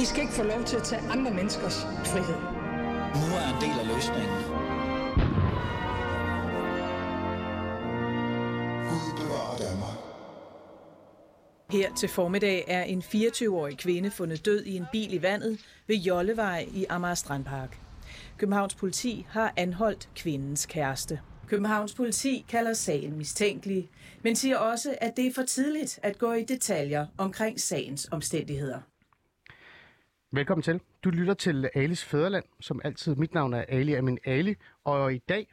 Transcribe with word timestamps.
I 0.00 0.04
skal 0.04 0.20
ikke 0.22 0.32
få 0.32 0.42
lov 0.42 0.64
til 0.64 0.76
at 0.76 0.82
tage 0.82 1.02
andre 1.10 1.30
menneskers 1.34 1.80
frihed. 2.04 2.40
Nu 3.20 3.26
er 3.40 3.46
en 3.54 3.60
del 3.64 3.80
af 3.80 3.86
løsningen. 3.94 4.36
Her 11.70 11.94
til 11.94 12.08
formiddag 12.08 12.64
er 12.68 12.82
en 12.82 13.02
24-årig 13.02 13.78
kvinde 13.78 14.10
fundet 14.10 14.44
død 14.44 14.64
i 14.64 14.76
en 14.76 14.86
bil 14.92 15.14
i 15.14 15.22
vandet 15.22 15.60
ved 15.86 15.96
Jollevej 15.96 16.68
i 16.74 16.84
Amager 16.88 17.14
Strandpark. 17.14 17.78
Københavns 18.38 18.74
politi 18.74 19.26
har 19.30 19.52
anholdt 19.56 20.08
kvindens 20.16 20.66
kæreste. 20.66 21.20
Københavns 21.46 21.94
politi 21.94 22.44
kalder 22.48 22.72
sagen 22.72 23.18
mistænkelig, 23.18 23.90
men 24.22 24.36
siger 24.36 24.56
også, 24.56 24.94
at 25.00 25.16
det 25.16 25.26
er 25.26 25.32
for 25.34 25.42
tidligt 25.42 26.00
at 26.02 26.18
gå 26.18 26.32
i 26.32 26.44
detaljer 26.44 27.06
omkring 27.18 27.60
sagens 27.60 28.08
omstændigheder. 28.10 28.89
Velkommen 30.32 30.62
til. 30.62 30.80
Du 31.04 31.10
lytter 31.10 31.34
til 31.34 31.70
Alis 31.74 32.04
Fæderland, 32.04 32.44
som 32.60 32.80
altid. 32.84 33.14
Mit 33.14 33.34
navn 33.34 33.54
er 33.54 33.64
Ali 33.68 33.94
Amin 33.94 34.18
Ali, 34.24 34.54
og 34.84 35.14
i 35.14 35.18
dag 35.18 35.52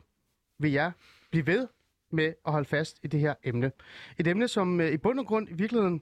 vil 0.59 0.72
jeg 0.72 0.91
blive 1.31 1.48
ved 1.48 1.67
med 2.12 2.34
at 2.45 2.52
holde 2.52 2.67
fast 2.67 3.00
i 3.03 3.08
det 3.08 3.20
her 3.20 3.34
emne. 3.44 3.72
Et 4.17 4.27
emne, 4.27 4.48
som 4.48 4.81
øh, 4.81 4.91
i 4.91 4.98
bund 4.98 5.20
og 5.20 5.26
grund 5.26 5.50
i 5.50 5.53
virkeligheden 5.53 6.02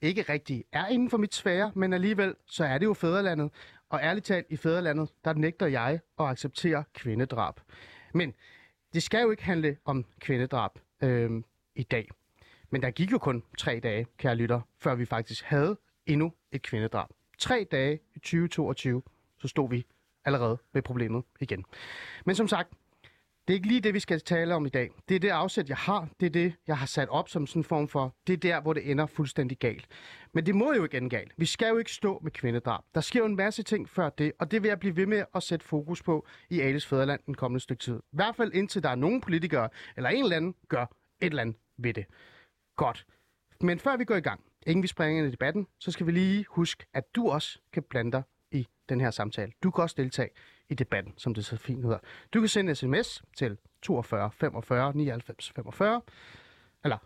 ikke 0.00 0.22
rigtig 0.22 0.64
er 0.72 0.86
inden 0.86 1.10
for 1.10 1.16
mit 1.16 1.34
sfære, 1.34 1.72
men 1.74 1.92
alligevel 1.92 2.34
så 2.46 2.64
er 2.64 2.78
det 2.78 2.86
jo 2.86 2.94
fædrelandet. 2.94 3.50
Og 3.88 4.00
ærligt 4.02 4.26
talt, 4.26 4.46
i 4.50 4.56
fædrelandet, 4.56 5.08
der 5.24 5.32
nægter 5.34 5.66
jeg 5.66 6.00
at 6.20 6.26
acceptere 6.26 6.84
kvindedrab. 6.94 7.60
Men 8.14 8.34
det 8.94 9.02
skal 9.02 9.22
jo 9.22 9.30
ikke 9.30 9.44
handle 9.44 9.76
om 9.84 10.04
kvindedrab 10.20 10.70
øh, 11.02 11.30
i 11.74 11.82
dag. 11.82 12.08
Men 12.70 12.82
der 12.82 12.90
gik 12.90 13.12
jo 13.12 13.18
kun 13.18 13.42
tre 13.58 13.80
dage, 13.82 14.06
kære 14.18 14.34
lytter, 14.34 14.60
før 14.80 14.94
vi 14.94 15.04
faktisk 15.04 15.44
havde 15.44 15.78
endnu 16.06 16.32
et 16.52 16.62
kvindedrab. 16.62 17.08
Tre 17.38 17.66
dage 17.70 18.00
i 18.14 18.18
2022, 18.18 19.02
så 19.38 19.48
stod 19.48 19.70
vi 19.70 19.86
allerede 20.24 20.58
med 20.72 20.82
problemet 20.82 21.24
igen. 21.40 21.64
Men 22.24 22.34
som 22.34 22.48
sagt, 22.48 22.68
det 23.48 23.54
er 23.54 23.56
ikke 23.56 23.68
lige 23.68 23.80
det, 23.80 23.94
vi 23.94 24.00
skal 24.00 24.20
tale 24.20 24.54
om 24.54 24.66
i 24.66 24.68
dag. 24.68 24.90
Det 25.08 25.14
er 25.14 25.18
det 25.18 25.28
afsæt, 25.28 25.68
jeg 25.68 25.76
har. 25.76 26.08
Det 26.20 26.26
er 26.26 26.30
det, 26.30 26.54
jeg 26.66 26.78
har 26.78 26.86
sat 26.86 27.08
op 27.08 27.28
som 27.28 27.46
sådan 27.46 27.60
en 27.60 27.64
form 27.64 27.88
for... 27.88 28.14
Det 28.26 28.32
er 28.32 28.36
der, 28.36 28.60
hvor 28.60 28.72
det 28.72 28.90
ender 28.90 29.06
fuldstændig 29.06 29.58
galt. 29.58 29.86
Men 30.32 30.46
det 30.46 30.54
må 30.54 30.72
jo 30.72 30.84
ikke 30.84 30.96
ende 30.96 31.10
galt. 31.10 31.32
Vi 31.36 31.46
skal 31.46 31.68
jo 31.68 31.78
ikke 31.78 31.92
stå 31.92 32.20
med 32.22 32.30
kvindedrab. 32.30 32.84
Der 32.94 33.00
sker 33.00 33.20
jo 33.20 33.26
en 33.26 33.36
masse 33.36 33.62
ting 33.62 33.88
før 33.88 34.10
det, 34.10 34.32
og 34.38 34.50
det 34.50 34.62
vil 34.62 34.68
jeg 34.68 34.80
blive 34.80 34.96
ved 34.96 35.06
med 35.06 35.24
at 35.34 35.42
sætte 35.42 35.66
fokus 35.66 36.02
på 36.02 36.26
i 36.50 36.60
Ales 36.60 36.86
Fæderland 36.86 37.20
den 37.26 37.34
kommende 37.34 37.60
stykke 37.60 37.80
tid. 37.80 37.96
I 37.96 38.16
hvert 38.16 38.36
fald 38.36 38.52
indtil 38.52 38.82
der 38.82 38.88
er 38.88 38.94
nogen 38.94 39.20
politikere, 39.20 39.68
eller 39.96 40.10
en 40.10 40.22
eller 40.22 40.36
anden, 40.36 40.54
gør 40.68 40.82
et 40.82 41.26
eller 41.26 41.42
andet 41.42 41.56
ved 41.76 41.94
det. 41.94 42.04
Godt. 42.76 43.06
Men 43.60 43.78
før 43.78 43.96
vi 43.96 44.04
går 44.04 44.16
i 44.16 44.20
gang, 44.20 44.40
inden 44.66 44.82
vi 44.82 44.88
springer 44.88 45.18
ind 45.18 45.28
i 45.28 45.30
debatten, 45.30 45.66
så 45.78 45.90
skal 45.90 46.06
vi 46.06 46.12
lige 46.12 46.46
huske, 46.48 46.86
at 46.94 47.14
du 47.16 47.30
også 47.30 47.58
kan 47.72 47.82
blande 47.82 48.12
dig 48.12 48.22
i 48.50 48.68
den 48.88 49.00
her 49.00 49.10
samtale. 49.10 49.52
Du 49.62 49.70
kan 49.70 49.82
også 49.82 49.94
deltage 49.98 50.30
i 50.68 50.74
debatten, 50.74 51.14
som 51.16 51.34
det 51.34 51.44
så 51.44 51.56
fint 51.56 51.82
hedder. 51.82 51.98
Du 52.34 52.40
kan 52.40 52.48
sende 52.48 52.74
sms 52.74 53.22
til 53.36 53.58
42 53.82 54.30
45 54.32 54.92
99 54.94 55.52
45, 55.56 56.02
eller 56.84 56.98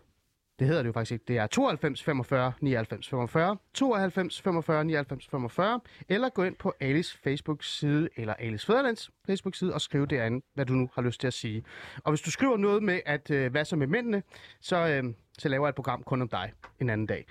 det 0.61 0.67
hedder 0.69 0.81
det 0.83 0.87
jo 0.87 0.93
faktisk 0.93 1.11
ikke. 1.11 1.25
Det 1.27 1.37
er 1.37 1.47
92 1.47 2.03
45 2.03 2.53
99 2.61 3.09
45, 3.09 3.57
92 3.73 4.41
45 4.41 4.85
99 4.85 5.27
45, 5.27 5.79
eller 6.09 6.29
gå 6.29 6.43
ind 6.43 6.55
på 6.55 6.73
Alice 6.79 7.17
Facebook-side, 7.23 8.09
eller 8.15 8.33
Alice 8.33 8.65
Fæderlands 8.65 9.11
Facebook-side, 9.25 9.73
og 9.73 9.81
skriv 9.81 10.07
derinde, 10.07 10.45
hvad 10.53 10.65
du 10.65 10.73
nu 10.73 10.89
har 10.93 11.01
lyst 11.01 11.19
til 11.19 11.27
at 11.27 11.33
sige. 11.33 11.63
Og 12.03 12.11
hvis 12.11 12.21
du 12.21 12.31
skriver 12.31 12.57
noget 12.57 12.83
med, 12.83 12.99
at 13.05 13.31
øh, 13.31 13.51
hvad 13.51 13.65
så 13.65 13.75
med 13.75 13.87
mændene, 13.87 14.23
så, 14.59 14.87
øh, 14.87 15.13
så 15.37 15.49
laver 15.49 15.65
jeg 15.65 15.69
et 15.69 15.75
program 15.75 16.03
kun 16.03 16.21
om 16.21 16.29
dig 16.29 16.51
en 16.79 16.89
anden 16.89 17.07
dag. 17.07 17.25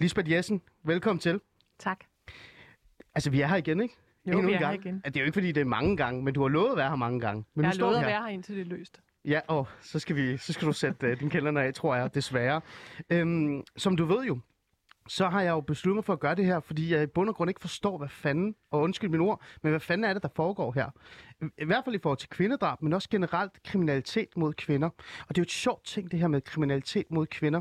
Lisbeth 0.00 0.30
Jessen, 0.32 0.62
velkommen 0.84 1.20
til. 1.20 1.40
Tak. 1.78 1.98
Altså, 3.14 3.30
vi 3.30 3.40
er 3.40 3.46
her 3.46 3.56
igen, 3.56 3.80
ikke? 3.80 3.94
Jo, 4.26 4.32
Endnu 4.32 4.46
vi 4.46 4.48
en 4.48 4.54
er 4.54 4.58
her 4.58 4.66
gang. 4.66 4.86
igen. 4.86 5.02
Det 5.04 5.16
er 5.16 5.20
jo 5.20 5.24
ikke, 5.24 5.32
fordi 5.34 5.52
det 5.52 5.60
er 5.60 5.64
mange 5.64 5.96
gange, 5.96 6.22
men 6.22 6.34
du 6.34 6.42
har 6.42 6.48
lovet 6.48 6.70
at 6.70 6.76
være 6.76 6.88
her 6.88 6.96
mange 6.96 7.20
gange. 7.20 7.44
Men 7.54 7.64
Jeg 7.64 7.70
har 7.70 7.78
lovet 7.78 7.96
at 7.96 8.06
være 8.06 8.22
her, 8.22 8.28
indtil 8.28 8.54
det 8.56 8.60
er 8.60 8.64
løst. 8.64 9.00
Ja, 9.26 9.40
og 9.48 9.68
så 9.80 9.98
skal, 9.98 10.16
vi, 10.16 10.36
så 10.36 10.52
skal 10.52 10.68
du 10.68 10.72
sætte 10.72 11.12
uh, 11.12 11.20
din 11.20 11.30
kalender 11.30 11.62
af, 11.62 11.74
tror 11.74 11.94
jeg, 11.96 12.14
desværre. 12.14 12.60
Øhm, 13.10 13.62
som 13.76 13.96
du 13.96 14.04
ved 14.04 14.24
jo, 14.24 14.38
så 15.08 15.28
har 15.28 15.42
jeg 15.42 15.50
jo 15.50 15.60
besluttet 15.60 15.96
mig 15.96 16.04
for 16.04 16.12
at 16.12 16.20
gøre 16.20 16.34
det 16.34 16.44
her, 16.44 16.60
fordi 16.60 16.92
jeg 16.94 17.02
i 17.02 17.06
bund 17.06 17.28
og 17.28 17.34
grund 17.34 17.50
ikke 17.50 17.60
forstår, 17.60 17.98
hvad 17.98 18.08
fanden, 18.08 18.54
og 18.70 18.80
undskyld 18.80 19.10
min 19.10 19.20
ord, 19.20 19.42
men 19.62 19.70
hvad 19.70 19.80
fanden 19.80 20.04
er 20.04 20.12
det, 20.12 20.22
der 20.22 20.28
foregår 20.36 20.72
her? 20.72 20.90
I 21.58 21.64
hvert 21.64 21.84
fald 21.84 21.94
i 21.94 21.98
forhold 22.02 22.18
til 22.18 22.28
kvindedrab, 22.28 22.82
men 22.82 22.92
også 22.92 23.08
generelt 23.08 23.62
kriminalitet 23.62 24.28
mod 24.36 24.54
kvinder. 24.54 24.88
Og 24.88 25.28
det 25.28 25.38
er 25.38 25.42
jo 25.42 25.42
et 25.42 25.50
sjovt 25.50 25.84
ting, 25.84 26.10
det 26.10 26.18
her 26.18 26.28
med 26.28 26.40
kriminalitet 26.40 27.10
mod 27.10 27.26
kvinder. 27.26 27.60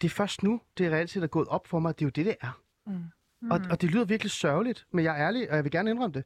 Det 0.00 0.08
er 0.08 0.14
først 0.14 0.42
nu, 0.42 0.60
det 0.78 0.86
er 0.86 0.90
reelt 0.90 1.10
set 1.10 1.22
er 1.22 1.26
gået 1.26 1.48
op 1.48 1.66
for 1.66 1.78
mig, 1.78 1.88
at 1.88 1.98
det 1.98 2.04
er 2.04 2.06
jo 2.06 2.10
det, 2.10 2.26
det 2.26 2.36
er. 2.40 2.60
Mm. 2.86 3.04
Og, 3.50 3.60
og 3.70 3.80
det 3.80 3.90
lyder 3.90 4.04
virkelig 4.04 4.30
sørgeligt, 4.30 4.86
men 4.92 5.04
jeg 5.04 5.20
er 5.20 5.26
ærlig, 5.26 5.50
og 5.50 5.56
jeg 5.56 5.64
vil 5.64 5.72
gerne 5.72 5.90
indrømme 5.90 6.14
det. 6.14 6.24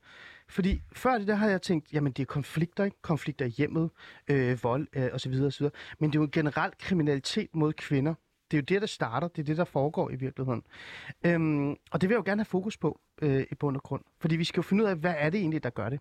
Fordi 0.49 0.83
før 0.93 1.19
det 1.19 1.27
der 1.29 1.35
har 1.35 1.49
jeg 1.49 1.63
tænkt, 1.63 1.93
jamen 1.93 2.13
det 2.13 2.23
er 2.23 2.27
konflikter, 2.27 2.85
ikke? 2.85 3.03
Konflikter 3.03 3.45
i 3.47 3.49
hjemmet, 3.49 3.91
øh, 4.29 4.65
vold 4.65 4.87
øh, 4.93 5.09
osv. 5.13 5.33
osv. 5.47 5.67
Men 5.99 6.13
det 6.13 6.19
er 6.19 6.23
jo 6.23 6.29
generelt 6.33 6.79
kriminalitet 6.79 7.49
mod 7.55 7.73
kvinder. 7.73 8.15
Det 8.51 8.57
er 8.57 8.61
jo 8.61 8.65
det, 8.69 8.81
der 8.81 8.87
starter. 8.87 9.29
Det 9.29 9.39
er 9.39 9.45
det, 9.45 9.57
der 9.57 9.65
foregår 9.65 10.11
i 10.11 10.17
virkeligheden. 10.17 10.63
Øhm, 11.27 11.71
og 11.71 12.01
det 12.01 12.09
vil 12.09 12.15
jeg 12.15 12.19
jo 12.19 12.31
gerne 12.31 12.41
have 12.41 12.45
fokus 12.45 12.77
på 12.77 13.01
øh, 13.23 13.45
i 13.51 13.55
bund 13.55 13.77
og 13.77 13.83
grund. 13.83 14.03
Fordi 14.21 14.37
vi 14.37 14.45
skal 14.45 14.59
jo 14.59 14.63
finde 14.63 14.85
ud 14.85 14.89
af, 14.89 14.97
hvad 14.97 15.15
er 15.19 15.31
det 15.31 15.41
egentlig, 15.41 15.63
der 15.63 15.71
gør 15.71 15.89
det. 15.89 16.01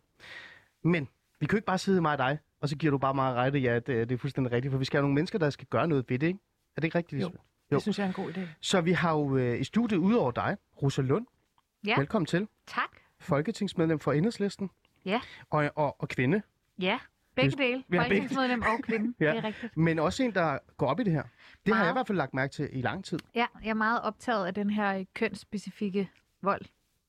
Men 0.84 1.08
vi 1.40 1.46
kan 1.46 1.56
jo 1.56 1.58
ikke 1.58 1.66
bare 1.66 1.78
sidde 1.78 2.02
mig 2.02 2.12
og 2.12 2.18
dig, 2.18 2.40
og 2.62 2.70
så 2.70 2.76
giver 2.78 2.92
du 2.92 2.98
bare 2.98 3.14
mig 3.14 3.34
ret 3.34 3.56
i, 3.56 3.66
at 3.66 3.90
øh, 3.90 4.00
det 4.00 4.12
er 4.12 4.18
fuldstændig 4.18 4.52
rigtigt. 4.54 4.72
For 4.72 4.78
vi 4.78 4.86
skal 4.86 4.98
have 4.98 5.04
nogle 5.04 5.16
mennesker, 5.16 5.40
der 5.40 5.50
skal 5.50 5.68
gøre 5.68 5.88
noget 5.88 6.06
ved 6.10 6.20
det, 6.20 6.28
ikke? 6.28 6.40
Er 6.76 6.82
det 6.82 6.84
ikke 6.84 6.98
rigtigt, 6.98 7.22
Jo. 7.22 7.28
Lisbeth? 7.28 7.51
Jo. 7.72 7.76
Det 7.76 7.82
synes 7.82 8.00
jeg 8.00 8.04
er 8.04 8.08
en 8.08 8.14
god 8.14 8.34
idé. 8.34 8.40
Så 8.62 8.82
vi 8.82 8.92
har 8.92 9.12
jo 9.12 9.38
øh, 9.38 9.60
i 9.62 9.64
studiet 9.64 9.98
udover 10.00 10.32
dig, 10.32 10.58
Rosa 10.82 11.02
Lund. 11.02 11.26
Ja. 11.88 11.96
Velkommen 11.98 12.26
til. 12.26 12.48
Tak. 12.68 12.90
Folketingsmedlem 13.20 14.00
for 14.00 14.12
Enhedslisten. 14.14 14.70
Ja. 15.06 15.22
Og, 15.50 15.70
og, 15.76 16.02
og 16.02 16.08
kvinde. 16.10 16.42
Ja, 16.80 17.00
begge 17.36 17.52
dele. 17.58 17.84
Ja. 17.92 18.00
Folketingsmedlem 18.02 18.62
og 18.62 18.80
kvinde. 18.84 19.14
Ja. 19.26 19.30
Det 19.32 19.38
er 19.38 19.44
rigtigt. 19.44 19.78
Men 19.78 20.00
også 20.00 20.24
en, 20.24 20.34
der 20.34 20.58
går 20.78 20.88
op 20.88 21.00
i 21.00 21.04
det 21.04 21.14
her. 21.14 21.24
Det 21.24 21.30
har 21.30 21.36
jeg 21.66 21.66
i 21.66 21.72
Meget. 21.86 21.94
hvert 21.96 22.08
fald 22.08 22.18
lagt 22.18 22.34
mærke 22.34 22.52
til 22.54 22.70
i 22.72 22.82
lang 22.82 23.06
tid. 23.06 23.20
Ja, 23.36 23.46
jeg 23.64 23.70
er 23.70 23.74
meget 23.74 24.02
optaget 24.02 24.46
af 24.48 24.54
den 24.54 24.70
her 24.70 24.98
øh, 24.98 25.06
kønsspecifikke 25.14 26.10
vold 26.42 26.62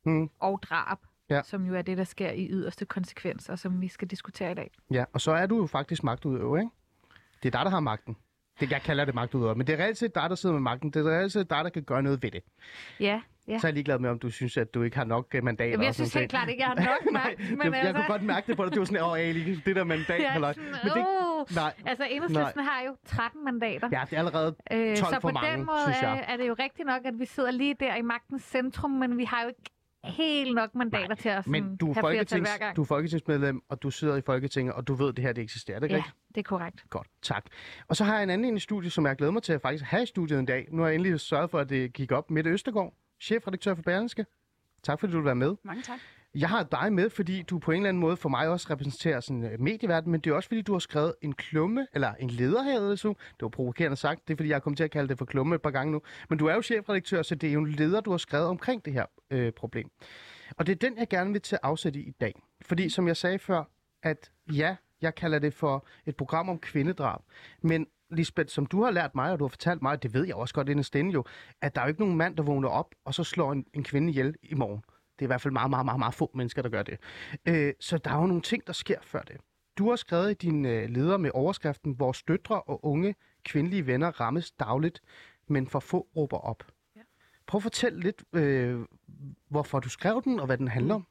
Mm. 0.05 0.31
og 0.41 0.63
drab, 0.63 0.99
Ja. 1.31 1.43
som 1.43 1.67
jo 1.67 1.75
er 1.75 1.83
det, 1.83 1.99
der 1.99 2.05
sker 2.05 2.31
i 2.31 2.49
yderste 2.51 2.85
konsekvens, 2.85 3.49
og 3.49 3.59
som 3.59 3.81
vi 3.81 3.89
skal 3.89 4.09
diskutere 4.09 4.51
i 4.53 4.55
dag. 4.55 4.71
Ja, 4.91 5.05
og 5.13 5.21
så 5.21 5.33
er 5.33 5.47
du 5.47 5.57
jo 5.57 5.67
faktisk 5.67 6.03
magtudøver, 6.05 6.59
ikke? 6.59 6.71
Det 7.43 7.49
er 7.55 7.59
dig, 7.59 7.65
der 7.65 7.71
har 7.71 7.81
magten. 7.81 8.17
Det, 8.63 8.71
jeg 8.71 8.83
kalder 8.83 9.05
det 9.05 9.15
magtudøver, 9.15 9.55
men 9.55 9.67
det 9.67 9.81
er 9.81 9.85
reelt 9.85 9.99
set 9.99 10.15
dig, 10.15 10.31
der 10.31 10.35
sidder 10.37 10.53
med 10.55 10.63
magten. 10.63 10.91
Det 10.91 11.07
er 11.07 11.11
reelt 11.19 11.33
set 11.33 11.51
dig, 11.51 11.65
der 11.65 11.71
kan 11.71 11.83
gøre 11.83 12.03
noget 12.03 12.23
ved 12.23 12.31
det. 12.31 12.43
Ja, 13.01 13.21
ja. 13.49 13.59
Så 13.59 13.67
er 13.67 13.69
jeg 13.69 13.75
ligeglad 13.75 13.99
med, 13.99 14.11
om 14.11 14.19
du 14.19 14.31
synes, 14.31 14.57
at 14.57 14.75
du 14.75 14.83
ikke 14.83 14.97
har 14.97 15.05
nok 15.05 15.27
øh, 15.35 15.45
mandater. 15.45 15.71
Jamen, 15.71 15.85
jeg 15.87 15.95
synes 15.95 16.15
helt 16.15 16.31
klart 16.31 16.49
ikke, 16.49 16.63
jeg 16.63 16.69
har 16.69 16.75
nok 16.75 17.13
Nej, 17.13 17.23
magt. 17.39 17.51
Men 17.51 17.59
jeg, 17.63 17.73
jeg 17.73 17.81
altså, 17.81 17.93
kunne 17.93 18.07
godt 18.07 18.23
mærke 18.23 18.47
det 18.47 18.57
på 18.57 18.65
dig. 18.65 18.73
Det 18.73 18.79
var 18.79 18.85
sådan, 18.85 19.03
åh, 19.05 19.19
Ali, 19.19 19.55
det 19.55 19.77
der 19.77 19.85
mandat. 19.85 20.09
jeg 20.21 20.27
er 20.27 20.31
halløj. 20.31 20.53
sådan, 20.53 20.69
Men 20.71 20.93
det, 20.93 21.07
uh, 21.51 21.55
nej, 21.57 21.73
altså, 21.87 22.05
enhedslisten 22.11 22.63
har 22.65 22.83
jo 22.87 22.97
13 23.07 23.45
mandater. 23.45 23.89
ja, 23.93 24.01
det 24.11 24.13
er 24.17 24.19
allerede 24.19 24.57
Øh, 24.73 24.97
12 24.97 24.97
så 24.97 25.21
for 25.21 25.29
på 25.29 25.35
mange, 25.35 25.57
den 25.57 25.67
måde 25.67 25.79
synes 25.83 26.03
er, 26.03 26.09
jeg. 26.09 26.25
er 26.29 26.37
det 26.37 26.49
jo 26.49 26.55
rigtigt 26.59 26.87
nok, 26.87 27.03
at 27.05 27.15
vi 27.19 27.25
sidder 27.27 27.51
lige 27.51 27.75
der 27.81 27.97
i 27.97 28.03
magtens 28.03 28.43
centrum, 28.43 28.91
men 28.91 29.19
vi 29.19 29.25
har 29.25 29.43
jo 29.43 29.49
ikke 29.49 29.63
helt 30.05 30.55
nok 30.55 30.75
mandater 30.75 31.09
Nej, 31.09 31.17
til 31.17 31.29
at 31.29 31.47
Men 31.47 31.77
du 31.77 31.91
er, 31.91 31.95
have 31.95 32.03
folketings, 32.03 32.51
hver 32.51 32.59
gang. 32.59 32.77
du 32.77 32.83
er 32.83 32.87
folketingsmedlem, 32.87 33.63
og 33.69 33.83
du 33.83 33.91
sidder 33.91 34.17
i 34.17 34.21
Folketinget, 34.21 34.75
og 34.75 34.87
du 34.89 34.95
ved, 34.95 35.09
at 35.09 35.17
det 35.17 35.25
her 35.25 35.33
det 35.33 35.43
eksisterer. 35.43 35.81
Det 35.81 35.91
er 35.91 35.95
ja, 35.95 35.97
rigtigt? 35.97 36.17
det 36.29 36.39
er 36.39 36.43
korrekt. 36.43 36.85
Godt, 36.91 37.07
tak. 37.23 37.45
Og 37.89 37.97
så 37.97 38.05
har 38.05 38.15
jeg 38.15 38.23
en 38.23 38.31
anden 38.31 38.45
en 38.45 38.57
i 38.57 38.61
studiet, 38.61 38.93
som 38.93 39.07
jeg 39.07 39.17
glæder 39.17 39.33
mig 39.33 39.43
til 39.43 39.53
at 39.53 39.61
faktisk 39.63 39.85
have 39.85 40.03
i 40.03 40.07
studiet 40.07 40.39
en 40.39 40.47
dag. 40.47 40.69
Nu 40.71 40.83
har 40.83 40.89
jeg 40.89 40.95
endelig 40.95 41.21
sørget 41.21 41.51
for, 41.51 41.59
at 41.59 41.69
det 41.69 41.93
gik 41.93 42.13
op. 42.13 42.31
Mette 42.31 42.51
Østergaard, 42.51 42.95
chefredaktør 43.21 43.75
for 43.75 43.83
Berlingske. 43.83 44.27
Tak 44.83 45.01
fordi 45.01 45.13
du 45.13 45.19
vil 45.19 45.25
være 45.25 45.35
med. 45.35 45.57
Mange 45.65 45.83
tak. 45.83 45.99
Jeg 46.35 46.49
har 46.49 46.63
dig 46.63 46.93
med, 46.93 47.11
fordi 47.11 47.43
du 47.43 47.59
på 47.59 47.71
en 47.71 47.77
eller 47.77 47.89
anden 47.89 48.01
måde 48.01 48.17
for 48.17 48.29
mig 48.29 48.49
også 48.49 48.67
repræsenterer 48.71 49.21
sådan 49.21 49.45
øh, 49.45 49.61
medieverden, 49.61 50.13
men 50.13 50.21
det 50.21 50.31
er 50.31 50.35
også 50.35 50.49
fordi, 50.49 50.63
du 50.63 50.73
har 50.73 50.79
skrevet 50.79 51.15
en 51.23 51.33
klumme, 51.33 51.87
eller 51.93 52.15
en 52.15 52.31
leder 52.31 52.63
her, 52.63 52.95
så. 52.97 53.09
Det 53.09 53.43
var 53.43 53.49
provokerende 53.49 53.97
sagt, 53.97 54.29
det 54.29 54.35
er 54.35 54.37
fordi, 54.37 54.49
jeg 54.49 54.57
er 54.57 54.61
kommet 54.61 54.77
til 54.77 54.85
at 54.85 54.91
kalde 54.91 55.09
det 55.09 55.19
for 55.19 55.25
klumme 55.25 55.55
et 55.55 55.63
par 55.63 55.71
gange 55.71 55.93
nu. 55.93 56.03
Men 56.29 56.39
du 56.39 56.47
er 56.47 56.55
jo 56.55 56.63
chefredaktør, 56.63 57.23
så 57.23 57.35
det 57.35 57.49
er 57.49 57.53
jo 57.53 57.61
en 57.61 57.71
leder, 57.71 58.01
du 58.01 58.11
har 58.11 58.19
skrevet 58.19 58.47
omkring 58.47 58.85
det 58.85 58.93
her 58.93 59.07
øh, 59.31 59.53
problem. 59.53 59.91
Og 60.57 60.67
det 60.67 60.73
er 60.73 60.89
den, 60.89 60.99
jeg 60.99 61.09
gerne 61.09 61.33
vil 61.33 61.41
til 61.41 61.59
afsætte 61.63 62.01
i 62.01 62.03
i 62.03 62.11
dag. 62.21 62.35
Fordi 62.63 62.89
som 62.89 63.09
jeg 63.09 63.17
sagde 63.17 63.39
før, 63.39 63.65
at 64.03 64.31
ja, 64.53 64.77
jeg 65.03 65.15
kalder 65.15 65.39
det 65.39 65.55
for 65.55 65.87
et 66.07 66.17
program 66.17 66.49
om 66.49 66.59
kvindedrab. 66.59 67.21
Men 67.63 67.87
Lisbeth, 68.11 68.49
som 68.49 68.67
du 68.67 68.83
har 68.83 68.91
lært 68.91 69.15
mig, 69.15 69.33
og 69.33 69.39
du 69.39 69.45
har 69.45 69.49
fortalt 69.49 69.83
mig, 69.83 70.03
det 70.03 70.15
ved 70.15 70.27
jeg 70.27 70.35
også 70.35 70.55
godt 70.55 70.69
inden 70.69 71.11
jo, 71.11 71.25
at 71.61 71.75
der 71.75 71.81
er 71.81 71.85
jo 71.85 71.89
ikke 71.89 72.01
nogen 72.01 72.17
mand, 72.17 72.37
der 72.37 72.43
vågner 72.43 72.69
op, 72.69 72.95
og 73.05 73.15
så 73.15 73.25
slår 73.25 73.53
en, 73.53 73.67
en 73.75 73.85
kvinde 73.85 74.11
ihjel 74.11 74.35
i 74.43 74.55
morgen. 74.55 74.83
Det 75.19 75.25
er 75.25 75.27
i 75.27 75.27
hvert 75.27 75.41
fald 75.41 75.53
meget, 75.53 75.71
meget, 75.71 75.85
meget, 75.85 75.99
meget 75.99 76.15
få 76.15 76.31
mennesker, 76.35 76.63
der 76.63 76.69
gør 76.69 76.83
det. 76.83 76.99
Øh, 77.49 77.73
så 77.81 77.99
der 77.99 78.11
er 78.11 78.21
jo 78.21 78.27
nogle 78.27 78.43
ting, 78.43 78.67
der 78.67 78.73
sker 78.73 78.99
før 79.03 79.23
det. 79.23 79.37
Du 79.79 79.89
har 79.89 79.97
skrevet 79.97 80.31
i 80.31 80.35
din 80.35 80.65
øh, 80.65 80.89
leder 80.89 81.17
med 81.17 81.31
overskriften, 81.35 81.99
vores 81.99 82.23
døtre 82.23 82.63
og 82.63 82.85
unge 82.85 83.15
kvindelige 83.45 83.87
venner 83.87 84.21
rammes 84.21 84.51
dagligt, 84.51 85.01
men 85.49 85.67
for 85.67 85.81
få 85.81 86.09
råber 86.17 86.39
op. 86.39 86.65
Prøv 87.47 87.59
at 87.59 87.63
fortælle 87.63 88.01
lidt, 88.01 88.25
øh, 88.33 88.81
hvorfor 89.49 89.81
du 89.81 89.89
skrev 89.89 90.23
den, 90.25 90.41
og 90.41 90.47
hvad 90.47 90.59
den 90.59 90.69
handler 90.69 90.95
om. 90.95 91.07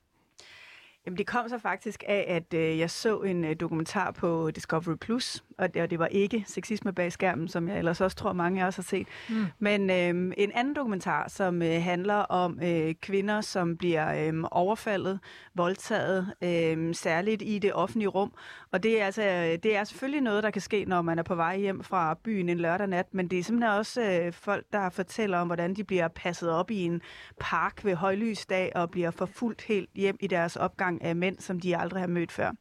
Jamen, 1.06 1.18
det 1.18 1.27
kom 1.27 1.50
så 1.50 1.57
faktisk 1.57 2.03
af, 2.07 2.25
at 2.27 2.53
øh, 2.53 2.80
jeg 2.80 2.89
så 2.89 3.19
en 3.19 3.44
øh, 3.44 3.56
dokumentar 3.59 4.12
på 4.12 4.51
Discovery 4.51 4.95
Plus, 4.95 5.44
og 5.57 5.74
det, 5.74 5.81
og 5.81 5.89
det 5.89 6.00
var 6.00 6.07
ikke 6.07 6.44
sexisme 6.48 6.94
bag 6.94 7.12
skærmen, 7.12 7.48
som 7.48 7.68
jeg 7.68 7.77
ellers 7.77 8.01
også 8.01 8.18
tror, 8.18 8.33
mange 8.33 8.63
af 8.63 8.68
os 8.68 8.75
har 8.75 8.83
set. 8.83 9.07
Mm. 9.30 9.45
Men 9.59 9.89
øh, 9.89 10.33
en 10.38 10.51
anden 10.51 10.75
dokumentar, 10.75 11.27
som 11.27 11.62
øh, 11.62 11.83
handler 11.83 12.15
om 12.15 12.59
øh, 12.63 12.95
kvinder, 13.01 13.42
som 13.42 13.77
bliver 13.77 14.27
øh, 14.27 14.44
overfaldet, 14.51 15.19
voldtaget, 15.56 16.33
øh, 16.42 16.95
særligt 16.95 17.42
i 17.45 17.59
det 17.59 17.74
offentlige 17.74 18.09
rum. 18.09 18.33
Og 18.71 18.83
det 18.83 19.01
er, 19.01 19.06
altså, 19.06 19.21
det 19.63 19.75
er 19.75 19.83
selvfølgelig 19.83 20.21
noget, 20.21 20.44
der 20.44 20.51
kan 20.51 20.62
ske, 20.62 20.86
når 20.86 21.01
man 21.01 21.19
er 21.19 21.24
på 21.24 21.36
vej 21.36 21.57
hjem 21.57 21.83
fra 21.83 22.18
byen 22.24 22.50
en 22.50 22.57
lørdag 22.57 22.88
nat, 22.88 23.13
men 23.13 23.27
det 23.27 23.39
er 23.39 23.44
simpelthen 23.44 23.74
også 23.77 24.01
øh, 24.01 24.33
folk, 24.33 24.65
der 24.74 24.89
fortæller 24.89 25.38
om, 25.38 25.47
hvordan 25.47 25.74
de 25.74 25.83
bliver 25.83 26.07
passet 26.07 26.50
op 26.50 26.71
i 26.71 26.81
en 26.81 27.01
park 27.39 27.86
ved 27.86 27.95
højlysdag 27.95 28.71
og 28.75 28.92
bliver 28.92 29.12
forfulgt 29.12 29.62
helt 29.62 29.89
hjem 29.95 30.18
i 30.19 30.27
deres 30.27 30.56
opgang 30.56 30.91
af 31.02 31.16
mænd, 31.16 31.40
som 31.40 31.60
de 31.60 31.78
aldrig 31.78 32.02
har 32.02 32.08
mødt 32.08 32.32
før. 32.32 32.52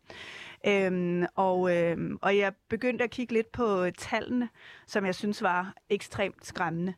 Øhm, 0.67 1.27
og, 1.35 1.77
øhm, 1.77 2.19
og 2.23 2.39
jeg 2.39 2.53
begyndte 2.69 3.05
at 3.05 3.11
kigge 3.11 3.33
lidt 3.33 3.53
på 3.53 3.85
øh, 3.85 3.93
tallene, 3.99 4.49
som 4.87 5.07
jeg 5.07 5.15
synes 5.15 5.43
var 5.43 5.75
ekstremt 5.91 6.47
skræmmende. 6.47 6.95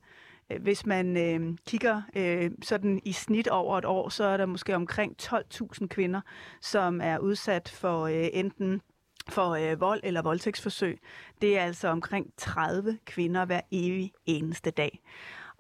Øh, 0.53 0.63
hvis 0.63 0.87
man 0.87 1.17
øh, 1.17 1.59
kigger 1.67 2.03
øh, 2.17 2.51
sådan 2.63 3.01
i 3.05 3.13
snit 3.13 3.49
over 3.49 3.79
et 3.79 3.85
år, 3.85 4.09
så 4.09 4.25
er 4.25 4.37
der 4.37 4.47
måske 4.47 4.77
omkring 4.77 5.17
12.000 5.23 5.87
kvinder, 5.87 6.21
som 6.61 7.01
er 7.01 7.19
udsat 7.19 7.69
for 7.69 8.07
øh, 8.07 8.29
enten 8.33 8.81
for 9.29 9.51
øh, 9.51 9.81
vold 9.81 10.01
eller 10.05 10.23
voldtægtsforsøg. 10.23 10.99
Det 11.43 11.59
er 11.59 11.63
altså 11.63 11.89
omkring 11.89 12.27
30 12.37 12.99
kvinder 13.07 13.45
hver 13.45 13.61
evig 13.73 14.13
eneste 14.27 14.71
dag. 14.71 15.01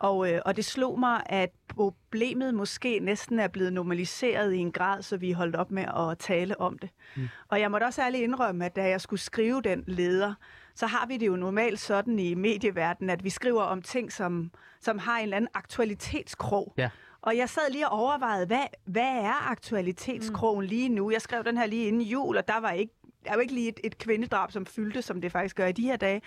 Og, 0.02 0.32
øh, 0.32 0.40
og 0.44 0.56
det 0.56 0.64
slog 0.64 0.98
mig, 1.00 1.22
at 1.26 1.50
problemet 1.68 2.54
måske 2.54 2.98
næsten 2.98 3.38
er 3.38 3.48
blevet 3.48 3.72
normaliseret 3.72 4.52
i 4.52 4.58
en 4.58 4.72
grad, 4.72 5.02
så 5.02 5.16
vi 5.16 5.32
holdt 5.32 5.56
op 5.56 5.70
med 5.70 5.82
at 5.82 6.18
tale 6.18 6.60
om 6.60 6.78
det. 6.78 6.90
Mm. 7.16 7.28
Og 7.48 7.60
jeg 7.60 7.70
måtte 7.70 7.84
også 7.84 8.02
ærligt 8.02 8.22
indrømme, 8.22 8.66
at 8.66 8.76
da 8.76 8.88
jeg 8.88 9.00
skulle 9.00 9.20
skrive 9.20 9.62
den 9.62 9.84
leder, 9.86 10.34
så 10.74 10.86
har 10.86 11.06
vi 11.06 11.16
det 11.16 11.26
jo 11.26 11.36
normalt 11.36 11.80
sådan 11.80 12.18
i 12.18 12.34
medieverdenen, 12.34 13.10
at 13.10 13.24
vi 13.24 13.30
skriver 13.30 13.62
om 13.62 13.82
ting, 13.82 14.12
som, 14.12 14.50
som 14.80 14.98
har 14.98 15.18
en 15.18 15.22
eller 15.22 15.36
anden 15.36 15.50
aktualitetskrog. 15.54 16.74
Ja. 16.78 16.90
Og 17.22 17.36
jeg 17.36 17.48
sad 17.48 17.70
lige 17.70 17.88
og 17.88 17.98
overvejede, 17.98 18.46
hvad, 18.46 18.64
hvad 18.84 19.16
er 19.22 19.50
aktualitetskrogen 19.50 20.64
lige 20.64 20.88
nu? 20.88 21.10
Jeg 21.10 21.22
skrev 21.22 21.44
den 21.44 21.56
her 21.56 21.66
lige 21.66 21.88
inden 21.88 22.02
jul, 22.02 22.36
og 22.36 22.48
der 22.48 22.60
var 22.60 22.70
ikke 22.70 22.94
der 23.24 23.30
er 23.30 23.34
jo 23.34 23.40
ikke 23.40 23.54
lige 23.54 23.68
et, 23.68 23.80
et 23.84 23.98
kvindedrab, 23.98 24.52
som 24.52 24.66
fyldte, 24.66 25.02
som 25.02 25.20
det 25.20 25.32
faktisk 25.32 25.56
gør 25.56 25.66
i 25.66 25.72
de 25.72 25.82
her 25.82 25.96
dage. 25.96 26.22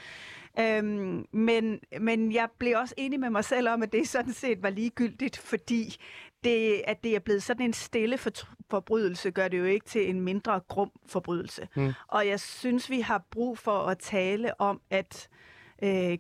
Øhm, 0.60 1.26
men, 1.32 1.80
men 2.00 2.32
jeg 2.32 2.50
blev 2.60 2.78
også 2.78 2.94
enig 2.98 3.20
med 3.20 3.30
mig 3.30 3.46
selv 3.46 3.70
om, 3.70 3.84
at 3.84 3.92
det 3.92 4.08
sådan 4.08 4.34
set 4.34 4.64
var 4.64 4.70
ligegyldigt, 4.70 5.38
fordi 5.38 5.96
det, 6.44 6.82
at 6.88 7.04
det 7.04 7.16
er 7.16 7.20
blevet 7.20 7.44
sådan 7.44 7.66
en 7.66 7.74
stille 7.74 8.18
for, 8.18 8.32
forbrydelse, 8.70 9.32
gør 9.32 9.48
det 9.48 9.58
jo 9.58 9.64
ikke 9.64 9.86
til 9.86 10.10
en 10.10 10.22
mindre 10.22 10.60
grum 10.68 10.92
forbrydelse. 11.08 11.68
Mm. 11.76 11.94
Og 12.08 12.28
jeg 12.28 12.40
synes, 12.40 12.90
vi 12.90 13.00
har 13.00 13.26
brug 13.32 13.58
for 13.58 13.80
at 13.80 13.98
tale 14.00 14.62
om, 14.62 14.82
at 14.90 15.30
øh, 15.32 15.36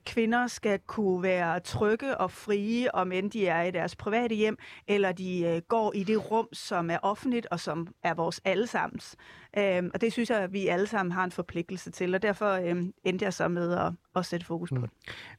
kvinder 0.05 0.47
skal 0.47 0.79
kunne 0.79 1.23
være 1.23 1.59
trygge 1.59 2.17
og 2.17 2.31
frie, 2.31 2.95
om 2.95 3.11
end 3.11 3.31
de 3.31 3.47
er 3.47 3.61
i 3.61 3.71
deres 3.71 3.95
private 3.95 4.35
hjem, 4.35 4.57
eller 4.87 5.11
de 5.11 5.43
øh, 5.45 5.61
går 5.67 5.93
i 5.95 6.03
det 6.03 6.31
rum, 6.31 6.47
som 6.53 6.89
er 6.89 6.97
offentligt 7.01 7.47
og 7.51 7.59
som 7.59 7.87
er 8.03 8.13
vores 8.13 8.41
allesammens. 8.45 9.15
Øh, 9.57 9.83
og 9.93 10.01
det 10.01 10.13
synes 10.13 10.29
jeg, 10.29 10.39
at 10.39 10.53
vi 10.53 10.67
alle 10.67 10.87
sammen 10.87 11.11
har 11.11 11.23
en 11.23 11.31
forpligtelse 11.31 11.91
til, 11.91 12.15
og 12.15 12.21
derfor 12.21 12.51
øh, 12.51 12.83
endte 13.03 13.25
jeg 13.25 13.33
så 13.33 13.47
med 13.47 13.73
at, 13.73 13.93
at 14.15 14.25
sætte 14.25 14.45
fokus 14.45 14.69
på 14.69 14.81
det. 14.81 14.89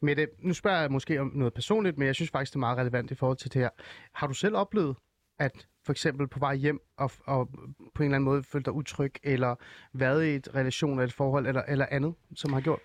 Mette, 0.01 0.29
nu 0.39 0.55
spørger 0.55 0.81
jeg 0.81 0.93
måske 0.93 1.21
om 1.21 1.33
noget 1.35 1.55
personligt, 1.55 1.99
men 1.99 2.07
jeg 2.07 2.15
synes 2.15 2.31
faktisk, 2.31 2.53
det 2.53 2.57
er 2.57 2.61
meget 2.61 2.79
relevant 2.79 3.11
i 3.11 3.15
forhold 3.15 3.37
til 3.37 3.53
det 3.53 3.63
her. 3.63 3.69
Har 4.15 4.27
du 4.27 4.35
selv 4.35 4.57
oplevet, 4.57 4.97
at 5.39 5.67
for 5.85 5.93
eksempel 5.93 6.29
på 6.29 6.39
vej 6.39 6.55
hjem 6.55 6.81
og, 6.99 7.11
og 7.27 7.49
på 7.95 8.03
en 8.03 8.05
eller 8.05 8.17
anden 8.17 8.25
måde 8.25 8.43
følt 8.43 8.65
dig 8.65 8.73
utryg, 8.73 9.15
eller 9.23 9.55
været 9.93 10.27
i 10.27 10.35
et 10.35 10.49
relation 10.55 10.93
eller 10.93 11.05
et 11.05 11.13
forhold, 11.13 11.47
eller, 11.47 11.63
eller 11.69 11.87
andet, 11.91 12.15
som 12.35 12.53
har 12.53 12.61
gjort? 12.61 12.81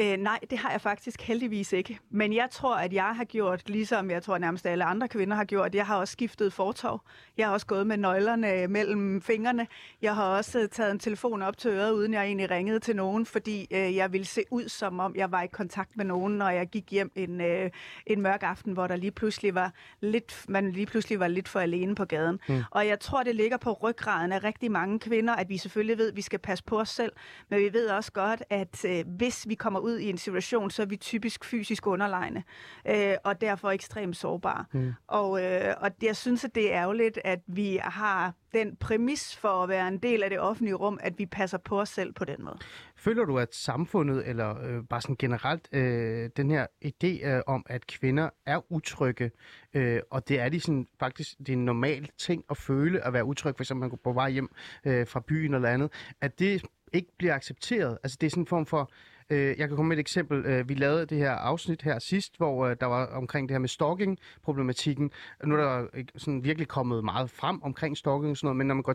Øh, 0.00 0.16
nej, 0.16 0.38
det 0.50 0.58
har 0.58 0.70
jeg 0.70 0.80
faktisk 0.80 1.22
heldigvis 1.22 1.72
ikke. 1.72 1.98
Men 2.10 2.32
jeg 2.32 2.48
tror, 2.50 2.76
at 2.76 2.92
jeg 2.92 3.16
har 3.16 3.24
gjort, 3.24 3.68
ligesom 3.68 4.10
jeg 4.10 4.22
tror 4.22 4.38
nærmest 4.38 4.66
alle 4.66 4.84
andre 4.84 5.08
kvinder 5.08 5.36
har 5.36 5.44
gjort, 5.44 5.74
jeg 5.74 5.86
har 5.86 5.96
også 5.96 6.12
skiftet 6.12 6.52
fortov. 6.52 7.00
Jeg 7.36 7.46
har 7.46 7.52
også 7.52 7.66
gået 7.66 7.86
med 7.86 7.96
nøglerne 7.96 8.66
mellem 8.66 9.22
fingrene. 9.22 9.66
Jeg 10.02 10.14
har 10.14 10.24
også 10.24 10.58
øh, 10.58 10.68
taget 10.68 10.90
en 10.90 10.98
telefon 10.98 11.42
op 11.42 11.58
til 11.58 11.70
øret, 11.70 11.92
uden 11.92 12.14
jeg 12.14 12.24
egentlig 12.24 12.50
ringede 12.50 12.78
til 12.78 12.96
nogen, 12.96 13.26
fordi 13.26 13.68
øh, 13.70 13.96
jeg 13.96 14.12
ville 14.12 14.24
se 14.24 14.42
ud, 14.50 14.68
som 14.68 15.00
om 15.00 15.16
jeg 15.16 15.32
var 15.32 15.42
i 15.42 15.46
kontakt 15.46 15.96
med 15.96 16.04
nogen, 16.04 16.38
når 16.38 16.48
jeg 16.48 16.66
gik 16.66 16.90
hjem 16.90 17.12
en, 17.14 17.40
øh, 17.40 17.70
en 18.06 18.20
mørk 18.22 18.42
aften, 18.42 18.72
hvor 18.72 18.86
der 18.86 18.96
lige 18.96 19.10
pludselig 19.10 19.54
var 19.54 19.72
lidt, 20.00 20.44
man 20.48 20.72
lige 20.72 20.86
pludselig 20.86 21.20
var 21.20 21.28
lidt 21.28 21.48
for 21.48 21.60
alene 21.60 21.94
på 21.94 22.04
gaden. 22.04 22.40
Mm. 22.48 22.62
Og 22.70 22.86
jeg 22.86 23.00
tror, 23.00 23.22
det 23.22 23.34
ligger 23.34 23.56
på 23.56 23.72
ryggraden 23.72 24.32
af 24.32 24.44
rigtig 24.44 24.70
mange 24.70 24.98
kvinder, 24.98 25.34
at 25.34 25.48
vi 25.48 25.58
selvfølgelig 25.58 25.98
ved, 25.98 26.08
at 26.10 26.16
vi 26.16 26.22
skal 26.22 26.38
passe 26.38 26.64
på 26.64 26.80
os 26.80 26.88
selv, 26.88 27.12
men 27.48 27.60
vi 27.60 27.72
ved 27.72 27.88
også 27.88 28.12
godt, 28.12 28.42
at 28.50 28.84
øh, 28.84 29.04
hvis 29.06 29.48
vi 29.48 29.54
kommer 29.54 29.80
ud 29.80 29.87
i 29.96 30.10
en 30.10 30.18
situation, 30.18 30.70
så 30.70 30.82
er 30.82 30.86
vi 30.86 30.96
typisk 30.96 31.44
fysisk 31.44 31.86
underlegne, 31.86 32.44
øh, 32.88 33.14
og 33.24 33.40
derfor 33.40 33.70
ekstremt 33.70 34.16
sårbare. 34.16 34.64
Mm. 34.72 34.92
Og, 35.06 35.44
øh, 35.44 35.74
og 35.80 35.90
jeg 36.02 36.16
synes, 36.16 36.44
at 36.44 36.54
det 36.54 36.74
er 36.74 36.80
ærgerligt, 36.82 37.18
at 37.24 37.40
vi 37.46 37.80
har 37.82 38.32
den 38.54 38.76
præmis 38.76 39.36
for 39.36 39.62
at 39.62 39.68
være 39.68 39.88
en 39.88 39.98
del 39.98 40.22
af 40.22 40.30
det 40.30 40.40
offentlige 40.40 40.74
rum, 40.74 40.98
at 41.02 41.18
vi 41.18 41.26
passer 41.26 41.58
på 41.58 41.80
os 41.80 41.88
selv 41.88 42.12
på 42.12 42.24
den 42.24 42.44
måde. 42.44 42.58
Føler 42.96 43.24
du, 43.24 43.38
at 43.38 43.54
samfundet, 43.54 44.28
eller 44.28 44.62
øh, 44.62 44.84
bare 44.84 45.00
sådan 45.00 45.16
generelt, 45.16 45.68
øh, 45.72 46.30
den 46.36 46.50
her 46.50 46.66
idé 46.84 47.26
øh, 47.28 47.42
om, 47.46 47.66
at 47.68 47.86
kvinder 47.86 48.30
er 48.46 48.72
utrygge, 48.72 49.30
øh, 49.74 50.00
og 50.10 50.28
det 50.28 50.40
er 50.40 50.48
de 50.48 50.60
sådan, 50.60 50.86
faktisk 51.00 51.38
det 51.38 51.48
er 51.48 51.52
en 51.52 51.64
normal 51.64 52.10
ting 52.18 52.44
at 52.50 52.56
føle 52.56 53.06
at 53.06 53.12
være 53.12 53.24
utryg, 53.24 53.54
for 53.56 53.62
eksempel 53.62 53.80
man 53.80 53.90
går 53.90 54.00
på 54.04 54.12
vej 54.12 54.30
hjem 54.30 54.50
øh, 54.84 55.06
fra 55.06 55.20
byen 55.20 55.54
eller 55.54 55.68
andet, 55.68 55.92
at 56.20 56.38
det 56.38 56.62
ikke 56.92 57.12
bliver 57.18 57.34
accepteret. 57.34 57.98
Altså 58.02 58.18
det 58.20 58.26
er 58.26 58.30
sådan 58.30 58.42
en 58.42 58.46
form 58.46 58.66
for 58.66 58.90
Øh, 59.30 59.58
jeg 59.58 59.68
kan 59.68 59.76
komme 59.76 59.88
med 59.88 59.96
et 59.96 60.00
eksempel. 60.00 60.46
Øh, 60.46 60.68
vi 60.68 60.74
lavede 60.74 61.06
det 61.06 61.18
her 61.18 61.30
afsnit 61.30 61.82
her 61.82 61.98
sidst, 61.98 62.36
hvor 62.36 62.66
øh, 62.66 62.76
der 62.80 62.86
var 62.86 63.06
omkring 63.06 63.48
det 63.48 63.54
her 63.54 63.58
med 63.58 63.68
stalking-problematikken. 63.68 65.10
Nu 65.44 65.54
er 65.54 65.58
der 65.58 65.86
øh, 65.94 66.04
sådan 66.16 66.44
virkelig 66.44 66.68
kommet 66.68 67.04
meget 67.04 67.30
frem 67.30 67.62
omkring 67.62 67.96
stalking 67.96 68.30
og 68.30 68.36
sådan 68.36 68.46
noget, 68.46 68.56
men 68.56 68.66
når 68.66 68.74
man 68.74 68.82
går 68.82 68.94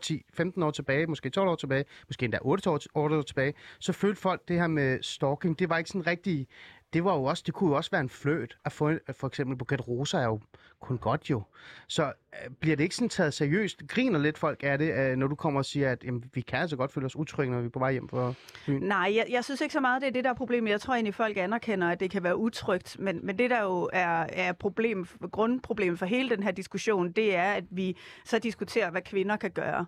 10-15 0.60 0.64
år 0.66 0.72
tilbage, 0.72 1.08
måske 1.08 1.30
12 1.30 1.50
år 1.50 1.56
tilbage, 1.56 1.86
måske 2.08 2.24
endda 2.26 2.38
8 2.42 2.70
år, 2.70 2.80
8 2.96 3.18
år 3.18 3.22
tilbage, 3.22 3.54
så 3.80 3.94
følte 3.94 4.22
folk 4.22 4.48
det 4.48 4.60
her 4.60 4.68
med 4.68 5.00
stalking, 5.02 5.60
det 5.60 5.70
var 5.70 5.78
ikke 5.78 5.90
sådan 5.90 6.08
rigtig 6.08 6.48
det 6.94 7.04
var 7.04 7.16
jo 7.16 7.24
også, 7.24 7.44
det 7.46 7.54
kunne 7.54 7.70
jo 7.70 7.76
også 7.76 7.92
være 7.92 8.02
en 8.02 8.10
fløt 8.10 8.58
at 8.66 8.72
få, 8.72 8.92
for 9.12 9.28
eksempel 9.28 9.58
buket 9.58 9.88
roser 9.88 10.20
er 10.20 10.26
jo 10.26 10.40
kun 10.84 10.98
godt 10.98 11.30
jo. 11.30 11.42
Så 11.88 12.04
øh, 12.04 12.50
bliver 12.60 12.76
det 12.76 12.84
ikke 12.84 12.96
sådan 12.96 13.10
taget 13.10 13.34
seriøst? 13.34 13.82
Griner 13.88 14.20
lidt 14.20 14.38
folk 14.38 14.64
af 14.64 14.78
det, 14.78 14.94
øh, 14.94 15.16
når 15.16 15.28
du 15.28 15.36
kommer 15.36 15.60
og 15.60 15.66
siger, 15.66 15.92
at 15.92 16.04
jamen, 16.04 16.24
vi 16.34 16.42
kan 16.42 16.60
altså 16.60 16.76
godt 16.76 16.92
føle 16.92 17.06
os 17.06 17.16
utrygge, 17.16 17.54
når 17.54 17.60
vi 17.60 17.66
er 17.66 17.70
på 17.70 17.80
vej 17.80 17.92
hjem 17.92 18.10
fra 18.10 18.34
byen? 18.66 18.84
Nej, 18.84 19.14
jeg, 19.16 19.26
jeg 19.30 19.44
synes 19.44 19.62
ikke 19.62 19.74
så 19.74 19.80
meget, 19.80 20.02
det 20.02 20.08
er 20.08 20.12
det, 20.12 20.24
der 20.24 20.30
er 20.30 20.34
problemet. 20.34 20.72
Jeg 20.72 20.82
tror 20.82 20.94
egentlig, 20.94 21.16
folk 21.16 21.38
anerkender, 21.38 21.90
at 21.90 22.00
det 22.00 22.12
kan 22.12 22.24
være 22.24 22.38
utrygt. 22.38 23.00
Men, 23.00 23.26
men 23.26 23.38
det, 23.38 23.50
der 23.50 23.62
jo 23.64 23.90
er, 23.94 24.26
er 24.30 24.52
problem, 24.52 25.08
grundproblemet 25.32 26.00
for 26.00 26.06
hele 26.06 26.30
den 26.30 26.44
her 26.44 26.52
diskussion, 26.52 27.12
det 27.12 27.36
er, 27.36 27.54
at 27.54 27.64
vi 27.72 27.98
så 28.26 28.40
diskuterer, 28.40 28.92
hvad 28.92 29.02
kvinder 29.02 29.36
kan 29.36 29.52
gøre. 29.52 29.86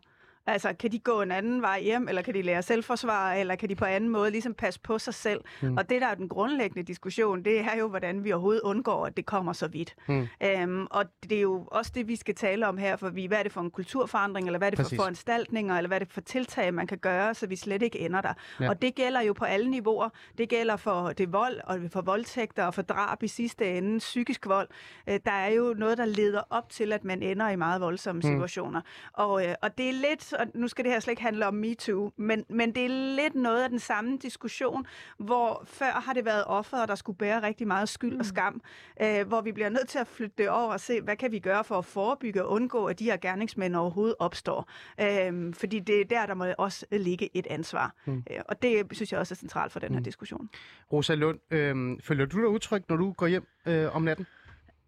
Altså, 0.47 0.73
kan 0.79 0.91
de 0.91 0.99
gå 0.99 1.21
en 1.21 1.31
anden 1.31 1.61
vej 1.61 1.81
hjem, 1.81 2.07
eller 2.07 2.21
kan 2.21 2.33
de 2.33 2.41
lære 2.41 2.61
selvforsvar, 2.61 3.33
eller 3.33 3.55
kan 3.55 3.69
de 3.69 3.75
på 3.75 3.85
anden 3.85 4.09
måde 4.09 4.31
ligesom 4.31 4.53
passe 4.53 4.79
på 4.79 4.99
sig 4.99 5.13
selv? 5.13 5.41
Mm. 5.61 5.77
Og 5.77 5.89
det, 5.89 6.01
der 6.01 6.07
er 6.07 6.15
den 6.15 6.29
grundlæggende 6.29 6.83
diskussion, 6.83 7.43
det 7.45 7.59
er 7.59 7.75
jo, 7.79 7.87
hvordan 7.87 8.23
vi 8.23 8.31
overhovedet 8.31 8.61
undgår, 8.61 9.05
at 9.05 9.17
det 9.17 9.25
kommer 9.25 9.53
så 9.53 9.67
vidt. 9.67 9.95
Mm. 10.07 10.27
Øhm, 10.43 10.87
og 10.91 11.05
det 11.23 11.37
er 11.37 11.41
jo 11.41 11.67
også 11.71 11.91
det, 11.95 12.07
vi 12.07 12.15
skal 12.15 12.35
tale 12.35 12.67
om 12.67 12.77
her, 12.77 12.95
for 12.95 13.09
vi, 13.09 13.25
hvad 13.25 13.37
er 13.37 13.43
det 13.43 13.51
for 13.51 13.61
en 13.61 13.71
kulturforandring, 13.71 14.47
eller 14.47 14.57
hvad 14.57 14.67
er 14.67 14.69
det 14.69 14.77
Præcis. 14.77 14.97
for 14.97 15.03
foranstaltninger, 15.03 15.77
eller 15.77 15.87
hvad 15.87 15.97
er 15.97 16.03
det 16.03 16.13
for 16.13 16.21
tiltag, 16.21 16.73
man 16.73 16.87
kan 16.87 16.97
gøre, 16.97 17.33
så 17.33 17.47
vi 17.47 17.55
slet 17.55 17.81
ikke 17.81 17.99
ender 17.99 18.21
der. 18.21 18.33
Ja. 18.59 18.69
Og 18.69 18.81
det 18.81 18.95
gælder 18.95 19.21
jo 19.21 19.33
på 19.33 19.45
alle 19.45 19.69
niveauer. 19.69 20.09
Det 20.37 20.49
gælder 20.49 20.75
for 20.75 21.09
det 21.09 21.33
vold, 21.33 21.59
og 21.63 21.79
for 21.91 22.01
voldtægter, 22.01 22.65
og 22.65 22.73
for 22.73 22.81
drab 22.81 23.23
i 23.23 23.27
sidste 23.27 23.77
ende, 23.77 23.97
psykisk 23.99 24.45
vold. 24.45 24.67
Øh, 25.09 25.19
der 25.25 25.31
er 25.31 25.49
jo 25.49 25.75
noget, 25.77 25.97
der 25.97 26.05
leder 26.05 26.41
op 26.49 26.69
til, 26.69 26.93
at 26.93 27.03
man 27.03 27.23
ender 27.23 27.49
i 27.49 27.55
meget 27.55 27.81
voldsomme 27.81 28.19
mm. 28.19 28.21
situationer. 28.21 28.81
Og, 29.13 29.47
øh, 29.47 29.55
og 29.61 29.77
det 29.77 29.89
er 29.89 29.93
lidt 29.93 30.34
og 30.39 30.47
nu 30.53 30.67
skal 30.67 30.85
det 30.85 30.91
her 30.93 30.99
slet 30.99 31.11
ikke 31.11 31.21
handle 31.21 31.47
om 31.47 31.53
MeToo, 31.53 32.11
men, 32.17 32.45
men 32.49 32.75
det 32.75 32.85
er 32.85 33.15
lidt 33.15 33.35
noget 33.35 33.63
af 33.63 33.69
den 33.69 33.79
samme 33.79 34.17
diskussion, 34.17 34.85
hvor 35.17 35.63
før 35.65 35.91
har 35.91 36.13
det 36.13 36.25
været 36.25 36.43
offeret, 36.45 36.89
der 36.89 36.95
skulle 36.95 37.17
bære 37.17 37.41
rigtig 37.41 37.67
meget 37.67 37.89
skyld 37.89 38.13
mm. 38.13 38.19
og 38.19 38.25
skam, 38.25 38.61
øh, 39.01 39.27
hvor 39.27 39.41
vi 39.41 39.51
bliver 39.51 39.69
nødt 39.69 39.87
til 39.87 39.99
at 39.99 40.07
flytte 40.07 40.35
det 40.37 40.49
over 40.49 40.73
og 40.73 40.79
se, 40.79 41.01
hvad 41.01 41.15
kan 41.15 41.31
vi 41.31 41.39
gøre 41.39 41.63
for 41.63 41.77
at 41.77 41.85
forebygge 41.85 42.43
og 42.45 42.51
undgå, 42.51 42.85
at 42.85 42.99
de 42.99 43.03
her 43.03 43.17
gerningsmænd 43.17 43.75
overhovedet 43.75 44.15
opstår. 44.19 44.69
Øh, 45.01 45.53
fordi 45.53 45.79
det 45.79 46.01
er 46.01 46.05
der, 46.05 46.25
der 46.25 46.33
må 46.33 46.45
også 46.57 46.85
ligge 46.91 47.29
et 47.33 47.47
ansvar. 47.47 47.95
Mm. 48.05 48.23
Øh, 48.31 48.39
og 48.49 48.61
det 48.61 48.87
synes 48.91 49.11
jeg 49.11 49.19
også 49.19 49.33
er 49.33 49.35
centralt 49.35 49.71
for 49.71 49.79
den 49.79 49.91
her 49.91 49.99
mm. 49.99 50.03
diskussion. 50.03 50.49
Rosa 50.93 51.15
Lund, 51.15 51.39
øh, 51.51 51.97
føler 52.03 52.25
du 52.25 52.37
dig 52.37 52.47
utryg, 52.47 52.83
når 52.89 52.95
du 52.95 53.11
går 53.11 53.27
hjem 53.27 53.47
øh, 53.65 53.95
om 53.95 54.01
natten? 54.01 54.27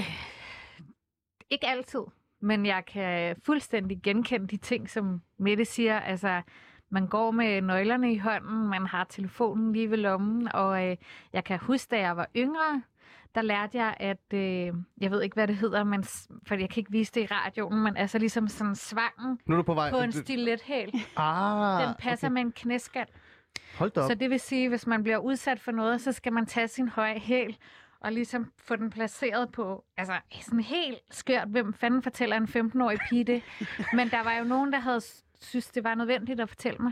Ikke 1.52 1.68
altid 1.68 2.02
men 2.42 2.66
jeg 2.66 2.84
kan 2.86 3.36
fuldstændig 3.46 4.00
genkende 4.04 4.48
de 4.48 4.58
ting, 4.58 4.90
som 4.90 5.22
Mette 5.40 5.66
siger. 5.66 6.00
Altså, 6.00 6.42
man 6.90 7.08
går 7.08 7.32
med 7.32 7.62
nøglerne 7.62 8.14
i 8.14 8.18
hånden, 8.18 8.68
man 8.70 8.86
har 8.86 9.04
telefonen 9.04 9.74
lige 9.74 9.90
ved 9.92 9.98
lommen, 9.98 10.48
og 10.54 10.88
øh, 10.88 10.98
jeg 11.34 11.44
kan 11.44 11.60
huske, 11.60 11.90
da 11.92 12.00
jeg 12.00 12.18
var 12.18 12.28
yngre, 12.36 12.82
der 13.36 13.42
lærte 13.42 13.78
jeg, 13.78 13.96
at, 14.00 14.34
øh, 14.34 14.74
jeg 15.02 15.12
ved 15.12 15.22
ikke, 15.22 15.34
hvad 15.34 15.48
det 15.48 15.56
hedder, 15.56 15.84
men, 15.84 16.04
for 16.48 16.56
jeg 16.56 16.70
kan 16.70 16.82
ikke 16.82 16.92
vise 16.92 17.12
det 17.16 17.22
i 17.22 17.26
radioen, 17.32 17.84
men 17.84 17.98
altså 17.98 18.18
ligesom 18.18 18.48
sådan 18.48 18.76
svangen 18.76 19.40
Nu 19.46 19.54
er 19.54 19.58
du 19.58 19.64
på 19.64 19.74
vej. 19.74 19.92
på 19.92 19.98
en 19.98 20.12
stilethæl. 20.12 20.94
Ah, 21.18 21.84
Den 21.88 21.96
passer 22.00 22.28
okay. 22.28 22.34
med 22.34 22.42
en 22.42 22.52
knæskal. 22.52 23.06
Hold 23.78 23.92
da 23.92 24.02
op. 24.02 24.08
Så 24.10 24.16
det 24.16 24.30
vil 24.30 24.40
sige, 24.40 24.70
hvis 24.70 24.88
man 24.88 25.04
bliver 25.04 25.18
udsat 25.18 25.60
for 25.60 25.72
noget, 25.72 26.02
så 26.02 26.12
skal 26.12 26.34
man 26.34 26.46
tage 26.46 26.68
sin 26.68 26.90
høje 26.90 27.20
hæl 27.20 27.58
og 28.02 28.12
ligesom 28.12 28.52
få 28.58 28.76
den 28.76 28.90
placeret 28.90 29.52
på, 29.52 29.86
altså 29.98 30.14
sådan 30.42 30.60
helt 30.60 31.00
skørt, 31.12 31.48
hvem 31.48 31.74
fanden 31.74 32.04
fortæller 32.04 32.38
en 32.38 32.44
15-årig 32.44 33.00
pige 33.10 33.24
det? 33.24 33.44
Men 33.94 34.10
der 34.10 34.24
var 34.24 34.34
jo 34.34 34.44
nogen, 34.44 34.72
der 34.74 34.80
havde 34.80 35.02
synes, 35.42 35.68
det 35.68 35.84
var 35.84 35.96
nødvendigt 35.96 36.40
at 36.40 36.50
fortælle 36.50 36.78
mig. 36.80 36.92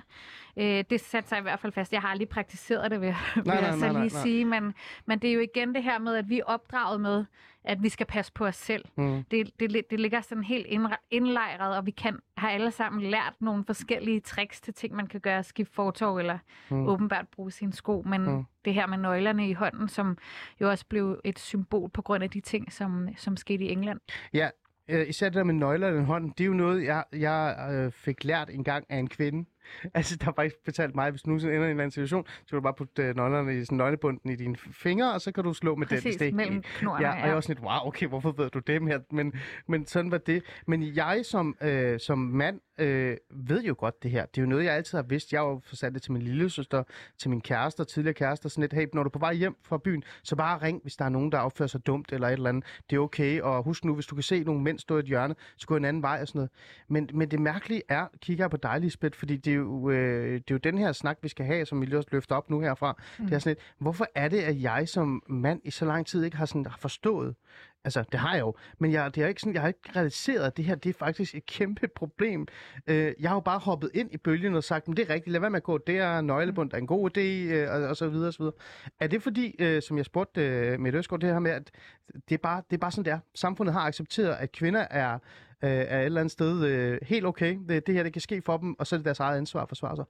Øh, 0.57 0.83
det 0.89 1.01
satte 1.01 1.29
sig 1.29 1.39
i 1.39 1.41
hvert 1.41 1.59
fald 1.59 1.73
fast. 1.73 1.93
Jeg 1.93 2.01
har 2.01 2.07
aldrig 2.09 2.29
praktiseret 2.29 2.91
det, 2.91 3.01
vil, 3.01 3.07
jeg- 3.07 3.17
vil 3.35 3.43
Nej, 3.45 3.55
jeg 3.55 3.61
nej, 3.69 3.71
så 3.71 3.85
nej, 3.85 3.93
nej, 3.93 4.01
lige 4.03 4.13
nej. 4.13 4.23
sige. 4.23 4.45
Men, 4.45 4.73
men 5.05 5.19
det 5.19 5.29
er 5.29 5.33
jo 5.33 5.39
igen 5.39 5.75
det 5.75 5.83
her 5.83 5.99
med, 5.99 6.15
at 6.15 6.29
vi 6.29 6.39
er 6.39 6.43
opdraget 6.45 7.01
med, 7.01 7.25
at 7.63 7.83
vi 7.83 7.89
skal 7.89 8.05
passe 8.05 8.31
på 8.33 8.45
os 8.45 8.55
selv. 8.55 8.85
Mm. 8.95 9.23
Det, 9.31 9.59
det, 9.59 9.81
det 9.89 9.99
ligger 9.99 10.21
sådan 10.21 10.43
helt 10.43 10.67
indlejret, 11.11 11.77
og 11.77 11.85
vi 11.85 11.91
kan 11.91 12.19
har 12.37 12.49
alle 12.49 12.71
sammen 12.71 13.01
lært 13.01 13.33
nogle 13.39 13.63
forskellige 13.65 14.19
tricks 14.19 14.61
til 14.61 14.73
ting, 14.73 14.95
man 14.95 15.07
kan 15.07 15.19
gøre. 15.19 15.43
Skifte 15.43 15.73
fortov 15.75 16.17
eller 16.17 16.37
Mm. 16.69 16.87
åbenbart 16.87 17.27
bruge 17.27 17.51
sine 17.51 17.73
sko. 17.73 18.03
Men 18.05 18.21
mm. 18.21 18.43
det 18.65 18.73
her 18.73 18.87
med 18.87 18.97
nøglerne 18.97 19.49
i 19.49 19.53
hånden, 19.53 19.89
som 19.89 20.17
jo 20.61 20.69
også 20.69 20.85
blev 20.85 21.21
et 21.23 21.39
symbol 21.39 21.89
på 21.89 22.01
grund 22.01 22.23
af 22.23 22.29
de 22.29 22.39
ting, 22.41 22.73
som, 22.73 23.07
som 23.17 23.37
skete 23.37 23.63
i 23.63 23.71
England. 23.71 23.99
Ja, 24.33 24.49
øh, 24.89 25.09
især 25.09 25.29
det 25.29 25.35
der 25.35 25.43
med 25.43 25.53
nøgler 25.53 25.87
i 25.87 25.93
den 25.93 26.05
hånd, 26.05 26.33
det 26.33 26.43
er 26.43 26.47
jo 26.47 26.53
noget, 26.53 26.83
jeg, 26.83 27.03
jeg 27.13 27.69
øh, 27.71 27.91
fik 27.91 28.23
lært 28.23 28.49
en 28.49 28.63
gang 28.63 28.85
af 28.89 28.97
en 28.97 29.07
kvinde. 29.07 29.45
Altså, 29.93 30.15
der 30.15 30.25
har 30.25 30.33
faktisk 30.33 30.55
fortalt 30.63 30.95
mig, 30.95 31.05
at 31.05 31.13
hvis 31.13 31.21
du 31.21 31.29
nogensinde 31.29 31.55
ender 31.55 31.67
i 31.67 31.71
en 31.71 31.71
eller 31.71 31.83
anden 31.83 31.91
situation, 31.91 32.25
så 32.27 32.49
kan 32.49 32.55
du 32.55 32.61
bare 32.61 32.73
putte 32.73 33.03
øh, 33.03 33.15
nøglerne 33.15 33.57
i 33.57 33.65
sådan 33.65 33.77
nøglebunden 33.77 34.31
i 34.31 34.35
dine 34.35 34.55
fingre, 34.57 35.13
og 35.13 35.21
så 35.21 35.31
kan 35.31 35.43
du 35.43 35.53
slå 35.53 35.75
med 35.75 35.87
den 35.87 35.97
Præcis, 35.97 36.15
stik. 36.15 36.33
mellem 36.33 36.61
knorrene. 36.61 37.07
Ja, 37.07 37.13
og 37.13 37.19
jeg 37.19 37.29
er 37.29 37.33
også 37.35 37.49
lidt, 37.49 37.59
wow, 37.59 37.87
okay, 37.87 38.07
hvorfor 38.07 38.31
ved 38.31 38.49
du 38.49 38.59
det? 38.59 38.81
Men, 38.81 38.93
men, 39.11 39.33
men 39.67 39.85
sådan 39.85 40.11
var 40.11 40.17
det. 40.17 40.43
Men 40.67 40.95
jeg 40.95 41.21
som, 41.23 41.57
øh, 41.61 41.99
som 41.99 42.17
mand 42.17 42.59
øh, 42.77 43.17
ved 43.31 43.63
jo 43.63 43.75
godt 43.77 44.03
det 44.03 44.11
her. 44.11 44.25
Det 44.25 44.37
er 44.37 44.41
jo 44.41 44.49
noget, 44.49 44.63
jeg 44.63 44.73
altid 44.73 44.97
har 44.97 45.03
vidst. 45.03 45.33
Jeg 45.33 45.39
har 45.39 45.47
jo 45.47 45.61
fortalt 45.65 45.93
det 45.93 46.01
til 46.01 46.11
min 46.11 46.21
lille 46.21 46.49
søster, 46.49 46.83
til 47.17 47.29
min 47.29 47.41
kæreste 47.41 47.81
og 47.81 47.87
tidligere 47.87 48.13
kærester. 48.13 48.49
Sådan 48.49 48.61
lidt, 48.61 48.73
hey, 48.73 48.87
når 48.93 49.03
du 49.03 49.07
er 49.07 49.11
på 49.11 49.19
vej 49.19 49.33
hjem 49.33 49.55
fra 49.63 49.77
byen, 49.77 50.03
så 50.23 50.35
bare 50.35 50.61
ring, 50.61 50.81
hvis 50.81 50.95
der 50.95 51.05
er 51.05 51.09
nogen, 51.09 51.31
der 51.31 51.39
opfører 51.39 51.67
sig 51.67 51.85
dumt 51.85 52.11
eller 52.11 52.27
et 52.27 52.33
eller 52.33 52.49
andet. 52.49 52.63
Det 52.89 52.95
er 52.95 52.99
okay. 52.99 53.41
Og 53.41 53.63
husk 53.63 53.85
nu, 53.85 53.95
hvis 53.95 54.05
du 54.05 54.15
kan 54.15 54.23
se 54.23 54.43
nogle 54.43 54.61
mænd 54.61 54.79
stå 54.79 54.95
i 54.95 54.99
et 54.99 55.05
hjørne, 55.05 55.35
så 55.57 55.67
gå 55.67 55.75
en 55.75 55.85
anden 55.85 56.03
vej 56.03 56.19
og 56.21 56.27
sådan 56.27 56.39
noget. 56.39 56.51
Men, 56.87 57.09
men 57.13 57.31
det 57.31 57.39
mærkelige 57.39 57.81
er, 57.89 58.07
kigger 58.21 58.43
jeg 58.43 58.51
på 58.51 58.57
dig, 58.57 58.81
Lisbeth, 58.81 59.17
fordi 59.17 59.37
det 59.37 59.53
er, 59.53 59.56
jo, 59.57 59.89
øh, 59.89 60.33
det 60.33 60.37
er 60.37 60.41
jo 60.51 60.57
den 60.57 60.77
her 60.77 60.91
snak, 60.91 61.17
vi 61.21 61.27
skal 61.27 61.45
have, 61.45 61.65
som 61.65 61.81
vi 61.81 61.85
lige 61.85 61.97
også 61.97 62.09
løfter 62.11 62.35
op 62.35 62.49
nu 62.49 62.61
herfra. 62.61 63.01
Mm. 63.19 63.25
Det 63.25 63.35
er 63.35 63.39
sådan 63.39 63.49
lidt, 63.49 63.73
hvorfor 63.79 64.07
er 64.15 64.27
det, 64.27 64.39
at 64.39 64.61
jeg 64.61 64.89
som 64.89 65.23
mand 65.27 65.61
i 65.63 65.71
så 65.71 65.85
lang 65.85 66.05
tid 66.05 66.23
ikke 66.23 66.37
har, 66.37 66.45
sådan, 66.45 66.65
har 66.65 66.77
forstået, 66.77 67.35
Altså, 67.87 68.03
det 68.11 68.19
har 68.19 68.33
jeg 68.33 68.41
jo. 68.41 68.55
Men 68.79 68.91
jeg, 68.91 69.15
det 69.15 69.23
er 69.23 69.27
ikke 69.27 69.41
sådan, 69.41 69.53
jeg 69.53 69.61
har 69.61 69.67
ikke 69.67 69.79
realiseret, 69.95 70.45
at 70.45 70.57
det 70.57 70.65
her 70.65 70.75
det 70.75 70.89
er 70.89 70.93
faktisk 70.93 71.35
et 71.35 71.45
kæmpe 71.45 71.87
problem. 71.95 72.47
Øh, 72.87 73.13
jeg 73.19 73.29
har 73.29 73.35
jo 73.35 73.39
bare 73.39 73.59
hoppet 73.59 73.91
ind 73.93 74.13
i 74.13 74.17
bølgen 74.17 74.55
og 74.55 74.63
sagt, 74.63 74.87
men 74.87 74.97
det 74.97 75.09
er 75.09 75.13
rigtigt, 75.13 75.31
lad 75.31 75.39
være 75.39 75.49
med 75.49 75.57
at 75.57 75.63
gå 75.63 75.77
der, 75.77 76.21
nøglebund 76.21 76.73
er 76.73 76.77
en 76.77 76.87
god 76.87 77.17
idé, 77.17 77.21
øh, 77.21 77.71
og, 77.71 77.89
og 77.89 77.97
så 77.97 78.07
videre 78.07 78.27
og 78.27 78.33
så 78.33 78.39
videre. 78.39 78.53
Er 78.99 79.07
det 79.07 79.23
fordi, 79.23 79.55
øh, 79.59 79.81
som 79.81 79.97
jeg 79.97 80.05
spurgte 80.05 80.41
øh, 80.41 80.79
med 80.79 80.93
Øsgaard, 80.93 81.21
det 81.21 81.29
her 81.29 81.39
med, 81.39 81.51
at 81.51 81.71
det 82.29 82.35
er, 82.35 82.39
bare, 82.43 82.63
det 82.69 82.75
er 82.75 82.79
bare 82.79 82.91
sådan, 82.91 83.05
det 83.05 83.13
er. 83.13 83.19
Samfundet 83.35 83.73
har 83.73 83.81
accepteret, 83.81 84.35
at 84.35 84.51
kvinder 84.51 84.85
er, 84.89 85.19
øh, 85.63 85.69
er 85.69 85.99
et 85.99 86.05
eller 86.05 86.19
andet 86.19 86.31
sted 86.31 86.65
øh, 86.65 86.99
helt 87.01 87.25
okay. 87.25 87.57
Det, 87.69 87.87
det 87.87 87.95
her, 87.95 88.03
det 88.03 88.13
kan 88.13 88.21
ske 88.21 88.41
for 88.41 88.57
dem, 88.57 88.75
og 88.79 88.87
så 88.87 88.95
er 88.95 88.97
det 88.97 89.05
deres 89.05 89.19
eget 89.19 89.37
ansvar 89.37 89.61
at 89.61 89.69
forsvare 89.69 89.95
sig. 89.95 90.05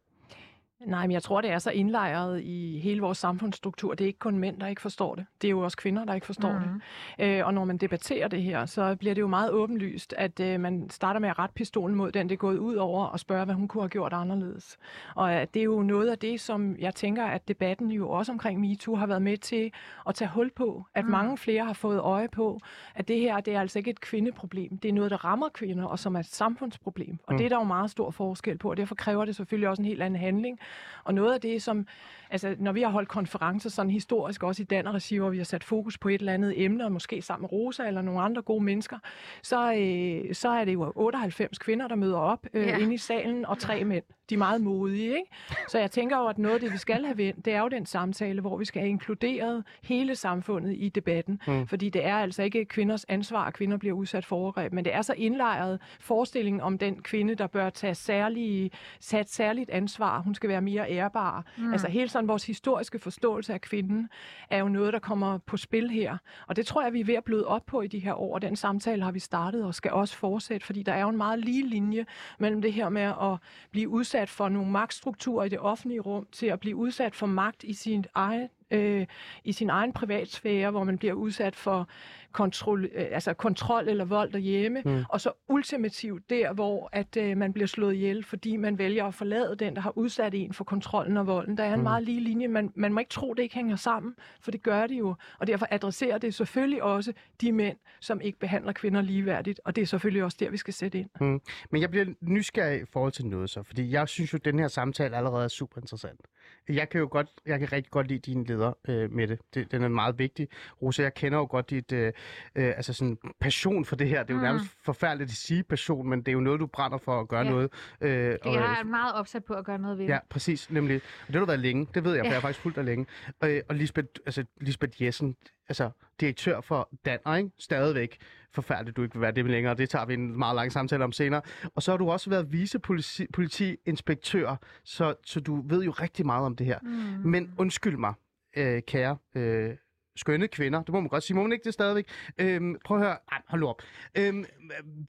Nej, 0.86 1.08
men 1.08 1.12
jeg 1.12 1.24
tror, 1.24 1.42
det 1.42 1.52
er 1.52 1.60
så 1.60 1.72
indlejret 1.72 2.42
i 2.44 2.80
hele 2.80 3.02
vores 3.02 3.18
samfundsstruktur. 3.18 3.94
Det 3.94 4.04
er 4.04 4.08
ikke 4.08 4.20
kun 4.20 4.38
mænd, 4.38 4.60
der 4.60 4.68
ikke 4.68 4.82
forstår 4.82 5.16
det. 5.16 5.26
Det 5.42 5.48
er 5.48 5.52
jo 5.52 5.60
også 5.60 5.78
kvinder, 5.78 6.06
der 6.06 6.14
ikke 6.14 6.26
forstår 6.26 6.52
mm. 6.52 6.82
det. 7.20 7.26
Øh, 7.40 7.46
og 7.46 7.54
når 7.54 7.66
man 7.66 7.78
debatterer 7.78 8.28
det 8.28 8.44
her, 8.44 8.66
så 8.66 8.96
bliver 8.96 9.16
det 9.16 9.22
jo 9.22 9.28
meget 9.28 9.52
åbenlyst, 9.52 10.14
at 10.18 10.40
øh, 10.40 10.60
man 10.60 10.90
starter 10.90 11.20
med 11.20 11.30
at 11.30 11.40
rette 11.40 11.54
pistolen 11.54 11.96
mod 11.96 12.12
den, 12.12 12.30
det 12.30 12.36
er 12.36 12.38
gået 12.38 12.58
ud 12.58 12.76
over, 12.76 13.06
og 13.06 13.20
spørge, 13.20 13.46
hvad 13.46 13.56
hun 13.56 13.68
kunne 13.68 13.84
have 13.84 13.90
gjort 13.90 14.14
anderledes. 14.14 14.78
Og 15.16 15.34
øh, 15.36 15.48
det 15.54 15.60
er 15.60 15.64
jo 15.64 15.82
noget 15.84 16.10
af 16.10 16.18
det, 16.18 16.42
som 16.42 16.76
jeg 16.80 16.96
tænker, 16.96 17.26
at 17.26 17.48
debatten 17.48 17.92
jo 17.92 18.10
også 18.10 18.32
omkring 18.32 18.60
MeToo 18.60 18.96
har 18.96 19.08
været 19.08 19.22
med 19.22 19.38
til 19.38 19.72
at 20.08 20.16
tage 20.16 20.30
hul 20.34 20.52
på. 20.56 20.86
At 20.96 21.06
mm. 21.06 21.12
mange 21.12 21.38
flere 21.38 21.66
har 21.66 21.74
fået 21.74 22.00
øje 22.00 22.28
på, 22.28 22.60
at 22.96 23.08
det 23.08 23.20
her, 23.20 23.40
det 23.40 23.56
er 23.56 23.60
altså 23.62 23.80
ikke 23.80 23.92
et 23.92 24.02
kvindeproblem. 24.02 24.78
Det 24.78 24.90
er 24.90 24.94
noget, 24.94 25.12
der 25.12 25.26
rammer 25.26 25.50
kvinder, 25.54 25.86
og 25.86 26.00
som 26.00 26.16
er 26.16 26.20
et 26.20 26.26
samfundsproblem. 26.26 27.18
Og 27.28 27.34
Mm. 27.34 27.38
det 27.38 27.46
er 27.46 27.50
der 27.50 27.58
jo 27.58 27.64
meget 27.64 27.92
stor 27.92 28.12
forskel 28.12 28.58
på, 28.58 28.70
og 28.70 28.78
derfor 28.78 28.96
kræver 28.96 29.26
det 29.26 29.36
selvfølgelig 29.36 29.70
også 29.70 29.82
en 29.82 29.86
helt 29.88 30.02
anden 30.02 30.20
handling. 30.20 30.60
Og 31.04 31.14
noget 31.14 31.34
af 31.34 31.42
det, 31.42 31.62
som, 31.62 31.88
altså 32.30 32.56
når 32.60 32.72
vi 32.72 32.82
har 32.82 32.90
holdt 32.90 33.10
konferencer 33.10 33.70
sådan 33.70 33.92
historisk, 33.92 34.44
også 34.44 34.62
i 34.62 34.66
Danner 34.66 34.92
Regi, 34.92 35.18
hvor 35.18 35.30
vi 35.30 35.38
har 35.38 35.44
sat 35.46 35.64
fokus 35.64 35.98
på 35.98 36.10
et 36.10 36.20
eller 36.20 36.34
andet 36.34 36.64
emne, 36.64 36.86
og 36.86 36.92
måske 36.92 37.22
sammen 37.22 37.44
med 37.44 37.52
Rosa 37.52 37.88
eller 37.88 38.02
nogle 38.02 38.22
andre 38.22 38.42
gode 38.42 38.64
mennesker, 38.64 38.98
så, 39.44 39.74
øh, 39.74 40.36
så 40.36 40.50
er 40.50 40.66
det 40.66 40.74
jo 40.74 40.94
98 40.96 41.58
kvinder, 41.58 41.88
der 41.88 41.96
møder 41.96 42.18
op 42.18 42.46
øh, 42.54 42.68
Ja. 42.68 42.78
inde 42.78 42.94
i 42.94 42.98
salen, 42.98 43.46
og 43.46 43.58
tre 43.60 43.84
mænd. 43.84 44.04
De 44.30 44.36
er 44.36 44.40
meget 44.40 44.62
modige, 44.62 45.10
ikke? 45.10 45.32
Så 45.68 45.80
jeg 45.80 45.92
tænker 45.92 46.18
jo, 46.18 46.28
at 46.28 46.38
noget 46.38 46.56
af 46.56 46.62
det, 46.62 46.74
vi 46.74 46.78
skal 46.78 47.06
have 47.06 47.18
vendt, 47.18 47.46
det 47.46 47.54
er 47.54 47.62
jo 47.62 47.68
den 47.68 47.86
samtale, 47.86 48.42
hvor 48.42 48.58
vi 48.58 48.66
skal 48.66 48.82
have 48.82 48.90
inkluderet 48.90 49.64
hele 49.84 50.16
samfundet 50.16 50.76
i 50.78 50.90
debatten. 50.90 51.42
Mm. 51.48 51.68
Fordi 51.68 51.90
det 51.90 52.06
er 52.06 52.16
altså 52.18 52.44
ikke 52.44 52.66
kvinders 52.66 53.04
ansvar, 53.04 53.46
at 53.46 53.54
kvinder 53.54 53.78
bliver 53.78 53.96
udsat 53.96 54.26
for 54.26 54.36
overgreb, 54.36 54.74
men 54.74 54.86
det 54.86 54.96
er 54.96 55.02
så 55.02 55.14
indlejret 55.14 55.80
forestillingen 56.00 56.62
om 56.62 56.78
den 56.78 57.02
kvinde, 57.02 57.36
der 57.36 57.48
bør 57.48 57.70
tage, 57.70 57.96
særlige, 57.96 58.72
tage 59.00 59.22
et 59.22 59.30
særligt 59.30 59.70
ansvar. 59.70 60.22
Hun 60.22 60.36
skal 60.36 60.50
være 60.50 60.62
mere 60.62 60.92
ærbar. 60.92 61.46
Mm. 61.58 61.72
Altså 61.72 61.88
hele 61.88 62.10
sådan 62.10 62.28
vores 62.28 62.46
historiske 62.46 63.00
forståelse 63.00 63.54
af 63.54 63.62
kvinden 63.62 64.10
er 64.50 64.58
jo 64.58 64.68
noget, 64.68 64.94
der 64.94 65.00
kommer 65.00 65.38
på 65.38 65.58
spil 65.58 65.90
her. 65.90 66.18
Og 66.48 66.56
det 66.56 66.66
tror 66.66 66.84
jeg, 66.84 66.94
vi 66.94 67.00
er 67.02 67.06
ved 67.06 67.16
at 67.16 67.24
bløde 67.24 67.48
op 67.48 67.66
på 67.66 67.82
i 67.82 67.88
de 67.88 68.00
her 68.00 68.14
år. 68.14 68.34
Og 68.34 68.42
den 68.42 68.56
samtale 68.56 69.04
har 69.04 69.12
vi 69.12 69.20
startet 69.20 69.66
og 69.66 69.76
skal 69.76 69.92
også 69.92 70.16
fortsætte, 70.18 70.66
fordi 70.66 70.84
der 70.84 70.94
er 70.94 71.02
jo 71.02 71.10
en 71.10 71.18
meget 71.18 71.40
lige 71.40 71.68
linje 71.68 72.06
mellem 72.40 72.62
det 72.62 72.74
her 72.74 72.90
med 72.90 73.02
at 73.02 73.38
blive 73.72 73.90
udsat 73.90 74.17
for 74.26 74.50
nogle 74.50 74.72
magtstrukturer 74.72 75.46
i 75.46 75.50
det 75.50 75.60
offentlige 75.60 76.00
rum, 76.00 76.28
til 76.32 76.46
at 76.46 76.60
blive 76.60 76.76
udsat 76.76 77.16
for 77.16 77.28
magt 77.28 77.64
i 77.64 77.74
sin 77.74 78.06
egen 78.16 78.50
øh, 78.72 79.06
i 79.44 79.52
sin 79.52 79.70
egen 79.70 79.94
privatsfære, 79.94 80.72
hvor 80.72 80.84
man 80.84 80.98
bliver 80.98 81.14
udsat 81.14 81.56
for 81.56 81.90
kontrol, 82.32 82.84
øh, 82.84 83.06
altså 83.12 83.34
kontrol 83.34 83.88
eller 83.90 84.06
vold 84.06 84.32
derhjemme, 84.32 84.82
mm. 84.86 85.04
og 85.10 85.22
så 85.22 85.32
ultimativt 85.48 86.30
der, 86.30 86.54
hvor 86.54 86.90
at 86.92 87.18
øh, 87.18 87.38
man 87.38 87.54
bliver 87.54 87.68
slået 87.68 87.94
ihjel, 87.94 88.24
fordi 88.24 88.58
man 88.58 88.78
vælger 88.78 89.06
at 89.06 89.14
forlade 89.14 89.56
den, 89.56 89.76
der 89.76 89.82
har 89.82 89.98
udsat 89.98 90.34
en 90.34 90.54
for 90.54 90.64
kontrollen 90.64 91.18
og 91.18 91.28
volden. 91.28 91.58
Der 91.58 91.64
er 91.64 91.74
en 91.74 91.80
mm. 91.80 91.84
meget 91.84 92.04
lige 92.04 92.20
linje. 92.20 92.48
Man, 92.48 92.72
man 92.76 92.94
må 92.94 93.00
ikke 93.00 93.10
tro, 93.10 93.34
det 93.34 93.44
ikke 93.44 93.56
hænger 93.56 93.76
sammen, 93.76 94.16
for 94.42 94.52
det 94.52 94.64
gør 94.64 94.88
det 94.88 95.00
jo. 95.00 95.16
Og 95.40 95.48
derfor 95.48 95.68
adresserer 95.72 96.18
det 96.18 96.34
selvfølgelig 96.34 96.84
også 96.84 97.14
de 97.42 97.52
mænd, 97.52 97.78
som 98.00 98.22
ikke 98.22 98.40
behandler 98.40 98.72
kvinder 98.72 99.02
ligeværdigt, 99.02 99.60
og 99.66 99.76
det 99.76 99.82
er 99.82 99.86
selvfølgelig 99.86 100.24
også 100.24 100.38
der, 100.40 100.50
vi 100.50 100.58
skal 100.58 100.74
sætte 100.74 101.00
ind. 101.00 101.10
Mm. 101.22 101.42
Men 101.70 101.82
jeg 101.82 101.90
bliver 101.90 102.06
nysgerrig 102.22 102.82
i 102.82 102.86
forhold 102.94 103.12
til 103.12 103.26
noget 103.26 103.50
så, 103.50 103.64
fordi 103.64 103.92
jeg 103.92 104.08
synes 104.08 104.34
jo, 104.34 104.38
at 104.38 104.46
den 104.46 104.60
her 104.60 104.68
samtale 104.68 105.18
allerede 105.18 105.44
er 105.44 105.48
super 105.48 105.82
interessant. 105.82 106.22
Jeg 106.70 106.90
kan 106.90 107.00
jo 107.02 107.08
godt, 107.12 107.28
jeg 107.46 107.60
kan 107.60 107.72
rigtig 107.72 107.92
godt 107.92 108.08
lide 108.08 108.20
din 108.20 108.44
leder 108.44 108.74
øh, 108.88 109.12
med 109.14 109.28
det. 109.28 109.40
det. 109.54 109.72
Den 109.72 109.84
er 109.84 109.88
meget 109.88 110.20
vigtig. 110.20 110.48
Rosa, 110.82 111.04
jeg 111.04 111.14
kender 111.14 111.38
jo 111.38 111.48
godt 111.50 111.70
dit 111.70 111.92
øh, 111.92 112.08
øh, 112.56 112.66
altså 112.66 112.94
sådan 112.94 113.18
passion 113.40 113.86
for 113.86 113.96
det 113.96 114.10
her. 114.10 114.24
Det 114.24 114.30
er 114.30 114.34
jo 114.34 114.38
Mm. 114.40 114.44
nærmest 114.44 114.66
forfærdeligt 114.86 115.30
at 115.30 115.36
sige 115.36 115.64
passion, 115.64 116.10
men 116.10 116.20
det 116.20 116.28
er 116.28 116.34
jo 116.34 116.40
noget, 116.40 116.60
du 116.60 116.66
brænder 116.68 116.98
for 116.98 117.20
at 117.20 117.28
gøre 117.28 117.44
Ja. 117.46 117.50
noget. 117.50 117.70
Øh, 118.02 118.10
Det 118.10 118.40
jeg 118.46 118.78
er 118.80 118.84
meget 118.84 119.14
opsat 119.16 119.44
på 119.46 119.54
at 119.54 119.66
gøre 119.66 119.78
noget 119.80 119.98
ved 119.98 120.06
det. 120.06 120.12
Ja, 120.14 120.20
præcis. 120.30 120.72
Nemlig. 120.72 120.96
Og 120.96 121.28
det 121.28 121.36
har 121.36 121.40
du 121.40 121.46
været 121.46 121.60
længe. 121.60 121.88
Det 121.94 122.04
ved 122.04 122.12
jeg, 122.14 122.22
for 122.22 122.26
Ja. 122.26 122.30
jeg 122.30 122.36
har 122.36 122.42
faktisk 122.42 122.60
fulgt 122.62 122.76
dig 122.76 122.84
længe. 122.86 123.06
Og, 123.40 123.50
og 123.70 123.76
Lisbeth, 123.76 124.08
altså, 124.26 124.46
Lisbeth 124.62 125.04
Jessen, 125.04 125.36
altså 125.70 125.90
direktør 126.20 126.62
for 126.62 126.90
Danner, 127.06 127.36
ikke? 127.36 127.50
Stadigvæk 127.60 128.18
forfærdeligt, 128.62 128.98
du 128.98 129.04
ikke 129.04 129.16
vil 129.16 129.22
være 129.22 129.32
det 129.32 129.46
længere. 129.46 129.76
Det 129.76 129.90
tager 129.90 130.06
vi 130.06 130.14
en 130.14 130.38
meget 130.38 130.56
lang 130.56 130.72
samtale 130.72 131.04
om 131.04 131.12
senere. 131.12 131.42
Og 131.76 131.84
så 131.84 131.92
har 131.92 131.98
du 131.98 132.10
også 132.10 132.30
været 132.30 132.52
vicepolitiinspektør, 132.52 134.56
så, 134.84 135.16
så 135.26 135.40
du 135.40 135.64
ved 135.68 135.84
jo 135.84 135.92
rigtig 135.92 136.26
meget 136.26 136.46
om 136.46 136.56
det 136.56 136.66
her. 136.66 136.80
Mm. 136.82 137.30
Men 137.30 137.54
undskyld 137.58 137.98
mig, 137.98 138.14
øh, 138.58 138.82
kære 138.82 139.18
øh, 139.36 139.76
skønne 140.16 140.48
kvinder, 140.48 140.84
det 140.84 140.90
må 140.90 141.00
man 141.00 141.10
godt 141.10 141.24
sige, 141.24 141.36
må 141.36 141.44
man 141.44 141.52
ikke 141.52 141.64
det 141.64 141.74
stadigvæk? 141.74 142.08
Øhm, 142.38 142.76
prøv 142.86 142.98
at 142.98 143.04
høre, 143.04 143.18
Ej, 143.32 143.42
hold 143.48 143.64
op. 143.64 143.82
Øhm, 144.18 144.46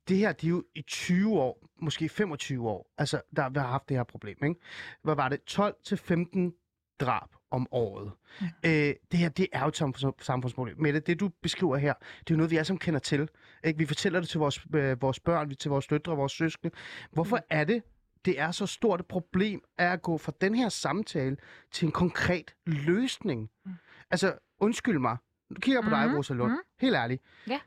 det 0.09 0.17
her, 0.17 0.33
det 0.33 0.45
er 0.45 0.51
jo 0.51 0.65
i 0.75 0.83
20 0.83 1.41
år, 1.41 1.69
måske 1.81 2.09
25 2.09 2.69
år, 2.69 2.95
altså, 2.99 3.21
der 3.37 3.49
vi 3.49 3.59
har 3.59 3.67
haft 3.67 3.89
det 3.89 3.97
her 3.97 4.05
problem, 4.05 4.37
ikke? 4.45 4.61
Hvad 5.03 5.15
var 5.15 5.29
det? 5.29 5.41
12-15 5.51 6.97
drab 7.01 7.38
om 7.51 7.67
året. 7.71 8.13
Mm. 8.41 8.47
Øh, 8.65 8.71
det 9.11 9.19
her, 9.19 9.29
det 9.29 9.47
er 9.53 9.61
jo 9.63 9.69
et 9.69 9.77
samfunds- 9.83 10.25
samfundsproblem. 10.25 10.77
Men 10.81 10.95
det, 10.95 11.07
det, 11.07 11.21
du 11.21 11.31
beskriver 11.43 11.77
her, 11.77 11.93
det 11.95 12.31
er 12.31 12.35
jo 12.35 12.37
noget, 12.37 12.51
vi 12.51 12.57
alle 12.57 12.65
sammen 12.65 12.79
kender 12.79 13.01
til. 13.01 13.29
Ikke? 13.65 13.79
Vi 13.79 13.87
fortæller 13.87 14.21
det 14.21 14.29
til 14.29 14.39
vores, 14.41 14.61
øh, 14.75 15.03
vores 15.03 15.21
børn, 15.21 15.51
til 15.55 15.69
vores 15.71 15.87
døtre, 15.87 16.17
vores 16.17 16.33
søskende. 16.33 16.75
Hvorfor 17.13 17.37
mm. 17.37 17.43
er 17.51 17.65
det, 17.65 17.83
det 18.25 18.41
er 18.41 18.51
så 18.51 18.67
stort 18.67 19.01
et 19.01 19.07
problem 19.07 19.61
af 19.79 19.87
at 19.93 20.03
gå 20.03 20.19
fra 20.19 20.33
den 20.41 20.55
her 20.55 20.69
samtale 20.69 21.37
til 21.73 21.87
en 21.87 21.93
konkret 21.93 22.55
løsning? 22.67 23.51
Mm. 23.67 23.73
Altså, 24.11 24.35
undskyld 24.61 24.99
mig. 24.99 25.17
Nu 25.51 25.55
kigger 25.61 25.81
jeg 25.81 25.85
på 25.85 25.91
dig, 25.91 26.07
Mhm, 26.07 26.17
Rosa 26.17 26.35
Lund. 26.35 26.53
mhm. 26.53 26.61
Helt 26.81 26.97
ærligt. 26.97 27.23
Ja. 27.49 27.61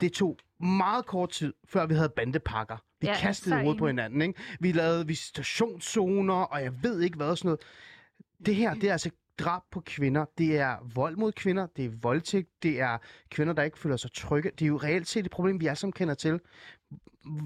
det 0.00 0.12
tog 0.12 0.38
meget 0.60 1.06
kort 1.06 1.30
tid, 1.30 1.54
før 1.68 1.86
vi 1.86 1.94
havde 1.94 2.08
bandepakker. 2.08 2.76
Vi 3.00 3.06
Ja, 3.06 3.14
kastede 3.18 3.60
hovedet 3.60 3.78
på 3.78 3.86
hinanden, 3.86 4.22
ikke? 4.22 4.40
Vi 4.60 4.72
lavede 4.72 5.06
visitationszoner, 5.06 6.34
og 6.34 6.62
jeg 6.62 6.82
ved 6.82 7.00
ikke 7.00 7.16
hvad 7.16 7.26
og 7.26 7.38
sådan 7.38 7.46
noget. 7.48 7.60
Det 8.46 8.54
her, 8.54 8.74
det 8.74 8.84
er 8.88 8.92
altså 8.92 9.10
drab 9.38 9.62
på 9.70 9.80
kvinder. 9.80 10.24
Det 10.38 10.58
er 10.58 10.76
vold 10.94 11.16
mod 11.16 11.32
kvinder. 11.32 11.66
Det 11.66 11.84
er 11.84 11.90
voldtægt. 12.02 12.62
Det 12.62 12.80
er 12.80 12.98
kvinder, 13.30 13.52
der 13.52 13.62
ikke 13.62 13.78
føler 13.78 13.96
sig 13.96 14.12
trygge. 14.12 14.50
Det 14.50 14.62
er 14.62 14.68
jo 14.68 14.76
reelt 14.76 15.08
set 15.08 15.24
et 15.24 15.30
problem, 15.30 15.60
vi 15.60 15.66
alle 15.66 15.76
sammen 15.76 15.92
kender 15.92 16.14
til. 16.14 16.40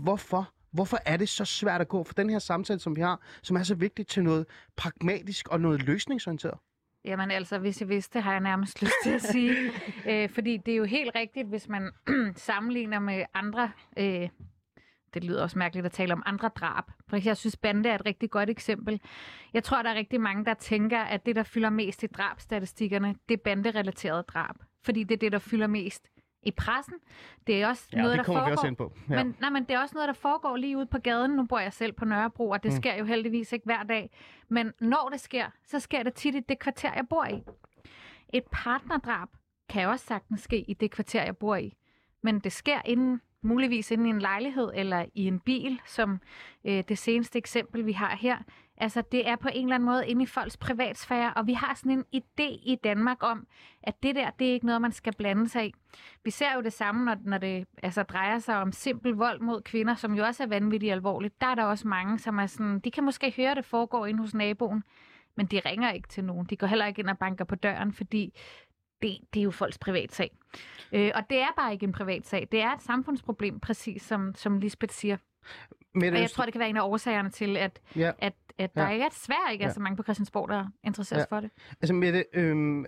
Hvorfor? 0.03 0.53
Hvorfor 0.71 0.99
er 1.07 1.17
det 1.17 1.29
så 1.29 1.45
svært 1.45 1.81
at 1.81 1.89
gå 1.89 2.05
for 2.05 2.15
den 2.15 2.31
her 2.31 2.39
samtale, 2.39 2.81
som 2.81 2.97
vi 2.97 3.01
har, 3.01 3.21
som 3.43 3.57
er 3.57 3.63
så 3.63 3.75
vigtig 3.75 4.07
til 4.07 4.25
noget 4.25 4.47
pragmatisk 4.77 5.49
og 5.49 5.61
noget 5.61 5.83
løsningsorienteret? 5.83 6.59
Jamen 7.05 7.31
altså, 7.31 7.59
hvis 7.59 7.81
jeg 7.81 7.89
vidste, 7.89 8.21
har 8.21 8.33
jeg 8.33 8.41
nærmest 8.41 8.83
lyst 8.83 8.93
til 9.03 9.11
at 9.11 9.23
sige. 9.23 9.55
øh, 10.11 10.31
fordi 10.31 10.57
det 10.57 10.73
er 10.73 10.77
jo 10.77 10.85
helt 10.85 11.11
rigtigt, 11.15 11.49
hvis 11.49 11.69
man 11.69 11.91
sammenligner 12.37 12.99
med 12.99 13.25
andre... 13.35 13.71
Øh, 13.97 14.29
det 15.15 15.25
lyder 15.25 15.43
også 15.43 15.59
mærkeligt 15.59 15.87
at 15.87 15.93
tale 15.93 16.13
om 16.13 16.23
andre 16.27 16.49
drab. 16.49 16.85
For 17.09 17.17
jeg 17.25 17.37
synes, 17.37 17.57
bande 17.57 17.89
er 17.89 17.95
et 17.95 18.07
rigtig 18.07 18.31
godt 18.31 18.51
eksempel. 18.51 19.01
Jeg 19.55 19.65
tror, 19.65 19.83
der 19.83 19.91
er 19.91 19.95
rigtig 19.95 20.21
mange, 20.21 20.45
der 20.45 20.55
tænker, 20.55 21.01
at 21.01 21.27
det, 21.27 21.37
der 21.37 21.43
fylder 21.43 21.71
mest 21.71 22.03
i 22.03 22.07
drabstatistikkerne, 22.07 23.15
det 23.29 23.35
er 23.35 23.43
banderelateret 23.45 24.29
drab. 24.29 24.55
Fordi 24.85 25.05
det 25.05 25.15
er 25.15 25.19
det, 25.19 25.33
der 25.33 25.39
fylder 25.39 25.67
mest 25.67 26.09
i 26.43 26.51
pressen. 26.51 26.95
Det 27.47 27.63
er 27.63 27.69
også 27.69 27.89
Ja, 27.93 27.97
noget, 27.99 28.11
det 28.11 28.19
der 28.19 28.33
foregår. 28.33 28.47
vi 28.47 28.53
også 28.53 28.67
ind 28.67 28.77
på. 28.77 28.93
Ja. 29.11 29.25
Men, 29.25 29.37
nej, 29.41 29.51
men 29.51 29.65
det 29.65 29.71
er 29.75 29.81
også 29.81 29.95
noget, 29.95 30.09
der 30.09 30.13
foregår 30.15 30.57
lige 30.57 30.77
ude 30.77 30.87
på 30.87 30.99
gaden. 30.99 31.31
Nu 31.31 31.45
bor 31.47 31.59
jeg 31.59 31.73
selv 31.73 31.93
på 31.93 32.05
Nørrebro, 32.05 32.49
og 32.51 32.63
det 32.63 32.73
Mm. 32.73 32.77
sker 32.77 32.95
jo 32.95 33.05
heldigvis 33.05 33.53
ikke 33.53 33.65
hver 33.65 33.83
dag. 33.83 34.11
Men 34.49 34.73
når 34.81 35.09
det 35.13 35.21
sker, 35.21 35.47
så 35.67 35.81
sker 35.81 36.03
det 36.03 36.15
tit 36.15 36.35
i 36.35 36.41
det 36.41 36.59
kvarter, 36.59 36.93
jeg 36.95 37.09
bor 37.11 37.25
i. 37.25 37.43
Et 38.33 38.45
partnerdrab 38.53 39.29
kan 39.69 39.89
også 39.89 40.07
sagtens 40.07 40.41
ske 40.41 40.61
i 40.71 40.75
det 40.75 40.91
kvarter, 40.91 41.25
jeg 41.25 41.37
bor 41.37 41.57
i. 41.57 41.73
Men 42.23 42.39
det 42.39 42.53
sker 42.53 42.81
inden, 42.85 43.21
muligvis 43.43 43.91
inde 43.91 44.07
i 44.07 44.11
en 44.11 44.19
lejlighed 44.19 44.71
eller 44.75 45.05
i 45.15 45.27
en 45.27 45.41
bil, 45.41 45.81
som 45.87 46.21
øh, 46.65 46.85
det 46.89 46.99
seneste 46.99 47.39
eksempel, 47.39 47.87
vi 47.87 47.93
har 47.93 48.17
her. 48.17 48.37
Altså, 48.77 49.03
det 49.13 49.29
er 49.29 49.37
på 49.37 49.49
en 49.53 49.67
eller 49.67 49.75
anden 49.75 49.87
måde 49.87 50.09
inde 50.09 50.23
i 50.23 50.27
folks 50.27 50.57
privatsfære, 50.57 51.33
og 51.35 51.47
vi 51.47 51.53
har 51.53 51.75
sådan 51.75 51.93
en 51.93 52.05
idé 52.23 52.49
i 52.63 52.79
Danmark 52.85 53.19
om, 53.21 53.47
at 53.83 54.03
det 54.03 54.15
der, 54.15 54.31
det 54.31 54.49
er 54.49 54.53
ikke 54.53 54.67
noget, 54.67 54.81
man 54.81 54.93
skal 54.93 55.15
blande 55.17 55.49
sig 55.49 55.67
i. 55.67 55.75
Vi 56.25 56.31
ser 56.31 56.55
jo 56.55 56.61
det 56.61 56.73
samme, 56.73 57.05
når, 57.05 57.17
når 57.25 57.39
det 57.39 57.67
altså, 57.83 58.03
drejer 58.03 58.39
sig 58.39 58.57
om 58.57 58.73
simpel 58.73 59.13
vold 59.13 59.41
mod 59.41 59.63
kvinder, 59.63 59.95
som 59.95 60.15
jo 60.15 60.25
også 60.25 60.43
er 60.43 60.47
vanvittigt 60.47 60.93
alvorligt. 60.93 61.41
Der 61.41 61.47
er 61.47 61.55
der 61.55 61.65
også 61.65 61.89
mange, 61.89 62.19
som 62.19 62.39
er 62.39 62.47
sådan, 62.47 62.81
de 62.81 62.91
kan 62.91 63.05
måske 63.05 63.35
høre, 63.37 63.55
det 63.55 63.65
foregår 63.65 64.07
inde 64.07 64.21
hos 64.21 64.35
naboen, 64.35 64.83
men 65.37 65.47
de 65.47 65.61
ringer 65.67 65.93
ikke 65.93 66.09
til 66.09 66.25
nogen. 66.25 66.47
De 66.47 66.57
går 66.57 66.67
heller 66.67 66.87
ikke 66.87 67.01
ind 67.01 67.11
og 67.11 67.19
banker 67.19 67.45
på 67.45 67.55
døren, 67.55 67.93
fordi 67.93 68.35
det, 69.03 69.19
det 69.35 69.41
er 69.41 69.45
jo 69.45 69.51
folks 69.51 69.79
privatsag. 69.79 70.31
Øh, 70.93 71.11
og 71.15 71.23
det 71.31 71.39
er 71.39 71.47
bare 71.57 71.73
ikke 71.73 71.85
en 71.85 71.93
privatsag. 71.93 72.49
Det 72.53 72.61
er 72.61 72.73
et 72.73 72.83
samfundsproblem, 72.83 73.61
præcis 73.61 74.03
som, 74.03 74.35
som 74.35 74.59
Lisbeth 74.59 74.95
siger. 74.95 75.17
Men, 75.95 76.15
Og 76.15 76.21
jeg 76.21 76.31
tror, 76.31 76.45
det 76.45 76.53
kan 76.53 76.59
være 76.59 76.69
en 76.69 76.77
af 76.77 76.83
årsagerne 76.83 77.31
til, 77.31 77.57
at, 77.57 77.81
Ja. 77.97 78.13
at, 78.19 78.33
at 78.59 78.75
der 78.75 78.83
Ja. 78.83 78.91
ikke 78.91 79.05
er 79.05 79.09
svært 79.13 79.53
ikke 79.53 79.65
er 79.65 79.69
Ja. 79.69 79.73
så 79.75 79.81
mange 79.81 79.97
på 79.97 80.03
Christiansborg, 80.03 80.49
der 80.49 80.67
interesserer 80.85 81.21
sig 81.21 81.27
Ja. 81.31 81.37
for 81.37 81.41
det. 81.41 81.51
Altså 81.83 81.95
Mette, 81.95 82.25
øhm, 82.33 82.81
øh, 82.81 82.87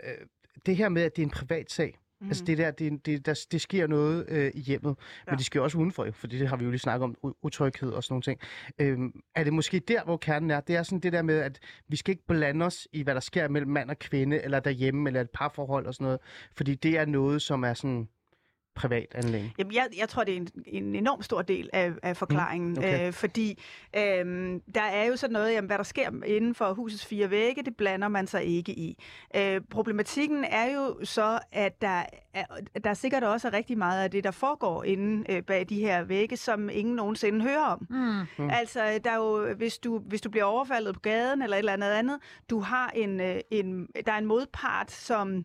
det 0.66 0.76
her 0.76 0.88
med, 0.88 1.02
at 1.02 1.16
det 1.16 1.22
er 1.22 1.26
en 1.26 1.30
privat 1.30 1.70
sag, 1.72 1.98
mm. 2.24 2.30
altså 2.30 2.44
det 2.44 2.58
der, 2.58 2.70
det, 2.70 3.06
det, 3.06 3.26
der, 3.26 3.46
det 3.52 3.60
sker 3.60 3.86
noget 3.86 4.24
øh, 4.28 4.50
i 4.54 4.60
hjemmet, 4.60 4.96
ja. 5.26 5.32
men 5.32 5.38
det 5.38 5.46
sker 5.46 5.60
også 5.60 5.78
udenfor, 5.78 6.08
for 6.12 6.26
det 6.26 6.48
har 6.48 6.56
vi 6.56 6.64
jo 6.64 6.70
lige 6.70 6.80
snakket 6.80 7.04
om, 7.04 7.34
utryghed 7.42 7.90
og 7.90 8.04
sådan 8.04 8.12
nogle 8.12 8.22
ting. 8.22 8.40
Øhm, 8.78 9.12
er 9.34 9.44
det 9.44 9.52
måske 9.52 9.78
der, 9.78 10.04
hvor 10.04 10.16
kernen 10.16 10.50
er? 10.50 10.60
Det 10.60 10.76
er 10.76 10.82
sådan 10.82 11.00
det 11.00 11.12
der 11.12 11.22
med, 11.22 11.38
at 11.38 11.58
vi 11.88 11.96
skal 11.96 12.12
ikke 12.12 12.26
blande 12.26 12.66
os 12.66 12.88
i, 12.92 13.02
hvad 13.02 13.14
der 13.14 13.20
sker 13.20 13.48
mellem 13.48 13.70
mand 13.70 13.90
og 13.90 13.98
kvinde, 13.98 14.42
eller 14.42 14.60
derhjemme, 14.60 15.08
eller 15.08 15.20
et 15.20 15.30
parforhold 15.30 15.86
og 15.86 15.94
sådan 15.94 16.04
noget, 16.04 16.20
fordi 16.56 16.74
det 16.74 16.98
er 16.98 17.04
noget, 17.04 17.42
som 17.42 17.64
er 17.64 17.74
sådan 17.74 18.08
privat 18.74 19.06
anlæg. 19.14 19.52
Jamen, 19.58 19.74
jeg, 19.74 19.86
jeg 19.98 20.08
tror, 20.08 20.24
det 20.24 20.32
er 20.32 20.36
en, 20.36 20.48
en 20.66 20.94
enorm 20.94 21.22
stor 21.22 21.42
del 21.42 21.70
af, 21.72 21.92
af 22.02 22.16
forklaringen, 22.16 22.70
mm, 22.72 22.78
okay. 22.78 23.06
øh, 23.06 23.12
fordi 23.12 23.62
øh, 23.96 24.60
der 24.74 24.82
er 24.82 25.04
jo 25.04 25.16
sådan 25.16 25.32
noget, 25.32 25.52
jamen, 25.52 25.66
hvad 25.66 25.78
der 25.78 25.84
sker 25.84 26.10
inden 26.26 26.54
for 26.54 26.72
husets 26.72 27.06
fire 27.06 27.30
vægge, 27.30 27.62
det 27.62 27.76
blander 27.76 28.08
man 28.08 28.26
sig 28.26 28.44
ikke 28.44 28.72
i. 28.72 29.02
Øh, 29.36 29.60
problematikken 29.70 30.44
er 30.44 30.74
jo 30.74 31.04
så, 31.04 31.38
at 31.52 31.82
der 31.82 32.04
er, 32.34 32.44
der 32.84 32.94
sikkert 32.94 33.24
også 33.24 33.48
er 33.48 33.52
rigtig 33.52 33.78
meget 33.78 34.04
af 34.04 34.10
det, 34.10 34.24
der 34.24 34.30
foregår 34.30 34.84
inde 34.84 35.32
øh, 35.32 35.42
bag 35.42 35.66
de 35.68 35.80
her 35.80 36.04
vægge, 36.04 36.36
som 36.36 36.68
ingen 36.72 36.96
nogensinde 36.96 37.42
hører 37.42 37.64
om. 37.64 37.86
Mm. 37.90 38.44
Mm. 38.44 38.50
Altså, 38.50 39.00
der 39.04 39.10
er 39.10 39.16
jo, 39.16 39.54
hvis, 39.54 39.78
du, 39.78 39.98
hvis 39.98 40.20
du 40.20 40.30
bliver 40.30 40.44
overfaldet 40.44 40.94
på 40.94 41.00
gaden 41.00 41.42
eller 41.42 41.56
et 41.56 41.58
eller 41.58 41.72
andet 41.72 41.90
andet, 41.90 42.18
du 42.50 42.60
har 42.60 42.90
en, 42.94 43.20
øh, 43.20 43.40
en, 43.50 43.88
der 44.06 44.12
er 44.12 44.18
en 44.18 44.26
modpart, 44.26 44.90
som 44.90 45.44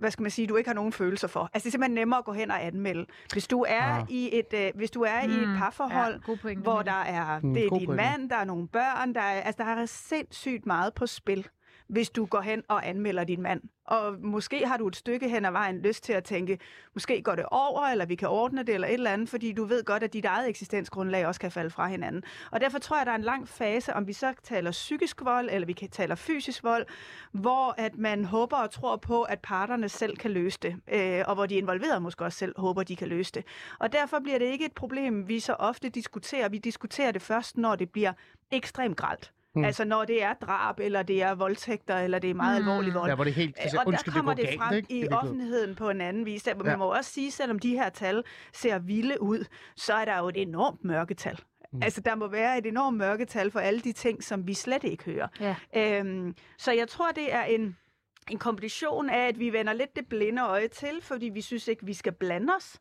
hvad 0.00 0.10
skal 0.10 0.22
man 0.22 0.30
sige, 0.30 0.46
du 0.46 0.56
ikke 0.56 0.68
har 0.68 0.74
nogen 0.74 0.92
følelser 0.92 1.28
for. 1.28 1.40
Altså, 1.40 1.64
det 1.64 1.66
er 1.66 1.70
simpelthen 1.70 1.94
nemmere 1.94 2.18
at 2.18 2.24
gå 2.24 2.32
hen 2.32 2.50
og 2.50 2.64
anmelde. 2.64 3.06
Hvis 3.32 3.48
du 3.48 3.64
er 3.68 3.80
Ah. 3.82 4.04
i 4.08 4.30
et, 4.38 4.54
øh, 4.54 4.70
hvis 4.74 4.90
du 4.90 5.02
er 5.02 5.26
mm. 5.26 5.32
i 5.32 5.34
et 5.36 5.54
parforhold, 5.58 6.20
Ja, 6.28 6.34
pointe, 6.42 6.62
hvor 6.62 6.82
der 6.82 6.92
er, 7.02 7.40
Mm, 7.42 7.54
det 7.54 7.64
er 7.66 7.68
din 7.78 7.86
pointe. 7.86 7.94
mand, 8.02 8.30
der 8.30 8.36
er 8.36 8.44
nogle 8.44 8.68
børn, 8.68 9.14
der 9.14 9.20
er, 9.20 9.40
altså, 9.40 9.62
der 9.62 9.68
er 9.68 9.86
sindssygt 9.86 10.66
meget 10.66 10.94
på 10.94 11.06
spil 11.06 11.46
hvis 11.90 12.10
du 12.10 12.24
går 12.26 12.40
hen 12.40 12.62
og 12.68 12.88
anmelder 12.88 13.24
din 13.24 13.42
mand. 13.42 13.62
Og 13.84 14.14
måske 14.20 14.66
har 14.66 14.76
du 14.76 14.86
et 14.86 14.96
stykke 14.96 15.28
hen 15.28 15.44
ad 15.44 15.50
vejen 15.50 15.78
lyst 15.78 16.04
til 16.04 16.12
at 16.12 16.24
tænke, 16.24 16.58
måske 16.94 17.22
går 17.22 17.34
det 17.34 17.44
over, 17.50 17.82
eller 17.82 18.06
vi 18.06 18.14
kan 18.14 18.28
ordne 18.28 18.62
det, 18.62 18.74
eller 18.74 18.88
et 18.88 18.94
eller 18.94 19.10
andet, 19.10 19.28
fordi 19.28 19.52
du 19.52 19.64
ved 19.64 19.84
godt, 19.84 20.02
at 20.02 20.12
dit 20.12 20.24
eget 20.24 20.48
eksistensgrundlag 20.48 21.26
også 21.26 21.40
kan 21.40 21.50
falde 21.50 21.70
fra 21.70 21.88
hinanden. 21.88 22.22
Og 22.50 22.60
derfor 22.60 22.78
tror 22.78 22.96
jeg, 22.96 23.06
der 23.06 23.12
er 23.12 23.16
en 23.16 23.22
lang 23.22 23.48
fase, 23.48 23.94
om 23.94 24.06
vi 24.06 24.12
så 24.12 24.34
taler 24.42 24.70
psykisk 24.70 25.24
vold, 25.24 25.48
eller 25.52 25.66
vi 25.66 25.72
kan 25.72 25.90
taler 25.90 26.14
fysisk 26.14 26.64
vold, 26.64 26.86
hvor 27.32 27.74
at 27.78 27.98
man 27.98 28.24
håber 28.24 28.56
og 28.56 28.70
tror 28.70 28.96
på, 28.96 29.22
at 29.22 29.40
parterne 29.40 29.88
selv 29.88 30.16
kan 30.16 30.30
løse 30.30 30.58
det, 30.62 30.76
øh, 30.92 31.24
og 31.26 31.34
hvor 31.34 31.46
de 31.46 31.54
involverede 31.54 32.00
måske 32.00 32.24
også 32.24 32.38
selv 32.38 32.54
håber, 32.56 32.82
de 32.82 32.96
kan 32.96 33.08
løse 33.08 33.32
det. 33.32 33.44
Og 33.78 33.92
derfor 33.92 34.18
bliver 34.18 34.38
det 34.38 34.46
ikke 34.46 34.64
et 34.64 34.72
problem, 34.72 35.28
vi 35.28 35.40
så 35.40 35.52
ofte 35.52 35.88
diskuterer. 35.88 36.48
Vi 36.48 36.58
diskuterer 36.58 37.12
det 37.12 37.22
først, 37.22 37.56
når 37.56 37.76
det 37.76 37.90
bliver 37.90 38.12
ekstremt 38.50 38.96
gralt. 38.96 39.32
Mm. 39.54 39.64
Altså 39.64 39.84
når 39.84 40.04
det 40.04 40.22
er 40.22 40.34
drab, 40.34 40.80
eller 40.80 41.02
det 41.02 41.22
er 41.22 41.34
voldtægter, 41.34 41.96
eller 41.98 42.18
det 42.18 42.30
er 42.30 42.34
meget 42.34 42.62
mm. 42.62 42.68
alvorlig 42.68 42.94
vold. 42.94 43.08
Der 43.08 43.14
hvor 43.14 43.24
det 43.24 43.34
helt, 43.34 43.56
altså, 43.58 43.78
og 43.78 43.84
der 43.84 43.88
undskyld, 43.88 44.14
kommer 44.14 44.34
det 44.34 44.42
det 44.42 44.48
galt, 44.48 44.60
frem 44.60 44.76
ikke? 44.76 44.86
i 44.92 44.94
virkeligheden. 44.94 45.18
offentligheden 45.28 45.74
på 45.74 45.90
en 45.90 46.00
anden 46.00 46.26
vis. 46.26 46.42
Der, 46.42 46.54
man 46.54 46.66
Ja. 46.66 46.76
må 46.76 46.94
også 46.94 47.12
sige, 47.12 47.30
selvom 47.30 47.58
de 47.58 47.70
her 47.70 47.88
tal 47.88 48.22
ser 48.52 48.78
vilde 48.78 49.22
ud, 49.22 49.44
så 49.76 49.94
er 49.94 50.04
der 50.04 50.18
jo 50.18 50.28
et 50.28 50.36
enormt 50.36 50.84
mørketal. 50.84 51.38
Mm. 51.72 51.82
Altså, 51.82 52.00
der 52.00 52.14
må 52.14 52.26
være 52.28 52.58
et 52.58 52.66
enormt 52.66 52.96
mørketal 52.96 53.50
for 53.50 53.60
alle 53.60 53.80
de 53.80 53.92
ting, 53.92 54.24
som 54.24 54.46
vi 54.46 54.54
slet 54.54 54.84
ikke 54.84 55.04
hører. 55.04 55.28
Ja. 55.40 55.56
Øhm, 55.76 56.34
så 56.58 56.72
jeg 56.72 56.88
tror, 56.88 57.10
det 57.10 57.34
er 57.34 57.42
en, 57.42 57.76
en 58.30 58.38
kombination 58.38 59.10
af, 59.10 59.28
at 59.28 59.38
vi 59.38 59.52
vender 59.52 59.72
lidt 59.72 59.96
det 59.96 60.06
blinde 60.08 60.42
øje 60.42 60.68
til, 60.68 61.00
fordi 61.02 61.26
vi 61.28 61.40
synes 61.40 61.68
ikke, 61.68 61.86
vi 61.86 61.94
skal 61.94 62.12
blande 62.12 62.52
os. 62.56 62.76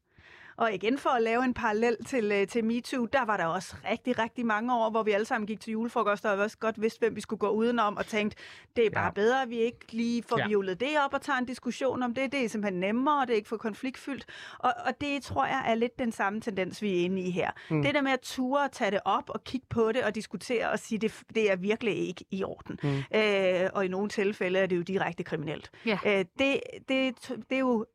Og 0.60 0.74
igen 0.74 0.98
for 0.98 1.10
at 1.10 1.22
lave 1.24 1.44
en 1.44 1.54
parallel 1.54 1.98
til, 2.06 2.32
øh, 2.32 2.48
til 2.48 2.66
MeToo, 2.66 3.06
der 3.06 3.26
var 3.26 3.38
der 3.38 3.46
også 3.46 3.76
rigtig, 3.92 4.20
rigtig 4.20 4.46
mange 4.46 4.76
år, 4.76 4.90
hvor 4.90 5.04
vi 5.04 5.12
alle 5.12 5.26
sammen 5.26 5.48
gik 5.48 5.60
til 5.62 5.72
julefrokost, 5.72 6.26
og 6.26 6.38
også 6.38 6.58
godt 6.58 6.82
vidste, 6.82 7.00
hvem 7.00 7.16
vi 7.16 7.22
skulle 7.22 7.40
gå 7.40 7.50
udenom, 7.50 7.98
og 7.98 8.06
tænkte, 8.06 8.38
det 8.76 8.86
er 8.86 8.90
bare 8.90 9.06
Ja. 9.06 9.12
bedre, 9.12 9.42
at 9.42 9.50
vi 9.50 9.58
ikke 9.58 9.80
lige 9.90 10.24
får 10.24 10.38
Ja. 10.40 10.48
violet 10.48 10.80
det 10.80 10.90
op 11.06 11.14
og 11.14 11.22
tager 11.22 11.38
en 11.40 11.46
diskussion 11.46 12.04
om 12.04 12.14
det. 12.14 12.32
Det 12.32 12.46
er 12.46 12.50
simpelthen 12.50 12.80
nemmere, 12.80 13.22
og 13.22 13.28
det 13.28 13.34
er 13.34 13.38
ikke 13.38 13.50
for 13.50 13.58
konfliktfyldt. 13.58 14.26
Og, 14.60 14.74
og 14.86 15.02
det 15.02 15.24
tror 15.24 15.46
jeg 15.46 15.64
er 15.68 15.76
lidt 15.76 16.00
den 16.00 16.12
samme 16.12 16.42
tendens, 16.42 16.82
vi 16.82 17.00
er 17.00 17.06
inde 17.06 17.22
i 17.22 17.30
her. 17.30 17.52
Mm. 17.70 17.82
Det 17.82 17.96
der 17.96 18.02
med 18.02 18.12
at 18.12 18.20
ture 18.22 18.64
og 18.64 18.72
tage 18.72 18.92
det 18.92 19.00
op 19.06 19.30
og 19.30 19.44
kigge 19.44 19.68
på 19.70 19.92
det 19.92 20.04
og 20.04 20.16
diskutere 20.16 20.70
og 20.72 20.80
sige, 20.80 21.00
det, 21.00 21.22
det 21.36 21.52
er 21.52 21.56
virkelig 21.56 22.08
ikke 22.08 22.26
i 22.32 22.44
orden. 22.44 22.80
Mm. 22.84 23.18
Øh, 23.20 23.70
og 23.74 23.86
i 23.86 23.88
nogle 23.88 24.10
tilfælde 24.10 24.60
er 24.60 24.66
det 24.66 24.76
jo 24.78 24.82
direkte 24.82 25.24
kriminelt. 25.24 25.72
Ja. 25.86 26.00
Øh, 26.06 26.26
det, 26.40 26.60
det, 26.90 27.16
det 27.50 27.56
er 27.56 27.60
jo 27.60 27.86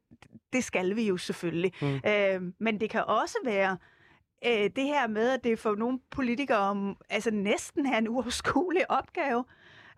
det 0.54 0.64
skal 0.64 0.96
vi 0.96 1.06
jo 1.06 1.16
selvfølgelig. 1.16 1.72
Mm. 1.82 2.00
Øh, 2.06 2.42
men 2.60 2.80
det 2.80 2.90
kan 2.90 3.04
også 3.04 3.36
være 3.44 3.76
øh, 4.46 4.70
det 4.76 4.84
her 4.84 5.06
med, 5.06 5.30
at 5.30 5.44
det 5.44 5.58
for 5.58 5.74
nogle 5.74 5.98
politikere 6.10 6.58
om, 6.58 6.96
altså 7.10 7.30
næsten 7.30 7.86
er 7.86 7.98
en 7.98 8.08
uoverskuelig 8.08 8.90
opgave. 8.90 9.44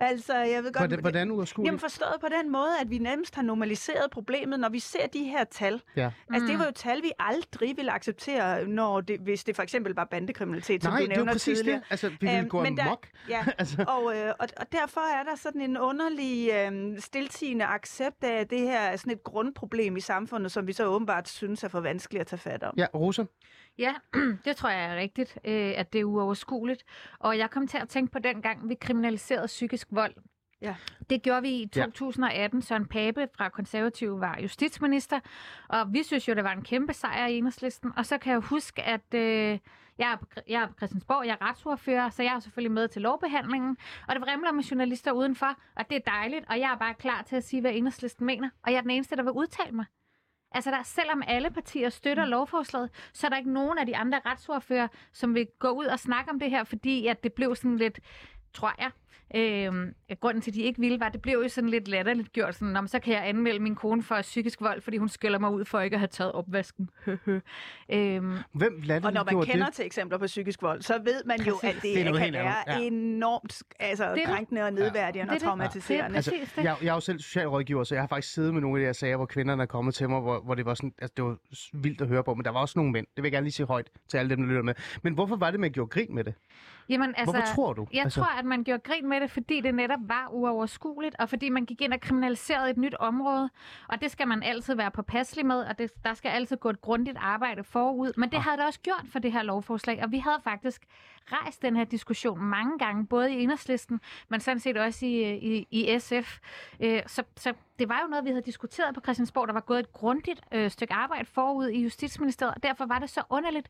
Altså, 0.01 0.35
jeg 0.37 0.65
ved 0.65 0.73
godt... 0.73 0.81
Hvordan, 0.83 1.01
hvordan 1.01 1.31
uoverskueligt? 1.31 1.67
Jamen 1.69 1.81
forstået 1.81 2.15
på 2.21 2.27
den 2.41 2.53
måde, 2.53 2.71
at 2.81 2.91
vi 2.91 2.99
nærmest 2.99 3.35
har 3.35 3.43
normaliseret 3.43 4.11
problemet, 4.11 4.61
når 4.61 4.69
vi 4.69 4.79
ser 4.79 5.07
de 5.07 5.25
her 5.25 5.45
tal. 5.45 5.83
Ja. 5.97 6.11
Altså, 6.33 6.49
det 6.49 6.59
var 6.59 6.65
jo 6.65 6.71
tal, 6.75 7.03
vi 7.03 7.11
aldrig 7.19 7.77
ville 7.77 7.93
acceptere, 7.93 8.67
når 8.69 9.01
det, 9.01 9.21
hvis 9.21 9.45
det 9.45 9.57
for 9.57 9.63
eksempel 9.63 9.95
var 9.95 10.05
bandekriminalitet, 10.05 10.83
som 10.83 10.93
Nej, 10.93 11.01
du 11.01 11.05
det 11.07 11.13
er 11.13 11.15
jo 11.15 11.19
nævner 11.19 11.33
præcis 11.33 11.59
tidligere. 11.59 11.79
det. 11.79 11.87
Altså, 11.91 12.09
vi 12.09 12.17
ville 12.21 12.39
Øhm, 12.39 12.49
gå 12.49 12.63
men 12.63 12.77
der- 12.77 12.83
amok. 12.85 13.07
Ja, 13.29 13.45
Altså. 13.59 13.85
og, 13.89 14.17
øh, 14.17 14.33
og, 14.39 14.49
og 14.57 14.73
derfor 14.73 15.01
er 15.21 15.23
der 15.23 15.35
sådan 15.37 15.61
en 15.61 15.79
underlig 15.79 16.51
øh, 16.53 17.01
stiltigende 17.01 17.65
accept 17.65 18.25
af, 18.25 18.41
at 18.41 18.51
det 18.51 18.61
her 18.61 18.79
er 18.81 18.97
sådan 18.97 19.13
et 19.13 19.25
grundproblem 19.25 19.97
i 19.97 20.01
samfundet, 20.01 20.53
som 20.53 20.67
vi 20.67 20.73
så 20.73 20.85
åbenbart 20.87 21.29
synes 21.29 21.65
er 21.65 21.69
for 21.69 21.81
vanskeligt 21.81 22.21
at 22.21 22.27
tage 22.27 22.41
fat 22.41 22.63
om. 22.63 22.75
Ja, 22.77 22.87
Rosa? 22.95 23.25
Ja, 23.79 23.95
det 24.45 24.57
tror 24.57 24.69
jeg 24.69 24.85
er 24.93 24.97
rigtigt, 24.97 25.39
øh, 25.45 25.73
at 25.77 25.93
det 25.93 26.01
er 26.01 26.05
uoverskueligt. 26.05 26.85
Og 27.19 27.39
jeg 27.39 27.51
kom 27.51 27.67
til 27.67 27.79
at 27.79 27.89
tænke 27.89 28.13
på 28.13 28.19
den 28.19 28.43
gang, 28.43 28.69
vi 28.69 28.75
kriminaliserede 28.75 29.47
psykisk 29.47 29.89
vold. 29.91 30.15
Ja. 30.61 30.75
Det 31.11 31.23
gjorde 31.23 31.43
vi 31.43 31.49
i 31.49 31.71
Ja. 31.77 31.85
2018. 31.85 32.63
Søren 32.63 32.87
Pape 32.87 33.29
fra 33.37 33.49
Konservative 33.49 34.21
var 34.21 34.39
justitsminister, 34.43 35.21
og 35.69 35.93
vi 35.93 36.03
synes 36.03 36.29
jo, 36.29 36.35
det 36.35 36.45
var 36.45 36.53
en 36.53 36.63
kæmpe 36.63 36.93
sejr 36.93 37.27
i 37.27 37.39
enhedslisten. 37.39 37.93
Og 37.97 38.07
så 38.07 38.19
kan 38.19 38.33
jeg 38.33 38.41
huske, 38.41 38.83
at 38.83 39.15
øh, 39.15 39.59
jeg, 39.99 40.13
er 40.13 40.17
på, 40.17 40.27
jeg 40.49 40.63
er 40.63 40.67
på 40.67 40.75
Christiansborg, 40.77 41.27
jeg 41.27 41.37
er 41.41 41.49
retsordfører, 41.49 42.11
så 42.11 42.23
jeg 42.23 42.35
er 42.35 42.41
selvfølgelig 42.41 42.73
med 42.73 42.89
til 42.89 43.03
lovbehandlingen. 43.03 43.77
Og 44.09 44.15
det 44.15 44.23
vrimler 44.23 44.53
med 44.53 44.63
journalister 44.65 45.13
udenfor, 45.13 45.57
og 45.77 45.85
det 45.91 45.97
er 45.97 46.11
dejligt, 46.11 46.45
og 46.49 46.59
jeg 46.61 46.73
er 46.73 46.77
bare 46.79 46.95
klar 46.95 47.23
til 47.23 47.37
at 47.37 47.45
sige, 47.45 47.61
hvad 47.61 47.73
enhedslisten 47.75 48.27
mener. 48.27 48.51
Og 48.63 48.71
jeg 48.73 48.77
er 48.79 48.83
den 48.83 48.91
eneste, 48.91 49.17
der 49.17 49.23
vil 49.23 49.33
udtale 49.33 49.73
mig. 49.73 49.85
Altså, 50.57 50.71
der, 50.71 50.83
selvom 50.83 51.23
alle 51.27 51.51
partier 51.51 51.89
støtter 51.89 52.25
mm. 52.25 52.31
lovforslaget, 52.31 52.91
så 53.13 53.27
er 53.27 53.29
der 53.29 53.37
ikke 53.37 53.53
nogen 53.53 53.79
af 53.79 53.87
de 53.87 53.97
andre 53.97 54.21
retsordfører, 54.27 54.89
som 55.13 55.35
vil 55.35 55.47
gå 55.59 55.69
ud 55.69 55.85
og 55.85 55.99
snakke 55.99 56.31
om 56.31 56.39
det 56.39 56.51
her, 56.51 56.65
fordi 56.65 57.07
at 57.07 57.23
det 57.23 57.33
blev 57.33 57.57
sådan 57.57 57.77
lidt, 57.77 58.01
tror 58.55 58.75
jeg, 58.79 58.91
Øhm, 59.35 59.95
grunden 60.21 60.41
til, 60.43 60.51
at 60.51 60.55
de 60.55 60.63
ikke 60.63 60.81
ville, 60.81 61.01
var, 61.01 61.07
at 61.07 61.13
det 61.13 61.23
blev 61.23 61.41
jo 61.43 61.49
sådan 61.49 61.71
lidt 61.71 61.89
latterligt 61.89 62.33
gjort. 62.33 62.55
Sådan, 62.55 62.73
Nå, 62.73 62.87
så 62.87 62.99
kan 62.99 63.15
jeg 63.15 63.29
anmelde 63.29 63.59
min 63.61 63.75
kone 63.75 64.03
for 64.03 64.23
psykisk 64.23 64.61
vold, 64.61 64.81
fordi 64.81 64.97
hun 64.97 65.09
skælder 65.09 65.39
mig 65.39 65.51
ud 65.51 65.65
for 65.65 65.81
ikke 65.81 65.95
at 65.95 66.01
have 66.01 66.09
taget 66.09 66.33
opvasken. 66.33 66.91
øhm, 67.07 68.37
Hvem 68.53 68.83
Og 69.05 69.13
når 69.13 69.33
man 69.35 69.45
kender 69.47 69.65
det? 69.67 69.75
til 69.75 69.87
eksempler 69.87 70.19
på 70.19 70.27
psykisk 70.27 70.63
vold, 70.63 70.83
så 70.83 70.99
ved 71.05 71.23
man 71.27 71.41
jo, 71.41 71.55
at 71.63 71.75
det, 71.75 71.83
Det 71.83 72.07
er 72.07 72.19
kan 72.19 72.33
være 72.33 72.55
ja. 72.67 72.79
enormt 72.81 73.63
altså, 73.81 74.15
Det 74.15 74.23
krænkende 74.25 74.63
og 74.63 74.73
nedværdigende 74.73 75.31
Det 75.35 75.43
og 75.43 75.47
er 75.47 75.49
traumatiserende. 75.49 76.19
Det 76.19 76.29
er 76.29 76.33
Altså, 76.41 76.61
jeg, 76.63 76.77
jeg 76.83 76.89
er 76.89 76.95
jo 76.95 77.01
selv 77.01 77.19
socialrådgiver, 77.19 77.85
så 77.85 77.95
jeg 77.95 78.03
har 78.03 78.09
faktisk 78.09 78.35
siddet 78.35 78.55
med 78.55 78.61
nogle 78.63 78.79
af 78.79 78.81
de 78.83 78.87
her 78.87 78.93
sager, 78.93 79.17
hvor 79.17 79.27
kvinderne 79.27 79.63
er 79.63 79.67
kommet 79.67 79.95
til 79.95 80.09
mig, 80.09 80.21
hvor, 80.21 80.41
hvor 80.41 80.55
det 80.55 80.67
var 80.67 80.75
sådan, 80.75 80.93
altså 80.99 81.13
det 81.17 81.25
var 81.25 81.37
vildt 81.73 82.01
at 82.01 82.09
høre 82.09 82.25
på, 82.25 82.35
men 82.35 82.45
der 82.45 82.51
var 82.51 82.61
også 82.61 82.79
nogle 82.79 82.93
mænd. 82.93 83.07
Det 83.17 83.23
vil 83.23 83.29
jeg 83.29 83.33
gerne 83.33 83.45
lige 83.45 83.53
sige 83.53 83.67
højt 83.67 83.91
til 84.09 84.19
alle 84.19 84.31
dem, 84.31 84.39
der 84.39 84.49
lytter 84.49 84.63
med. 84.63 84.75
Men 85.03 85.15
hvorfor 85.15 85.37
var 85.37 85.51
det, 85.51 85.61
man 85.61 85.73
gjorde 85.73 85.89
grin 85.89 86.15
med 86.15 86.25
det? 86.25 86.35
Jamen, 86.89 87.09
altså, 87.17 87.25
Hvorfor 87.25 87.55
tror 87.55 87.73
du? 87.73 87.87
Jeg 87.93 88.03
Altså- 88.05 88.21
tror, 88.21 88.39
at 88.39 88.45
man 88.45 88.65
gjorde 88.65 88.81
grin 88.85 89.09
med 89.09 89.16
det, 89.21 89.31
fordi 89.31 89.61
det 89.61 89.75
netop 89.75 89.99
var 90.03 90.29
uoverskueligt, 90.31 91.17
og 91.19 91.29
fordi 91.29 91.49
man 91.49 91.67
gik 91.67 91.81
ind 91.81 91.93
og 91.93 92.01
kriminaliserede 92.01 92.71
et 92.71 92.77
nyt 92.77 92.95
område. 92.95 93.51
Og 93.89 94.01
det 94.01 94.11
skal 94.11 94.29
man 94.29 94.43
altid 94.43 94.75
være 94.75 94.91
påpasselig 94.91 95.47
med, 95.47 95.57
og 95.57 95.79
det, 95.79 95.91
der 96.05 96.15
skal 96.15 96.29
altid 96.29 96.57
gå 96.57 96.71
et 96.71 96.81
grundigt 96.81 97.17
arbejde 97.21 97.65
forud. 97.65 98.13
Men 98.17 98.31
det 98.31 98.39
havde 98.39 98.57
det 98.57 98.67
også 98.67 98.81
gjort 98.81 99.05
for 99.13 99.19
det 99.19 99.33
her 99.33 99.43
lovforslag, 99.43 100.03
og 100.03 100.13
vi 100.13 100.19
havde 100.19 100.41
faktisk 100.45 100.83
rejst 101.33 101.63
den 101.63 101.77
her 101.77 101.85
diskussion 101.85 102.41
mange 102.45 102.79
gange, 102.79 103.07
både 103.07 103.35
i 103.35 103.43
Enhedslisten, 103.43 104.01
men 104.29 104.41
sådan 104.41 104.61
set 104.61 104.77
også 104.77 105.07
i, 105.07 105.35
i, 105.37 105.67
i 105.71 105.99
SF. 105.99 106.39
Øh, 106.81 107.03
Så, 107.07 107.23
så 107.37 107.53
det 107.79 107.89
var 107.89 108.01
jo 108.05 108.09
noget, 108.11 108.25
vi 108.25 108.31
havde 108.31 108.43
diskuteret 108.43 108.95
på 108.95 109.01
Christiansborg. 109.01 109.47
Der 109.49 109.53
var 109.55 109.61
gået 109.61 109.79
et 109.79 109.93
grundigt 109.93 110.41
øh, 110.53 110.71
stykke 110.71 110.95
arbejde 110.95 111.25
forud 111.25 111.69
i 111.69 111.83
Justitsministeriet, 111.83 112.55
og 112.55 112.63
derfor 112.63 112.87
var 112.87 112.99
det 112.99 113.11
så 113.11 113.21
underligt. 113.31 113.69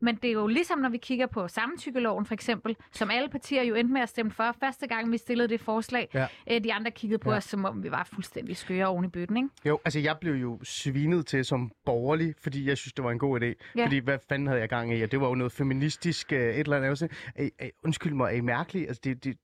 Men 0.00 0.16
det 0.16 0.28
er 0.28 0.32
jo 0.32 0.46
ligesom, 0.46 0.78
når 0.78 0.88
vi 0.88 0.96
kigger 0.98 1.26
på 1.26 1.48
samtykkeloven 1.48 2.26
for 2.26 2.34
eksempel, 2.34 2.76
som 2.92 3.10
alle 3.10 3.28
partier 3.28 3.62
jo 3.62 3.74
endte 3.74 3.92
med 3.92 4.00
at 4.00 4.08
stemme 4.08 4.32
for 4.32 4.54
første 4.60 4.86
gang, 4.86 5.12
vi 5.12 5.18
stillede 5.18 5.48
det 5.48 5.60
forslag. 5.60 6.08
Ja. 6.14 6.26
Øh, 6.50 6.64
De 6.64 6.72
andre 6.74 6.90
kiggede 6.90 7.18
på 7.18 7.30
Ja. 7.30 7.36
os, 7.36 7.44
som 7.44 7.64
om 7.64 7.82
vi 7.84 7.90
var 7.90 8.08
fuldstændig 8.14 8.56
skøre 8.56 8.86
oven 8.86 9.04
i 9.04 9.08
bøtten, 9.08 9.36
ikke? 9.36 9.48
Jo, 9.64 9.78
altså 9.84 9.98
jeg 10.00 10.18
blev 10.20 10.32
jo 10.34 10.58
svinet 10.64 11.26
til 11.26 11.44
som 11.44 11.72
borgerlig, 11.84 12.34
fordi 12.42 12.68
jeg 12.68 12.76
synes, 12.76 12.92
det 12.92 13.04
var 13.04 13.10
en 13.10 13.18
god 13.18 13.40
idé. 13.40 13.46
Ja. 13.76 13.84
Fordi 13.84 13.98
hvad 13.98 14.18
fanden 14.28 14.46
havde 14.46 14.60
jeg 14.60 14.68
gang 14.68 14.94
i? 14.94 15.02
Og 15.02 15.12
det 15.12 15.20
var 15.20 15.28
jo 15.28 15.34
noget 15.34 15.52
feministisk 15.52 16.32
øh, 16.32 16.38
et 16.40 16.58
eller 16.58 16.76
andet. 16.76 16.97
Sådan, 16.98 17.16
"Ej, 17.36 17.50
ej, 17.60 17.70
undskyld 17.84 18.14
mig, 18.14 18.24
er 18.32 18.36
I 18.36 18.40
mærkelige? 18.40 18.86
Altså 18.86 19.00
det, 19.04 19.24
det, 19.24 19.38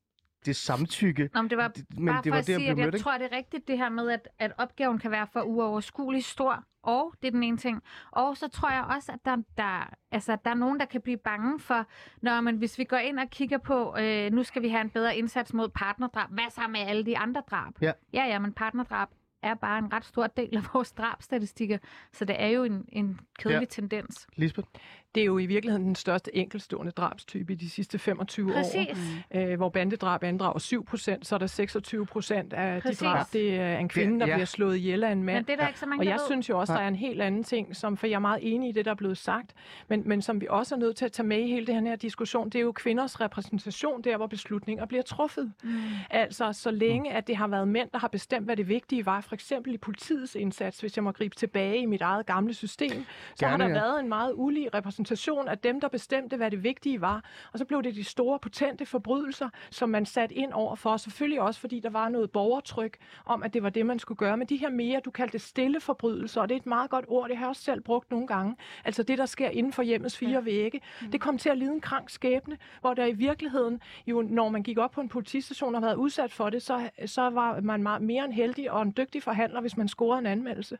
det 0.47 0.57
samtykke. 0.57 1.31
Nå, 1.35 1.43
men 1.43 1.51
det 1.51 1.59
var 1.59 1.69
Det- 1.69 1.85
men 1.97 2.07
bare 2.07 2.17
det 2.17 2.25
for 2.25 2.31
var 2.31 2.39
at 2.39 2.47
det, 2.47 2.53
jeg 2.53 2.59
sige, 2.61 2.71
at 2.71 2.79
jeg 2.79 2.87
mødt, 2.87 3.01
tror, 3.03 3.19
det 3.19 3.29
er 3.33 3.37
rigtigt 3.37 3.69
det 3.69 3.79
her 3.79 3.89
med, 3.89 4.11
at, 4.11 4.29
at 4.39 4.53
opgaven 4.59 4.99
kan 4.99 5.11
være 5.11 5.27
for 5.33 5.41
uoverskuelig 5.43 6.25
stor, 6.25 6.65
og 6.83 7.13
det 7.23 7.29
er 7.29 7.33
den 7.33 7.43
ene 7.43 7.57
ting. 7.57 7.83
Og 8.11 8.37
så 8.37 8.49
tror 8.49 8.71
jeg 8.71 8.85
også, 8.97 9.13
at 9.13 9.19
der, 9.25 9.37
der, 9.57 9.91
altså, 10.11 10.37
der 10.45 10.51
er 10.51 10.55
nogen, 10.55 10.81
der 10.81 10.87
kan 10.87 11.01
blive 11.01 11.17
bange 11.17 11.61
for, 11.61 11.87
når 12.23 12.41
man, 12.41 12.57
hvis 12.57 12.79
vi 12.79 12.85
går 12.85 12.97
ind 12.97 13.19
og 13.19 13.31
kigger 13.31 13.59
på, 13.59 13.97
øh, 13.99 14.33
nu 14.33 14.43
skal 14.43 14.63
vi 14.63 14.69
have 14.69 14.81
en 14.81 14.91
bedre 14.91 15.17
indsats 15.17 15.55
mod 15.55 15.69
partnerdrab, 15.69 16.31
hvad 16.31 16.51
så 16.51 16.61
med 16.69 16.81
alle 16.81 17.07
de 17.07 17.19
andre 17.19 17.43
drab? 17.51 17.73
Ja. 17.81 17.93
ja, 18.13 18.25
ja 18.27 18.39
men 18.39 18.53
partnerdrab 18.53 19.09
er 19.43 19.55
bare 19.55 19.79
en 19.79 19.93
ret 19.93 20.05
stor 20.05 20.27
del 20.27 20.57
af 20.57 20.63
vores 20.75 20.93
drabstatistikker, 20.93 21.79
så 22.13 22.25
det 22.25 22.43
er 22.43 22.49
jo 22.49 22.65
en, 22.65 22.85
en 22.89 23.21
kedelig 23.39 23.61
Ja. 23.61 23.65
tendens. 23.71 24.27
Lisbeth? 24.37 24.69
Det 25.15 25.21
er 25.21 25.25
jo 25.25 25.39
i 25.39 25.47
virkeligheden 25.47 25.87
den 25.87 25.95
største 25.95 26.37
enkeltstående 26.37 26.93
drabstype 26.93 27.53
i 27.53 27.57
de 27.57 27.71
sidste 27.71 27.99
25 27.99 28.51
år. 28.51 28.55
Præcis. 28.55 28.99
Øh, 29.35 29.57
hvor 29.57 29.69
bandedrab 29.69 30.25
andrager 30.25 30.59
7 30.59 30.85
procent, 30.85 31.27
så 31.27 31.35
er 31.35 31.39
der 31.39 31.47
26 31.47 32.07
procent 32.07 32.53
af 32.53 32.83
Præcis. 32.83 32.99
de 32.99 33.05
drab, 33.05 33.27
det 33.33 33.55
er 33.55 33.79
en 33.79 33.89
kvinde, 33.89 34.21
der 34.21 34.27
ja. 34.27 34.35
bliver 34.35 34.47
slået 34.47 34.77
ihjel 34.77 35.05
af 35.05 35.13
en 35.13 35.23
mand. 35.23 35.37
Men 35.37 35.45
det 35.45 35.53
er 35.53 35.57
der 35.57 35.67
ikke 35.67 35.81
så 35.81 35.87
mange, 35.87 36.01
Og 36.01 36.07
jeg 36.07 36.15
ved. 36.15 36.21
synes 36.27 36.49
jo 36.49 36.59
også, 36.59 36.73
der 36.73 36.81
er 36.81 36.89
en 36.89 36.97
helt 36.97 37.23
anden 37.23 37.45
ting, 37.45 37.77
som, 37.77 37.97
for 37.97 38.07
jeg 38.07 38.15
er 38.15 38.19
meget 38.19 38.39
enig 38.43 38.69
i 38.69 38.73
det, 38.73 38.85
der 38.85 38.91
er 38.91 38.95
blevet 38.95 39.19
sagt, 39.19 39.55
men, 39.89 40.03
men 40.07 40.23
som 40.23 40.41
vi 40.41 40.47
også 40.51 40.75
er 40.75 40.79
nødt 40.79 40.97
til 40.97 41.05
at 41.05 41.13
tage 41.13 41.27
med 41.27 41.39
i 41.39 41.47
hele 41.47 41.67
den 41.67 41.87
her 41.87 41.97
diskussion, 41.97 42.51
det 42.51 42.59
er 42.59 42.63
jo 42.63 42.73
kvinders 42.73 43.21
repræsentation 43.21 44.03
der, 44.03 44.17
hvor 44.17 44.27
beslutninger 44.27 44.87
bliver 44.87 45.03
truffet. 45.03 45.53
Mm. 45.63 45.71
Altså, 46.11 46.53
så 46.53 46.71
længe 46.71 47.13
at 47.13 47.27
det 47.27 47.37
har 47.37 47.47
været 47.47 47.69
mænd, 47.69 47.89
der 47.93 47.99
har 47.99 48.09
bestemt, 48.09 48.45
hvad 48.45 48.57
det 48.57 48.69
vigtige 48.69 49.07
var, 49.07 49.21
for 49.21 49.35
eksempel 49.35 49.75
i 49.75 49.79
politiets 49.79 50.35
indsats, 50.35 50.81
hvis 50.81 50.97
jeg 50.97 51.05
må 51.05 51.13
gribe 51.13 51.35
tilbage 51.37 51.79
i 51.79 51.87
mit 51.87 52.01
eget 52.03 52.27
gamle 52.27 52.55
system, 52.55 53.05
så 53.37 53.47
har 53.47 53.53
Gerne, 53.53 53.65
der 53.65 53.71
ja. 53.71 53.75
været 53.87 54.01
en 54.01 54.09
meget 54.09 54.33
ulig 54.35 54.75
repræsentation 54.75 55.04
af 55.49 55.59
dem, 55.59 55.81
der 55.81 55.89
bestemte, 55.89 56.37
hvad 56.37 56.51
det 56.51 56.63
vigtige 56.63 57.01
var. 57.01 57.25
Og 57.53 57.59
så 57.59 57.65
blev 57.65 57.83
det 57.83 57.95
de 57.95 58.05
store, 58.05 58.39
potente 58.39 58.87
forbrydelser, 58.87 59.49
som 59.71 59.89
man 59.89 60.07
satte 60.07 60.35
ind 60.35 60.53
over 60.53 60.75
for. 60.75 60.97
Selvfølgelig 60.97 61.41
også, 61.41 61.61
fordi 61.61 61.81
der 61.81 61.91
var 61.91 62.09
noget 62.09 62.31
borgertryk 62.31 62.97
om, 63.25 63.43
at 63.43 63.55
det 63.55 63.63
var 63.63 63.71
det, 63.71 63.87
man 63.87 63.99
skulle 63.99 64.19
gøre. 64.19 64.37
Men 64.37 64.47
de 64.47 64.57
her 64.57 64.71
mere, 64.71 65.01
du 65.01 65.11
kaldte 65.11 65.33
det 65.33 65.41
stille 65.41 65.81
forbrydelser, 65.81 66.41
og 66.41 66.49
det 66.49 66.55
er 66.55 66.61
et 66.61 66.67
meget 66.67 66.91
godt 66.91 67.05
ord, 67.09 67.29
det 67.29 67.37
har 67.37 67.45
jeg 67.45 67.49
også 67.49 67.63
selv 67.63 67.81
brugt 67.81 68.11
nogle 68.11 68.27
gange. 68.27 68.57
Altså 68.85 69.03
det, 69.03 69.19
der 69.19 69.27
sker 69.27 69.49
inden 69.49 69.73
for 69.73 69.83
hjemmets 69.83 70.19
fire 70.19 70.45
vægge. 70.45 70.81
Det 71.13 71.21
kom 71.21 71.39
til 71.39 71.49
at 71.49 71.59
lide 71.59 71.73
en 71.73 71.81
krank 71.81 72.11
skæbne, 72.11 72.59
hvor 72.81 72.95
der 72.95 73.07
i 73.07 73.13
virkeligheden, 73.13 73.81
jo 74.07 74.23
når 74.23 74.49
man 74.49 74.63
gik 74.63 74.79
op 74.79 74.91
på 74.91 75.01
en 75.01 75.09
politistation 75.09 75.75
og 75.75 75.81
havde 75.81 75.87
været 75.87 75.97
udsat 75.97 76.33
for 76.33 76.51
det, 76.51 76.63
så, 76.63 76.91
så 77.07 77.31
var 77.31 77.61
man 77.61 77.83
meget 77.83 78.03
mere 78.03 78.25
end 78.25 78.33
heldig 78.33 78.71
og 78.71 78.83
en 78.83 78.95
dygtig 78.97 79.23
forhandler, 79.23 79.61
hvis 79.61 79.77
man 79.77 79.89
scorede 79.89 80.19
en 80.19 80.27
anmeldelse. 80.27 80.79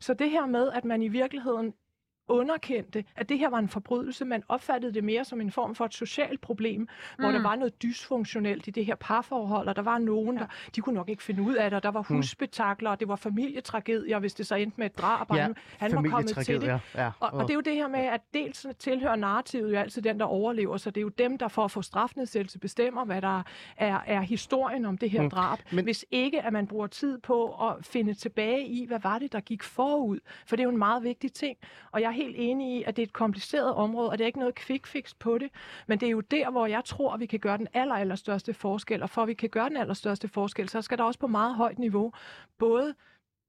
Så 0.00 0.14
det 0.14 0.30
her 0.30 0.46
med, 0.46 0.70
at 0.72 0.84
man 0.84 1.02
i 1.02 1.08
virkeligheden 1.08 1.74
underkendte, 2.28 3.04
at 3.16 3.28
det 3.28 3.38
her 3.38 3.48
var 3.50 3.58
en 3.58 3.68
forbrydelse. 3.68 4.24
Man 4.24 4.42
opfattede 4.48 4.94
det 4.94 5.04
mere 5.04 5.24
som 5.24 5.40
en 5.40 5.50
form 5.50 5.74
for 5.74 5.84
et 5.84 5.94
socialt 5.94 6.40
problem, 6.40 6.88
hvor 7.18 7.26
Mm. 7.28 7.32
der 7.34 7.42
var 7.42 7.56
noget 7.56 7.82
dysfunktionelt 7.82 8.66
i 8.66 8.70
det 8.70 8.86
her 8.86 8.94
parforhold, 8.94 9.68
og 9.68 9.76
der 9.76 9.82
var 9.82 9.98
nogen, 9.98 10.36
der 10.36 10.46
de 10.76 10.80
kunne 10.80 10.94
nok 10.94 11.08
ikke 11.08 11.22
finde 11.22 11.42
ud 11.42 11.54
af 11.54 11.70
det, 11.70 11.76
og 11.76 11.82
der 11.82 11.88
var 11.90 12.02
husspektakler, 12.02 12.90
og 12.90 13.00
det 13.00 13.08
var 13.08 13.16
familietragedier, 13.16 14.18
hvis 14.18 14.34
det 14.34 14.46
så 14.46 14.54
endte 14.54 14.74
med 14.78 14.86
et 14.86 14.98
drab, 14.98 15.30
og 15.30 15.36
Ja, 15.36 15.42
han, 15.42 15.54
han 15.78 15.92
var 15.92 16.02
kommet 16.10 16.26
til 16.28 16.36
det. 16.36 16.46
familietragedier, 16.46 16.78
ja. 17.04 17.10
Og, 17.20 17.32
og 17.32 17.42
det 17.42 17.50
er 17.50 17.54
jo 17.54 17.60
det 17.60 17.74
her 17.74 17.88
med, 17.88 18.00
at 18.00 18.20
dels 18.34 18.66
tilhører 18.78 19.16
narrativet 19.16 19.72
jo 19.72 19.78
altid 19.78 20.02
den, 20.02 20.18
der 20.20 20.24
overlever, 20.26 20.76
så 20.76 20.90
det 20.90 20.96
er 20.96 21.02
jo 21.02 21.08
dem, 21.08 21.38
der 21.38 21.48
for 21.48 21.64
at 21.64 21.70
få 21.70 21.82
strafnedsættelse 21.82 22.58
bestemmer, 22.58 23.04
hvad 23.04 23.22
der 23.22 23.42
er, 23.76 23.98
er 24.06 24.20
historien 24.20 24.84
om 24.84 24.98
det 24.98 25.10
her 25.10 25.22
Mm. 25.22 25.30
drab. 25.30 25.58
Men... 25.72 25.84
Hvis 25.84 26.04
ikke, 26.10 26.42
at 26.42 26.52
man 26.52 26.66
bruger 26.66 26.86
tid 26.86 27.18
på 27.18 27.46
at 27.68 27.76
finde 27.86 28.14
tilbage 28.14 28.66
i, 28.66 28.86
hvad 28.86 28.98
var 29.02 29.18
det, 29.18 29.32
der 29.32 29.40
gik 29.40 29.62
forud. 29.62 30.18
For 30.46 30.56
det 30.56 30.60
er 30.62 30.64
jo 30.64 30.70
en 30.70 30.78
meget 30.78 31.02
vigtig 31.02 31.32
ting. 31.32 31.56
Og 31.92 32.00
jeg 32.00 32.08
er 32.08 32.12
helt 32.22 32.36
enig 32.38 32.78
i, 32.78 32.82
at 32.86 32.96
det 32.96 33.02
er 33.02 33.06
et 33.06 33.12
kompliceret 33.12 33.74
område, 33.74 34.10
og 34.10 34.18
det 34.18 34.24
er 34.24 34.26
ikke 34.26 34.38
noget 34.38 34.54
quick 34.54 34.86
fix 34.86 35.14
på 35.18 35.38
det. 35.38 35.50
Men 35.86 36.00
det 36.00 36.06
er 36.06 36.10
jo 36.10 36.20
der, 36.20 36.50
hvor 36.50 36.66
jeg 36.66 36.84
tror, 36.84 37.14
at 37.14 37.20
vi 37.20 37.26
kan 37.26 37.38
gøre 37.38 37.58
den 37.58 37.68
aller, 37.74 37.94
allerstørste 37.94 38.54
forskel. 38.54 39.02
Og 39.02 39.10
for 39.10 39.22
at 39.22 39.28
vi 39.28 39.34
kan 39.34 39.48
gøre 39.48 39.68
den 39.68 39.76
allerstørste 39.76 40.28
forskel, 40.28 40.68
så 40.68 40.82
skal 40.82 40.98
der 40.98 41.04
også 41.04 41.20
på 41.20 41.26
meget 41.26 41.54
højt 41.54 41.78
niveau 41.78 42.12
både 42.58 42.94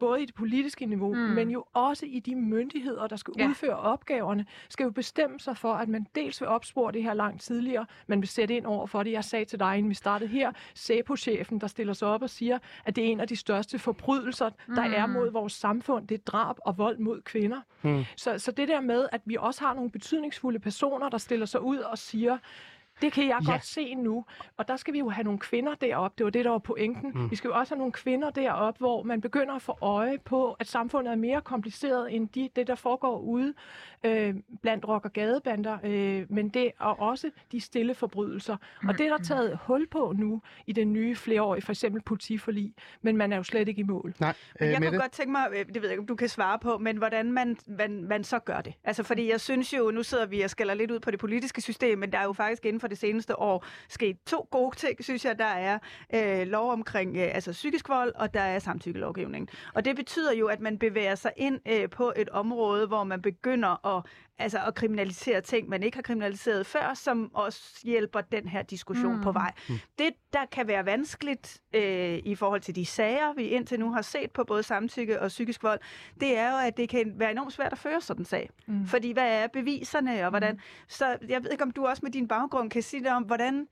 både 0.05 0.23
i 0.23 0.25
det 0.25 0.35
politiske 0.35 0.85
niveau, 0.85 1.13
Mm. 1.13 1.19
mm. 1.19 1.25
men 1.29 1.49
jo 1.51 1.65
også 1.73 2.05
i 2.05 2.19
de 2.19 2.35
myndigheder, 2.35 3.07
der 3.07 3.15
skal 3.15 3.33
Ja. 3.37 3.43
ja. 3.43 3.49
udføre 3.49 3.75
opgaverne, 3.77 4.45
skal 4.69 4.83
jo 4.83 4.89
bestemme 4.91 5.39
sig 5.39 5.57
for, 5.57 5.73
at 5.73 5.89
man 5.89 6.07
dels 6.15 6.41
vil 6.41 6.47
opspore 6.49 6.91
det 6.91 7.03
her 7.03 7.13
langt 7.13 7.41
tidligere, 7.41 7.85
man 8.07 8.21
vil 8.21 8.27
sætte 8.29 8.55
ind 8.55 8.65
over 8.65 8.87
for 8.87 9.03
det. 9.03 9.11
Jeg 9.11 9.23
sagde 9.23 9.45
til 9.45 9.59
dig, 9.59 9.77
inden 9.77 9.89
vi 9.89 9.95
startede 9.95 10.29
her, 10.29 10.51
SEPO-chefen, 10.75 11.59
der 11.61 11.67
stiller 11.67 11.93
sig 11.93 12.07
op 12.07 12.21
og 12.21 12.29
siger, 12.29 12.57
at 12.85 12.95
det 12.95 13.03
er 13.05 13.07
en 13.11 13.19
af 13.19 13.27
de 13.27 13.35
største 13.35 13.79
forbrydelser, 13.79 14.49
der 14.75 14.87
Mm. 14.87 14.93
er 14.95 15.05
mod 15.05 15.31
vores 15.31 15.53
samfund, 15.53 16.07
det 16.07 16.15
er 16.15 16.23
drab 16.25 16.55
og 16.65 16.77
vold 16.77 16.97
mod 16.97 17.21
kvinder. 17.21 17.61
Mm. 17.81 18.03
Så, 18.17 18.39
så 18.39 18.51
det 18.51 18.67
der 18.67 18.81
med, 18.81 19.07
at 19.11 19.21
vi 19.25 19.37
også 19.39 19.61
har 19.65 19.73
nogle 19.73 19.91
betydningsfulde 19.91 20.59
personer, 20.59 21.09
der 21.09 21.17
stiller 21.17 21.45
sig 21.45 21.61
ud 21.61 21.77
og 21.77 21.97
siger, 21.97 22.37
det 23.01 23.13
kan 23.13 23.27
jeg 23.27 23.39
Ja. 23.47 23.51
godt 23.51 23.65
se 23.65 23.95
nu. 23.95 24.25
Og 24.57 24.67
der 24.67 24.75
skal 24.75 24.93
vi 24.93 24.99
jo 24.99 25.09
have 25.09 25.23
nogle 25.23 25.39
kvinder 25.39 25.75
derop. 25.75 26.17
Det 26.17 26.23
var 26.23 26.29
det, 26.29 26.45
der 26.45 26.51
var 26.51 26.57
pointen. 26.57 27.11
Mm. 27.13 27.19
Mm. 27.19 27.31
Vi 27.31 27.35
skal 27.35 27.47
jo 27.47 27.53
også 27.55 27.73
have 27.73 27.77
nogle 27.79 27.91
kvinder 27.93 28.29
derop, 28.29 28.77
hvor 28.77 29.03
man 29.03 29.21
begynder 29.21 29.53
at 29.55 29.61
få 29.61 29.77
øje 29.81 30.17
på, 30.25 30.51
at 30.59 30.67
samfundet 30.67 31.11
er 31.11 31.15
mere 31.15 31.41
kompliceret 31.41 32.15
end 32.15 32.29
de, 32.29 32.49
det, 32.55 32.67
der 32.67 32.75
foregår 32.75 33.19
ude 33.19 33.53
øh, 34.03 34.35
blandt 34.61 34.85
rock- 34.87 35.05
og 35.05 35.13
gadebander. 35.13 35.77
Øh, 35.83 36.25
men 36.29 36.49
det 36.49 36.65
er 36.79 36.85
også 36.85 37.31
de 37.51 37.61
stille 37.61 37.95
forbrydelser. 37.95 38.57
Og 38.87 38.97
det 38.97 39.05
er 39.07 39.17
der 39.17 39.23
taget 39.23 39.59
hul 39.63 39.87
på 39.87 40.13
nu 40.17 40.41
i 40.67 40.71
den 40.73 40.93
nye 40.93 41.15
flereårige, 41.15 41.61
for 41.61 41.71
eksempel 41.71 42.01
politiforlig. 42.01 42.73
Men 43.01 43.17
man 43.17 43.33
er 43.33 43.37
jo 43.37 43.43
slet 43.43 43.67
ikke 43.67 43.79
i 43.79 43.83
mål. 43.83 44.13
Nej, 44.19 44.33
Men 44.59 44.67
øh, 44.67 44.71
jeg 44.71 44.77
kunne 44.77 44.85
Mette? 44.85 44.99
godt 44.99 45.11
tænke 45.11 45.31
mig, 45.31 45.47
øh, 45.51 45.65
det 45.65 45.75
ved 45.75 45.81
jeg 45.81 45.91
ikke, 45.91 46.01
om 46.01 46.07
du 46.07 46.15
kan 46.15 46.29
svare 46.29 46.59
på, 46.59 46.77
men 46.77 46.97
hvordan 46.97 47.31
man, 47.31 47.57
man, 47.67 48.03
man 48.03 48.23
så 48.23 48.39
gør 48.39 48.61
det. 48.61 48.73
Altså, 48.83 49.03
fordi 49.03 49.31
jeg 49.31 49.41
synes 49.41 49.73
jo, 49.73 49.91
nu 49.91 50.03
sidder 50.03 50.25
vi 50.25 50.41
og 50.41 50.49
skælder 50.49 50.73
lidt 50.73 50.91
ud 50.91 50.99
på 50.99 51.11
det 51.11 51.19
politiske 51.19 51.61
system, 51.61 51.99
men 51.99 52.11
der 52.11 52.17
er 52.17 52.23
jo 52.23 52.33
faktisk 52.33 52.65
inden 52.65 52.79
for 52.83 52.87
det 52.87 52.97
seneste 52.97 53.39
år 53.39 53.65
sket 53.89 54.17
to 54.25 54.47
gode 54.51 54.75
ting, 54.75 55.03
synes 55.03 55.25
jeg. 55.25 55.39
Der 55.39 55.45
er 55.45 55.79
øh, 56.13 56.47
lov 56.47 56.71
omkring 56.71 57.17
øh, 57.17 57.35
altså 57.35 57.51
psykisk 57.51 57.89
vold, 57.89 58.11
og 58.15 58.33
der 58.33 58.41
er 58.41 58.59
samtykkelovgivning. 58.59 59.49
Og 59.73 59.85
det 59.85 59.95
betyder 59.95 60.33
jo, 60.33 60.47
at 60.47 60.59
man 60.59 60.77
bevæger 60.77 61.15
sig 61.15 61.31
ind 61.37 61.59
øh, 61.67 61.89
på 61.89 62.13
et 62.15 62.29
område, 62.29 62.87
hvor 62.87 63.03
man 63.03 63.21
begynder 63.21 63.97
at 63.97 64.03
altså 64.43 64.59
at 64.67 64.75
kriminalisere 64.75 65.41
ting, 65.41 65.69
man 65.69 65.83
ikke 65.83 65.97
har 65.97 66.01
kriminaliseret 66.01 66.65
før, 66.65 66.93
som 66.93 67.31
også 67.33 67.61
hjælper 67.83 68.21
den 68.21 68.47
her 68.47 68.61
diskussion 68.61 69.15
mm. 69.15 69.21
på 69.21 69.31
vej. 69.31 69.53
Mm. 69.69 69.75
Det, 69.99 70.09
der 70.33 70.45
kan 70.51 70.67
være 70.67 70.85
vanskeligt 70.85 71.61
øh, 71.73 72.19
i 72.25 72.35
forhold 72.35 72.61
til 72.61 72.75
de 72.75 72.85
sager, 72.85 73.33
vi 73.33 73.43
indtil 73.43 73.79
nu 73.79 73.91
har 73.91 74.01
set 74.01 74.31
på 74.31 74.43
både 74.43 74.63
samtykke 74.63 75.21
og 75.21 75.27
psykisk 75.27 75.63
vold, 75.63 75.79
det 76.19 76.37
er 76.37 76.51
jo, 76.51 76.67
at 76.67 76.77
det 76.77 76.89
kan 76.89 77.13
være 77.15 77.31
enormt 77.31 77.53
svært 77.53 77.71
at 77.71 77.77
føre 77.77 78.01
sådan 78.01 78.21
en 78.21 78.25
sag. 78.25 78.49
Mm. 78.67 78.85
Fordi 78.85 79.11
hvad 79.11 79.43
er 79.43 79.47
beviserne, 79.47 80.23
og 80.23 80.29
hvordan... 80.29 80.53
Mm. 80.53 80.59
Så 80.87 81.17
jeg 81.29 81.43
ved 81.43 81.51
ikke, 81.51 81.63
om 81.63 81.71
du 81.71 81.85
også 81.85 81.99
med 82.03 82.11
din 82.11 82.27
baggrund 82.27 82.69
kan 82.69 82.81
sige 82.81 83.01
noget 83.01 83.17
om, 83.17 83.23
hvordan 83.23 83.67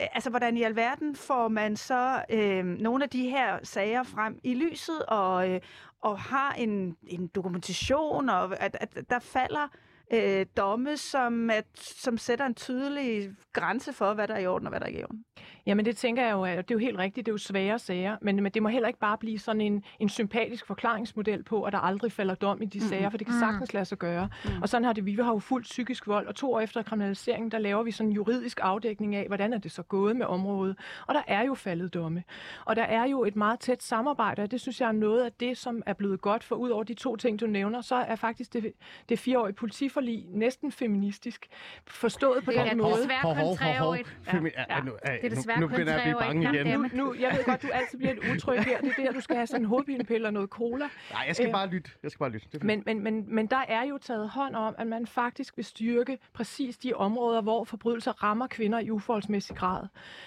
øh, 0.00 0.06
altså, 0.12 0.30
hvordan 0.30 0.56
i 0.56 0.62
alverden 0.62 1.16
får 1.16 1.48
man 1.48 1.76
så 1.76 2.24
øh, 2.30 2.64
nogle 2.64 3.04
af 3.04 3.10
de 3.10 3.28
her 3.28 3.58
sager 3.62 4.02
frem 4.02 4.38
i 4.42 4.54
lyset, 4.54 5.02
og, 5.08 5.50
øh, 5.50 5.60
og 6.00 6.18
har 6.18 6.52
en, 6.52 6.96
en 7.06 7.26
dokumentation, 7.26 8.28
og 8.28 8.62
at, 8.62 8.76
at 8.80 9.10
der 9.10 9.18
falder 9.18 9.68
øh, 10.12 10.46
domme, 10.56 10.96
som, 10.96 11.50
at, 11.50 11.66
som 11.74 12.18
sætter 12.18 12.46
en 12.46 12.54
tydelig 12.54 13.30
grænse 13.52 13.92
for, 13.92 14.14
hvad 14.14 14.28
der 14.28 14.34
er 14.34 14.38
i 14.38 14.46
orden 14.46 14.66
og 14.66 14.70
hvad 14.70 14.80
der 14.80 14.86
ikke 14.86 14.98
er 14.98 15.02
i 15.02 15.04
orden. 15.04 15.24
Jamen 15.66 15.84
det 15.84 15.96
tænker 15.96 16.22
jeg 16.22 16.32
jo, 16.32 16.44
at 16.44 16.56
det 16.68 16.70
er 16.70 16.74
jo 16.74 16.78
helt 16.78 16.98
rigtigt, 16.98 17.26
det 17.26 17.30
er 17.30 17.34
jo 17.34 17.38
svære 17.38 17.78
sager, 17.78 18.16
men, 18.20 18.36
men 18.42 18.52
det 18.52 18.62
må 18.62 18.68
heller 18.68 18.88
ikke 18.88 19.00
bare 19.00 19.18
blive 19.18 19.38
sådan 19.38 19.60
en, 19.60 19.84
en 19.98 20.08
sympatisk 20.08 20.66
forklaringsmodel 20.66 21.42
på, 21.42 21.62
at 21.62 21.72
der 21.72 21.78
aldrig 21.78 22.12
falder 22.12 22.34
dom 22.34 22.62
i 22.62 22.66
de 22.66 22.78
mm. 22.78 22.84
sager, 22.84 23.10
for 23.10 23.18
det 23.18 23.26
kan 23.26 23.38
sagtens 23.40 23.74
lade 23.74 23.84
sig 23.84 23.98
gøre. 23.98 24.28
Mm. 24.44 24.50
Og 24.62 24.68
sådan 24.68 24.84
har 24.84 24.92
det, 24.92 25.06
vi 25.06 25.14
har 25.14 25.32
jo 25.32 25.38
fuldt 25.38 25.64
psykisk 25.64 26.06
vold, 26.06 26.26
og 26.26 26.34
to 26.34 26.52
år 26.52 26.60
efter 26.60 26.82
kriminaliseringen, 26.82 27.50
der 27.50 27.58
laver 27.58 27.82
vi 27.82 27.90
sådan 27.90 28.10
en 28.10 28.14
juridisk 28.14 28.60
afdækning 28.62 29.14
af, 29.14 29.26
hvordan 29.26 29.52
er 29.52 29.58
det 29.58 29.72
så 29.72 29.82
gået 29.82 30.16
med 30.16 30.26
området. 30.26 30.76
Og 31.06 31.14
der 31.14 31.22
er 31.26 31.42
jo 31.44 31.54
faldet 31.54 31.94
domme. 31.94 32.24
Og 32.64 32.76
der 32.76 32.82
er 32.82 33.04
jo 33.06 33.24
et 33.24 33.36
meget 33.36 33.60
tæt 33.60 33.82
samarbejde, 33.82 34.42
og 34.42 34.50
det 34.50 34.60
synes 34.60 34.80
jeg 34.80 34.88
er 34.88 34.92
noget 34.92 35.24
af 35.24 35.32
det, 35.32 35.58
som 35.58 35.82
er 35.86 35.92
blevet 35.92 36.20
godt, 36.20 36.44
for 36.44 36.56
ud 36.56 36.70
over 36.70 36.82
de 36.84 36.94
to 36.94 37.16
ting, 37.16 37.40
du 37.40 37.46
nævner, 37.46 37.80
så 37.80 37.94
er 37.94 38.16
faktisk 38.16 38.52
det, 38.52 38.72
det 39.08 39.18
fireårige 39.18 39.54
politiforlig 39.54 40.24
næsten 40.28 40.72
feministisk, 40.72 41.46
forstået 41.86 42.44
på 42.44 42.50
Det 42.50 42.60
er 42.60 42.64
den 42.64 42.78
måde. 42.78 42.94
desværre 43.00 43.46
kun 43.46 43.56
treårigt. 43.56 44.18
Ja. 44.26 44.32
Ja. 44.68 44.80
Det 45.22 45.24
er 45.24 45.28
desværre 45.28 45.53
nu 45.60 45.66
kun 45.66 45.74
begynder 45.74 45.92
jeg 45.92 46.02
at 46.02 46.04
blive 46.06 46.18
bange 46.18 46.42
ikke? 46.42 46.54
igen. 46.54 46.66
Goddammit. 46.66 46.94
Nu, 46.94 47.14
jeg 47.20 47.32
ved 47.36 47.44
godt, 47.44 47.62
du 47.62 47.68
altid 47.72 47.98
bliver 47.98 48.14
lidt 48.14 48.34
utryg 48.34 48.60
her. 48.60 48.80
Det 48.80 48.92
er 48.98 49.02
der, 49.04 49.12
du 49.12 49.20
skal 49.20 49.36
have 49.36 49.46
sådan 49.46 49.62
en 49.62 49.68
hovedpinepille 49.68 50.28
og 50.28 50.32
noget 50.32 50.50
cola. 50.50 50.84
Nej, 51.10 51.24
jeg 51.26 51.36
skal 51.36 51.46
Øh, 51.46 51.52
bare 51.52 51.66
lytte. 51.68 51.90
Jeg 52.02 52.10
skal 52.10 52.18
bare 52.18 52.30
lytte. 52.30 52.48
Men, 52.62 52.82
men, 52.86 53.00
men, 53.02 53.24
men 53.34 53.46
der 53.46 53.64
er 53.68 53.84
jo 53.84 53.98
taget 53.98 54.28
hånd 54.28 54.54
om, 54.56 54.74
at 54.78 54.86
man 54.86 55.06
faktisk 55.06 55.56
vil 55.56 55.64
styrke 55.64 56.18
præcis 56.32 56.78
de 56.78 56.92
områder, 56.92 57.42
hvor 57.42 57.64
forbrydelser 57.64 58.22
rammer 58.22 58.46
kvinder 58.46 58.78
i 58.78 58.90
uforholdsmæssig 58.90 59.56
grad. 59.56 59.86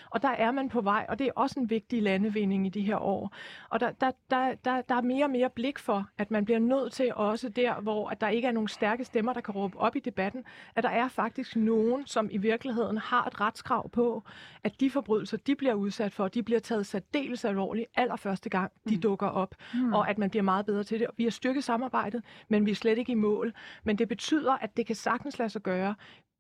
Og 0.10 0.22
der 0.22 0.30
er 0.30 0.52
man 0.52 0.70
på 0.70 0.82
vej, 0.82 1.06
og 1.10 1.20
det 1.20 1.28
er 1.28 1.32
også 1.36 1.60
en 1.60 1.70
vigtig 1.70 2.02
landevinding 2.04 2.66
i 2.66 2.70
de 2.70 2.82
her 2.82 2.98
år. 2.98 3.36
Og 3.70 3.80
der, 3.80 3.92
der, 3.92 4.12
der, 4.30 4.56
der, 4.66 4.82
der 4.82 4.96
er 4.96 5.02
mere 5.02 5.26
og 5.26 5.32
mere 5.32 5.50
blik 5.50 5.80
for, 5.80 6.08
at 6.18 6.32
man 6.32 6.46
bliver 6.46 6.60
nødt 6.60 6.94
til 6.94 7.14
også 7.16 7.50
der, 7.50 7.82
hvor 7.82 8.10
at 8.10 8.22
der 8.22 8.28
ikke 8.30 8.48
er 8.48 8.52
nogen 8.52 8.68
stærke 8.68 9.06
stemmer, 9.06 9.34
der 9.34 9.42
kan 9.42 9.54
råbe 9.54 9.78
op 9.78 9.96
i 9.96 10.00
debatten, 10.00 10.44
at 10.76 10.84
der 10.84 10.90
er 10.90 11.08
faktisk 11.08 11.56
nogen, 11.56 12.06
som 12.08 12.30
i 12.32 12.38
virkeligheden 12.38 12.98
har 12.98 13.26
et 13.26 13.42
retskrav 13.42 13.90
på, 13.90 14.24
at 14.64 14.80
de 14.80 14.90
forbrydelser, 14.90 15.17
de 15.48 15.56
bliver 15.56 15.74
udsat 15.74 16.14
for, 16.14 16.28
de 16.28 16.44
bliver 16.44 16.60
taget 16.60 16.86
særdeles 16.86 17.46
alvorligt 17.46 17.88
allerførste 17.96 18.50
gang, 18.50 18.72
de 18.90 18.98
dukker 18.98 19.28
op, 19.28 19.56
mm. 19.74 19.94
og 19.94 20.10
at 20.10 20.18
man 20.18 20.30
bliver 20.30 20.44
meget 20.44 20.66
bedre 20.66 20.84
til 20.84 21.00
det. 21.00 21.08
Vi 21.18 21.24
har 21.24 21.32
styrket 21.32 21.64
samarbejdet, 21.64 22.24
men 22.50 22.66
vi 22.66 22.72
er 22.72 22.76
slet 22.76 22.98
ikke 22.98 23.12
i 23.12 23.16
mål. 23.16 23.54
Men 23.84 23.98
det 23.98 24.08
betyder, 24.08 24.54
at 24.54 24.78
det 24.78 24.86
kan 24.86 24.96
sagtens 24.96 25.40
lade 25.40 25.50
sig 25.50 25.62
gøre. 25.62 25.96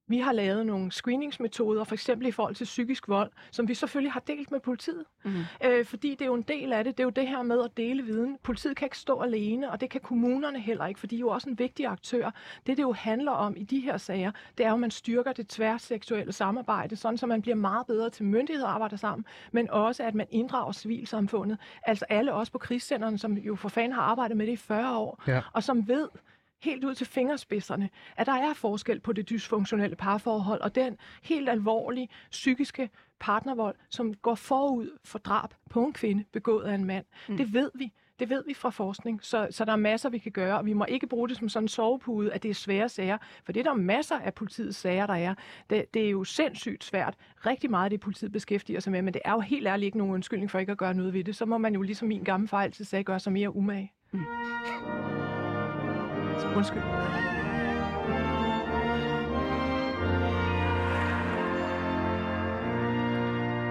Vi 0.10 0.17
har 0.20 0.32
lavet 0.32 0.65
nogle 0.65 0.91
screeningsmetoder, 0.91 1.84
for 1.84 1.93
eksempel 1.96 2.28
i 2.28 2.32
forhold 2.32 2.56
til 2.56 2.63
psykisk 2.65 3.08
vold, 3.08 3.32
som 3.52 3.67
vi 3.67 3.74
selvfølgelig 3.74 4.12
har 4.12 4.20
delt 4.20 4.52
med 4.52 4.60
politiet. 4.60 5.06
Mm. 5.26 5.32
Øh, 5.65 5.86
fordi 5.86 6.10
det 6.12 6.22
er 6.22 6.26
jo 6.26 6.34
en 6.34 6.41
del 6.41 6.74
af 6.74 6.84
det. 6.84 6.98
Det 6.98 7.04
er 7.04 7.06
jo 7.06 7.10
det 7.10 7.28
her 7.28 7.43
med 7.43 7.63
at 7.63 7.78
dele 7.78 8.04
viden. 8.04 8.38
Politiet 8.43 8.76
kan 8.78 8.86
ikke 8.86 8.98
stå 8.98 9.22
alene, 9.22 9.72
og 9.72 9.82
det 9.82 9.89
kan 9.89 10.02
kommunerne 10.02 10.60
heller 10.60 10.86
ikke, 10.88 11.00
for 11.00 11.08
de 11.08 11.15
er 11.15 11.20
jo 11.20 11.28
også 11.30 11.50
en 11.50 11.60
vigtig 11.60 11.86
aktør. 11.86 12.32
Det, 12.67 12.78
det 12.78 12.84
jo 12.84 12.93
handler 12.93 13.32
om 13.32 13.54
i 13.58 13.63
de 13.63 13.80
her 13.80 13.98
sager, 13.98 14.32
det 14.58 14.65
er 14.65 14.70
jo, 14.70 14.74
at 14.76 14.80
man 14.80 14.91
styrker 14.91 15.34
det 15.34 15.48
tværseksuelle 15.48 16.32
samarbejde, 16.34 16.96
sådan 16.96 17.17
så 17.17 17.26
man 17.28 17.41
bliver 17.41 17.56
meget 17.56 17.88
bedre 17.88 18.10
til 18.10 18.26
myndigheder 18.26 18.67
at 18.67 18.74
arbejde 18.74 18.98
sammen, 18.98 19.26
men 19.52 19.70
også, 19.70 20.04
at 20.04 20.15
man 20.15 20.28
inddrager 20.32 20.72
civilsamfundet. 20.72 21.58
Altså 21.84 22.06
alle 22.10 22.34
os 22.34 22.50
på 22.50 22.58
krigscenterne, 22.58 23.17
som 23.17 23.34
jo 23.38 23.56
for 23.56 23.70
fanden 23.70 23.91
har 23.93 24.02
arbejdet 24.02 24.38
med 24.38 24.46
det 24.48 24.54
i 24.54 24.56
40 24.56 24.98
år, 24.98 25.24
Ja. 25.28 25.41
og 25.54 25.63
som 25.63 25.88
ved, 25.88 26.08
helt 26.63 26.84
ud 26.84 26.96
til 26.96 27.08
fingerspidserne, 27.08 27.89
at 28.17 28.26
der 28.28 28.34
er 28.34 28.54
forskel 28.54 29.00
på 29.00 29.13
det 29.13 29.30
dysfunktionelle 29.30 29.96
parforhold 29.96 30.62
og 30.62 30.76
den 30.76 30.98
helt 31.24 31.50
alvorlige 31.50 32.10
psykiske 32.32 32.89
partnervold, 33.20 33.76
som 33.89 34.13
går 34.13 34.36
forud 34.36 34.98
for 35.06 35.20
drab 35.20 35.50
på 35.70 35.84
en 35.84 35.93
kvinde 35.93 36.24
begået 36.34 36.63
af 36.63 36.76
en 36.76 36.86
mand. 36.86 37.06
Mm. 37.30 37.38
Det 37.38 37.54
ved 37.54 37.72
vi. 37.76 37.93
Det 38.20 38.30
ved 38.30 38.43
vi 38.48 38.54
fra 38.54 38.70
forskning, 38.70 39.20
så, 39.24 39.48
så 39.52 39.65
der 39.65 39.72
er 39.72 39.76
masser, 39.76 40.10
vi 40.10 40.17
kan 40.17 40.32
gøre, 40.32 40.58
og 40.58 40.65
vi 40.65 40.74
må 40.74 40.86
ikke 40.86 41.08
bruge 41.08 41.30
det 41.30 41.38
som 41.38 41.50
sådan 41.50 41.63
en 41.63 41.67
sovepude, 41.67 42.34
at 42.34 42.43
det 42.43 42.52
er 42.52 42.54
svære 42.54 42.89
sager, 42.89 43.17
for 43.46 43.52
det 43.52 43.60
er 43.60 43.63
der 43.63 43.74
masser 43.74 44.20
af 44.20 44.34
politiets 44.34 44.78
sager, 44.78 45.08
der 45.08 45.13
er. 45.13 45.36
Det, 45.70 45.93
det 45.93 46.06
er 46.06 46.10
jo 46.10 46.24
sindssygt 46.24 46.84
svært. 46.84 47.15
Rigtig 47.46 47.70
meget 47.70 47.84
af 47.84 47.89
det, 47.89 48.00
politiet 48.00 48.32
beskæftiger 48.32 48.80
sig 48.80 48.91
med, 48.91 49.02
men 49.02 49.13
det 49.13 49.22
er 49.26 49.32
jo 49.32 49.39
helt 49.39 49.67
ærligt 49.67 49.86
ikke 49.86 49.98
nogen 49.98 50.13
undskyldning 50.13 50.52
for 50.52 50.60
ikke 50.60 50.72
at 50.72 50.78
gøre 50.78 50.93
noget 50.93 51.13
ved 51.13 51.24
det. 51.24 51.36
Så 51.36 51.46
må 51.46 51.58
man 51.58 51.74
jo 51.74 51.82
ligesom 51.82 52.08
min 52.08 52.24
gamle 52.24 52.48
far 52.48 52.62
altid 52.62 52.86
sagde, 52.86 53.04
gøre 53.04 53.20
sig 53.20 53.34
mere 53.34 53.56
umage. 53.56 53.91
Mm. 54.12 54.24
Undskyld. 56.45 57.37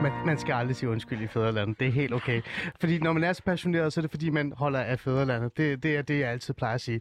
Man, 0.06 0.26
man 0.26 0.38
skal 0.38 0.52
aldrig 0.52 0.76
sige 0.76 0.90
undskyld 0.90 1.20
i 1.20 1.26
fædrelandet. 1.26 1.80
Det 1.80 1.88
er 1.88 1.92
helt 1.92 2.14
okay. 2.14 2.42
Fordi 2.80 2.98
når 2.98 3.12
man 3.12 3.24
er 3.24 3.32
så 3.32 3.42
passioneret, 3.42 3.92
så 3.92 4.00
er 4.00 4.02
det 4.02 4.10
fordi, 4.10 4.30
man 4.30 4.52
holder 4.56 4.80
af 4.80 5.00
fædrelandet. 5.00 5.56
Det, 5.56 5.82
det 5.82 5.96
er 5.96 6.02
det, 6.02 6.20
jeg 6.20 6.30
altid 6.30 6.54
plejer 6.54 6.74
at 6.74 6.80
sige. 6.80 7.00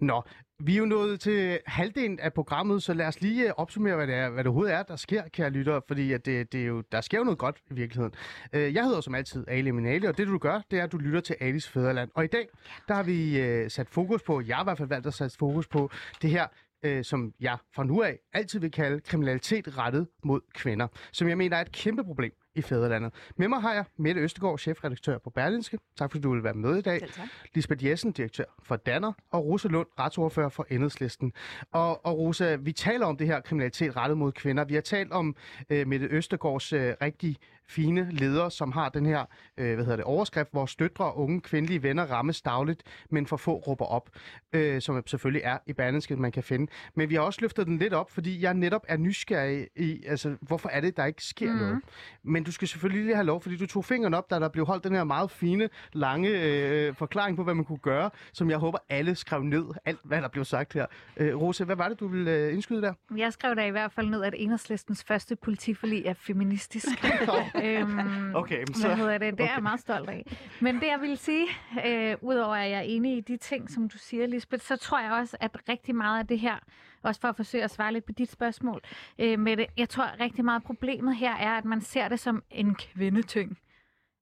Nå, 0.00 0.22
vi 0.58 0.74
er 0.74 0.78
jo 0.78 0.84
nået 0.84 1.20
til 1.20 1.58
halvdelen 1.66 2.20
af 2.20 2.32
programmet, 2.32 2.82
så 2.82 2.94
lad 2.94 3.06
os 3.06 3.20
lige 3.20 3.46
øh, 3.46 3.52
opsummere, 3.56 3.96
hvad 3.96 4.06
det, 4.06 4.14
er, 4.14 4.30
hvad 4.30 4.44
det 4.44 4.46
overhovedet 4.46 4.74
er, 4.74 4.82
der 4.82 4.96
sker, 4.96 5.22
kære 5.28 5.50
lyttere. 5.50 5.82
Fordi 5.88 6.12
at 6.12 6.26
det, 6.26 6.52
det 6.52 6.62
er 6.62 6.66
jo, 6.66 6.82
der 6.92 7.00
sker 7.00 7.18
jo 7.18 7.24
noget 7.24 7.38
godt 7.38 7.56
i 7.70 7.74
virkeligheden. 7.74 8.14
Øh, 8.52 8.74
jeg 8.74 8.84
hedder 8.84 9.00
som 9.00 9.14
altid 9.14 9.44
Ali 9.48 9.70
Minali, 9.70 10.06
og 10.06 10.18
det 10.18 10.26
du 10.26 10.38
gør, 10.38 10.60
det 10.70 10.78
er, 10.78 10.84
at 10.84 10.92
du 10.92 10.98
lytter 10.98 11.20
til 11.20 11.36
Alis 11.40 11.68
Fædreland. 11.68 12.10
Og 12.14 12.24
i 12.24 12.28
dag, 12.28 12.48
der 12.88 12.94
har 12.94 13.02
vi 13.02 13.40
øh, 13.40 13.70
sat 13.70 13.88
fokus 13.88 14.22
på, 14.22 14.42
jeg 14.46 14.56
har 14.56 14.62
i 14.62 14.66
hvert 14.66 14.78
fald 14.78 14.88
valgt 14.88 15.06
at 15.06 15.14
sætte 15.14 15.36
fokus 15.38 15.68
på 15.68 15.90
det 16.22 16.30
her 16.30 16.46
øh, 16.84 17.04
som 17.04 17.32
jeg 17.40 17.58
fra 17.74 17.84
nu 17.84 18.02
af 18.02 18.18
altid 18.32 18.60
vil 18.60 18.70
kalde 18.70 19.00
kriminalitet 19.00 19.78
rettet 19.78 20.08
mod 20.24 20.40
kvinder, 20.54 20.86
som 21.12 21.28
jeg 21.28 21.38
mener 21.38 21.56
er 21.56 21.60
et 21.60 21.72
kæmpe 21.72 22.04
problem 22.04 22.32
i 22.54 22.62
fædrelandet. 22.62 23.12
Med 23.36 23.48
mig 23.48 23.60
har 23.60 23.74
jeg 23.74 23.84
Mette 23.96 24.20
Østegård, 24.20 24.58
chefredaktør 24.58 25.18
på 25.18 25.30
Berlinske. 25.30 25.78
Tak 25.98 26.10
fordi 26.10 26.22
du 26.22 26.32
vil 26.34 26.44
være 26.44 26.54
med 26.54 26.76
i 26.76 26.80
dag. 26.80 27.00
Selv 27.00 27.12
tak. 27.12 27.28
Lisbeth 27.54 27.86
Jessen, 27.86 28.12
direktør 28.12 28.44
for 28.62 28.76
Danner, 28.76 29.12
og 29.30 29.44
Rosa 29.44 29.68
Lund, 29.68 29.86
retsordfører 29.98 30.48
for 30.48 30.66
Enhedslisten. 30.70 31.32
Og, 31.72 32.06
og 32.06 32.18
Rosa, 32.18 32.56
vi 32.56 32.72
taler 32.72 33.06
om 33.06 33.16
det 33.16 33.26
her 33.26 33.40
kriminalitet 33.40 33.96
rettet 33.96 34.18
mod 34.18 34.32
kvinder. 34.32 34.64
Vi 34.64 34.74
har 34.74 34.80
talt 34.80 35.12
om 35.12 35.36
øh, 35.70 35.86
Mette 35.86 36.06
Østegårds 36.06 36.72
øh, 36.72 36.94
rigtig 37.02 37.36
fine 37.68 38.08
leder, 38.10 38.48
som 38.48 38.72
har 38.72 38.88
den 38.88 39.06
her 39.06 39.24
øh, 39.56 39.74
hvad 39.74 39.84
hedder 39.84 39.96
det, 39.96 40.04
overskrift, 40.04 40.50
hvor 40.52 40.66
støtre 40.66 41.04
og 41.04 41.18
unge 41.18 41.40
kvindelige 41.40 41.82
venner 41.82 42.04
rammes 42.04 42.42
dagligt, 42.42 42.82
men 43.10 43.26
for 43.26 43.36
få 43.36 43.54
råber 43.56 43.84
op, 43.84 44.10
øh, 44.52 44.80
som 44.80 45.02
selvfølgelig 45.06 45.42
er 45.44 45.58
i 45.66 45.72
Berlingske, 45.72 46.16
man 46.16 46.32
kan 46.32 46.42
finde. 46.42 46.72
Men 46.94 47.10
vi 47.10 47.14
har 47.14 47.22
også 47.22 47.38
løftet 47.40 47.66
den 47.66 47.78
lidt 47.78 47.94
op, 47.94 48.10
fordi 48.10 48.42
jeg 48.42 48.54
netop 48.54 48.84
er 48.88 48.96
nysgerrig 48.96 49.68
i, 49.76 50.02
altså, 50.06 50.36
hvorfor 50.40 50.68
er 50.68 50.80
det, 50.80 50.96
der 50.96 51.04
ikke 51.04 51.24
sker 51.24 51.52
mm. 51.52 51.58
noget? 51.58 51.80
Men 52.22 52.44
du 52.44 52.52
skal 52.52 52.68
selvfølgelig 52.68 53.04
lige 53.04 53.14
have 53.14 53.26
lov, 53.26 53.40
fordi 53.40 53.56
du 53.56 53.66
tog 53.66 53.84
fingeren 53.84 54.14
op, 54.14 54.30
da 54.30 54.38
der 54.38 54.48
blev 54.48 54.66
holdt 54.66 54.84
den 54.84 54.94
her 54.94 55.04
meget 55.04 55.30
fine, 55.30 55.68
lange 55.92 56.28
øh, 56.28 56.94
forklaring 56.94 57.36
på, 57.36 57.44
hvad 57.44 57.54
man 57.54 57.64
kunne 57.64 57.78
gøre, 57.78 58.10
som 58.32 58.50
jeg 58.50 58.58
håber, 58.58 58.78
alle 58.88 59.14
skrev 59.14 59.42
ned, 59.42 59.64
alt 59.84 60.00
hvad 60.04 60.22
der 60.22 60.28
blev 60.28 60.44
sagt 60.44 60.72
her. 60.72 60.86
Øh, 61.16 61.40
Rosa, 61.40 61.64
hvad 61.64 61.76
var 61.76 61.88
det, 61.88 62.00
du 62.00 62.08
ville 62.08 62.30
øh, 62.30 62.52
indskyde 62.52 62.82
der? 62.82 62.94
Jeg 63.16 63.32
skrev 63.32 63.56
da 63.56 63.66
i 63.66 63.70
hvert 63.70 63.92
fald 63.92 64.08
ned, 64.08 64.22
at 64.22 64.34
enhedslistens 64.36 65.04
første 65.04 65.36
politiforlig 65.36 66.06
er 66.06 66.14
feministisk. 66.14 66.88
øhm, 67.54 68.34
Okay, 68.34 68.58
men 68.58 68.86
Hvad 68.86 68.96
hedder 68.96 69.18
det? 69.18 69.38
Det 69.38 69.46
er 69.46 69.52
jeg 69.54 69.62
meget 69.62 69.80
stolt 69.80 70.08
af. 70.10 70.26
Men 70.60 70.74
det, 70.74 70.86
jeg 70.86 71.00
vil 71.00 71.18
sige, 71.18 71.46
øh, 71.86 72.16
udover 72.20 72.54
at 72.54 72.70
jeg 72.70 72.78
er 72.78 72.82
enig 72.82 73.16
i 73.16 73.20
de 73.20 73.36
ting, 73.36 73.70
som 73.70 73.88
du 73.88 73.98
siger, 73.98 74.26
Lisbeth, 74.26 74.64
så 74.64 74.76
tror 74.76 75.00
jeg 75.00 75.12
også, 75.12 75.36
at 75.40 75.56
rigtig 75.68 75.94
meget 75.94 76.18
af 76.18 76.26
det 76.26 76.38
her, 76.38 76.56
også 77.02 77.20
for 77.20 77.28
at 77.28 77.36
forsøge 77.36 77.64
at 77.64 77.70
svare 77.70 77.92
lidt 77.92 78.04
på 78.04 78.12
dit 78.12 78.30
spørgsmål, 78.30 78.80
øh, 79.18 79.38
med 79.38 79.56
det, 79.56 79.66
jeg 79.76 79.88
tror 79.88 80.20
rigtig 80.20 80.44
meget 80.44 80.60
af 80.60 80.62
problemet 80.62 81.16
her 81.16 81.36
er, 81.36 81.58
at 81.58 81.64
man 81.64 81.80
ser 81.80 82.08
det 82.08 82.20
som 82.20 82.42
en 82.50 82.74
kvindeting. 82.74 83.58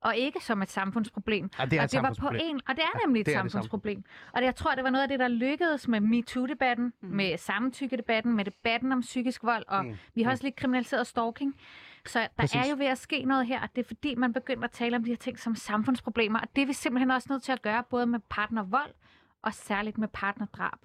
Og 0.03 0.17
ikke 0.17 0.41
som 0.45 0.63
et 0.63 0.71
samfundsproblem. 0.71 1.51
Ja, 1.59 1.65
det 1.65 1.73
er 1.73 1.81
og 1.81 1.85
et 1.85 1.93
det 1.93 2.03
var 2.03 2.17
på 2.21 2.29
en, 2.41 2.61
og 2.69 2.77
det 2.77 2.83
er 2.85 3.07
nemlig 3.07 3.21
et 3.21 3.27
det 3.27 3.35
er 3.35 3.43
det 3.43 3.53
samfundsproblem. 3.53 4.05
Og 4.33 4.41
det, 4.41 4.47
jeg 4.47 4.55
tror, 4.55 4.75
det 4.75 4.85
var 4.85 4.91
noget 4.91 5.03
af 5.03 5.09
det, 5.09 5.19
der 5.19 5.29
lykkedes 5.29 5.89
med 5.89 6.01
MeToo-debatten, 6.01 6.93
mm. 7.03 7.09
med 7.09 7.39
samtykke-debatten, 7.39 8.37
med 8.37 8.45
debatten 8.45 8.93
om 8.93 9.01
psykisk 9.01 9.43
vold, 9.43 9.65
og 9.69 9.85
mm. 9.85 9.97
vi 10.15 10.23
har 10.23 10.31
også 10.31 10.45
lidt 10.45 10.57
kriminaliseret 10.57 11.07
stalking. 11.07 11.55
Så 12.07 12.19
der 12.21 12.29
Præcis. 12.37 12.57
Er 12.57 12.71
jo 12.71 12.77
ved 12.77 12.87
at 12.87 12.99
ske 12.99 13.25
noget 13.25 13.47
her, 13.47 13.61
og 13.61 13.69
det 13.77 13.83
er 13.85 13.87
fordi, 13.87 14.15
man 14.15 14.33
begynder 14.33 14.65
at 14.65 14.71
tale 14.71 14.97
om 14.97 15.05
de 15.05 15.11
her 15.11 15.17
ting 15.17 15.39
som 15.39 15.55
samfundsproblemer, 15.55 16.41
og 16.41 16.47
det 16.57 16.63
er 16.63 16.67
vi 16.67 16.73
simpelthen 16.73 17.11
også 17.11 17.27
nødt 17.31 17.43
til 17.43 17.53
at 17.53 17.63
gøre, 17.63 17.85
både 17.91 18.07
med 18.07 18.19
partnervold 18.31 18.95
og 19.43 19.55
særligt 19.55 19.99
med 19.99 20.09
partnerdrab. 20.09 20.79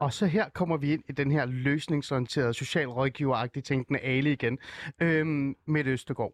Og 0.00 0.12
så 0.12 0.26
her 0.26 0.48
kommer 0.48 0.76
vi 0.76 0.92
ind 0.92 1.02
i 1.08 1.12
den 1.12 1.30
her 1.30 1.44
løsningsorienterede, 1.46 2.54
social 2.54 2.86
rådgiveragtige 2.88 3.62
tænkende 3.62 4.00
Ale 4.00 4.32
igen. 4.32 4.58
Øhm, 5.00 5.56
Mette 5.66 5.90
Østergaard. 5.90 6.32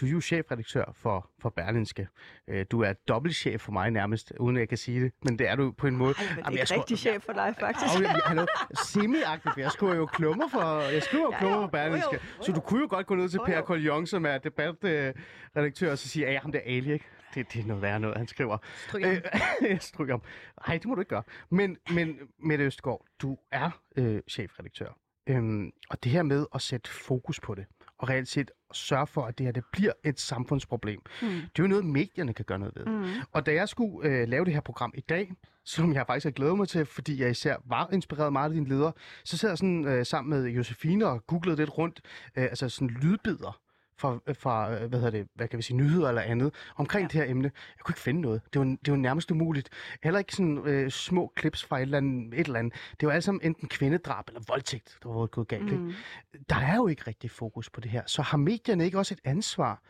Du 0.00 0.06
er 0.06 0.10
jo 0.10 0.20
chefredaktør 0.20 0.84
for, 0.94 1.30
for 1.38 1.48
Berlinske. 1.50 2.08
Øh, 2.48 2.66
du 2.70 2.80
er 2.82 2.92
dobbeltchef 2.92 3.60
for 3.60 3.72
mig 3.72 3.90
nærmest, 3.90 4.32
uden 4.40 4.56
at 4.56 4.60
jeg 4.60 4.68
kan 4.68 4.78
sige 4.78 5.00
det, 5.04 5.12
men 5.22 5.38
det 5.38 5.48
er 5.48 5.56
du 5.56 5.72
på 5.72 5.86
en 5.86 5.96
måde. 5.96 6.14
Ej, 6.18 6.24
men 6.24 6.28
det 6.30 6.36
Jamen, 6.36 6.46
er 6.46 6.50
jeg 6.52 6.60
ikke 6.70 6.74
rigtig 6.74 6.98
chef 6.98 7.22
for 7.22 7.32
dig, 7.32 7.54
faktisk. 7.60 7.96
Og, 7.96 8.02
jeg, 8.02 8.20
hallo, 8.24 8.46
semi-agtigt, 8.74 9.56
jeg 9.56 9.70
skriver 9.72 9.94
jo 9.94 10.06
klummer 10.06 10.48
for, 10.48 10.80
jeg 10.80 11.02
skriver 11.02 11.24
jo 11.24 11.30
Ja, 11.32 11.38
klummer 11.38 11.56
jo, 11.56 11.62
for 11.62 11.68
Berlinske. 11.70 12.14
jo, 12.14 12.18
jo, 12.38 12.42
Så 12.44 12.52
du 12.52 12.60
kunne 12.60 12.80
jo 12.80 12.86
godt 12.90 13.06
gå 13.06 13.14
ned 13.14 13.28
til 13.28 13.36
Jo, 13.38 13.44
Per 13.44 13.56
jo. 13.56 13.62
Collion, 13.64 14.06
som 14.06 14.26
er 14.26 14.38
debatredaktør, 14.38 15.90
og 15.90 15.98
så 15.98 16.08
sige, 16.08 16.26
at 16.26 16.42
ham 16.42 16.52
der 16.52 16.60
Ali, 16.64 16.92
ikke? 16.92 17.04
Det, 17.34 17.52
det 17.52 17.62
er 17.62 17.66
noget 17.66 17.82
værre 17.82 18.00
noget, 18.00 18.16
han 18.16 18.26
skriver. 18.26 18.58
Stryg 18.88 19.04
ham. 19.04 19.16
Øh, 19.62 19.80
stryg 19.90 20.08
ham. 20.08 20.22
Nej, 20.68 20.76
det 20.78 20.86
må 20.86 20.94
du 20.94 21.00
ikke 21.00 21.08
gøre. 21.10 21.22
Men, 21.50 21.76
men 21.94 22.18
Mette 22.38 22.64
Østgaard, 22.64 23.04
du 23.22 23.38
er 23.52 23.70
øh, 23.96 24.20
chefredaktør. 24.30 24.96
Øhm, 25.26 25.70
og 25.90 26.04
det 26.04 26.12
her 26.12 26.22
med 26.22 26.46
at 26.54 26.62
sætte 26.62 26.90
fokus 26.90 27.40
på 27.40 27.54
det, 27.54 27.66
og 28.00 28.08
reelt 28.08 28.28
set 28.28 28.50
sørge 28.72 29.06
for, 29.06 29.22
at 29.22 29.38
det 29.38 29.46
her 29.46 29.52
det 29.52 29.64
bliver 29.72 29.92
et 30.04 30.20
samfundsproblem, 30.20 31.00
mm. 31.22 31.28
det 31.28 31.58
er 31.58 31.62
jo 31.62 31.66
noget, 31.66 31.84
medierne 31.84 32.34
kan 32.34 32.44
gøre 32.44 32.58
noget 32.58 32.74
ved. 32.76 32.86
Mm. 32.86 33.04
Og 33.32 33.46
da 33.46 33.52
jeg 33.52 33.68
skulle 33.68 34.08
øh, 34.08 34.28
lave 34.28 34.44
det 34.44 34.52
her 34.52 34.60
program 34.60 34.92
i 34.94 35.00
dag, 35.00 35.32
som 35.64 35.94
jeg 35.94 36.06
faktisk 36.06 36.24
har 36.24 36.30
glædet 36.30 36.56
mig 36.56 36.68
til, 36.68 36.86
fordi 36.86 37.22
jeg 37.22 37.30
især 37.30 37.56
var 37.64 37.88
inspireret 37.92 38.32
meget 38.32 38.50
af 38.50 38.54
din 38.54 38.66
leder, 38.66 38.92
så 39.24 39.36
sad 39.36 39.48
jeg 39.50 39.58
sådan 39.58 39.84
øh, 39.84 40.06
sammen 40.06 40.30
med 40.30 40.50
Josefine 40.50 41.06
og 41.06 41.26
googlede 41.26 41.56
lidt 41.56 41.78
rundt, 41.78 42.00
øh, 42.36 42.44
altså 42.44 42.68
sådan 42.68 42.88
lydbider 42.88 43.60
fra, 44.00 44.18
fra 44.32 44.72
øh, 44.72 44.88
hvad 44.88 44.98
hedder 44.98 45.10
det, 45.10 45.28
hvad 45.34 45.48
kan 45.48 45.56
vi 45.56 45.62
sige, 45.62 45.76
nyheder 45.76 46.08
eller 46.08 46.22
andet, 46.22 46.54
omkring 46.76 47.02
ja. 47.02 47.08
det 47.08 47.26
her 47.26 47.30
emne. 47.30 47.50
Jeg 47.76 47.84
kunne 47.84 47.92
ikke 47.92 48.00
finde 48.00 48.20
noget. 48.20 48.40
Det 48.52 48.58
var, 48.58 48.76
det 48.84 48.90
var 48.90 48.96
nærmest 48.96 49.30
umuligt. 49.30 49.68
Heller 50.02 50.18
ikke 50.18 50.32
sådan 50.32 50.58
øh, 50.66 50.90
små 50.90 51.32
clips 51.38 51.64
fra 51.64 51.78
et 51.78 51.82
eller, 51.82 51.98
andet, 51.98 52.34
et 52.34 52.46
eller 52.46 52.58
andet. 52.58 52.74
Det 53.00 53.06
var 53.06 53.12
alle 53.12 53.22
sammen 53.22 53.40
enten 53.44 53.68
kvindedrab 53.68 54.28
eller 54.28 54.40
voldtægt, 54.48 54.98
der 55.02 55.08
var 55.08 55.26
gået 55.26 55.48
galt. 55.48 55.80
Mm. 55.80 55.88
Ikke? 55.88 55.98
Der 56.48 56.56
er 56.56 56.76
jo 56.76 56.86
ikke 56.86 57.02
rigtig 57.06 57.30
fokus 57.30 57.70
på 57.70 57.80
det 57.80 57.90
her. 57.90 58.02
Så 58.06 58.22
har 58.22 58.38
medierne 58.38 58.84
ikke 58.84 58.98
også 58.98 59.14
et 59.14 59.20
ansvar 59.24 59.82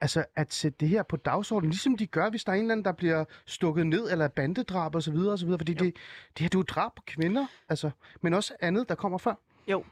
Altså 0.00 0.24
at 0.36 0.54
sætte 0.54 0.76
det 0.80 0.88
her 0.88 1.02
på 1.02 1.16
dagsordenen, 1.16 1.70
ligesom 1.70 1.96
de 1.96 2.06
gør, 2.06 2.30
hvis 2.30 2.44
der 2.44 2.52
er 2.52 2.56
en 2.56 2.62
eller 2.62 2.72
anden, 2.72 2.84
der 2.84 2.92
bliver 2.92 3.24
stukket 3.46 3.86
ned, 3.86 4.10
eller 4.10 4.28
bandedrab 4.28 4.94
og 4.94 5.02
så 5.02 5.10
videre, 5.12 5.32
og 5.32 5.38
så 5.38 5.46
videre. 5.46 5.58
Fordi 5.58 5.72
det, 5.72 5.80
det 5.80 5.92
her, 6.38 6.48
det 6.48 6.54
er 6.54 6.58
jo 6.58 6.62
drab 6.62 6.94
på 6.96 7.02
kvinder, 7.06 7.46
altså, 7.68 7.90
men 8.20 8.34
også 8.34 8.54
andet, 8.60 8.88
der 8.88 8.94
kommer 8.94 9.18
før. 9.18 9.34
Jo. 9.66 9.84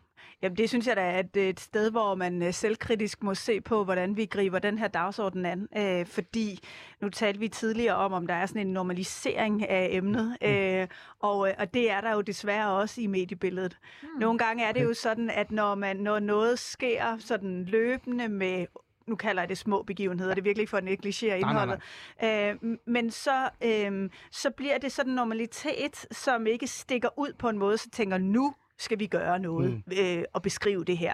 Jamen, 0.42 0.58
det 0.58 0.68
synes 0.68 0.86
jeg 0.86 0.96
da 0.96 1.00
er 1.00 1.22
et, 1.34 1.60
sted, 1.60 1.90
hvor 1.90 2.14
man 2.14 2.42
øh, 2.42 2.54
selvkritisk 2.54 3.22
må 3.22 3.34
se 3.34 3.60
på, 3.60 3.84
hvordan 3.84 4.16
vi 4.16 4.26
griber 4.26 4.58
den 4.58 4.78
her 4.78 4.88
dagsorden 4.88 5.46
an. 5.46 5.68
Øh, 5.76 6.06
fordi 6.06 6.58
nu 7.00 7.08
talte 7.08 7.40
vi 7.40 7.48
tidligere 7.48 7.94
om, 7.94 8.12
om 8.12 8.26
der 8.26 8.34
er 8.34 8.46
sådan 8.46 8.66
en 8.66 8.72
normalisering 8.72 9.68
af 9.68 9.88
emnet, 9.92 10.36
øh, 10.42 10.88
og, 11.18 11.48
øh, 11.48 11.54
og 11.58 11.74
det 11.74 11.90
er 11.90 12.00
der 12.00 12.12
jo 12.12 12.20
desværre 12.20 12.70
også 12.70 13.00
i 13.00 13.06
mediebilledet. 13.06 13.78
Hmm. 14.00 14.20
Nogle 14.20 14.38
gange 14.38 14.64
er 14.64 14.72
det 14.72 14.84
jo 14.84 14.94
sådan, 14.94 15.30
at 15.30 15.50
når, 15.50 15.74
man, 15.74 15.96
når 15.96 16.18
noget 16.18 16.58
sker 16.58 17.18
sådan 17.18 17.64
løbende 17.64 18.28
med 18.28 18.66
nu 19.06 19.16
kalder 19.16 19.42
jeg 19.42 19.48
det 19.48 19.58
små 19.58 19.82
begivenheder, 19.82 20.34
det 20.34 20.40
er 20.40 20.44
virkelig 20.44 20.62
ikke 20.62 20.70
for 20.70 20.76
at 20.76 20.84
negligere 20.84 21.40
nej, 21.40 21.50
indholdet. 21.50 21.80
Øh, 22.24 22.78
men 22.86 23.10
så, 23.10 23.48
øh, 23.64 24.10
så 24.30 24.50
bliver 24.50 24.78
det 24.78 24.92
sådan 24.92 25.10
en 25.10 25.16
normalitet, 25.16 26.06
som 26.10 26.46
ikke 26.46 26.66
stikker 26.66 27.08
ud 27.18 27.32
på 27.38 27.48
en 27.48 27.58
måde, 27.58 27.78
så 27.78 27.90
tænker 27.90 28.18
nu 28.18 28.54
skal 28.78 28.98
vi 28.98 29.06
gøre 29.06 29.38
noget 29.38 29.82
mm. 29.86 29.92
øh, 30.00 30.24
og 30.32 30.42
beskrive 30.42 30.84
det 30.84 30.98
her. 30.98 31.12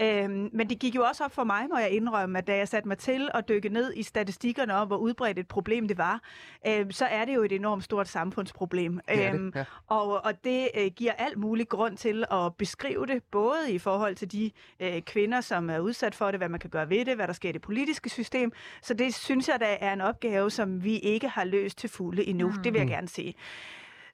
Øhm, 0.00 0.50
men 0.52 0.70
det 0.70 0.78
gik 0.78 0.94
jo 0.94 1.02
også 1.02 1.24
op 1.24 1.32
for 1.32 1.44
mig, 1.44 1.66
må 1.72 1.78
jeg 1.78 1.90
indrømme, 1.90 2.38
at 2.38 2.46
da 2.46 2.56
jeg 2.56 2.68
satte 2.68 2.88
mig 2.88 2.98
til 2.98 3.28
at 3.34 3.48
dykke 3.48 3.68
ned 3.68 3.92
i 3.96 4.02
statistikkerne 4.02 4.74
om, 4.74 4.86
hvor 4.86 4.96
udbredt 4.96 5.38
et 5.38 5.48
problem 5.48 5.88
det 5.88 5.98
var, 5.98 6.20
øh, 6.66 6.86
så 6.90 7.04
er 7.04 7.24
det 7.24 7.34
jo 7.34 7.42
et 7.42 7.52
enormt 7.52 7.84
stort 7.84 8.08
samfundsproblem. 8.08 9.00
Det 9.08 9.18
det, 9.18 9.34
Øhm, 9.34 9.52
ja. 9.54 9.64
og, 9.86 10.24
og 10.24 10.44
det 10.44 10.68
øh, 10.74 10.90
giver 10.96 11.12
alt 11.12 11.38
mulig 11.38 11.68
grund 11.68 11.96
til 11.96 12.24
at 12.30 12.54
beskrive 12.56 13.06
det, 13.06 13.22
både 13.30 13.72
i 13.72 13.78
forhold 13.78 14.14
til 14.16 14.32
de 14.32 14.50
øh, 14.80 15.02
kvinder, 15.02 15.40
som 15.40 15.70
er 15.70 15.78
udsat 15.78 16.14
for 16.14 16.30
det, 16.30 16.40
hvad 16.40 16.48
man 16.48 16.60
kan 16.60 16.70
gøre 16.70 16.90
ved 16.90 17.04
det, 17.04 17.16
hvad 17.16 17.26
der 17.26 17.32
sker 17.32 17.48
i 17.48 17.52
det 17.52 17.62
politiske 17.62 18.10
system. 18.10 18.52
Så 18.82 18.94
det 18.94 19.14
synes 19.14 19.48
jeg, 19.48 19.60
da 19.60 19.76
er 19.80 19.92
en 19.92 20.00
opgave, 20.00 20.50
som 20.50 20.84
vi 20.84 20.98
ikke 20.98 21.28
har 21.28 21.44
løst 21.44 21.78
til 21.78 21.90
fulde 21.90 22.24
endnu. 22.24 22.48
Mm. 22.48 22.62
Det 22.62 22.72
vil 22.72 22.78
jeg 22.78 22.88
gerne 22.88 23.08
sige. 23.08 23.34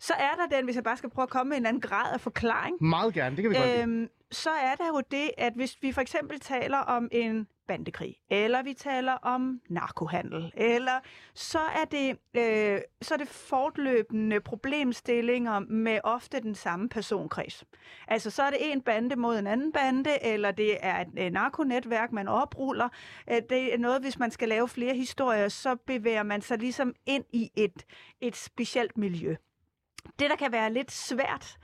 Så 0.02 0.14
er 0.18 0.34
der 0.36 0.56
den, 0.56 0.64
hvis 0.64 0.76
jeg 0.76 0.84
bare 0.84 0.96
skal 0.96 1.10
prøve 1.10 1.22
at 1.22 1.30
komme 1.30 1.50
med 1.50 1.56
en 1.56 1.66
anden 1.66 1.80
grad 1.80 2.12
af 2.12 2.20
forklaring, 2.20 2.76
Meget 2.80 3.14
gerne, 3.14 3.36
det 3.36 3.42
kan 3.42 3.50
vi 3.50 3.56
godt 3.56 3.82
øhm, 3.82 4.08
så 4.32 4.50
er 4.50 4.74
der 4.74 4.86
jo 4.86 5.02
det, 5.10 5.30
at 5.38 5.52
hvis 5.52 5.78
vi 5.80 5.92
for 5.92 6.00
eksempel 6.00 6.40
taler 6.40 6.78
om 6.78 7.08
en 7.12 7.46
bandekrig, 7.68 8.16
eller 8.30 8.62
vi 8.62 8.74
taler 8.74 9.12
om 9.12 9.60
narkohandel, 9.68 10.52
eller 10.56 11.00
så 11.34 11.58
er 11.58 11.84
det, 11.84 12.10
øh, 12.34 12.80
så 13.02 13.14
er 13.14 13.18
det 13.18 13.28
fortløbende 13.28 14.40
problemstillinger 14.40 15.58
med 15.58 15.98
ofte 16.04 16.40
den 16.40 16.54
samme 16.54 16.88
personkreds. 16.88 17.64
Altså 18.08 18.30
så 18.30 18.42
er 18.42 18.50
det 18.50 18.72
en 18.72 18.82
bande 18.82 19.16
mod 19.16 19.38
en 19.38 19.46
anden 19.46 19.72
bande, 19.72 20.24
eller 20.24 20.50
det 20.50 20.76
er 20.80 21.00
et 21.00 21.08
øh, 21.18 21.30
narkonetværk, 21.30 22.12
man 22.12 22.28
opruller. 22.28 22.88
Øh, 23.30 23.42
det 23.50 23.74
er 23.74 23.78
noget, 23.78 24.02
hvis 24.02 24.18
man 24.18 24.30
skal 24.30 24.48
lave 24.48 24.68
flere 24.68 24.94
historier, 24.94 25.48
så 25.48 25.76
bevæger 25.76 26.22
man 26.22 26.40
sig 26.42 26.58
ligesom 26.58 26.94
ind 27.06 27.24
i 27.32 27.50
et, 27.56 27.84
et 28.20 28.36
specielt 28.36 28.98
miljø. 28.98 29.36
Det, 30.18 30.30
der 30.30 30.36
kan 30.36 30.52
være 30.52 30.72
lidt 30.72 30.92
svært, 30.92 31.56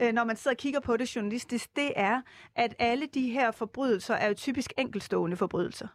øh, 0.00 0.12
når 0.12 0.24
man 0.24 0.36
sidder 0.36 0.54
og 0.54 0.58
kigger 0.58 0.80
på 0.80 0.96
det 0.96 1.16
journalistisk, 1.16 1.76
det 1.76 1.92
er, 1.96 2.22
at 2.56 2.74
alle 2.78 3.06
de 3.06 3.30
her 3.30 3.50
forbrydelser 3.50 4.14
er 4.14 4.28
jo 4.28 4.34
typisk 4.34 4.72
enkeltstående 4.78 5.36
forbrydelser. 5.36 5.88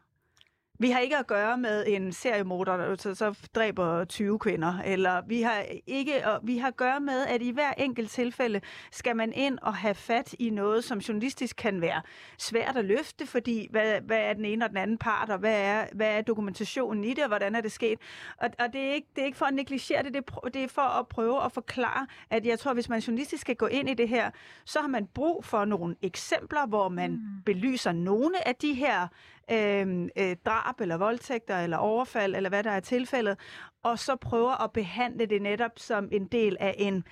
Vi 0.79 0.89
har 0.89 0.99
ikke 0.99 1.17
at 1.17 1.27
gøre 1.27 1.57
med 1.57 1.83
en 1.87 2.11
seriemorder, 2.11 2.77
der 2.77 2.95
så, 2.95 3.15
så 3.15 3.37
dræber 3.55 4.05
20 4.05 4.39
kvinder, 4.39 4.79
eller 4.85 5.21
vi 5.27 5.41
har 5.41 5.65
ikke, 5.87 6.27
og 6.27 6.39
vi 6.43 6.57
har 6.57 6.67
at 6.67 6.77
gøre 6.77 6.99
med, 6.99 7.25
at 7.25 7.41
i 7.41 7.51
hver 7.51 7.73
enkelt 7.77 8.11
tilfælde 8.11 8.61
skal 8.91 9.15
man 9.15 9.33
ind 9.33 9.59
og 9.61 9.75
have 9.75 9.95
fat 9.95 10.35
i 10.39 10.49
noget, 10.49 10.83
som 10.83 10.97
journalistisk 10.97 11.55
kan 11.55 11.81
være 11.81 12.01
svært 12.37 12.77
at 12.77 12.85
løfte, 12.85 13.27
fordi 13.27 13.67
hvad, 13.71 14.01
hvad 14.01 14.19
er 14.19 14.33
den 14.33 14.45
ene 14.45 14.65
og 14.65 14.69
den 14.69 14.77
anden 14.77 14.97
part, 14.97 15.29
og 15.29 15.37
hvad 15.37 15.61
er, 15.61 15.85
hvad 15.93 16.07
er 16.07 16.21
dokumentationen 16.21 17.03
i 17.03 17.13
det, 17.13 17.23
og 17.23 17.27
hvordan 17.27 17.55
er 17.55 17.61
det 17.61 17.71
sket? 17.71 17.99
Og, 18.37 18.49
og 18.59 18.73
det, 18.73 18.81
er 18.81 18.93
ikke, 18.93 19.07
det 19.15 19.21
er 19.21 19.25
ikke 19.25 19.37
for 19.37 19.45
at 19.45 19.53
negligere 19.53 20.03
det, 20.03 20.13
det 20.13 20.23
er, 20.27 20.49
det 20.49 20.63
er 20.63 20.67
for 20.67 20.99
at 20.99 21.07
prøve 21.07 21.45
at 21.45 21.51
forklare, 21.51 22.07
at 22.29 22.45
jeg 22.45 22.59
tror, 22.59 22.73
hvis 22.73 22.89
man 22.89 22.99
journalistisk 22.99 23.41
skal 23.41 23.55
gå 23.55 23.65
ind 23.65 23.89
i 23.89 23.93
det 23.93 24.09
her, 24.09 24.31
så 24.65 24.79
har 24.79 24.87
man 24.87 25.07
brug 25.07 25.45
for 25.45 25.65
nogle 25.65 25.95
eksempler, 26.01 26.67
hvor 26.67 26.89
man 26.89 27.11
mm. 27.11 27.41
belyser 27.45 27.91
nogle 27.91 28.47
af 28.47 28.55
de 28.55 28.73
her 28.73 29.07
øh, 29.51 30.09
øh, 30.17 30.35
drab 30.45 30.81
eller 30.81 30.97
voldtægter 30.97 31.57
eller 31.59 31.77
overfald, 31.77 32.35
eller 32.35 32.49
hvad 32.49 32.63
der 32.63 32.71
er 32.71 32.79
tilfældet, 32.79 33.39
og 33.83 33.99
så 33.99 34.15
prøver 34.15 34.63
at 34.63 34.71
behandle 34.71 35.25
det 35.25 35.41
netop 35.41 35.71
som 35.77 36.09
en 36.11 36.25
del 36.25 36.57
af 36.59 36.75
en 36.77 37.03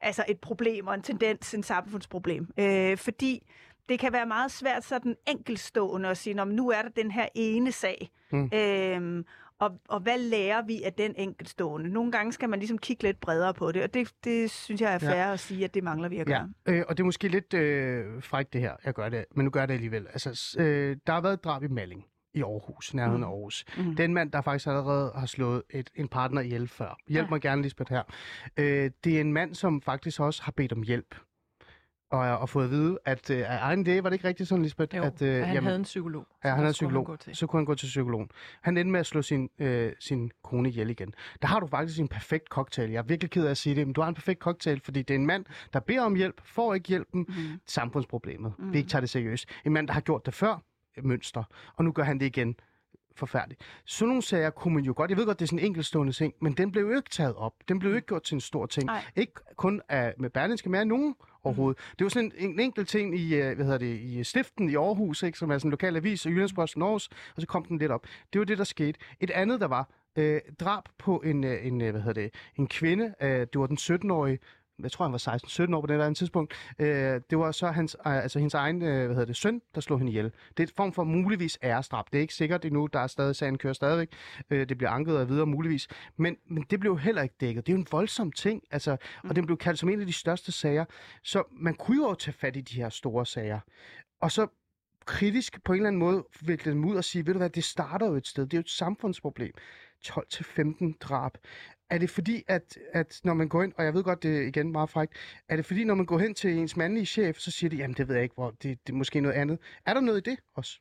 altså 0.00 0.24
et 0.28 0.40
problem 0.40 0.86
og 0.86 0.94
en 0.94 1.02
tendens, 1.02 1.54
en 1.54 1.62
samfundsproblem. 1.62 2.48
Øh, 2.58 2.96
fordi 2.98 3.42
det 3.88 3.98
kan 3.98 4.12
være 4.12 4.26
meget 4.26 4.50
svært 4.50 4.84
sådan 4.84 5.16
enkeltstående 5.28 6.08
at 6.08 6.16
sige, 6.16 6.34
"Nå, 6.34 6.44
men 6.44 6.56
nu 6.56 6.70
er 6.70 6.82
der 6.82 6.88
den 6.88 7.10
her 7.10 7.28
ene 7.34 7.72
sag, 7.72 8.10
mm. 8.32 8.50
øhm, 8.54 9.24
og, 9.62 9.80
og 9.88 10.00
hvad 10.00 10.18
lærer 10.18 10.62
vi 10.66 10.82
af 10.82 10.92
den 10.92 11.14
enkeltstående? 11.16 11.88
Nogle 11.88 12.12
gange 12.12 12.32
skal 12.32 12.48
man 12.48 12.58
ligesom 12.58 12.78
kigge 12.78 13.02
lidt 13.02 13.20
bredere 13.20 13.54
på 13.54 13.72
det, 13.72 13.82
og 13.82 13.94
det, 13.94 14.12
det 14.24 14.50
synes 14.50 14.80
jeg 14.80 14.94
er 14.94 14.98
fair 14.98 15.10
ja. 15.16 15.32
at 15.32 15.40
sige, 15.40 15.64
at 15.64 15.74
det 15.74 15.84
mangler 15.84 16.08
vi 16.08 16.18
at 16.18 16.28
Ja, 16.28 16.38
gøre. 16.38 16.52
øh, 16.66 16.84
og 16.88 16.96
det 16.96 17.02
er 17.02 17.04
måske 17.04 17.28
lidt 17.28 17.54
øh, 17.54 18.22
frækt 18.22 18.52
det 18.52 18.60
her, 18.60 18.72
jeg 18.84 18.94
gør 18.94 19.08
det, 19.08 19.24
men 19.34 19.44
nu 19.44 19.50
gør 19.50 19.60
jeg 19.60 19.68
det 19.68 19.74
alligevel. 19.74 20.06
Altså, 20.06 20.56
øh, 20.60 20.96
der 21.06 21.12
har 21.12 21.20
været 21.20 21.32
et 21.34 21.44
drab 21.44 21.62
i 21.62 21.68
Malling 21.68 22.04
i 22.34 22.42
Aarhus, 22.42 22.94
nærheden 22.94 23.18
Mm. 23.20 23.24
af 23.24 23.28
Aarhus. 23.28 23.64
Mm. 23.76 23.96
Den 23.96 24.14
mand, 24.14 24.32
der 24.32 24.40
faktisk 24.40 24.66
allerede 24.66 25.12
har 25.14 25.26
slået 25.26 25.62
et, 25.70 25.90
en 25.94 26.08
partner 26.08 26.40
ihjel 26.40 26.68
før. 26.68 26.96
Hjælp 27.08 27.26
Ja. 27.26 27.30
mig 27.30 27.40
gerne, 27.40 27.62
Lisbeth, 27.62 27.90
her. 27.92 28.02
Øh, 28.56 28.90
det 29.04 29.16
er 29.16 29.20
en 29.20 29.32
mand, 29.32 29.54
som 29.54 29.82
faktisk 29.82 30.20
også 30.20 30.42
har 30.42 30.52
bedt 30.52 30.72
om 30.72 30.82
hjælp. 30.82 31.14
Og, 32.12 32.38
og 32.38 32.48
fået 32.48 32.64
at 32.64 32.70
vide, 32.70 32.98
at 33.04 33.30
øh, 33.30 33.38
af 33.38 33.58
egen 33.60 33.86
det 33.86 34.04
var 34.04 34.10
det 34.10 34.14
ikke 34.14 34.28
rigtigt 34.28 34.48
sådan, 34.48 34.62
Lisbeth? 34.62 34.96
Jo, 34.96 35.02
at, 35.02 35.22
øh, 35.22 35.46
han 35.46 35.64
havde 35.64 35.76
en 35.76 35.82
psykolog. 35.82 36.26
Ja, 36.44 36.54
han 36.54 36.66
er 36.66 36.72
skulle 36.72 36.88
psykolog. 36.90 37.20
til. 37.20 37.36
Så 37.36 37.46
kunne 37.46 37.60
han 37.60 37.64
gå 37.64 37.74
til 37.74 37.86
psykologen. 37.86 38.30
Han 38.60 38.76
endte 38.76 38.92
med 38.92 39.00
at 39.00 39.06
slå 39.06 39.22
sin, 39.22 39.50
øh, 39.58 39.92
sin 40.00 40.30
kone 40.44 40.68
ihjel 40.68 40.90
igen. 40.90 41.14
Der 41.42 41.48
har 41.48 41.60
du 41.60 41.66
faktisk 41.66 42.00
en 42.00 42.08
perfekt 42.08 42.48
cocktail. 42.48 42.90
Jeg 42.90 42.98
er 42.98 43.02
virkelig 43.02 43.30
ked 43.30 43.46
af 43.46 43.50
at 43.50 43.56
sige 43.56 43.76
det, 43.76 43.86
men 43.86 43.94
du 43.94 44.00
har 44.00 44.08
en 44.08 44.14
perfekt 44.14 44.40
cocktail, 44.40 44.80
fordi 44.84 45.02
det 45.02 45.14
er 45.14 45.18
en 45.18 45.26
mand, 45.26 45.44
der 45.72 45.80
beder 45.80 46.02
om 46.02 46.14
hjælp, 46.14 46.40
får 46.44 46.74
ikke 46.74 46.88
hjælpen. 46.88 47.24
Mm. 47.28 47.34
Samfundsproblemet. 47.66 48.52
Mm. 48.58 48.72
Vi 48.72 48.78
ikke 48.78 48.90
tager 48.90 49.00
det 49.00 49.10
seriøst. 49.10 49.48
En 49.64 49.72
mand, 49.72 49.86
der 49.86 49.94
har 49.94 50.00
gjort 50.00 50.26
det 50.26 50.34
før, 50.34 50.62
mønster, 51.02 51.44
og 51.76 51.84
nu 51.84 51.92
gør 51.92 52.02
han 52.02 52.20
det 52.20 52.26
igen. 52.26 52.56
Forfærdeligt. 53.16 53.60
Sådan 53.84 54.08
nogle 54.08 54.22
sager 54.22 54.50
kunne 54.50 54.74
man 54.74 54.84
jo 54.84 54.92
godt, 54.96 55.10
jeg 55.10 55.18
ved 55.18 55.26
godt, 55.26 55.38
det 55.38 55.44
er 55.44 55.46
sådan 55.48 55.58
en 55.58 55.64
enkeltstående 55.64 56.12
ting, 56.12 56.34
men 56.40 56.52
den 56.52 56.72
blev 56.72 56.82
jo 56.82 56.96
ikke 56.96 57.10
taget 57.10 57.34
op. 57.34 57.52
Den 57.68 57.78
blev 57.78 57.90
jo 57.90 57.96
ikke 57.96 58.06
gjort 58.06 58.22
til 58.22 58.34
en 58.34 58.40
stor 58.40 58.66
ting. 58.66 58.86
Nej. 58.86 59.04
Ikke 59.16 59.32
kun 59.56 59.82
af, 59.88 60.14
med 60.18 60.30
Berlinske, 60.30 60.70
men 60.70 60.80
af 60.80 60.86
nogen 60.86 61.14
overhovedet. 61.44 61.78
Mm. 61.78 61.94
Det 61.98 62.04
var 62.04 62.08
sådan 62.08 62.32
en, 62.38 62.50
en 62.50 62.60
enkelt 62.60 62.88
ting 62.88 63.18
i, 63.18 63.34
øh, 63.34 63.54
hvad 63.54 63.64
hedder 63.64 63.78
det, 63.78 64.00
i 64.00 64.24
Stiften 64.24 64.70
i 64.70 64.74
Aarhus, 64.74 65.22
ikke, 65.22 65.38
som 65.38 65.50
er 65.50 65.58
sådan 65.58 65.68
en 65.68 65.70
lokal 65.70 65.96
avis, 65.96 66.26
og 66.26 66.32
Jyllandsposten 66.32 66.82
Aarhus, 66.82 67.08
og 67.36 67.40
så 67.40 67.46
kom 67.46 67.64
den 67.64 67.78
lidt 67.78 67.92
op. 67.92 68.06
Det 68.32 68.38
var 68.38 68.44
det, 68.44 68.58
der 68.58 68.64
skete. 68.64 68.98
Et 69.20 69.30
andet, 69.30 69.60
der 69.60 69.66
var, 69.66 69.88
øh, 70.16 70.40
drab 70.60 70.82
på 70.98 71.22
en, 71.24 71.44
øh, 71.44 71.66
en, 71.66 71.80
øh, 71.80 71.90
hvad 71.90 72.00
hedder 72.00 72.22
det, 72.22 72.34
en 72.58 72.66
kvinde, 72.66 73.14
øh, 73.22 73.28
det 73.28 73.58
var 73.60 73.66
den 73.66 73.76
17-årige, 73.76 74.38
jeg 74.82 74.92
tror, 74.92 75.04
han 75.04 75.12
var 75.12 75.68
16-17 75.68 75.74
år 75.76 75.80
på 75.80 75.86
det 75.86 75.98
der 75.98 76.12
tidspunkt. 76.12 76.54
Øh, 76.78 77.20
det 77.30 77.38
var 77.38 77.52
så 77.52 77.66
hans, 77.66 77.96
øh, 78.06 78.16
altså 78.16 78.38
hendes 78.38 78.54
egen 78.54 78.82
øh, 78.82 79.06
hvad 79.06 79.08
hedder 79.08 79.24
det, 79.24 79.36
søn, 79.36 79.62
der 79.74 79.80
slog 79.80 79.98
hende 79.98 80.12
ihjel. 80.12 80.24
Det 80.24 80.60
er 80.60 80.62
et 80.62 80.72
form 80.76 80.92
for 80.92 81.04
muligvis 81.04 81.58
ærestrap. 81.62 82.06
Det 82.12 82.18
er 82.18 82.22
ikke 82.22 82.34
sikkert 82.34 82.64
endnu. 82.64 82.86
Der 82.86 83.00
er 83.00 83.06
stadig, 83.06 83.36
sagen 83.36 83.58
kører 83.58 83.72
stadigvæk. 83.72 84.08
Øh, 84.50 84.68
det 84.68 84.78
bliver 84.78 84.90
anket 84.90 85.18
og 85.18 85.28
videre 85.28 85.46
muligvis. 85.46 85.88
Men, 86.16 86.36
men 86.50 86.66
det 86.70 86.80
blev 86.80 86.98
heller 86.98 87.22
ikke 87.22 87.34
dækket. 87.40 87.66
Det 87.66 87.72
er 87.72 87.76
jo 87.76 87.80
en 87.80 87.86
voldsom 87.90 88.32
ting. 88.32 88.62
Altså, 88.70 88.96
og 89.24 89.36
den 89.36 89.46
blev 89.46 89.58
kaldt 89.58 89.78
som 89.78 89.88
en 89.88 90.00
af 90.00 90.06
de 90.06 90.12
største 90.12 90.52
sager. 90.52 90.84
Så 91.22 91.42
man 91.52 91.74
kunne 91.74 92.08
jo 92.08 92.14
tage 92.14 92.34
fat 92.34 92.56
i 92.56 92.60
de 92.60 92.76
her 92.76 92.88
store 92.88 93.26
sager. 93.26 93.60
Og 94.20 94.32
så 94.32 94.46
kritisk 95.06 95.64
på 95.64 95.72
en 95.72 95.76
eller 95.76 95.88
anden 95.88 96.00
måde 96.00 96.24
vikle 96.40 96.72
dem 96.72 96.84
ud 96.84 96.96
og 96.96 97.04
sige, 97.04 97.26
ved 97.26 97.34
du 97.34 97.38
hvad, 97.38 97.50
det 97.50 97.64
starter 97.64 98.06
jo 98.06 98.14
et 98.14 98.26
sted. 98.26 98.44
Det 98.44 98.54
er 98.54 98.58
jo 98.58 98.60
et 98.60 98.70
samfundsproblem. 98.70 99.52
12-15 100.06 100.98
drab. 101.00 101.38
Er 101.92 101.98
det 101.98 102.10
fordi, 102.10 102.44
at, 102.48 102.78
at 102.92 103.20
når 103.24 103.34
man 103.34 103.48
går 103.48 103.62
ind, 103.62 103.72
og 103.76 103.84
jeg 103.84 103.94
ved 103.94 104.02
godt, 104.04 104.22
det 104.22 104.36
er 104.38 104.42
igen 104.42 104.72
meget 104.72 104.90
frækt, 104.90 105.12
er 105.48 105.56
det 105.56 105.66
fordi, 105.66 105.84
når 105.84 105.94
man 105.94 106.06
går 106.06 106.18
hen 106.18 106.34
til 106.34 106.50
ens 106.58 106.76
mandlige 106.76 107.06
chef, 107.06 107.38
så 107.38 107.50
siger 107.50 107.70
de, 107.70 107.76
jamen 107.76 107.96
det 107.96 108.08
ved 108.08 108.14
jeg 108.14 108.22
ikke, 108.22 108.34
hvor 108.34 108.50
det, 108.50 108.62
det 108.86 108.92
er 108.92 108.96
måske 108.96 109.20
noget 109.20 109.34
andet. 109.36 109.58
Er 109.86 109.94
der 109.94 110.00
noget 110.00 110.26
i 110.26 110.30
det 110.30 110.38
også? 110.54 110.80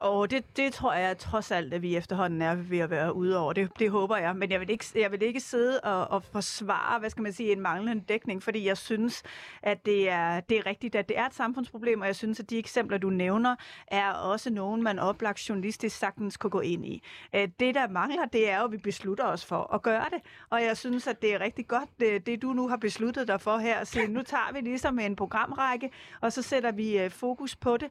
Og 0.00 0.30
det, 0.30 0.56
det 0.56 0.72
tror 0.72 0.92
jeg 0.92 1.18
trods 1.18 1.50
alt, 1.50 1.74
at 1.74 1.82
vi 1.82 1.96
efterhånden 1.96 2.42
er 2.42 2.54
ved 2.54 2.78
at 2.78 2.90
være 2.90 3.14
ude 3.14 3.38
over. 3.38 3.52
Det, 3.52 3.70
det 3.78 3.90
håber 3.90 4.16
jeg. 4.16 4.36
Men 4.36 4.50
jeg 4.50 4.60
vil 4.60 4.70
ikke, 4.70 4.84
jeg 4.94 5.12
vil 5.12 5.22
ikke 5.22 5.40
sidde 5.40 5.80
og, 5.80 6.10
og 6.10 6.22
forsvare, 6.24 6.98
hvad 6.98 7.10
skal 7.10 7.22
man 7.22 7.32
sige, 7.32 7.52
en 7.52 7.60
manglende 7.60 8.04
dækning, 8.08 8.42
fordi 8.42 8.66
jeg 8.66 8.76
synes, 8.76 9.22
at 9.62 9.86
det 9.86 10.08
er, 10.08 10.40
det 10.40 10.58
er 10.58 10.66
rigtigt, 10.66 10.94
at 10.94 11.08
det 11.08 11.18
er 11.18 11.26
et 11.26 11.34
samfundsproblem, 11.34 12.00
og 12.00 12.06
jeg 12.06 12.16
synes, 12.16 12.40
at 12.40 12.50
de 12.50 12.58
eksempler, 12.58 12.98
du 12.98 13.10
nævner, 13.10 13.56
er 13.86 14.12
også 14.12 14.50
nogen, 14.50 14.82
man 14.82 14.98
oplagt 14.98 15.48
journalistisk 15.48 15.96
sagtens 15.98 16.36
kunne 16.36 16.50
gå 16.50 16.60
ind 16.60 16.86
i. 16.86 17.02
Øh, 17.34 17.48
det, 17.60 17.74
der 17.74 17.88
mangler, 17.88 18.24
det 18.26 18.50
er 18.50 18.58
jo, 18.58 18.64
at 18.64 18.72
vi 18.72 18.76
beslutter 18.76 19.24
os 19.24 19.44
for 19.44 19.74
at 19.74 19.82
gøre 19.82 20.04
det. 20.12 20.22
Og 20.50 20.62
jeg 20.62 20.76
synes, 20.76 21.06
at 21.06 21.22
det 21.22 21.34
er 21.34 21.40
rigtig 21.40 21.68
godt, 21.68 21.88
det, 22.00 22.26
det 22.26 22.42
du 22.42 22.52
nu 22.52 22.68
har 22.68 22.76
besluttet 22.76 23.28
dig 23.28 23.40
for 23.40 23.58
her, 23.58 23.78
at 23.78 23.88
sige, 23.88 24.08
nu 24.08 24.22
tager 24.22 24.52
vi 24.52 24.60
ligesom 24.60 24.98
en 24.98 25.16
programrække, 25.16 25.90
og 26.20 26.32
så 26.32 26.42
sætter 26.42 26.72
vi 26.72 26.98
øh, 26.98 27.10
fokus 27.10 27.56
på 27.56 27.76
det, 27.76 27.88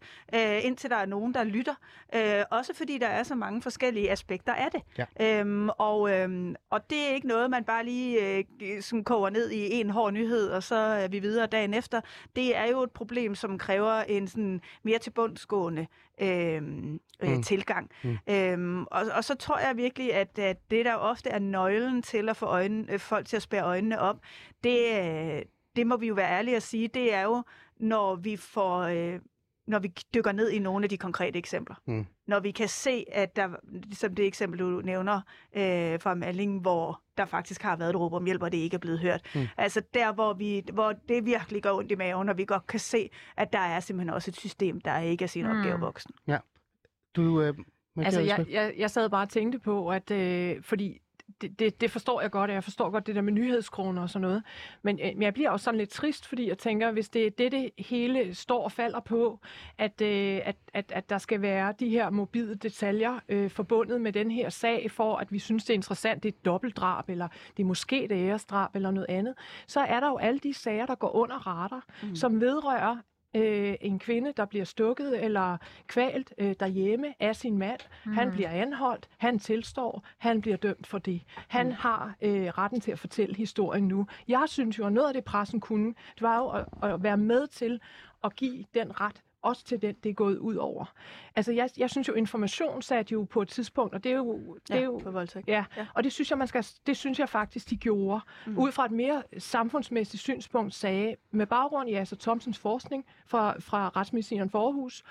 indtil 0.64 0.89
der 0.89 0.95
er 0.95 1.05
nogen, 1.05 1.34
der 1.34 1.43
lytter. 1.43 1.76
Øh, 2.16 2.43
også 2.52 2.74
fordi 2.76 2.97
der 2.97 3.08
er 3.08 3.24
så 3.24 3.36
mange 3.36 3.62
forskellige 3.62 4.12
aspekter 4.12 4.54
af 4.54 4.72
det. 4.72 4.82
Ja. 5.20 5.39
Øhm, 5.39 5.70
og, 5.70 6.12
øhm, 6.12 6.56
og 6.70 6.89
det 6.89 6.97
er 7.10 7.14
ikke 7.16 7.28
noget, 7.28 7.50
man 7.50 7.64
bare 7.64 7.86
lige 7.86 8.38
øh, 8.62 8.82
sådan 8.82 9.04
koger 9.04 9.30
ned 9.30 9.50
i 9.52 9.72
en 9.82 9.89
hård 9.89 10.14
nyhed, 10.14 10.50
og 10.50 10.64
så 10.64 10.76
er 10.76 11.08
vi 11.08 11.20
videre 11.20 11.47
dagen 11.47 11.74
efter. 11.74 12.02
Det 12.36 12.58
er 12.58 12.66
jo 12.66 12.84
et 12.84 12.91
problem, 12.91 13.36
som 13.36 13.58
kræver 13.58 13.91
en 13.93 14.28
sådan 14.28 14.62
mere 14.84 15.00
tilbundsgående 15.00 15.88
øhm, 16.22 17.00
øh, 17.24 17.30
Mm. 17.30 17.43
tilgang. 17.43 17.89
Mm. 18.04 18.18
Øhm, 18.30 18.84
og, 18.84 19.06
og 19.16 19.24
så 19.24 19.36
tror 19.36 19.58
jeg 19.60 19.78
virkelig, 19.78 20.14
at, 20.14 20.39
at 20.39 20.72
det, 20.72 20.86
der 20.86 20.93
ofte 20.95 21.30
er 21.30 21.39
nøglen 21.39 22.02
til 22.02 22.30
at 22.30 22.38
få 22.38 22.45
øjne, 22.45 22.86
øh, 22.93 23.00
folk 23.00 23.28
til 23.28 23.36
at 23.36 23.41
spære 23.41 23.64
øjnene 23.64 24.00
op, 24.00 24.18
det, 24.64 24.78
øh, 25.02 25.41
det 25.76 25.88
må 25.88 25.97
vi 25.97 26.08
jo 26.08 26.14
være 26.14 26.30
ærlige 26.32 26.56
at 26.56 26.64
sige, 26.64 26.88
det 26.88 27.14
er 27.14 27.22
jo, 27.22 27.43
når 27.80 28.16
vi 28.16 28.38
får... 28.38 28.80
Øh, 28.80 29.20
når 29.70 29.80
vi 29.80 29.88
dykker 30.13 30.32
ned 30.32 30.49
i 30.49 30.59
nogle 30.59 30.84
af 30.86 30.89
de 30.89 30.97
konkrete 30.97 31.39
eksempler. 31.39 31.76
Mm. 31.86 32.05
Når 32.28 32.39
vi 32.39 32.51
kan 32.51 32.67
se, 32.67 33.05
at 33.11 33.36
der, 33.36 33.49
som 33.93 34.15
det 34.15 34.26
eksempel, 34.26 34.59
du 34.59 34.82
nævner 34.82 35.22
øh, 35.55 35.99
fra 35.99 36.13
Malling, 36.13 36.61
hvor 36.61 37.01
der 37.17 37.26
faktisk 37.26 37.61
har 37.61 37.76
været 37.76 37.89
et 37.89 37.95
råb 37.95 38.13
om 38.13 38.26
hjælp, 38.26 38.43
og 38.43 38.51
det 38.51 38.57
ikke 38.57 38.76
er 38.76 38.80
blevet 38.80 38.99
hørt. 38.99 39.22
Mm. 39.36 39.47
Altså 39.57 39.82
der, 39.93 40.13
hvor, 40.13 40.34
vi, 40.34 40.63
hvor 40.74 40.93
det 41.09 41.26
virkelig 41.26 41.63
går 41.63 41.78
ondt 41.78 41.91
i 41.91 41.95
maven, 41.95 42.30
og 42.30 42.38
vi 42.38 42.45
godt 42.45 42.67
kan 42.67 42.80
se, 42.80 43.09
at 43.38 43.53
der 43.53 43.59
er 43.59 43.80
simpelthen 43.80 44.13
også 44.13 44.32
et 44.32 44.36
system, 44.36 44.82
der 44.82 44.99
ikke 44.99 45.24
er 45.24 45.28
sin 45.28 45.45
Mm. 45.45 45.57
opgave 45.57 45.80
voksen. 45.80 46.11
Du, 47.15 47.41
øh, 47.41 47.53
Altså, 47.97 48.20
jeg, 48.22 48.45
jeg, 48.49 48.74
jeg 48.78 48.91
sad 48.91 49.09
bare 49.09 49.22
og 49.22 49.30
tænkte 49.30 49.59
på, 49.59 49.89
at 49.89 50.11
øh, 50.11 50.63
fordi 50.63 51.01
det, 51.42 51.60
det, 51.60 51.82
det 51.82 51.92
forstår 51.92 52.22
jeg 52.22 52.32
godt, 52.32 52.50
og 52.50 52.54
jeg 52.54 52.64
forstår 52.64 52.90
godt 52.90 53.08
det 53.08 53.16
der 53.16 53.22
med 53.22 53.34
nyhedskroner 53.34 54.02
og 54.02 54.10
sådan 54.10 54.22
noget. 54.22 54.44
Men, 54.82 55.00
øh, 55.00 55.12
men 55.14 55.22
jeg 55.22 55.34
bliver 55.34 55.50
også 55.50 55.64
sådan 55.64 55.78
lidt 55.78 55.90
trist, 55.90 56.28
fordi 56.28 56.50
jeg 56.50 56.58
tænker, 56.58 56.92
hvis 56.92 57.10
det 57.10 57.26
er 57.26 57.30
det, 57.30 57.52
det 57.52 57.72
hele 57.78 58.36
står 58.36 58.64
og 58.64 58.72
falder 58.72 59.00
på, 59.00 59.40
at, 59.78 60.02
øh, 60.02 60.42
at, 60.44 60.56
at, 60.74 60.92
at 60.96 61.10
der 61.10 61.18
skal 61.18 61.42
være 61.42 61.74
de 61.80 61.90
her 61.90 62.10
mobile 62.10 62.56
detaljer 62.56 63.20
øh, 63.30 63.50
forbundet 63.50 64.02
med 64.02 64.14
den 64.14 64.32
her 64.32 64.50
sag, 64.50 64.92
for 64.92 65.16
at 65.16 65.32
vi 65.32 65.40
synes, 65.40 65.66
det 65.66 65.74
er 65.74 65.76
interessant, 65.76 66.24
det 66.24 66.30
er 66.30 66.34
et 66.34 66.46
dobbeltdrab, 66.46 67.10
eller 67.10 67.28
det 67.58 67.64
er 67.64 67.68
måske 67.68 68.04
et 68.04 68.12
æresdrab, 68.12 68.76
eller 68.76 68.92
noget 68.92 69.08
andet, 69.10 69.36
så 69.68 69.80
er 69.80 70.00
der 70.00 70.08
jo 70.08 70.18
alle 70.18 70.40
de 70.40 70.54
sager, 70.54 70.86
der 70.86 70.96
går 70.96 71.16
under 71.16 71.48
radar, 71.48 71.86
mm. 72.04 72.16
som 72.16 72.42
vedrører 72.42 72.98
øh, 73.36 73.75
en 73.82 73.99
kvinde, 73.99 74.34
der 74.38 74.45
bliver 74.45 74.65
stukket 74.65 75.23
eller 75.23 75.57
kvalt 75.88 76.34
øh, 76.38 76.55
derhjemme 76.59 77.13
af 77.19 77.36
sin 77.36 77.57
mand. 77.57 77.80
Mm. 78.05 78.13
Han 78.13 78.32
bliver 78.32 78.49
anholdt, 78.49 79.09
han 79.17 79.39
tilstår, 79.39 80.03
han 80.17 80.41
bliver 80.41 80.57
dømt 80.57 80.88
for 80.88 80.97
det. 80.97 81.21
Han 81.47 81.65
mm. 81.65 81.73
har 81.73 82.15
øh, 82.21 82.47
retten 82.47 82.82
til 82.82 82.91
at 82.91 82.99
fortælle 82.99 83.36
historien 83.36 83.88
nu. 83.88 84.07
Jeg 84.27 84.43
synes 84.47 84.80
jo, 84.80 84.86
at 84.86 84.93
noget 84.93 85.07
af 85.07 85.13
det 85.13 85.23
pressen 85.23 85.59
kunne, 85.59 85.88
det 85.88 86.21
var 86.21 86.38
jo 86.38 86.49
at, 86.49 86.93
at 86.93 87.03
være 87.03 87.17
med 87.17 87.47
til 87.47 87.82
at 88.23 88.36
give 88.36 88.65
den 88.73 89.01
ret 89.01 89.21
også 89.42 89.66
til 89.66 89.82
den, 89.82 89.96
det 90.04 90.10
er 90.10 90.14
gået 90.14 90.38
ud 90.38 90.56
over. 90.56 90.94
Altså, 91.36 91.52
jeg, 91.52 91.70
jeg 91.78 91.90
synes 91.90 92.08
jo, 92.08 92.14
information 92.14 92.82
satte 92.82 93.12
jo 93.14 93.24
på 93.24 93.42
et 93.42 93.48
tidspunkt, 93.48 93.94
og 93.94 94.04
det 94.04 94.12
er 94.12 94.16
jo... 94.16 94.58
Det 94.68 94.76
er 94.76 94.84
jo 94.84 94.98
på 95.04 95.12
voldtægt. 95.12 95.48
Ja, 95.48 95.66
Ja. 95.78 95.86
og 95.96 96.04
det 96.04 96.12
synes 96.12 96.30
jeg, 96.30 96.38
man 96.38 96.48
skal, 96.48 96.66
det 96.88 96.98
synes 96.98 97.20
jeg 97.20 97.30
faktisk, 97.30 97.70
de 97.70 97.78
gjorde. 97.78 98.22
Mm. 98.46 98.58
Ud 98.58 98.72
fra 98.72 98.86
et 98.86 98.92
mere 98.92 99.24
samfundsmæssigt 99.38 100.24
synspunkt 100.24 100.74
sagde, 100.74 101.16
med 101.32 101.46
baggrund 101.46 101.90
i 101.90 101.94
altså 101.94 102.16
Thomsens 102.16 102.58
forskning 102.60 103.06
fra, 103.26 103.60
fra 103.60 103.90
Retsmedicineren 103.96 104.50
Forhus, 104.50 105.04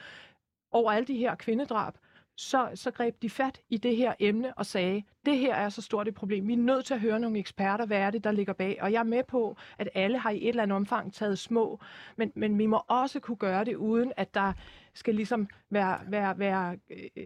over 0.71 0.93
alle 0.93 1.07
de 1.07 1.17
her 1.17 1.35
kvindedrab, 1.35 1.95
så, 2.41 2.69
så 2.75 2.91
greb 2.91 3.23
de 3.23 3.31
fat 3.31 3.61
i 3.69 3.77
det 3.77 3.97
her 3.97 4.15
emne 4.19 4.59
og 4.59 4.67
sagde, 4.67 5.03
det 5.27 5.39
her 5.39 5.55
er 5.55 5.69
så 5.69 5.83
stort 5.83 6.09
et 6.09 6.15
problem. 6.15 6.49
Vi 6.49 6.53
er 6.53 6.57
nødt 6.57 6.85
til 6.85 6.95
at 6.95 7.01
høre 7.01 7.21
nogle 7.21 7.39
eksperter, 7.39 7.87
hvad 7.87 7.99
er 7.99 8.11
det, 8.11 8.25
der 8.25 8.33
ligger 8.33 8.53
bag. 8.53 8.79
Og 8.81 8.93
jeg 8.93 8.99
er 8.99 9.05
med 9.05 9.23
på, 9.29 9.57
at 9.79 9.89
alle 9.95 10.19
har 10.19 10.31
i 10.31 10.43
et 10.43 10.49
eller 10.49 10.63
andet 10.63 10.77
omfang 10.77 11.15
taget 11.15 11.39
små, 11.39 11.81
men, 12.17 12.33
men 12.35 12.59
vi 12.59 12.67
må 12.67 12.83
også 12.89 13.21
kunne 13.21 13.37
gøre 13.37 13.65
det, 13.65 13.77
uden 13.77 14.13
at 14.17 14.35
der 14.35 14.53
skal 14.99 15.15
ligesom 15.15 15.49
være, 15.71 15.99
være, 16.09 16.39
være 16.39 16.77
øh, 16.91 17.25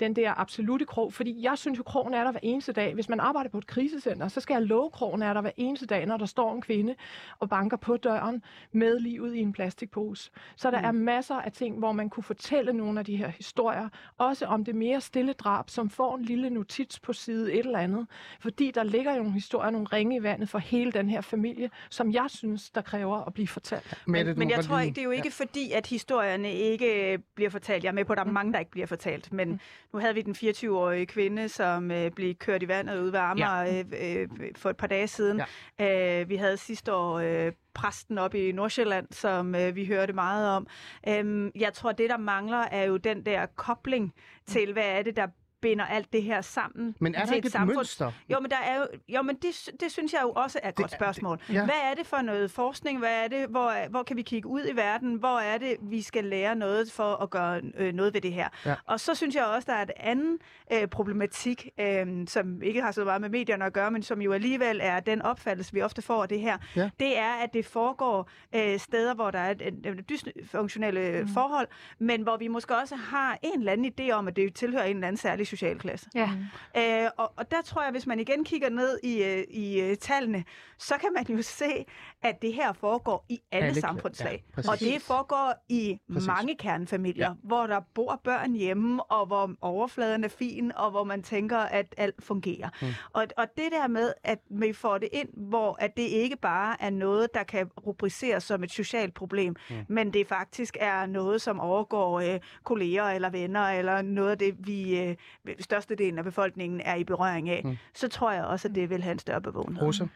den 0.00 0.16
der 0.16 0.40
absolute 0.40 0.84
krog. 0.84 1.12
Fordi 1.12 1.42
jeg 1.42 1.58
synes 1.58 1.78
jo, 1.78 1.82
krogen 1.82 2.14
er 2.14 2.24
der 2.24 2.30
hver 2.30 2.40
eneste 2.42 2.72
dag. 2.72 2.94
Hvis 2.94 3.08
man 3.08 3.20
arbejder 3.20 3.50
på 3.50 3.58
et 3.58 3.66
krisecenter, 3.66 4.28
så 4.28 4.40
skal 4.40 4.54
jeg 4.54 4.62
love, 4.62 4.90
krogen 4.90 5.22
er 5.22 5.32
der 5.32 5.40
hver 5.40 5.50
eneste 5.56 5.86
dag, 5.86 6.06
når 6.06 6.16
der 6.16 6.26
står 6.26 6.54
en 6.54 6.62
kvinde 6.62 6.94
og 7.38 7.48
banker 7.48 7.76
på 7.76 7.96
døren 7.96 8.42
med 8.72 8.98
livet 8.98 9.34
i 9.34 9.38
en 9.38 9.52
plastikpose. 9.52 10.30
Så 10.56 10.70
der 10.70 10.78
mm. 10.78 10.86
er 10.86 10.92
masser 10.92 11.34
af 11.34 11.52
ting, 11.52 11.78
hvor 11.78 11.92
man 11.92 12.10
kunne 12.10 12.24
fortælle 12.24 12.72
nogle 12.72 12.98
af 12.98 13.04
de 13.04 13.16
her 13.16 13.28
historier. 13.28 13.88
Også 14.18 14.46
om 14.46 14.64
det 14.64 14.74
mere 14.74 15.00
stille 15.00 15.32
drab, 15.32 15.70
som 15.70 15.90
får 15.90 16.16
en 16.16 16.24
lille 16.24 16.50
notits 16.50 17.00
på 17.00 17.12
side 17.12 17.52
et 17.52 17.66
eller 17.66 17.78
andet. 17.78 18.06
Fordi 18.40 18.70
der 18.70 18.82
ligger 18.82 19.12
jo 19.12 19.18
nogle 19.18 19.32
historier, 19.32 19.70
nogle 19.70 19.86
ringe 19.86 20.16
i 20.16 20.22
vandet 20.22 20.48
for 20.48 20.58
hele 20.58 20.92
den 20.92 21.10
her 21.10 21.20
familie, 21.20 21.70
som 21.90 22.12
jeg 22.12 22.26
synes, 22.28 22.70
der 22.70 22.80
kræver 22.80 23.24
at 23.24 23.34
blive 23.34 23.48
fortalt. 23.48 24.02
Du 24.06 24.10
Men 24.10 24.38
må 24.38 24.44
jeg 24.48 24.64
tror 24.64 24.78
ikke, 24.78 24.94
det 24.94 25.00
er 25.00 25.04
jo 25.04 25.10
ikke 25.10 25.30
fordi, 25.30 25.72
at 25.72 25.86
historierne 25.86 26.52
ikke 26.52 26.97
øh, 26.98 27.18
bliver 27.34 27.50
fortalt. 27.50 27.84
Jeg 27.84 27.90
er 27.90 27.94
med 27.94 28.04
på, 28.04 28.12
at 28.12 28.16
der 28.16 28.24
er 28.24 28.30
mange, 28.30 28.52
der 28.52 28.58
ikke 28.58 28.70
bliver 28.70 28.86
fortalt. 28.86 29.32
Men 29.32 29.60
nu 29.92 29.98
havde 29.98 30.14
vi 30.14 30.22
den 30.22 30.34
24-årige 30.34 31.06
kvinde, 31.06 31.48
som 31.48 31.90
øh, 31.90 32.10
blev 32.10 32.34
kørt 32.34 32.62
i 32.62 32.68
vandet 32.68 33.00
ude 33.00 33.12
ved 33.12 33.18
Amager 33.18 33.62
ja. 33.62 33.84
øh, 34.02 34.22
øh, 34.22 34.28
for 34.56 34.70
et 34.70 34.76
par 34.76 34.86
dage 34.86 35.08
siden. 35.08 35.42
Ja. 35.78 36.20
Øh, 36.20 36.28
vi 36.28 36.36
havde 36.36 36.56
sidste 36.56 36.94
år 36.94 37.18
øh, 37.18 37.52
præsten 37.74 38.18
op 38.18 38.34
i 38.34 38.52
Nordsjælland, 38.52 39.06
som 39.10 39.54
øh, 39.54 39.76
vi 39.76 39.86
hørte 39.86 40.12
meget 40.12 40.50
om. 40.50 40.66
Øhm, 41.08 41.50
jeg 41.54 41.72
tror, 41.72 41.92
det 41.92 42.10
der 42.10 42.16
mangler 42.16 42.58
er 42.58 42.84
jo 42.84 42.96
den 42.96 43.26
der 43.26 43.46
kobling 43.46 44.14
til, 44.46 44.72
hvad 44.72 44.98
er 44.98 45.02
det, 45.02 45.16
der 45.16 45.26
binder 45.60 45.84
alt 45.84 46.12
det 46.12 46.22
her 46.22 46.40
sammen 46.40 46.94
Men 47.00 47.14
er 47.14 47.24
der 47.24 47.34
ikke 47.34 47.46
et 47.46 47.52
samfund. 47.52 47.76
mønster? 47.76 48.12
Jo, 48.30 48.40
men, 48.40 48.50
der 48.50 48.56
er 48.56 48.78
jo, 48.78 48.86
jo, 49.08 49.22
men 49.22 49.36
det, 49.36 49.70
det 49.80 49.92
synes 49.92 50.12
jeg 50.12 50.20
jo 50.22 50.30
også 50.30 50.60
er 50.62 50.68
et 50.68 50.74
godt 50.74 50.92
spørgsmål. 50.92 51.40
ja. 51.52 51.64
Hvad 51.64 51.74
er 51.84 51.94
det 51.94 52.06
for 52.06 52.22
noget 52.22 52.50
forskning? 52.50 52.98
Hvad 52.98 53.24
er 53.24 53.28
det, 53.28 53.48
hvor, 53.48 53.88
hvor 53.90 54.02
kan 54.02 54.16
vi 54.16 54.22
kigge 54.22 54.48
ud 54.48 54.62
i 54.72 54.76
verden? 54.76 55.14
Hvor 55.14 55.38
er 55.38 55.58
det, 55.58 55.76
vi 55.82 56.02
skal 56.02 56.24
lære 56.24 56.56
noget 56.56 56.92
for 56.92 57.22
at 57.22 57.30
gøre 57.30 57.60
øh, 57.76 57.92
noget 57.94 58.14
ved 58.14 58.20
det 58.20 58.32
her? 58.32 58.48
Ja. 58.66 58.74
Og 58.84 59.00
så 59.00 59.14
synes 59.14 59.34
jeg 59.34 59.44
også, 59.44 59.66
der 59.66 59.76
er 59.78 59.82
et 59.82 59.90
anden 59.96 60.38
øh, 60.72 60.86
problematik, 60.88 61.68
øh, 61.80 62.06
som 62.26 62.62
ikke 62.62 62.82
har 62.82 62.92
så 62.92 63.04
meget 63.04 63.20
med 63.20 63.28
medierne 63.28 63.64
at 63.64 63.72
gøre, 63.72 63.90
men 63.90 64.02
som 64.02 64.22
jo 64.22 64.32
alligevel 64.32 64.80
er 64.82 65.00
den 65.00 65.22
opfattelse, 65.22 65.72
vi 65.72 65.82
ofte 65.82 66.02
får 66.02 66.22
af 66.22 66.28
det 66.28 66.40
her. 66.40 66.58
Ja. 66.76 66.90
Det 67.00 67.18
er, 67.18 67.32
at 67.32 67.54
det 67.54 67.66
foregår 67.66 68.30
øh, 68.54 68.78
steder, 68.78 69.14
hvor 69.14 69.30
der 69.30 69.38
er 69.38 69.50
et, 69.50 69.62
et, 69.62 69.86
et 69.86 70.08
dysfunktionelle 70.08 71.22
mm. 71.22 71.28
forhold, 71.28 71.66
men 71.98 72.22
hvor 72.22 72.36
vi 72.36 72.48
måske 72.48 72.76
også 72.76 72.96
har 72.96 73.38
en 73.42 73.58
eller 73.58 73.72
anden 73.72 73.92
idé 74.00 74.10
om, 74.10 74.28
at 74.28 74.36
det 74.36 74.54
tilhører 74.54 74.84
en 74.84 74.96
eller 74.96 75.08
anden 75.08 75.16
særlig 75.16 75.46
socialklasse. 75.48 76.06
Ja. 76.14 76.30
Øh, 76.76 77.10
og, 77.16 77.32
og 77.36 77.50
der 77.50 77.62
tror 77.62 77.82
jeg, 77.82 77.90
hvis 77.90 78.06
man 78.06 78.20
igen 78.20 78.44
kigger 78.44 78.68
ned 78.68 78.98
i, 79.02 79.22
øh, 79.22 79.44
i 79.50 79.80
øh, 79.80 79.96
tallene, 79.96 80.44
så 80.78 80.94
kan 81.00 81.08
man 81.16 81.36
jo 81.36 81.42
se, 81.42 81.84
at 82.22 82.42
det 82.42 82.52
her 82.54 82.72
foregår 82.72 83.26
i 83.28 83.40
alle, 83.52 83.66
Alle 83.68 83.80
samfundslag. 83.80 84.44
ja, 84.48 84.54
præcis. 84.54 84.70
og 84.70 84.80
det 84.80 85.02
foregår 85.02 85.64
i 85.68 85.98
Præcis. 86.12 86.26
mange 86.26 86.56
kernefamilier, 86.56 87.26
ja. 87.28 87.32
hvor 87.42 87.66
der 87.66 87.80
bor 87.94 88.20
børn 88.24 88.52
hjemme, 88.52 89.02
og 89.04 89.26
hvor 89.26 89.50
overfladen 89.60 90.24
er 90.24 90.28
fin, 90.28 90.72
og 90.76 90.90
hvor 90.90 91.04
man 91.04 91.22
tænker, 91.22 91.58
at 91.58 91.94
alt 91.96 92.24
fungerer. 92.24 92.68
Mm. 92.82 92.86
Og, 93.12 93.26
og 93.36 93.46
det 93.56 93.64
der 93.72 93.86
med, 93.88 94.12
at 94.24 94.38
vi 94.50 94.72
får 94.72 94.98
det 94.98 95.08
ind, 95.12 95.28
hvor 95.36 95.76
at 95.80 95.96
det 95.96 96.02
ikke 96.02 96.36
bare 96.36 96.76
er 96.82 96.90
noget, 96.90 97.34
der 97.34 97.42
kan 97.42 97.66
rubriceres 97.86 98.44
som 98.44 98.62
et 98.64 98.70
socialt 98.70 99.14
problem, 99.14 99.56
mm. 99.70 99.76
men 99.88 100.12
det 100.12 100.26
faktisk 100.26 100.76
er 100.80 101.06
noget, 101.06 101.42
som 101.42 101.60
overgår 101.60 102.20
øh, 102.20 102.40
kolleger 102.64 103.04
eller 103.04 103.30
venner, 103.30 103.60
eller 103.68 104.02
noget 104.02 104.30
af 104.30 104.38
det, 104.38 104.54
vi 104.58 105.00
øh, 105.00 105.16
størstedelen 105.60 106.18
af 106.18 106.24
befolkningen 106.24 106.80
er 106.80 106.94
i 106.94 107.04
berøring 107.04 107.48
af, 107.48 107.62
mm. 107.64 107.76
så 107.94 108.08
tror 108.08 108.32
jeg 108.32 108.44
også, 108.44 108.68
at 108.68 108.74
det 108.74 108.90
vil 108.90 109.02
have 109.02 109.12
en 109.12 109.18
større 109.18 109.40
bevågenhed. 109.40 109.82
Rosa? 109.82 110.06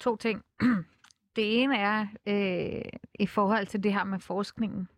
To 0.00 0.16
ting. 0.16 0.42
Det 1.36 1.62
ene 1.62 1.76
er 1.76 2.06
øh, 2.26 2.82
i 3.14 3.26
forhold 3.26 3.66
til 3.66 3.82
det 3.82 3.92
her 3.92 4.04
med 4.04 4.18
forskningen. 4.18 4.88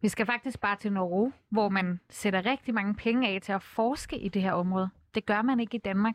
Vi 0.00 0.08
skal 0.08 0.26
faktisk 0.26 0.60
bare 0.60 0.76
til 0.76 0.92
Norge, 0.92 1.32
hvor 1.48 1.68
man 1.68 2.00
sætter 2.10 2.46
rigtig 2.46 2.74
mange 2.74 2.94
penge 2.94 3.28
af 3.28 3.42
til 3.42 3.52
at 3.52 3.62
forske 3.62 4.18
i 4.18 4.28
det 4.28 4.42
her 4.42 4.52
område. 4.52 4.90
Det 5.14 5.26
gør 5.26 5.42
man 5.42 5.60
ikke 5.60 5.74
i 5.74 5.80
Danmark. 5.80 6.14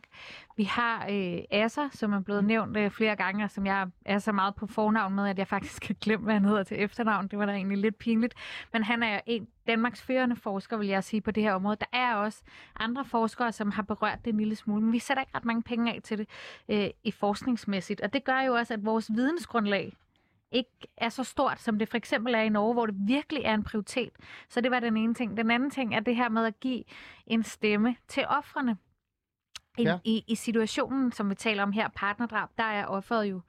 Vi 0.56 0.64
har 0.64 1.06
øh, 1.10 1.38
Asser, 1.50 1.88
som 1.92 2.12
er 2.12 2.20
blevet 2.20 2.44
nævnt 2.44 2.76
øh, 2.76 2.90
flere 2.90 3.16
gange, 3.16 3.44
og 3.44 3.50
som 3.50 3.66
jeg 3.66 3.86
er 4.04 4.18
så 4.18 4.32
meget 4.32 4.54
på 4.54 4.66
fornavn 4.66 5.14
med, 5.14 5.28
at 5.28 5.38
jeg 5.38 5.48
faktisk 5.48 5.86
har 5.86 5.94
glemt, 5.94 6.24
hvad 6.24 6.34
han 6.34 6.44
hedder 6.44 6.62
til 6.62 6.82
efternavn. 6.82 7.28
Det 7.28 7.38
var 7.38 7.46
da 7.46 7.52
egentlig 7.52 7.78
lidt 7.78 7.98
pinligt. 7.98 8.34
Men 8.72 8.82
han 8.82 9.02
er 9.02 9.20
en 9.26 9.48
Danmarks 9.66 10.02
førende 10.02 10.36
forsker, 10.36 10.76
vil 10.76 10.88
jeg 10.88 11.04
sige, 11.04 11.20
på 11.20 11.30
det 11.30 11.42
her 11.42 11.52
område. 11.52 11.76
Der 11.80 11.98
er 11.98 12.14
også 12.14 12.42
andre 12.76 13.04
forskere, 13.04 13.52
som 13.52 13.70
har 13.70 13.82
berørt 13.82 14.24
det 14.24 14.30
en 14.30 14.38
lille 14.38 14.56
smule, 14.56 14.82
men 14.82 14.92
vi 14.92 14.98
sætter 14.98 15.22
ikke 15.22 15.36
ret 15.36 15.44
mange 15.44 15.62
penge 15.62 15.94
af 15.94 16.00
til 16.02 16.18
det 16.18 16.28
øh, 16.68 16.90
i 17.04 17.10
forskningsmæssigt. 17.10 18.00
Og 18.00 18.12
det 18.12 18.24
gør 18.24 18.40
jo 18.40 18.54
også, 18.54 18.74
at 18.74 18.84
vores 18.84 19.10
vidensgrundlag 19.14 19.96
ikke 20.52 20.88
er 20.96 21.08
så 21.08 21.24
stort, 21.24 21.60
som 21.60 21.78
det 21.78 21.88
for 21.88 21.96
eksempel 21.96 22.34
er 22.34 22.40
i 22.40 22.48
Norge, 22.48 22.74
hvor 22.74 22.86
det 22.86 22.94
virkelig 22.98 23.42
er 23.44 23.54
en 23.54 23.64
prioritet. 23.64 24.10
Så 24.48 24.60
det 24.60 24.70
var 24.70 24.80
den 24.80 24.96
ene 24.96 25.14
ting. 25.14 25.36
Den 25.36 25.50
anden 25.50 25.70
ting 25.70 25.94
er 25.94 26.00
det 26.00 26.16
her 26.16 26.28
med 26.28 26.44
at 26.44 26.60
give 26.60 26.84
en 27.26 27.42
stemme 27.42 27.96
til 28.08 28.24
offrene. 28.28 28.76
I, 29.78 29.82
Ja. 29.82 29.98
i, 30.04 30.24
I 30.26 30.34
situationen, 30.34 31.12
som 31.12 31.30
vi 31.30 31.34
taler 31.34 31.62
om 31.62 31.72
her, 31.72 31.88
partnerdrab, 31.88 32.48
der 32.58 32.64
er 32.64 32.86
offeret 32.86 33.24
jo 33.26 33.40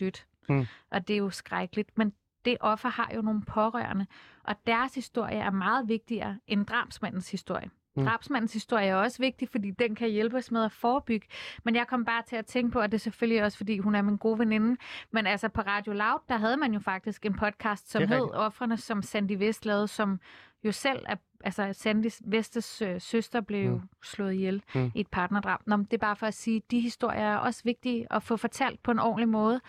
dødt. 0.00 0.26
Mm. 0.48 0.66
Og 0.90 1.08
det 1.08 1.14
er 1.14 1.18
jo 1.18 1.30
skrækkeligt. 1.30 1.98
Men 1.98 2.12
det 2.44 2.56
offer 2.60 2.88
har 2.88 3.10
jo 3.14 3.22
nogle 3.22 3.42
pårørende, 3.42 4.06
og 4.42 4.54
deres 4.66 4.94
historie 4.94 5.36
er 5.38 5.50
meget 5.50 5.88
vigtigere 5.88 6.38
end 6.46 6.66
drabsmandens 6.66 7.30
historie. 7.30 7.70
Mm. 7.96 8.04
Drabsmandens 8.04 8.52
historie 8.52 8.86
er 8.86 8.94
også 8.96 9.18
vigtig, 9.18 9.48
fordi 9.48 9.70
den 9.70 9.94
kan 9.94 10.08
hjælpe 10.10 10.36
os 10.36 10.50
med 10.50 10.64
at 10.64 10.72
forebygge. 10.72 11.26
Men 11.64 11.74
jeg 11.74 11.86
kom 11.86 12.04
bare 12.04 12.22
til 12.22 12.36
at 12.36 12.46
tænke 12.46 12.70
på, 12.72 12.80
at 12.80 12.92
det 12.92 12.98
er 12.98 13.00
selvfølgelig 13.00 13.42
også, 13.44 13.58
fordi 13.58 13.78
hun 13.78 13.94
er 13.94 14.02
min 14.02 14.16
gode 14.16 14.38
veninde. 14.38 14.76
Men 15.10 15.26
altså 15.26 15.48
på 15.48 15.60
Radio 15.60 15.92
Loud, 15.92 16.18
der 16.28 16.36
havde 16.36 16.56
man 16.56 16.72
jo 16.74 16.80
faktisk 16.80 17.26
en 17.26 17.34
podcast, 17.34 17.90
som 17.90 18.02
hed. 18.08 18.30
Offrene, 18.34 18.76
som 18.76 19.02
Sandy 19.02 19.32
Vest 19.38 19.66
lavede, 19.66 19.88
som 19.88 20.20
jo 20.64 20.72
selv 20.72 21.04
er, 21.08 21.16
altså 21.44 21.72
Sandy 21.72 22.06
Vestes 22.24 22.82
øh, 22.82 23.00
søster 23.00 23.40
blev 23.40 23.70
Mm. 23.70 23.80
slået 24.02 24.32
ihjel 24.34 24.62
Mm. 24.74 24.80
mm. 24.80 24.90
i 24.94 25.00
et 25.00 25.08
partnerdrab. 25.08 25.60
Nå, 25.66 25.76
men 25.76 25.84
det 25.84 25.92
er 25.92 25.98
bare 25.98 26.16
for 26.16 26.26
at 26.26 26.34
sige, 26.34 26.56
at 26.56 26.70
de 26.70 26.80
historier 26.80 27.20
er 27.20 27.36
også 27.36 27.60
vigtige 27.64 28.06
at 28.10 28.22
få 28.22 28.36
fortalt 28.36 28.82
på 28.82 28.90
en 28.90 28.98
ordentlig 28.98 29.28
måde. 29.28 29.60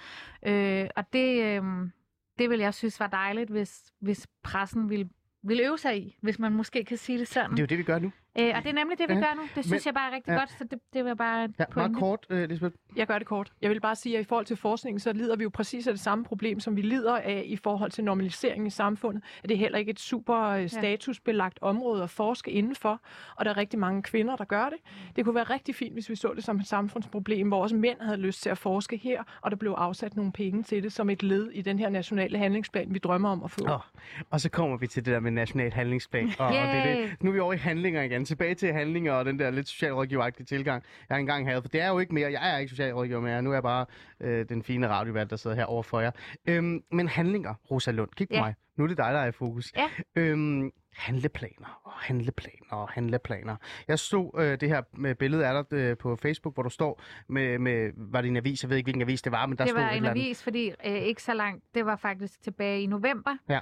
Øh, 0.45 0.87
og 0.95 1.13
det, 1.13 1.43
øh, 1.43 1.63
det 2.39 2.49
vil 2.49 2.59
jeg 2.59 2.73
synes 2.73 2.99
var 2.99 3.07
dejligt, 3.07 3.49
hvis, 3.49 3.83
hvis 3.99 4.27
pressen 4.43 4.89
ville, 4.89 5.09
ville 5.43 5.63
øve 5.67 5.77
sig 5.77 5.97
i, 6.01 6.17
hvis 6.21 6.39
man 6.39 6.51
måske 6.53 6.83
kan 6.83 6.97
sige 6.97 7.19
det 7.19 7.27
sådan. 7.27 7.51
Det 7.51 7.59
er 7.59 7.63
jo 7.63 7.67
det, 7.67 7.77
vi 7.77 7.83
gør 7.83 7.99
nu. 7.99 8.11
Øh, 8.39 8.51
og 8.55 8.63
det 8.63 8.69
er 8.69 8.73
nemlig 8.73 8.97
det, 8.99 9.09
vi 9.09 9.13
Ja. 9.13 9.19
gør 9.19 9.33
nu. 9.35 9.41
Det 9.41 9.49
synes 9.65 9.69
Men- 9.71 9.81
jeg 9.85 9.93
bare 9.93 10.11
er 10.11 10.15
rigtig 10.15 10.31
ja. 10.31 10.37
godt, 10.39 10.49
så 10.51 10.63
det, 10.71 10.79
det 10.93 11.05
var 11.05 11.13
bare 11.13 11.49
Ja, 11.59 11.65
meget 11.75 11.95
kort, 11.95 12.25
øh, 12.29 12.49
Lisbeth. 12.49 12.75
Jeg 12.95 13.07
gør 13.07 13.17
det 13.17 13.27
kort. 13.27 13.51
Jeg 13.61 13.69
vil 13.69 13.79
bare 13.81 13.95
sige, 13.95 14.17
at 14.17 14.21
i 14.21 14.23
forhold 14.27 14.45
til 14.45 14.55
forskningen, 14.57 14.99
så 14.99 15.13
lider 15.13 15.35
vi 15.35 15.43
jo 15.43 15.49
præcis 15.49 15.87
af 15.87 15.93
det 15.93 16.01
samme 16.01 16.23
problem, 16.25 16.59
som 16.59 16.75
vi 16.75 16.81
lider 16.81 17.17
af 17.17 17.43
i 17.45 17.55
forhold 17.57 17.91
til 17.91 18.03
normaliseringen 18.03 18.67
i 18.67 18.69
samfundet. 18.69 19.23
At 19.43 19.49
det 19.49 19.55
er 19.55 19.59
heller 19.59 19.77
ikke 19.77 19.89
et 19.91 19.99
super 19.99 20.37
øh, 20.41 20.69
statusbelagt 20.69 21.59
område 21.61 22.03
at 22.03 22.09
forske 22.09 22.51
indenfor, 22.51 23.01
og 23.35 23.45
der 23.45 23.51
er 23.51 23.57
rigtig 23.57 23.79
mange 23.79 24.03
kvinder, 24.03 24.35
der 24.35 24.45
gør 24.45 24.65
det. 24.69 24.77
Det 25.15 25.25
kunne 25.25 25.35
være 25.35 25.43
rigtig 25.43 25.75
fint, 25.75 25.93
hvis 25.93 26.09
vi 26.09 26.15
så 26.15 26.33
det 26.35 26.43
som 26.43 26.57
et 26.57 26.67
samfundsproblem, 26.67 27.47
hvor 27.47 27.61
også 27.61 27.75
mænd 27.75 27.97
havde 28.01 28.17
lyst 28.17 28.41
til 28.41 28.49
at 28.49 28.57
forske 28.57 28.97
her, 28.97 29.23
og 29.41 29.51
der 29.51 29.57
blev 29.57 29.71
afsat 29.77 30.15
nogle 30.15 30.31
penge 30.31 30.63
til 30.63 30.83
det 30.83 30.91
som 30.93 31.09
et 31.09 31.23
led 31.23 31.49
i 31.51 31.61
den 31.61 31.79
her 31.79 31.89
nationale 31.89 32.37
handlingsplan, 32.37 32.93
vi 32.93 32.99
drømmer 32.99 33.29
om 33.29 33.43
at 33.43 33.51
få. 33.51 33.61
Åh, 33.69 33.79
Og 34.29 34.41
så 34.41 34.49
kommer 34.49 34.77
vi 34.77 34.87
til 34.87 35.05
det 35.05 35.13
der 35.13 35.19
med 35.19 35.31
national 35.31 35.73
handlingsplan. 35.73 36.31
Og, 36.39 36.47
og 36.47 36.53
det 36.53 36.83
det. 36.97 37.23
Nu 37.23 37.29
er 37.29 37.33
vi 37.33 37.39
over 37.39 37.53
i 37.53 37.57
handlinger 37.57 38.01
igen. 38.01 38.24
Tilbage 38.25 38.55
til 38.55 38.73
handlinger 38.73 39.13
og 39.13 39.25
den 39.25 39.39
der 39.39 39.49
lidt 39.51 39.67
socialrådgiveragtige 39.67 40.45
tilgang, 40.45 40.83
jeg 41.09 41.19
engang 41.19 41.47
havde. 41.47 41.61
For 41.61 41.69
det 41.69 41.81
er 41.81 41.87
jo 41.89 41.99
ikke 41.99 42.13
mere. 42.13 42.31
Jeg 42.31 42.53
er 42.53 42.57
ikke 42.57 42.69
socialrådgiver 42.69 43.19
mere. 43.21 43.41
Nu 43.41 43.49
er 43.49 43.53
jeg 43.53 43.63
bare 43.63 43.85
øh, 44.19 44.49
den 44.49 44.63
fine 44.63 44.87
radiovært, 44.87 45.29
der 45.29 45.35
sidder 45.35 45.55
her 45.55 45.65
over 45.65 45.83
for 45.83 45.99
jer. 45.99 46.11
Øhm, 46.47 46.83
men 46.91 47.07
handlinger, 47.07 47.53
Rosa 47.71 47.91
Lund. 47.91 48.09
Kig 48.15 48.27
på 48.27 48.33
Ja. 48.35 48.41
mig. 48.41 48.55
Nu 48.77 48.83
er 48.83 48.87
det 48.87 48.97
dig, 48.97 49.13
der 49.13 49.19
er 49.19 49.25
i 49.27 49.31
fokus. 49.31 49.73
Ja. 49.77 49.89
Øhm, 50.15 50.71
handleplaner 50.97 51.81
og 51.83 51.91
handleplaner 51.95 52.71
og 52.71 52.89
handleplaner. 52.89 53.55
Jeg 53.87 53.99
så 53.99 54.31
øh, 54.37 54.59
det 54.61 54.69
her 54.69 54.81
med 54.93 55.15
billede 55.15 55.47
af 55.47 55.63
dig 55.69 55.77
øh, 55.77 55.97
på 55.97 56.15
Facebook, 56.15 56.53
hvor 56.53 56.63
du 56.63 56.69
står 56.69 57.01
med, 57.29 57.59
med, 57.59 57.91
var 57.97 58.21
det 58.21 58.27
en 58.27 58.37
avis? 58.37 58.63
Jeg 58.63 58.69
ved 58.69 58.77
ikke, 58.77 58.85
hvilken 58.85 59.01
avis 59.01 59.21
det 59.21 59.31
var, 59.31 59.45
men 59.45 59.57
der 59.57 59.63
det 59.63 59.71
stod 59.71 59.81
var 59.81 59.87
et 59.89 59.91
en 59.91 59.97
eller 59.97 60.09
andet. 60.09 60.21
avis, 60.23 60.43
fordi 60.43 60.69
øh, 60.85 60.93
ikke 60.93 61.23
så 61.23 61.33
langt, 61.33 61.63
det 61.75 61.85
var 61.85 61.95
faktisk 61.95 62.41
tilbage 62.41 62.81
i 62.81 62.85
november. 62.85 63.37
Ja. 63.49 63.59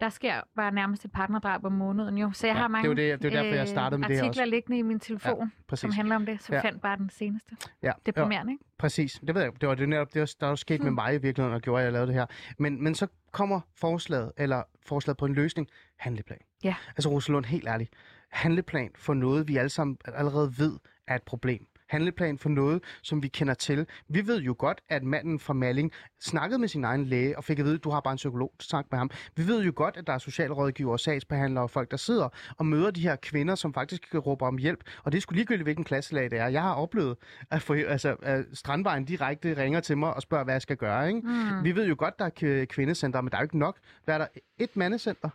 Der 0.00 0.08
sker 0.08 0.40
bare 0.56 0.72
nærmest 0.72 1.04
et 1.04 1.12
partnerdrab 1.12 1.64
om 1.64 1.72
måneden 1.72 2.18
jo. 2.18 2.30
Så 2.32 2.46
jeg 2.46 2.54
Ja, 2.54 2.58
har 2.58 2.62
det 2.68 2.70
mange 2.70 2.88
var 2.88 2.94
det- 2.94 3.22
det 3.22 3.32
var 3.32 3.42
derfor, 3.42 3.54
jeg 3.56 3.68
startede 3.68 4.00
med 4.00 4.08
det 4.08 4.14
artikler 4.18 4.42
også. 4.42 4.50
liggende 4.50 4.78
i 4.78 4.82
min 4.82 5.00
telefon, 5.00 5.52
Præcis. 5.68 5.80
som 5.80 5.90
handler 5.90 6.16
om 6.16 6.26
det. 6.26 6.42
Så 6.42 6.52
Ja. 6.52 6.56
ja. 6.58 6.64
fandt 6.64 6.82
bare 6.82 6.96
den 6.96 7.10
seneste. 7.10 7.56
Ja. 7.82 7.92
Deprimerende, 8.06 8.52
ikke? 8.52 8.64
Præcis. 8.78 9.20
Det 9.26 9.34
ved 9.34 9.42
jeg. 9.42 9.52
Det 9.60 9.68
var 9.68 9.74
det 9.74 9.88
netop, 9.88 10.14
det 10.14 10.20
var, 10.20 10.34
der 10.40 10.46
var 10.46 10.54
sket 10.54 10.80
med 10.80 10.86
Hmm. 10.88 10.94
mig 10.94 11.14
i 11.14 11.18
virkeligheden, 11.18 11.54
og 11.54 11.60
gjorde, 11.60 11.80
at 11.80 11.84
jeg 11.84 11.92
lavede 11.92 12.06
det 12.06 12.14
her. 12.14 12.26
Men, 12.58 12.82
men 12.84 12.94
så 12.94 13.06
kommer 13.32 13.60
forslaget, 13.76 14.32
eller 14.36 14.62
forslaget 14.86 15.16
på 15.18 15.26
en 15.26 15.34
løsning, 15.34 15.68
handleplan. 15.96 16.38
Ja. 16.64 16.74
Altså 16.88 17.08
Rosalund, 17.10 17.44
helt 17.44 17.68
ærligt. 17.68 17.90
Handleplan 18.30 18.90
for 18.96 19.14
noget, 19.14 19.48
vi 19.48 19.56
alle 19.56 19.68
sammen 19.68 19.96
allerede 20.04 20.54
ved 20.58 20.78
er 21.06 21.14
et 21.14 21.22
problem. 21.22 21.66
Handleplan 21.92 22.38
for 22.38 22.48
noget, 22.48 22.82
som 23.02 23.22
vi 23.22 23.28
kender 23.28 23.54
til. 23.54 23.86
Vi 24.08 24.26
ved 24.26 24.40
jo 24.40 24.54
godt, 24.58 24.80
at 24.88 25.02
manden 25.02 25.38
fra 25.38 25.52
Malling 25.52 25.92
snakkede 26.20 26.58
med 26.58 26.68
sin 26.68 26.84
egen 26.84 27.04
læge 27.04 27.36
og 27.36 27.44
fik 27.44 27.58
at 27.58 27.64
vide, 27.64 27.74
at 27.74 27.84
du 27.84 27.90
har 27.90 28.00
bare 28.00 28.12
en 28.12 28.16
psykolog, 28.16 28.52
snak 28.60 28.86
med 28.90 28.98
ham. 28.98 29.10
Vi 29.36 29.46
ved 29.46 29.64
jo 29.64 29.72
godt, 29.76 29.96
at 29.96 30.06
der 30.06 30.12
er 30.12 30.18
socialrådgiver, 30.18 30.96
sagsbehandlere 30.96 31.64
og 31.64 31.70
folk, 31.70 31.90
der 31.90 31.96
sidder 31.96 32.28
og 32.58 32.66
møder 32.66 32.90
de 32.90 33.00
her 33.00 33.16
kvinder, 33.16 33.54
som 33.54 33.74
faktisk 33.74 34.14
råber 34.14 34.46
om 34.46 34.58
hjælp. 34.58 34.80
Og 35.04 35.12
det 35.12 35.18
er 35.18 35.22
sgu 35.22 35.34
ligegyldigt, 35.34 35.66
hvilken 35.66 35.84
klasselag 35.84 36.30
det 36.30 36.38
er. 36.38 36.48
Jeg 36.48 36.62
har 36.62 36.74
oplevet, 36.74 37.16
at, 37.50 37.62
få, 37.62 37.74
altså, 37.74 38.16
at 38.22 38.44
Strandvejen 38.52 39.04
direkte 39.04 39.56
ringer 39.56 39.80
til 39.80 39.98
mig 39.98 40.14
og 40.14 40.22
spørger, 40.22 40.44
hvad 40.44 40.54
jeg 40.54 40.62
skal 40.62 40.76
gøre. 40.76 41.08
Ikke? 41.08 41.20
Mm. 41.20 41.64
Vi 41.64 41.76
ved 41.76 41.86
jo 41.88 41.94
godt, 41.98 42.18
der 42.18 42.24
er 42.24 42.64
kvindecenter, 42.64 43.20
men 43.20 43.30
der 43.30 43.36
er 43.36 43.40
jo 43.40 43.44
ikke 43.44 43.58
nok. 43.58 43.78
Hvad 44.04 44.14
er 44.14 44.18
der? 44.18 44.26
Et 44.58 44.76
mandecenter? 44.76 45.28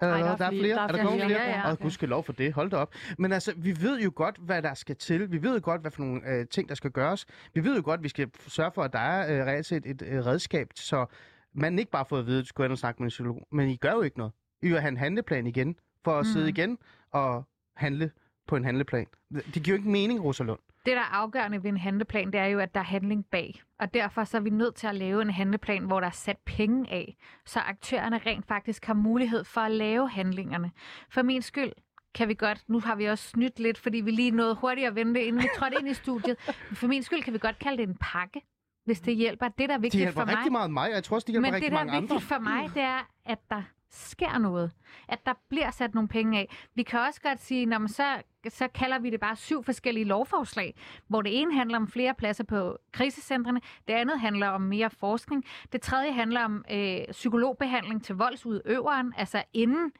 Nej, 0.00 0.10
der 0.10 0.22
hvad? 0.22 0.32
er 0.32 0.36
der 0.36 0.44
er 0.44 0.50
flere. 0.50 0.60
flere. 0.60 0.74
Der 0.74 0.80
er 0.80 0.82
er 0.82 0.86
der 0.86 0.94
flere. 0.94 1.06
kommet 1.06 1.26
flere? 1.26 1.40
Ja, 1.40 1.58
ja. 1.58 1.70
Og 1.70 1.78
gud 1.78 2.06
lov 2.06 2.24
for 2.24 2.32
det. 2.32 2.52
Hold 2.52 2.70
da 2.70 2.76
op. 2.76 2.94
Men 3.18 3.32
altså, 3.32 3.52
vi 3.56 3.76
ved 3.80 4.00
jo 4.00 4.12
godt, 4.14 4.36
hvad 4.36 4.62
der 4.62 4.74
skal 4.74 4.96
til. 4.96 5.32
Vi 5.32 5.42
ved 5.42 5.54
jo 5.54 5.60
godt, 5.62 5.80
hvad 5.80 5.90
for 5.90 6.02
nogle 6.02 6.28
øh, 6.28 6.46
ting, 6.48 6.68
der 6.68 6.74
skal 6.74 6.90
gøres. 6.90 7.26
Vi 7.54 7.64
ved 7.64 7.76
jo 7.76 7.82
godt, 7.84 7.98
at 7.98 8.04
vi 8.04 8.08
skal 8.08 8.30
sørge 8.48 8.70
for, 8.74 8.82
at 8.82 8.92
der 8.92 8.98
er 8.98 9.40
øh, 9.40 9.46
reelt 9.46 9.66
set 9.66 9.86
et 9.86 10.02
øh, 10.02 10.26
redskab, 10.26 10.68
så 10.74 11.06
man 11.54 11.78
ikke 11.78 11.90
bare 11.90 12.04
får 12.04 12.18
at 12.18 12.26
vide, 12.26 12.38
at 12.38 12.52
du 12.58 12.72
og 12.72 12.78
snakke 12.78 13.02
med 13.02 13.06
en 13.06 13.08
psykolog. 13.08 13.46
Men 13.52 13.68
I 13.68 13.76
gør 13.76 13.92
jo 13.92 14.02
ikke 14.02 14.18
noget. 14.18 14.32
I 14.62 14.68
vil 14.68 14.80
have 14.80 14.88
en 14.88 14.96
handleplan 14.96 15.46
igen, 15.46 15.76
for 16.04 16.18
at 16.18 16.26
mm. 16.26 16.32
sidde 16.32 16.48
igen 16.48 16.78
og 17.10 17.44
handle 17.76 18.10
på 18.46 18.56
en 18.56 18.64
handleplan. 18.64 19.06
Det 19.30 19.62
giver 19.62 19.68
jo 19.68 19.74
ikke 19.74 19.90
mening, 19.90 20.24
Rosalund. 20.24 20.58
Det, 20.86 20.96
der 20.96 21.00
er 21.00 21.14
afgørende 21.14 21.62
ved 21.62 21.70
en 21.70 21.76
handleplan, 21.76 22.32
det 22.32 22.40
er 22.40 22.46
jo, 22.46 22.58
at 22.58 22.74
der 22.74 22.80
er 22.80 22.84
handling 22.84 23.26
bag. 23.26 23.62
Og 23.80 23.94
derfor 23.94 24.24
så 24.24 24.36
er 24.36 24.40
vi 24.40 24.50
nødt 24.50 24.74
til 24.74 24.86
at 24.86 24.94
lave 24.94 25.22
en 25.22 25.30
handleplan, 25.30 25.84
hvor 25.84 26.00
der 26.00 26.06
er 26.06 26.10
sat 26.10 26.38
penge 26.38 26.90
af, 26.92 27.16
så 27.46 27.60
aktørerne 27.60 28.20
rent 28.26 28.46
faktisk 28.46 28.84
har 28.84 28.94
mulighed 28.94 29.44
for 29.44 29.60
at 29.60 29.70
lave 29.70 30.10
handlingerne. 30.10 30.70
For 31.10 31.22
min 31.22 31.42
skyld 31.42 31.72
kan 32.14 32.28
vi 32.28 32.34
godt, 32.34 32.64
nu 32.68 32.80
har 32.80 32.94
vi 32.94 33.04
også 33.04 33.28
snydt 33.28 33.60
lidt, 33.60 33.78
fordi 33.78 34.00
vi 34.00 34.10
lige 34.10 34.30
nåede 34.30 34.54
hurtigt 34.54 34.86
at 34.86 34.94
vente, 34.94 35.24
inden 35.24 35.42
vi 35.42 35.48
trådte 35.56 35.76
ind 35.78 35.88
i 35.88 35.94
studiet. 35.94 36.36
Men 36.68 36.76
For 36.76 36.86
min 36.86 37.02
skyld 37.02 37.22
kan 37.22 37.32
vi 37.32 37.38
godt 37.38 37.58
kalde 37.58 37.76
det 37.76 37.88
en 37.88 37.96
pakke, 38.00 38.40
hvis 38.84 39.00
det 39.00 39.16
hjælper. 39.16 39.48
Det, 39.48 39.68
der 39.68 39.74
er 39.74 39.78
De 39.78 39.82
vigtigt 39.82 40.00
hjælper 40.00 40.20
for 40.20 40.26
mig, 40.26 40.36
rigtig 40.36 40.52
meget 40.52 40.70
mig, 40.70 40.88
og 40.88 40.94
jeg 40.94 41.04
tror 41.04 41.14
også, 41.14 41.26
de 41.26 41.32
hjælper 41.32 41.48
men 41.48 41.54
rigtig 41.54 41.70
det, 41.70 41.78
der 41.78 41.84
mange 41.84 41.96
er 41.96 42.00
vigtigt 42.00 42.16
andre. 42.16 42.26
for 42.36 42.38
mig, 42.38 42.74
det 42.74 42.82
er, 42.82 43.08
at 43.24 43.38
der 43.50 43.62
sker 43.90 44.38
noget. 44.38 44.72
At 45.08 45.26
der 45.26 45.34
bliver 45.48 45.70
sat 45.70 45.94
nogle 45.94 46.08
penge 46.08 46.38
af. 46.38 46.56
Vi 46.74 46.82
kan 46.82 47.00
også 47.00 47.20
godt 47.20 47.40
sige, 47.40 47.66
når 47.66 47.78
man 47.78 47.88
så, 47.88 48.22
så 48.48 48.68
kalder 48.68 48.98
vi 48.98 49.10
det 49.10 49.20
bare 49.20 49.36
syv 49.36 49.64
forskellige 49.64 50.04
lovforslag, 50.04 50.74
hvor 51.08 51.22
det 51.22 51.40
ene 51.40 51.54
handler 51.54 51.76
om 51.76 51.88
flere 51.88 52.14
pladser 52.14 52.44
på 52.44 52.78
krisecentrene, 52.92 53.60
det 53.88 53.94
andet 53.94 54.20
handler 54.20 54.48
om 54.48 54.60
mere 54.60 54.90
forskning, 54.90 55.44
det 55.72 55.80
tredje 55.80 56.12
handler 56.12 56.44
om 56.44 56.64
øh, 56.70 56.98
psykologbehandling 57.10 58.04
til 58.04 58.14
voldsudøveren, 58.14 59.14
altså 59.16 59.42
inden 59.52 59.92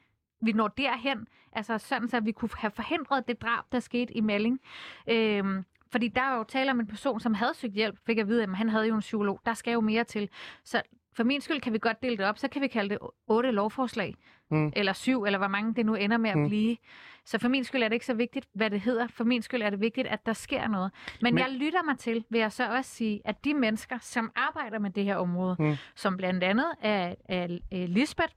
vi 0.42 0.52
når 0.52 0.68
derhen, 0.68 1.26
altså 1.52 1.78
sådan 1.78 2.08
så 2.08 2.20
vi 2.20 2.32
kunne 2.32 2.50
have 2.58 2.70
forhindret 2.70 3.28
det 3.28 3.42
drab, 3.42 3.64
der 3.72 3.80
skete 3.80 4.16
i 4.16 4.20
Malling. 4.20 4.60
Øhm, 5.08 5.64
fordi 5.92 6.08
der 6.08 6.20
er 6.20 6.36
jo 6.36 6.44
tale 6.44 6.70
om 6.70 6.80
en 6.80 6.86
person, 6.86 7.20
som 7.20 7.34
havde 7.34 7.54
søgt 7.54 7.74
hjælp, 7.74 7.98
fik 8.06 8.18
jeg 8.18 8.28
vide, 8.28 8.42
at 8.42 8.56
han 8.56 8.68
havde 8.68 8.86
jo 8.86 8.94
en 8.94 9.00
psykolog. 9.00 9.40
Der 9.46 9.54
skal 9.54 9.72
jo 9.72 9.80
mere 9.80 10.04
til. 10.04 10.28
Så 10.64 10.82
for 11.16 11.24
min 11.24 11.40
skyld 11.40 11.60
kan 11.60 11.72
vi 11.72 11.78
godt 11.78 12.02
dele 12.02 12.16
det 12.16 12.26
op, 12.26 12.38
så 12.38 12.48
kan 12.48 12.62
vi 12.62 12.66
kalde 12.68 12.88
det 12.90 12.98
otte 13.26 13.50
lovforslag. 13.50 14.14
Mm. 14.50 14.72
Eller 14.76 14.92
syv, 14.92 15.22
eller 15.24 15.38
hvor 15.38 15.48
mange 15.48 15.74
det 15.74 15.86
nu 15.86 15.94
ender 15.94 16.16
med 16.16 16.30
at 16.30 16.38
Mm. 16.38 16.48
blive. 16.48 16.76
Så 17.24 17.38
for 17.38 17.48
min 17.48 17.64
skyld 17.64 17.82
er 17.82 17.88
det 17.88 17.94
ikke 17.94 18.06
så 18.06 18.14
vigtigt, 18.14 18.46
hvad 18.54 18.70
det 18.70 18.80
hedder. 18.80 19.06
For 19.08 19.24
min 19.24 19.42
skyld 19.42 19.62
er 19.62 19.70
det 19.70 19.80
vigtigt, 19.80 20.06
at 20.06 20.26
der 20.26 20.32
sker 20.32 20.68
noget. 20.68 20.92
Men, 21.22 21.34
Men- 21.34 21.42
jeg 21.42 21.50
lytter 21.52 21.82
mig 21.82 21.98
til, 21.98 22.24
vil 22.30 22.38
jeg 22.40 22.52
så 22.52 22.76
også 22.76 22.90
sige, 22.90 23.20
at 23.24 23.44
de 23.44 23.54
mennesker, 23.54 23.98
som 24.00 24.32
arbejder 24.36 24.78
med 24.78 24.90
det 24.90 25.04
her 25.04 25.16
område, 25.16 25.56
Mm. 25.58 25.74
som 25.94 26.16
blandt 26.16 26.44
andet 26.44 26.66
er, 26.82 27.14
er, 27.28 27.58
er 27.72 27.86
Lisbeth, 27.86 28.32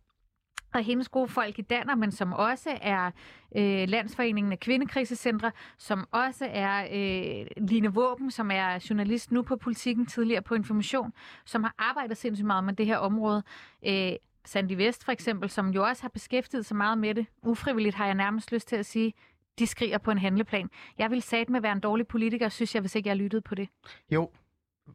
og 0.77 0.83
hendes 0.83 1.09
gode 1.09 1.27
folk 1.27 1.59
i 1.59 1.61
Danner, 1.61 1.95
men 1.95 2.11
som 2.11 2.33
også 2.33 2.77
er 2.81 3.11
øh, 3.55 3.89
Landsforeningen 3.89 4.51
af 4.51 4.59
Kvindekrisecentre, 4.59 5.51
som 5.77 6.07
også 6.11 6.47
er 6.51 6.87
øh, 6.93 7.47
Line 7.57 7.93
Våben, 7.93 8.31
som 8.31 8.51
er 8.51 8.85
journalist 8.89 9.31
nu 9.31 9.41
på 9.41 9.55
Politikken, 9.55 10.05
tidligere 10.05 10.41
på 10.41 10.55
Information, 10.55 11.13
som 11.45 11.63
har 11.63 11.75
arbejdet 11.77 12.17
sindssygt 12.17 12.47
meget 12.47 12.63
med 12.63 12.73
det 12.73 12.85
her 12.85 12.97
område. 12.97 13.43
Øh, 13.87 14.11
Sandy 14.45 14.71
Vest 14.71 15.05
for 15.05 15.11
eksempel, 15.11 15.49
som 15.49 15.69
jo 15.69 15.83
også 15.83 16.01
har 16.01 16.09
beskæftiget 16.09 16.65
sig 16.65 16.77
meget 16.77 16.97
med 16.97 17.15
det. 17.15 17.25
Ufrivilligt 17.41 17.95
har 17.95 18.05
jeg 18.05 18.15
nærmest 18.15 18.51
lyst 18.51 18.67
til 18.67 18.75
at 18.75 18.85
sige, 18.85 19.13
de 19.59 19.67
skriger 19.67 19.97
på 19.97 20.11
en 20.11 20.17
handleplan. 20.17 20.69
Jeg 20.97 21.11
vil 21.11 21.21
sat 21.21 21.49
med 21.49 21.57
at 21.57 21.63
være 21.63 21.71
en 21.71 21.79
dårlig 21.79 22.07
politiker, 22.07 22.49
synes 22.49 22.75
jeg, 22.75 22.81
hvis 22.81 22.95
ikke 22.95 23.09
jeg 23.09 23.17
lyttede 23.17 23.41
på 23.41 23.55
det. 23.55 23.69
Jo, 24.11 24.29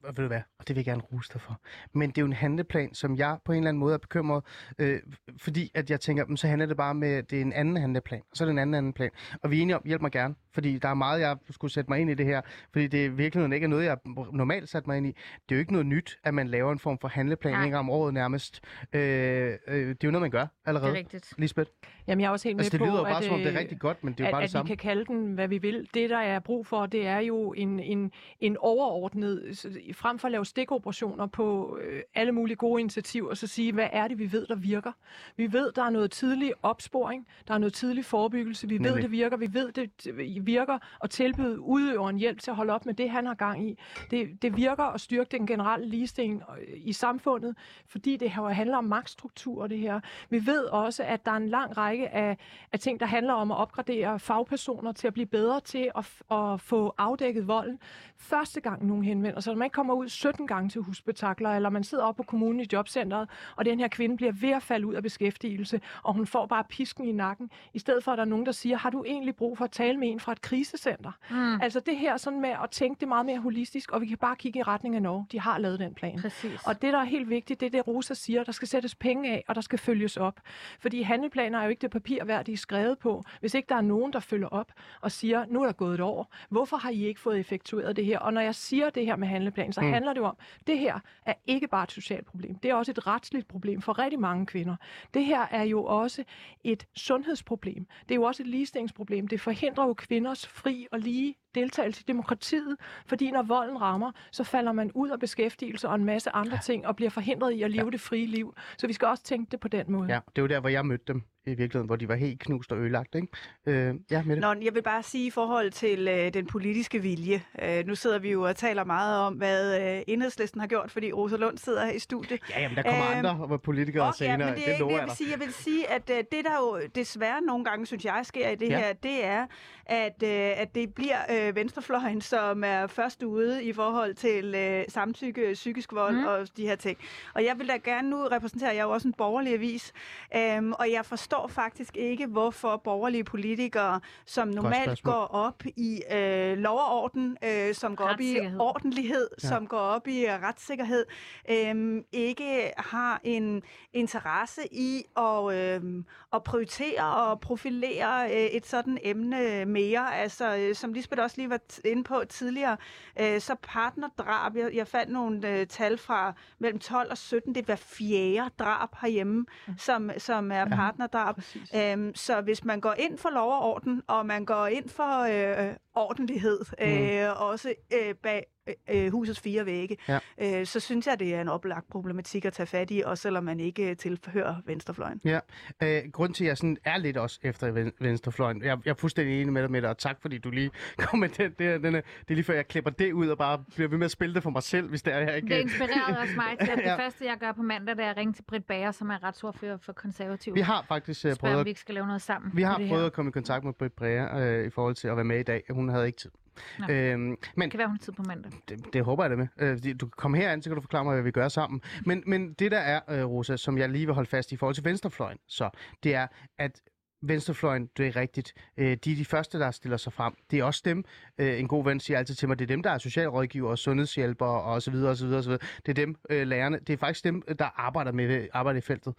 ved 0.05 0.13
du 0.15 0.27
hvad, 0.27 0.41
og 0.59 0.69
det 0.69 0.77
vil 0.77 0.81
jeg 0.81 0.85
gerne 0.85 1.03
rose 1.03 1.31
dig 1.33 1.41
for. 1.41 1.61
Men 1.93 2.11
det 2.11 2.19
er 2.19 2.23
jo 2.23 2.27
en 2.27 2.33
handleplan, 2.33 2.95
som 2.95 3.17
jeg 3.17 3.39
på 3.45 3.53
en 3.53 3.59
eller 3.59 3.69
anden 3.69 3.79
måde 3.81 3.95
er 3.95 3.99
bekymret, 3.99 4.45
øh, 4.79 5.01
fordi 5.39 5.71
at 5.75 5.91
jeg 5.91 6.01
tænker, 6.01 6.25
"Men 6.27 6.37
så 6.37 6.47
handler 6.49 6.67
det 6.67 6.77
bare 6.77 6.95
med, 6.95 7.09
at 7.15 7.31
det 7.31 7.39
er 7.39 7.43
en 7.43 7.53
anden 7.53 7.77
handleplan, 7.77 8.23
og 8.31 8.37
så 8.37 8.45
er 8.45 8.47
det 8.47 8.53
en 8.53 8.59
anden 8.59 8.75
anden 8.75 8.93
plan. 8.93 9.11
Og 9.43 9.51
vi 9.51 9.59
er 9.59 9.63
enige 9.63 9.77
om, 9.77 9.83
hjælp 9.87 10.03
mig 10.03 10.11
gerne, 10.13 10.35
fordi 10.55 10.79
der 10.79 10.89
er 10.89 10.95
meget, 10.95 11.21
jeg 11.21 11.37
skulle 11.51 11.73
sætte 11.73 11.91
mig 11.91 11.99
ind 12.01 12.11
i 12.11 12.15
det 12.15 12.27
her, 12.27 12.41
fordi 12.73 12.87
det 12.87 13.05
i 13.05 13.09
virkeligheden 13.09 13.53
ikke 13.53 13.65
er 13.65 13.69
noget, 13.69 13.85
jeg 13.85 13.97
normalt 14.33 14.69
sætter 14.69 14.89
mig 14.89 14.97
ind 14.97 15.07
i. 15.07 15.11
Det 15.49 15.55
er 15.55 15.57
jo 15.57 15.61
ikke 15.61 15.73
noget 15.73 15.87
nyt, 15.87 16.19
at 16.25 16.35
man 16.35 16.49
laver 16.49 16.73
en 16.73 16.79
form 16.79 16.99
for 16.99 17.09
handleplan 17.09 17.53
Nej. 17.55 17.65
ikke 17.65 17.79
om 17.79 17.91
året 17.91 18.15
nærmest. 18.15 18.61
Øh, 18.93 19.01
øh, 19.03 19.89
det 19.89 19.91
er 19.91 19.95
jo 20.05 20.11
noget, 20.11 20.23
man 20.23 20.31
gør 20.31 20.47
allerede. 20.67 20.91
Det 20.91 20.95
er 20.95 20.99
rigtigt. 20.99 21.33
Lisbeth? 21.39 21.71
Jamen, 22.07 22.21
jeg 22.21 22.27
er 22.27 22.31
også 22.31 22.49
helt 22.49 22.57
med 22.57 22.65
Altså, 22.65 22.71
det 22.73 22.79
på, 22.79 22.85
lyder 22.85 22.97
jo 22.99 23.05
bare, 23.05 23.19
at, 23.19 23.25
som 23.25 23.33
om 23.35 23.39
det 23.41 23.47
er 23.49 23.53
øh, 23.53 23.59
rigtig 23.59 23.79
godt, 23.81 24.05
men 24.05 24.13
det 24.13 24.21
er 24.21 24.25
jo 24.25 24.29
at, 24.29 24.33
bare 24.33 24.41
det 24.41 24.45
at 24.45 24.49
vi 24.49 24.53
samme. 24.53 24.69
kan 24.69 24.77
kalde 24.77 25.05
den, 25.05 25.33
hvad 25.35 25.49
vi 25.49 25.59
vil. 25.59 25.89
Det, 25.95 26.11
der 26.11 26.19
er 26.19 26.39
brug 26.39 26.67
for, 26.67 26.87
det 26.87 27.07
er 27.07 27.19
jo 27.19 27.53
en, 27.53 27.81
en, 27.81 28.11
en 28.41 28.57
overordnet, 28.61 29.67
frem 29.93 30.19
for 30.19 30.29
at 30.29 30.33
lave 30.33 30.47
stikoperationer 30.47 31.27
på 31.27 31.79
øh, 31.83 32.03
alle 32.15 32.33
mulige 32.33 32.57
gode 32.57 32.81
initiativer, 32.81 33.35
så 33.35 33.47
sige, 33.47 33.73
hvad 33.73 33.89
er 33.93 34.09
det, 34.09 34.19
vi 34.19 34.33
ved, 34.33 34.47
der 34.47 34.55
virker? 34.55 34.93
Vi 35.37 35.53
ved, 35.53 35.73
der 35.73 35.83
er 35.83 35.91
noget 35.91 36.11
tidlig 36.11 36.53
opsporing, 36.63 37.27
der 37.49 37.55
er 37.55 37.59
noget 37.59 37.73
tidlig 37.73 38.05
forebyggelse, 38.05 38.69
vi 38.69 38.75
ved, 38.75 38.81
Nemlig. 38.81 39.03
det 39.03 39.11
virker, 39.11 39.37
vi 39.37 39.55
ved, 39.55 39.73
det 39.73 40.47
virker 40.47 40.79
at 41.03 41.11
tilbyde 41.11 41.61
udøveren 41.61 42.17
hjælp 42.17 42.41
til 42.41 42.51
at 42.51 42.57
holde 42.57 42.73
op 42.73 42.87
med 42.87 42.95
det, 42.95 43.11
han 43.11 43.27
har 43.27 43.35
gang 43.35 43.69
i. 43.69 43.79
Det, 44.11 44.43
det 44.43 44.57
virker 44.57 44.85
at 44.85 45.01
styrke 45.01 45.39
den 45.39 45.47
generelle 45.47 45.89
ligestilling 45.89 46.43
øh, 46.59 46.67
i 46.77 46.93
samfundet, 46.93 47.57
fordi 47.87 48.17
det 48.17 48.31
her 48.31 48.43
handler 48.43 48.77
om 48.77 48.85
magtstruktur, 48.85 49.67
det 49.67 49.79
her. 49.79 50.01
Vi 50.31 50.47
ved 50.47 50.65
også, 50.65 51.03
at 51.03 51.27
der 51.27 51.33
er 51.33 51.37
en 51.37 51.49
lang 51.49 51.77
række 51.77 52.09
af, 52.09 52.37
af 52.73 52.79
ting, 52.79 53.01
der 53.01 53.07
handler 53.07 53.33
om 53.33 53.51
at 53.51 53.57
opgradere 53.57 54.19
fagpersoner 54.19 54.93
til 54.93 55.07
at 55.07 55.13
blive 55.13 55.27
bedre 55.27 55.61
til 55.61 55.91
at, 55.97 56.11
at 56.31 56.61
få 56.61 56.95
afdækket 56.99 57.49
volden. 57.49 57.79
Første 58.17 58.61
gang 58.61 58.87
nogen 58.87 59.05
henvender 59.05 59.41
sig, 59.41 59.59
man 59.59 59.71
kommer 59.73 59.95
ud 59.95 60.09
17 60.09 60.47
gange 60.47 60.69
til 60.69 60.81
husbetakler, 60.81 61.51
eller 61.51 61.71
man 61.71 61.85
sidder 61.85 62.05
oppe 62.05 62.23
på 62.23 62.27
kommunen 62.27 62.61
i 62.61 62.67
jobcentret, 62.73 63.29
og 63.57 63.65
den 63.65 63.81
her 63.81 63.89
kvinde 63.89 64.17
bliver 64.17 64.33
ved 64.33 64.51
at 64.51 64.63
falde 64.63 64.87
ud 64.87 64.95
af 64.95 65.03
beskæftigelse, 65.03 65.81
og 66.03 66.15
hun 66.15 66.27
får 66.27 66.47
bare 66.47 66.65
pisken 66.65 67.05
i 67.05 67.13
nakken, 67.13 67.51
i 67.75 67.79
stedet 67.79 68.05
for 68.05 68.13
at 68.13 68.19
der 68.19 68.25
er 68.25 68.29
nogen, 68.29 68.47
der 68.47 68.53
siger, 68.53 68.77
har 68.77 68.91
du 68.91 69.05
egentlig 69.05 69.37
brug 69.37 69.59
for 69.59 69.65
at 69.65 69.71
tale 69.71 69.99
med 69.99 70.09
en 70.09 70.21
fra 70.21 70.33
et 70.33 70.43
krisecenter? 70.43 71.13
Mm. 71.31 71.61
Altså 71.61 71.81
det 71.81 71.97
her 71.97 72.17
sådan 72.17 72.41
med 72.41 72.51
at 72.51 72.71
tænke 72.71 73.01
det 73.01 73.09
meget 73.09 73.27
mere 73.27 73.39
holistisk, 73.39 73.91
og 73.91 74.01
vi 74.01 74.07
kan 74.07 74.19
bare 74.19 74.37
kigge 74.37 74.59
i 74.59 74.63
retning 74.63 74.95
af 74.97 75.03
Norge. 75.03 75.27
De 75.33 75.41
har 75.41 75.59
lavet 75.59 75.79
den 75.79 75.95
plan. 75.95 76.19
Præcis. 76.19 76.61
Og 76.67 76.83
det, 76.83 76.93
der 76.93 76.99
er 76.99 77.05
helt 77.05 77.31
vigtigt, 77.31 77.61
det 77.61 77.67
er 77.67 77.71
det, 77.71 77.87
Rosa 77.87 78.15
siger, 78.15 78.45
der 78.45 78.53
skal 78.53 78.69
sættes 78.69 78.95
penge 78.95 79.31
af, 79.31 79.45
og 79.49 79.55
der 79.55 79.61
skal 79.61 79.79
følges 79.79 80.17
op. 80.17 80.41
Fordi 80.81 81.03
handleplaner 81.03 81.59
er 81.59 81.65
jo 81.65 81.71
ikke 81.71 81.81
det 81.83 81.91
papir 81.91 82.25
værd, 82.25 82.45
de 82.45 82.53
er 82.53 82.57
skrevet 82.57 82.99
på, 82.99 83.25
hvis 83.41 83.55
ikke 83.55 83.69
der 83.69 83.77
er 83.77 83.81
nogen, 83.81 84.13
der 84.13 84.21
følger 84.21 84.49
op 84.49 84.73
og 85.01 85.13
siger, 85.13 85.45
nu 85.49 85.63
er 85.63 85.67
der 85.67 85.73
gået 85.73 85.95
et 85.95 86.01
år, 86.01 86.33
hvorfor 86.49 86.77
har 86.77 86.91
I 86.91 87.05
ikke 87.07 87.21
fået 87.21 87.41
effektueret 87.41 87.97
det 87.97 88.05
her? 88.05 88.19
Og 88.19 88.33
når 88.33 88.41
jeg 88.41 88.55
siger 88.55 88.91
det 88.91 89.07
her 89.07 89.17
med 89.17 89.29
handleplan, 89.63 89.73
så 89.73 89.81
mm. 89.81 89.93
handler 89.93 90.13
det 90.13 90.21
jo 90.21 90.27
om, 90.27 90.37
det 90.67 90.79
her 90.79 91.01
er 91.27 91.35
ikke 91.47 91.69
bare 91.69 91.85
et 91.85 91.93
socialt 91.93 92.27
problem, 92.27 92.55
det 92.55 92.71
er 92.71 92.75
også 92.75 92.93
et 92.93 93.07
retsligt 93.07 93.49
problem 93.49 93.83
for 93.83 93.99
rigtig 93.99 94.21
mange 94.21 94.47
kvinder. 94.47 94.77
Det 95.15 95.25
her 95.25 95.47
er 95.51 95.63
jo 95.63 95.85
også 95.85 96.25
et 96.65 96.87
sundhedsproblem. 96.97 97.87
Det 98.03 98.11
er 98.11 98.15
jo 98.15 98.23
også 98.23 98.43
et 98.43 98.47
ligestillingsproblem. 98.47 99.29
Det 99.29 99.41
forhindrer 99.41 99.87
jo 99.87 99.95
kvinders 99.95 100.47
fri 100.47 100.87
og 100.93 100.99
lige 100.99 101.35
deltagelse 101.55 102.01
i 102.01 102.05
demokratiet, 102.09 102.77
fordi 103.07 103.31
når 103.31 103.43
volden 103.43 103.81
rammer, 103.81 104.13
så 104.31 104.45
falder 104.45 104.73
man 104.73 104.91
ud 104.95 105.11
af 105.11 105.21
beskæftigelse 105.21 105.89
og 105.89 105.95
en 105.95 106.05
masse 106.05 106.31
andre 106.31 106.59
ting, 106.65 106.87
og 106.87 106.97
bliver 106.97 107.11
forhindret 107.11 107.53
i 107.53 107.63
at 107.63 107.71
leve 107.71 107.85
ja. 107.85 107.91
det 107.91 108.01
frie 108.01 108.27
liv. 108.27 108.55
Så 108.79 108.87
vi 108.87 108.93
skal 108.93 109.09
også 109.09 109.23
tænke 109.25 109.51
det 109.51 109.61
på 109.61 109.69
den 109.69 109.85
måde. 109.93 110.13
Ja, 110.13 110.19
det 110.37 110.43
var 110.43 110.49
der, 110.49 110.61
hvor 110.61 110.69
jeg 110.69 110.87
mødte 110.87 111.05
dem 111.09 111.23
i 111.47 111.51
virkeligheden, 111.51 111.87
hvor 111.87 111.97
de 111.97 112.09
var 112.09 112.15
helt 112.15 112.41
knust 112.41 112.73
og 112.73 112.79
ødelagt, 112.79 113.15
ikke? 113.15 113.29
Øh, 113.67 113.95
ja, 114.11 114.23
med 114.23 114.37
det. 114.37 114.41
Nå, 114.41 114.53
jeg 114.63 114.75
vil 114.75 114.83
bare 114.83 115.03
sige 115.03 115.27
i 115.27 115.31
forhold 115.31 115.71
til 115.71 116.09
øh, 116.09 116.35
den 116.35 116.47
politiske 116.47 116.99
vilje. 117.03 117.43
Øh, 117.63 117.87
nu 117.87 117.95
sidder 117.95 118.19
vi 118.19 118.31
jo 118.31 118.43
og 118.43 118.57
taler 118.57 118.85
meget 118.85 119.19
om, 119.19 119.35
hvad 119.35 119.81
øh, 119.97 120.03
enhedslisten 120.07 120.61
har 120.61 120.69
gjort, 120.69 120.91
fordi 120.91 121.13
Rosa 121.13 121.37
Lund 121.37 121.59
sidder 121.59 121.85
her 121.85 121.93
i 121.93 121.99
studiet. 121.99 122.41
Ja, 122.51 122.61
jamen, 122.61 122.77
der 122.77 122.83
kommer 122.83 123.11
Øhm, 123.19 123.27
andre 123.43 123.59
politikere 123.59 124.07
Og, 124.07 124.15
senere. 124.15 124.33
ja, 124.33 124.37
men 124.39 124.47
det 124.47 124.53
er 124.53 124.57
ikke 124.59 124.71
det, 124.73 124.79
lover 124.81 124.93
jeg 124.99 125.03
vil 125.07 125.17
sige. 125.17 125.31
Jeg 125.31 125.41
vil 125.41 125.53
sige, 125.53 125.91
at 125.91 126.11
øh, 126.11 126.17
det, 126.17 126.45
der 126.45 126.57
jo 126.61 126.81
desværre 126.95 127.41
nogle 127.41 127.65
gange, 127.65 127.87
synes 127.87 128.05
jeg, 128.05 128.21
sker 128.23 128.49
i 128.49 128.55
det 128.55 128.69
Ja. 128.69 128.79
her, 128.79 128.93
det 128.93 129.25
er, 129.25 129.47
at, 129.87 130.23
øh, 130.25 130.31
at 130.63 130.75
det 130.75 130.95
bliver 130.95 131.19
øh, 131.31 131.42
venstrefløjen, 131.55 132.21
som 132.21 132.65
er 132.65 132.87
først 132.87 133.23
ude 133.23 133.65
i 133.65 133.73
forhold 133.73 134.15
til 134.15 134.55
øh, 134.55 134.85
samtykke, 134.89 135.51
psykisk 135.55 135.93
vold 135.93 136.17
Mm. 136.17 136.25
og 136.27 136.57
de 136.57 136.67
her 136.67 136.77
ting. 136.77 136.99
Og 137.35 137.45
jeg 137.45 137.59
vil 137.59 137.69
da 137.69 137.77
gerne 137.77 138.11
nu 138.11 138.17
repræsentere, 138.33 138.69
jeg 138.69 138.79
er 138.79 138.83
jo 138.83 138.91
også 138.91 139.09
en 139.09 139.15
borgerlig 139.15 139.53
avis, 139.53 139.93
øhm, 140.37 140.73
og 140.73 140.91
jeg 140.91 141.07
forstår 141.07 141.47
faktisk 141.49 141.97
ikke, 141.97 142.27
hvorfor 142.27 142.77
borgerlige 142.77 143.25
politikere, 143.25 144.01
som 144.27 144.49
normalt 144.49 145.03
går 145.03 145.13
op 145.27 145.63
i 145.77 146.03
øh, 146.13 146.59
lov 146.59 146.79
og 146.79 147.03
orden, 147.03 147.37
øh, 147.45 147.75
som 147.75 147.97
går 147.97 148.05
op 148.05 148.21
i 148.21 148.39
ordentlighed, 148.59 149.29
Ja. 149.43 149.49
som 149.49 149.67
går 149.67 149.79
op 149.79 150.09
i 150.09 150.25
øh, 150.27 150.33
retssikkerhed, 150.43 151.05
øhm, 151.51 152.05
ikke 152.13 152.73
har 152.77 153.21
en 153.25 153.63
interesse 153.93 154.63
i 154.73 155.05
at, 155.17 155.55
øhm, 155.55 156.05
at 156.35 156.43
prioritere 156.43 157.15
og 157.15 157.41
profilere 157.41 158.25
øh, 158.31 158.37
et 158.47 158.67
sådan 158.67 158.99
emne 159.03 159.65
mere. 159.65 160.15
Altså, 160.17 160.57
øh, 160.57 160.75
som 160.75 160.93
Lisbeth 160.93 161.23
også 161.23 161.37
lige 161.37 161.51
var 161.51 161.61
inde 161.85 162.05
på 162.05 162.23
tidligere, 162.29 162.77
øh, 163.21 163.41
så 163.41 163.55
partnerdrab, 163.63 164.57
jeg, 164.57 164.71
jeg 164.75 164.87
fandt 164.89 165.13
nogle 165.13 165.49
øh, 165.49 165.67
tal 165.67 165.99
fra 165.99 166.33
mellem 166.59 166.79
12 166.79 167.11
og 167.11 167.19
17, 167.19 167.55
det 167.55 167.61
er 167.61 167.65
hver 167.65 167.77
fjerde 167.77 168.51
drab 168.59 168.89
herhjemme, 169.01 169.47
som, 169.79 170.11
som 170.19 170.53
er 170.53 170.57
Ja. 170.59 170.65
partnerdrab. 170.69 171.35
Præcis. 171.35 171.71
Øhm, 171.75 172.15
så 172.15 172.41
hvis 172.41 172.65
man 172.65 172.81
går 172.81 172.95
ind 172.99 173.19
for 173.19 173.31
lov 173.31 173.53
og 173.53 173.61
orden, 173.61 174.03
og 174.07 174.27
man 174.27 174.45
går 174.45 174.67
ind 174.67 174.89
for 174.89 175.21
øh, 175.21 175.75
ordentlighed, 175.95 176.61
øh, 176.83 177.43
også 177.51 177.75
øh, 177.95 178.15
bag 178.23 178.45
øh, 178.91 179.13
husets 179.13 179.41
fire 179.41 179.67
vægge, 179.67 179.97
Ja. 180.09 180.19
øh, 180.39 180.67
så 180.67 180.81
synes 180.81 181.07
jeg, 181.07 181.21
det 181.21 181.35
er 181.35 181.41
en 181.41 181.49
oplagt 181.49 181.89
problematik 181.91 182.45
at 182.45 182.53
tage 182.53 182.67
fat 182.67 182.91
i, 182.91 183.03
også 183.07 183.23
selvom 183.23 183.45
man 183.45 183.61
ikke 183.61 183.91
øh, 183.91 183.97
tilhører 183.97 184.55
venstrefløjen. 184.67 185.21
Ja, 185.25 185.39
øh, 185.83 186.03
grunden 186.13 186.35
til, 186.35 186.45
at 186.45 186.49
jeg 186.49 186.57
sådan 186.57 186.77
er 186.85 186.97
lidt 186.99 187.17
også 187.17 187.39
efter 187.43 187.71
ven- 187.71 187.93
venstrefløjen, 188.01 188.63
jeg, 188.63 188.79
jeg 188.85 188.91
er 188.91 188.95
fuldstændig 188.95 189.41
enig 189.41 189.53
med 189.53 189.63
dig 189.63 189.71
med 189.71 189.83
dig, 189.83 189.91
og 189.91 189.99
tak 189.99 190.17
fordi 190.23 190.39
du 190.39 190.51
lige 190.51 190.71
kom 190.99 191.19
med 191.19 191.29
den, 191.29 191.51
det, 191.59 191.83
den, 191.83 191.95
det 191.95 192.03
er 192.29 192.35
lige 192.35 192.45
før, 192.45 192.55
jeg 192.55 192.69
klipper 192.69 192.91
det 192.91 193.13
ud 193.13 193.29
og 193.29 193.39
bare 193.39 193.65
bliver 193.75 193.89
ved 193.89 193.99
med 193.99 194.05
at 194.05 194.11
spille 194.11 194.35
det 194.35 194.43
for 194.43 194.51
mig 194.51 194.63
selv, 194.63 194.89
hvis 194.89 195.03
det 195.03 195.15
er, 195.15 195.19
jeg 195.19 195.37
ikke... 195.37 195.49
Det 195.49 195.61
inspirerede 195.61 196.19
også 196.19 196.35
mig 196.37 196.59
til, 196.61 196.71
at 196.71 196.79
det 196.85 196.85
Ja. 196.85 196.97
første, 196.99 197.25
jeg 197.27 197.37
gør 197.41 197.53
på 197.53 197.63
mandag, 197.63 197.97
det 197.97 198.05
er 198.05 198.11
at 198.11 198.17
ringe 198.17 198.33
til 198.33 198.43
Britt 198.43 198.67
Bager, 198.67 198.91
som 198.91 199.11
er 199.11 199.23
retsordfører 199.25 199.77
for 199.77 199.93
konservative. 199.93 200.55
Vi 200.55 200.61
har 200.61 200.85
faktisk 200.89 201.21
Spørg, 201.21 201.39
prøvet, 201.39 201.59
at- 201.59 201.65
vi 201.65 201.71
ikke 201.71 201.81
skal 201.81 201.95
lave 201.95 202.07
noget 202.07 202.23
sammen. 202.23 202.51
vi 202.55 202.63
har 202.63 202.77
prøvet 202.77 202.89
her. 202.91 203.07
at 203.07 203.13
komme 203.13 203.29
i 203.29 203.33
kontakt 203.33 203.65
med 203.65 203.73
Britt 203.73 203.97
Brea 203.97 204.41
øh, 204.41 204.67
i 204.67 204.71
forhold 204.71 204.95
til 204.95 205.09
at 205.09 205.17
være 205.17 205.25
med 205.25 205.41
i 205.41 205.43
dag. 205.43 205.63
Hun 205.71 205.82
havde 205.89 206.07
ikke 206.07 206.19
tid. 206.19 206.31
Nå. 206.79 206.87
Øhm, 206.91 207.21
men 207.21 207.39
Det 207.57 207.71
kan 207.71 207.79
være, 207.79 207.89
hun 207.89 207.97
har 207.97 208.05
tid 208.05 208.13
på 208.13 208.23
mandag. 208.23 208.53
det, 208.69 208.93
det 208.93 209.05
håber 209.05 209.25
jeg 209.25 209.31
da 209.31 209.37
med. 209.37 209.49
Øh, 209.59 210.01
du 210.01 210.07
kan 210.07 210.13
komme 210.17 210.37
herind, 210.37 210.63
så 210.63 210.71
kan 210.71 210.75
du 210.75 210.81
forklare 210.81 211.05
mig, 211.05 211.15
hvad 211.15 211.23
vi 211.23 211.31
gør 211.31 211.49
sammen. 211.49 211.81
Men, 212.07 212.23
men 212.27 212.53
det 212.53 212.71
der 212.71 212.79
er, 212.79 213.01
øh, 213.09 213.25
Rosa, 213.25 213.57
som 213.57 213.79
jeg 213.79 213.89
lige 213.89 214.07
vil 214.07 214.15
holde 214.15 214.31
fast 214.31 214.53
i 214.53 214.57
forhold 214.57 214.75
til 214.75 214.85
venstrefløjen, 214.85 215.39
så 215.49 215.71
det 216.03 216.15
er, 216.15 216.27
at 216.59 216.81
venstrefløjen, 217.23 217.89
det 217.97 218.07
er 218.07 218.17
rigtigt, 218.17 218.53
øh, 218.77 218.97
de 219.05 219.13
er 219.13 219.17
de 219.17 219.25
første, 219.25 219.59
der 219.59 219.71
stiller 219.71 219.97
sig 219.97 220.13
frem. 220.13 220.35
Det 220.51 220.59
er 220.59 220.65
også 220.65 220.83
dem, 220.85 221.05
øh, 221.39 221.61
en 221.61 221.69
god 221.69 221.85
ven 221.85 222.01
siger 222.01 222.19
altid 222.19 222.35
til 222.35 222.49
mig, 222.49 222.59
det 222.59 222.65
er 222.65 222.69
dem, 222.75 222.83
der 222.83 222.91
er 222.91 222.99
socialrådgivere, 222.99 223.77
sundhedshjælpere 223.77 224.63
og 224.63 224.83
så 224.83 224.91
videre, 224.91 225.11
og 225.11 225.17
så 225.17 225.25
videre, 225.25 225.39
og 225.39 225.45
så 225.45 225.51
videre. 225.51 225.67
Det 225.87 225.89
er 225.99 226.07
dem, 226.07 226.17
øh, 226.31 226.47
lærerne, 226.47 226.79
det 226.79 226.93
er 226.93 226.97
faktisk 226.97 227.25
dem, 227.25 227.43
der 227.59 227.81
arbejder 227.81 228.13
med 228.13 228.49
arbejder 228.53 228.79
i 228.79 228.81
feltet. 228.81 229.15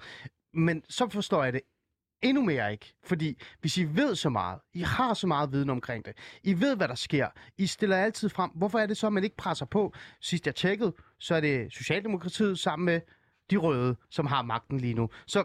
Men 0.53 0.84
så 0.89 1.09
forstår 1.09 1.43
jeg 1.43 1.53
det 1.53 1.61
endnu 2.24 2.43
mere 2.43 2.71
ikke. 2.71 2.93
Fordi 3.03 3.41
hvis 3.61 3.78
I 3.78 3.84
ved 3.84 4.15
så 4.15 4.30
meget, 4.30 4.59
I 4.74 4.82
har 4.82 5.13
så 5.13 5.28
meget 5.28 5.51
viden 5.51 5.69
omkring 5.69 6.05
det, 6.05 6.13
I 6.43 6.61
ved, 6.61 6.76
hvad 6.76 6.88
der 6.88 6.95
sker, 6.95 7.28
I 7.57 7.67
stiller 7.67 7.97
altid 7.97 8.30
frem, 8.30 8.51
hvorfor 8.55 8.80
er 8.80 8.86
det 8.86 8.97
så, 8.97 9.07
at 9.07 9.13
man 9.13 9.24
ikke 9.24 9.38
presser 9.38 9.65
på? 9.65 9.93
Sidst 10.21 10.45
jeg 10.45 10.55
tjekkede, 10.55 10.93
så 11.19 11.36
er 11.36 11.41
det 11.41 11.74
Socialdemokratiet 11.74 12.59
sammen 12.59 12.86
med 12.86 13.01
de 13.51 13.57
røde, 13.57 13.95
som 14.09 14.26
har 14.26 14.41
magten 14.41 14.80
lige 14.80 14.93
nu. 14.93 15.09
Så 15.28 15.43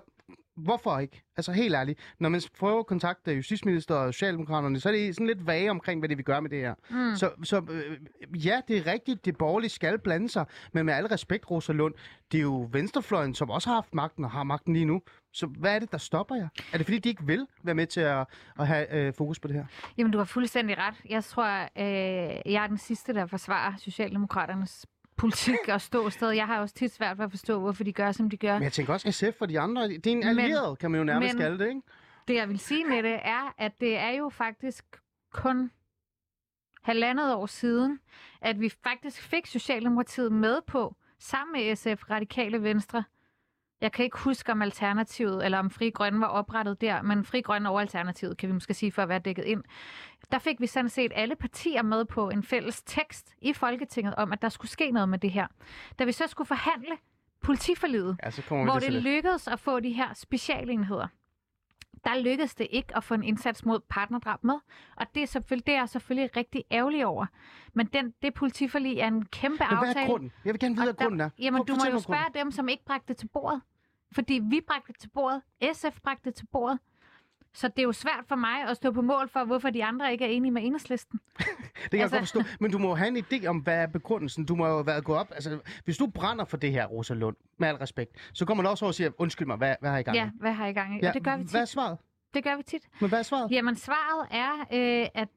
hvorfor 0.58 0.98
ikke? 0.98 1.24
Altså 1.36 1.52
helt 1.52 1.74
ærligt, 1.74 1.98
når 2.18 2.28
man 2.28 2.42
prøver 2.58 2.78
at 2.78 2.86
kontakte 2.86 3.32
justitsminister 3.32 3.94
og 3.94 4.14
Socialdemokraterne, 4.14 4.80
så 4.80 4.88
er 4.88 4.92
det 4.92 5.14
sådan 5.14 5.26
lidt 5.26 5.46
vage 5.46 5.70
omkring, 5.70 6.00
hvad 6.00 6.08
det 6.08 6.16
vil 6.16 6.24
gøre 6.24 6.42
med 6.42 6.50
det 6.50 6.58
her. 6.58 6.74
Mm. 6.90 7.16
Så, 7.16 7.30
så 7.42 7.62
øh, 7.70 8.46
ja, 8.46 8.60
det 8.68 8.76
er 8.76 8.92
rigtigt, 8.92 9.24
det 9.24 9.38
borgerlige 9.38 9.70
skal 9.70 9.98
blande 9.98 10.28
sig, 10.28 10.44
men 10.72 10.86
med 10.86 10.94
al 10.94 11.06
respekt, 11.06 11.50
Rosa 11.50 11.72
Lund, 11.72 11.94
det 12.32 12.38
er 12.38 12.42
jo 12.42 12.68
venstrefløjen, 12.72 13.34
som 13.34 13.50
også 13.50 13.68
har 13.68 13.74
haft 13.74 13.94
magten 13.94 14.24
og 14.24 14.30
har 14.30 14.42
magten 14.42 14.72
lige 14.72 14.84
nu. 14.84 15.02
Så 15.32 15.46
hvad 15.46 15.74
er 15.74 15.78
det, 15.78 15.92
der 15.92 15.98
stopper 15.98 16.34
jer? 16.34 16.48
Er 16.72 16.78
det 16.78 16.86
fordi, 16.86 16.98
de 16.98 17.08
ikke 17.08 17.26
vil 17.26 17.46
være 17.62 17.74
med 17.74 17.86
til 17.86 18.00
at, 18.00 18.26
at 18.58 18.66
have 18.66 18.94
øh, 18.94 19.14
fokus 19.14 19.40
på 19.40 19.48
det 19.48 19.56
her? 19.56 19.64
Jamen, 19.98 20.12
du 20.12 20.18
har 20.18 20.24
fuldstændig 20.24 20.78
ret. 20.78 20.94
Jeg 21.08 21.24
tror, 21.24 21.62
øh, 21.62 22.52
jeg 22.52 22.62
er 22.62 22.66
den 22.66 22.78
sidste, 22.78 23.14
der 23.14 23.26
forsvarer 23.26 23.72
Socialdemokraternes 23.76 24.86
politik 25.18 25.68
og 25.68 25.80
ståsted. 25.80 26.30
Jeg 26.30 26.46
har 26.46 26.60
også 26.60 26.74
tit 26.74 26.92
svært 26.92 27.18
ved 27.18 27.24
at 27.24 27.30
forstå, 27.30 27.60
hvorfor 27.60 27.84
de 27.84 27.92
gør, 27.92 28.12
som 28.12 28.30
de 28.30 28.36
gør. 28.36 28.52
Men 28.54 28.62
jeg 28.62 28.72
tænker 28.72 28.92
også 28.92 29.12
SF 29.12 29.40
og 29.40 29.48
de 29.48 29.60
andre, 29.60 29.88
det 29.88 30.06
er 30.06 30.10
en 30.10 30.18
Men- 30.18 30.28
allieret, 30.28 30.78
kan 30.78 30.90
man 30.90 30.98
jo 30.98 31.04
nærmest 31.04 31.34
men- 31.34 31.40
kalde 31.42 31.58
det, 31.58 31.68
ikke? 31.68 31.80
Det, 32.28 32.34
jeg 32.34 32.48
vil 32.48 32.58
sige 32.58 32.84
med 32.84 33.02
det, 33.02 33.18
er, 33.22 33.54
at 33.58 33.80
det 33.80 33.96
er 33.96 34.10
jo 34.10 34.28
faktisk 34.28 34.84
kun 35.32 35.70
halvandet 36.82 37.34
år 37.34 37.46
siden, 37.46 38.00
at 38.40 38.60
vi 38.60 38.68
faktisk 38.68 39.22
fik 39.22 39.46
Socialdemokratiet 39.46 40.32
med 40.32 40.60
på, 40.66 40.96
sammen 41.18 41.52
med 41.52 41.76
SF, 41.76 42.10
Radikale 42.10 42.62
Venstre. 42.62 43.04
Jeg 43.80 43.92
kan 43.92 44.04
ikke 44.04 44.18
huske, 44.18 44.52
om 44.52 44.62
Alternativet, 44.62 45.44
eller 45.44 45.58
om 45.58 45.70
Fri 45.70 45.90
Grønne 45.90 46.20
var 46.20 46.26
oprettet 46.26 46.80
der, 46.80 47.02
men 47.02 47.24
Fri 47.24 47.40
Grønne 47.40 47.70
og 47.70 47.80
Alternativet, 47.80 48.36
kan 48.36 48.48
vi 48.48 48.52
måske 48.52 48.74
sige, 48.74 48.92
for 48.92 49.02
at 49.02 49.08
være 49.08 49.18
dækket 49.18 49.44
ind. 49.44 49.64
Der 50.32 50.38
fik 50.38 50.60
vi 50.60 50.66
sådan 50.66 50.88
set 50.88 51.12
alle 51.14 51.36
partier 51.36 51.82
med 51.82 52.04
på 52.04 52.30
en 52.30 52.42
fælles 52.42 52.82
tekst 52.82 53.34
i 53.42 53.52
Folketinget 53.52 54.14
om, 54.14 54.32
at 54.32 54.42
der 54.42 54.48
skulle 54.48 54.70
ske 54.70 54.90
noget 54.90 55.08
med 55.08 55.18
det 55.18 55.30
her. 55.30 55.46
Da 55.98 56.04
vi 56.04 56.12
så 56.12 56.24
skulle 56.26 56.48
forhandle 56.48 56.96
politiforlidet, 57.42 58.16
Ja, 58.24 58.30
så 58.30 58.42
hvor 58.48 58.78
det. 58.78 58.92
lykkedes 58.92 59.48
at 59.48 59.60
få 59.60 59.80
de 59.80 59.92
her 59.92 60.14
specialenheder. 60.14 61.06
Der 62.04 62.20
lykkedes 62.20 62.54
det 62.54 62.66
ikke 62.70 62.96
at 62.96 63.04
få 63.04 63.14
en 63.14 63.22
indsats 63.22 63.64
mod 63.64 63.80
partnerdrab 63.88 64.44
med. 64.44 64.54
Og 64.96 65.06
det 65.14 65.22
er, 65.22 65.26
selvfølgelig, 65.26 65.66
det 65.66 65.74
er 65.74 65.78
jeg 65.78 65.88
selvfølgelig 65.88 66.36
rigtig 66.36 66.64
ærgerlig 66.72 67.06
over. 67.06 67.26
Men 67.74 67.86
den, 67.86 68.14
det 68.22 68.34
politiforlig 68.34 68.98
er 68.98 69.06
en 69.06 69.24
kæmpe 69.24 69.64
Men 69.70 69.78
hvad 69.78 69.88
aftale. 69.88 70.00
er 70.04 70.06
grunden? 70.10 70.32
Jeg 70.44 70.52
vil 70.54 70.60
gerne 70.60 70.74
vide, 70.74 70.88
Og 70.88 70.94
hvad 70.94 71.04
grunden 71.06 71.20
er. 71.20 71.30
Jamen, 71.38 71.58
Prøv- 71.58 71.66
du 71.66 71.72
må 71.72 71.78
fortæl 71.78 71.90
jo 71.90 71.94
mig 71.96 72.04
grunden. 72.04 72.22
spørge 72.32 72.44
dem, 72.44 72.50
som 72.52 72.68
ikke 72.68 72.84
bragte 72.84 73.08
det 73.08 73.16
til 73.16 73.28
bordet. 73.28 73.62
Fordi 74.12 74.40
vi 74.50 74.60
bragte 74.66 74.92
det 74.92 75.00
til 75.00 75.08
bordet, 75.08 75.42
SF 75.72 76.00
bragte 76.02 76.24
det 76.24 76.34
til 76.34 76.46
bordet. 76.52 76.78
Så 77.58 77.68
det 77.68 77.78
er 77.78 77.82
jo 77.82 77.92
svært 77.92 78.24
for 78.28 78.36
mig 78.36 78.62
at 78.68 78.76
stå 78.76 78.92
på 78.92 79.02
mål 79.02 79.28
for, 79.28 79.44
hvorfor 79.44 79.70
de 79.70 79.84
andre 79.84 80.12
ikke 80.12 80.24
er 80.24 80.28
enige 80.28 80.50
med 80.50 80.62
enhedslisten. 80.64 81.20
Det 81.38 81.44
kan 81.44 81.52
altså... 81.82 81.96
jeg 81.96 82.02
Altså- 82.02 82.16
godt 82.18 82.28
forstå. 82.46 82.56
Men 82.60 82.70
du 82.70 82.78
må 82.78 82.94
have 82.94 83.08
en 83.08 83.16
idé 83.16 83.46
om, 83.46 83.58
hvad 83.58 83.74
er 83.82 83.86
begrundelsen. 83.86 84.44
Du 84.44 84.54
må 84.56 84.66
jo 84.66 84.80
være 84.80 85.00
gået 85.02 85.18
op. 85.18 85.30
Altså, 85.34 85.58
hvis 85.84 85.96
du 85.96 86.06
brænder 86.06 86.44
for 86.44 86.56
det 86.56 86.72
her, 86.72 86.86
Rosa 86.86 87.14
Lund, 87.14 87.36
med 87.58 87.68
al 87.68 87.74
respekt, 87.76 88.30
så 88.32 88.44
kommer 88.44 88.62
man 88.62 88.70
også 88.70 88.84
over 88.84 88.90
og 88.90 88.94
siger, 88.94 89.10
undskyld 89.18 89.46
mig, 89.46 89.56
hvad, 89.56 89.74
hvad 89.80 89.90
har 89.90 89.98
I 89.98 90.02
gang 90.02 90.16
i? 90.16 90.20
Ja, 90.20 90.30
hvad 90.40 90.52
har 90.52 90.66
I 90.66 90.72
gang 90.72 90.96
i? 90.96 90.98
Ja, 91.02 91.08
og 91.08 91.14
det 91.14 91.24
gør 91.24 91.36
vi 91.36 91.42
tit. 91.42 91.50
Hvad 91.50 91.60
er 91.60 91.64
svaret? 91.64 91.98
Det 92.34 92.44
gør 92.44 92.56
vi 92.56 92.62
tit. 92.62 92.82
Men 93.00 93.08
hvad 93.08 93.18
er 93.18 93.22
svaret? 93.22 93.50
Jamen, 93.50 93.76
svaret 93.76 94.28
er, 94.30 94.52
øh, 95.02 95.08
at 95.14 95.28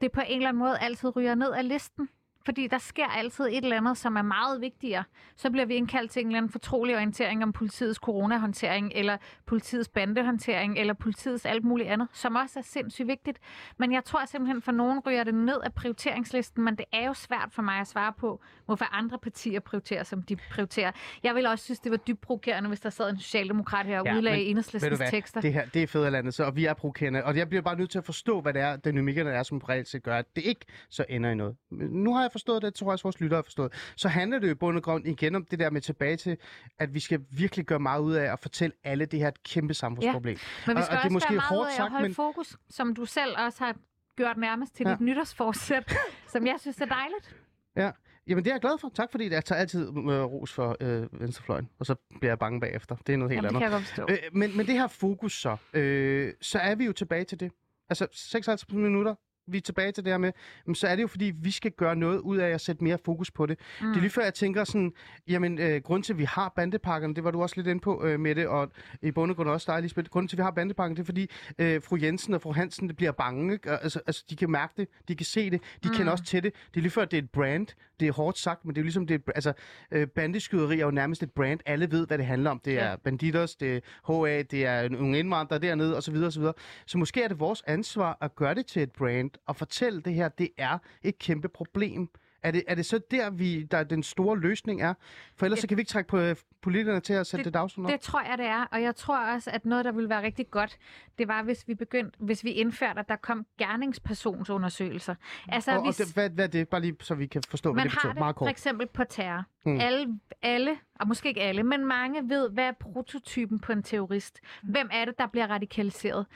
det 0.00 0.12
på 0.12 0.20
en 0.20 0.36
eller 0.36 0.48
anden 0.48 0.58
måde 0.58 0.78
altid 0.78 1.16
ryger 1.16 1.34
ned 1.34 1.52
af 1.52 1.68
listen. 1.68 2.08
Fordi 2.50 2.66
der 2.66 2.78
sker 2.78 3.06
altid 3.06 3.44
et 3.44 3.56
eller 3.64 3.76
andet, 3.76 3.98
som 3.98 4.16
er 4.16 4.22
meget 4.22 4.60
vigtigere. 4.60 5.04
Så 5.36 5.50
bliver 5.50 5.66
vi 5.66 5.74
indkaldt 5.74 6.10
til 6.10 6.20
en 6.20 6.26
eller 6.26 6.38
anden 6.38 6.52
fortrolig 6.52 6.96
orientering 6.96 7.42
om 7.42 7.52
politiets 7.52 7.98
coronahåndtering, 7.98 8.92
eller 8.94 9.16
politiets 9.46 9.88
bandehåndtering, 9.88 10.78
eller 10.78 10.94
politiets 10.94 11.46
alt 11.46 11.64
muligt 11.64 11.88
andet, 11.88 12.08
som 12.12 12.34
også 12.34 12.58
er 12.58 12.62
sindssygt 12.62 13.08
vigtigt. 13.08 13.38
Men 13.78 13.92
jeg 13.92 14.04
tror 14.04 14.24
simpelthen, 14.24 14.62
for 14.62 14.72
nogen 14.72 15.00
ryger 15.00 15.24
det 15.24 15.34
ned 15.34 15.60
af 15.64 15.74
prioriteringslisten, 15.74 16.64
men 16.64 16.76
det 16.76 16.84
er 16.92 17.06
jo 17.06 17.14
svært 17.14 17.48
for 17.52 17.62
mig 17.62 17.80
at 17.80 17.86
svare 17.86 18.12
på, 18.12 18.40
hvorfor 18.66 18.94
andre 18.94 19.18
partier 19.18 19.60
prioriterer, 19.60 20.02
som 20.02 20.22
de 20.22 20.36
prioriterer. 20.50 20.92
Jeg 21.22 21.34
vil 21.34 21.46
også 21.46 21.64
synes, 21.64 21.80
det 21.80 21.90
var 21.90 21.98
dybt 21.98 22.20
provokerende, 22.20 22.68
hvis 22.68 22.80
der 22.80 22.90
sad 22.90 23.10
en 23.10 23.18
socialdemokrat 23.18 23.86
her 23.86 24.00
og 24.00 24.06
Ja, 24.06 24.16
udlagde 24.16 24.42
enhedslistens 24.42 25.00
tekster. 25.10 25.40
Det 25.40 25.52
her, 25.52 25.66
det 25.66 25.82
er 25.82 25.86
fædrelandet, 25.86 26.34
så, 26.34 26.44
og 26.44 26.56
vi 26.56 26.64
er 26.64 26.74
provokerende. 26.74 27.24
Og 27.24 27.36
jeg 27.36 27.48
bliver 27.48 27.62
bare 27.62 27.76
nødt 27.76 27.90
til 27.90 27.98
at 27.98 28.04
forstå, 28.04 28.40
hvad 28.40 28.54
det 28.54 28.62
er, 28.62 28.76
dynamikkerne 28.76 29.30
er, 29.30 29.42
som 29.42 29.58
reelt 29.58 29.88
set 29.88 30.02
gør, 30.02 30.16
at 30.16 30.36
det 30.36 30.44
ikke 30.44 30.66
så 30.88 31.04
ender 31.08 31.30
i 31.30 31.34
noget. 31.34 31.56
Men 31.70 31.90
Nu 31.90 32.14
har 32.14 32.22
jeg 32.22 32.32
forstået 32.40 32.62
det, 32.62 32.74
tror 32.74 32.86
jeg 32.86 32.92
også 32.92 33.02
vores 33.02 33.20
lyttere 33.20 33.36
har 33.38 33.42
forstået. 33.42 33.72
Så 33.96 34.08
handler 34.08 34.38
det 34.38 34.46
jo 34.46 34.52
i 34.52 34.54
bund 34.54 34.76
og 34.76 34.82
grund 34.82 35.06
igen 35.06 35.34
om 35.34 35.44
det 35.44 35.58
der 35.58 35.70
med 35.70 35.80
tilbage 35.80 36.16
til, 36.16 36.36
at 36.78 36.94
vi 36.94 37.00
skal 37.00 37.20
virkelig 37.30 37.66
gøre 37.66 37.80
meget 37.80 38.00
ud 38.00 38.14
af 38.14 38.32
at 38.32 38.38
fortælle 38.40 38.76
alle, 38.84 39.04
det 39.06 39.18
her 39.18 39.26
er 39.26 39.30
et 39.30 39.42
kæmpe 39.42 39.74
samfundsproblem. 39.74 40.38
Men 40.66 40.76
vi 40.76 40.80
Og- 40.80 40.84
skal 40.84 40.96
og 40.96 41.02
det 41.02 41.08
er 41.08 41.12
måske 41.12 41.28
være 41.30 41.36
meget 41.36 41.48
hårdt 41.48 41.68
ud 41.70 41.74
af 41.78 41.84
at 41.84 41.90
holde 41.90 42.02
men- 42.08 42.14
fokus, 42.14 42.56
som 42.70 42.94
du 42.94 43.04
selv 43.04 43.34
også 43.38 43.64
har 43.64 43.76
gjort 44.16 44.36
nærmest 44.36 44.74
til 44.76 44.84
Ja. 44.84 44.90
ja. 44.90 44.94
dit 44.96 45.00
nytårsforsæt, 45.00 45.92
som 46.32 46.46
jeg 46.46 46.56
synes 46.60 46.78
er 46.80 46.84
dejligt. 46.86 47.36
Ja, 47.76 47.90
jamen 48.26 48.44
det 48.44 48.50
er 48.50 48.54
jeg 48.54 48.60
glad 48.60 48.78
for. 48.80 48.90
Tak 48.94 49.10
fordi 49.10 49.30
jeg 49.32 49.44
tager 49.44 49.58
altid 49.60 49.88
øh, 49.88 50.22
ros 50.24 50.52
for 50.52 50.76
øh, 50.80 51.20
venstrefløjen, 51.20 51.68
og 51.78 51.86
så 51.86 51.94
bliver 52.20 52.30
jeg 52.30 52.38
bange 52.38 52.60
bagefter. 52.60 52.96
Det 53.06 53.12
er 53.12 53.16
noget 53.16 53.32
helt 53.32 53.44
Jamen, 53.44 53.60
det 53.60 53.66
andet. 53.66 53.86
kan 53.96 53.96
jeg 53.98 54.06
godt 54.06 54.16
forstå. 54.18 54.26
Øh, 54.28 54.38
men, 54.38 54.56
men 54.56 54.66
det 54.66 54.74
her 54.74 54.86
fokus 54.86 55.40
så, 55.40 55.56
øh, 55.72 56.32
så 56.40 56.58
er 56.58 56.74
vi 56.74 56.84
jo 56.84 56.92
tilbage 56.92 57.24
til 57.24 57.40
det. 57.40 57.52
Altså 57.90 58.06
56 58.12 58.72
minutter, 58.72 59.14
vi 59.46 59.56
er 59.56 59.60
tilbage 59.60 59.92
til 59.92 60.04
det 60.04 60.12
her 60.12 60.18
med, 60.18 60.32
så 60.74 60.86
er 60.86 60.96
det 60.96 61.02
jo 61.02 61.06
fordi, 61.06 61.32
vi 61.42 61.50
skal 61.50 61.70
gøre 61.70 61.96
noget 61.96 62.18
ud 62.18 62.36
af 62.36 62.48
at 62.48 62.60
sætte 62.60 62.84
mere 62.84 62.98
fokus 63.04 63.30
på 63.30 63.46
det. 63.46 63.58
Mm. 63.80 63.86
Det 63.86 63.96
er 63.96 64.00
lige 64.00 64.10
før, 64.10 64.22
jeg 64.22 64.34
tænker 64.34 64.64
sådan, 64.64 64.92
jamen 65.28 65.58
øh, 65.58 65.82
grund 65.82 66.02
til, 66.02 66.12
at 66.12 66.18
vi 66.18 66.24
har 66.24 66.52
bandepakkerne, 66.56 67.14
det 67.14 67.24
var 67.24 67.30
du 67.30 67.42
også 67.42 67.56
lidt 67.56 67.66
inde 67.66 67.80
på 67.80 68.04
øh, 68.04 68.20
med 68.20 68.34
det, 68.34 68.46
og 68.46 68.72
i 69.02 69.10
bund 69.10 69.30
og 69.30 69.36
grund 69.36 69.48
også 69.48 69.72
dig, 69.72 69.82
Lisbeth. 69.82 70.10
Grunden 70.10 70.28
til, 70.28 70.36
at 70.36 70.38
vi 70.38 70.42
har 70.42 70.50
bandepakken, 70.50 70.96
det 70.96 71.02
er 71.02 71.06
fordi, 71.06 71.30
øh, 71.58 71.82
fru 71.82 71.98
Jensen 72.02 72.34
og 72.34 72.42
fru 72.42 72.52
Hansen 72.52 72.88
det 72.88 72.96
bliver 72.96 73.12
bange. 73.12 73.52
Ikke? 73.52 73.72
Og, 73.72 73.82
Altså, 73.82 74.00
altså, 74.06 74.24
de 74.30 74.36
kan 74.36 74.50
mærke 74.50 74.72
det, 74.76 74.88
de 75.08 75.16
kan 75.16 75.26
se 75.26 75.50
det, 75.50 75.60
de 75.84 75.88
mm. 75.88 75.94
kender 75.94 76.12
også 76.12 76.24
til 76.24 76.42
det. 76.42 76.52
Det 76.68 76.76
er 76.76 76.80
lige 76.80 76.90
før, 76.90 77.04
det 77.04 77.18
er 77.18 77.22
et 77.22 77.30
brand. 77.30 77.66
Det 78.00 78.08
er 78.08 78.12
hårdt 78.12 78.38
sagt, 78.38 78.64
men 78.64 78.74
det 78.74 78.78
er 78.78 78.82
jo 78.82 78.84
ligesom, 78.84 79.06
det 79.06 79.14
er, 79.26 79.32
altså, 79.34 79.52
øh, 79.90 80.06
bandeskyderi 80.06 80.80
er 80.80 80.84
jo 80.84 80.90
nærmest 80.90 81.22
et 81.22 81.30
brand. 81.30 81.60
Alle 81.66 81.90
ved, 81.90 82.06
hvad 82.06 82.18
det 82.18 82.26
handler 82.26 82.50
om. 82.50 82.60
Det 82.64 82.78
er 82.78 82.90
Ja. 82.90 82.96
banditos, 82.96 83.56
det 83.56 83.76
er 83.76 83.80
HA, 84.26 84.42
det 84.42 84.66
er 84.66 84.88
nogle 84.88 85.18
indvandrere 85.18 85.60
dernede, 85.60 85.96
osv. 85.96 86.16
osv. 86.16 86.44
Så 86.86 86.98
måske 86.98 87.22
er 87.22 87.28
det 87.28 87.40
vores 87.40 87.62
ansvar 87.66 88.18
at 88.20 88.34
gøre 88.36 88.54
det 88.54 88.66
til 88.66 88.82
et 88.82 88.92
brand, 88.92 89.29
og 89.46 89.56
fortælle 89.56 90.00
det 90.00 90.14
her, 90.14 90.28
det 90.28 90.48
er 90.58 90.78
et 91.02 91.18
kæmpe 91.18 91.48
problem. 91.48 92.10
Er 92.42 92.50
det, 92.50 92.62
er 92.68 92.74
det 92.74 92.86
så 92.86 93.00
der, 93.10 93.30
vi, 93.30 93.62
der 93.62 93.84
den 93.84 94.02
store 94.02 94.38
løsning 94.38 94.82
er? 94.82 94.94
For 95.36 95.46
ellers 95.46 95.60
så 95.60 95.66
kan 95.66 95.76
vi 95.76 95.80
ikke 95.80 95.88
trække 95.88 96.08
på 96.08 96.18
øh, 96.18 96.36
politikerne 96.62 97.00
til 97.00 97.12
at 97.12 97.26
sætte 97.26 97.44
det, 97.44 97.44
det 97.44 97.54
dagsorden 97.54 97.86
op. 97.86 97.92
Det 97.92 98.00
tror 98.00 98.20
jeg, 98.20 98.38
det 98.38 98.46
er. 98.46 98.64
Og 98.64 98.82
jeg 98.82 98.96
tror 98.96 99.32
også, 99.34 99.50
at 99.50 99.64
noget, 99.64 99.84
der 99.84 99.92
ville 99.92 100.08
være 100.08 100.22
rigtig 100.22 100.50
godt, 100.50 100.78
det 101.18 101.28
var, 101.28 101.42
hvis 101.42 101.68
vi 101.68 101.74
begyndte, 101.74 102.18
hvis 102.18 102.44
vi 102.44 102.50
indførte, 102.50 103.00
at 103.00 103.08
der 103.08 103.16
kom 103.16 103.46
gerningspersonsundersøgelser. 103.58 105.14
Altså, 105.48 105.76
og, 105.76 105.82
vi, 105.82 105.88
og 105.88 105.94
det, 105.98 106.14
hvad, 106.14 106.30
hvad 106.30 106.44
er 106.44 106.48
det? 106.48 106.68
Bare 106.68 106.80
lige, 106.80 106.96
så 107.00 107.14
vi 107.14 107.26
kan 107.26 107.42
forstå, 107.48 107.72
hvad 107.72 107.80
man 107.80 107.84
det 107.84 107.92
betyder. 107.92 108.08
har 108.08 108.14
det 108.14 108.20
Meget 108.20 108.36
for 108.38 108.48
eksempel 108.48 108.86
på 108.86 109.04
terror. 109.04 109.44
Mm. 109.64 109.72
Mm. 109.72 109.80
Alle, 109.80 110.20
alle, 110.42 110.76
og 111.00 111.08
måske 111.08 111.28
ikke 111.28 111.40
alle, 111.40 111.62
men 111.62 111.86
mange 111.86 112.28
ved, 112.28 112.50
hvad 112.50 112.64
er 112.64 112.72
prototypen 112.80 113.58
på 113.58 113.72
en 113.72 113.82
terrorist. 113.82 114.40
Hvem 114.62 114.88
er 114.92 115.04
det, 115.04 115.18
der 115.18 115.26
bliver 115.26 115.46
radikaliseret? 115.46 116.26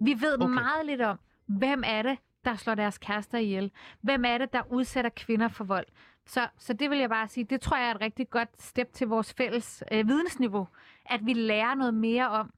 Vi 0.00 0.16
ved 0.20 0.42
okay. 0.42 0.54
meget 0.54 0.86
lidt 0.86 1.00
om, 1.00 1.18
hvem 1.46 1.82
er 1.86 2.02
det, 2.02 2.18
der 2.44 2.56
slår 2.56 2.74
deres 2.74 2.98
kærester 2.98 3.38
ihjel? 3.38 3.70
Hvem 4.00 4.24
er 4.24 4.38
det, 4.38 4.52
der 4.52 4.62
udsætter 4.72 5.10
kvinder 5.16 5.48
for 5.48 5.64
vold? 5.64 5.86
Så, 6.26 6.48
så 6.58 6.72
det 6.72 6.90
vil 6.90 6.98
jeg 6.98 7.08
bare 7.08 7.28
sige, 7.28 7.44
det 7.44 7.60
tror 7.60 7.76
jeg 7.76 7.86
er 7.90 7.94
et 7.94 8.00
rigtig 8.00 8.30
godt 8.30 8.62
step 8.62 8.92
til 8.92 9.06
vores 9.06 9.34
fælles 9.34 9.82
øh, 9.92 10.08
vidensniveau, 10.08 10.68
at 11.06 11.20
vi 11.26 11.32
lærer 11.32 11.74
noget 11.74 11.94
mere 11.94 12.28
om 12.28 12.52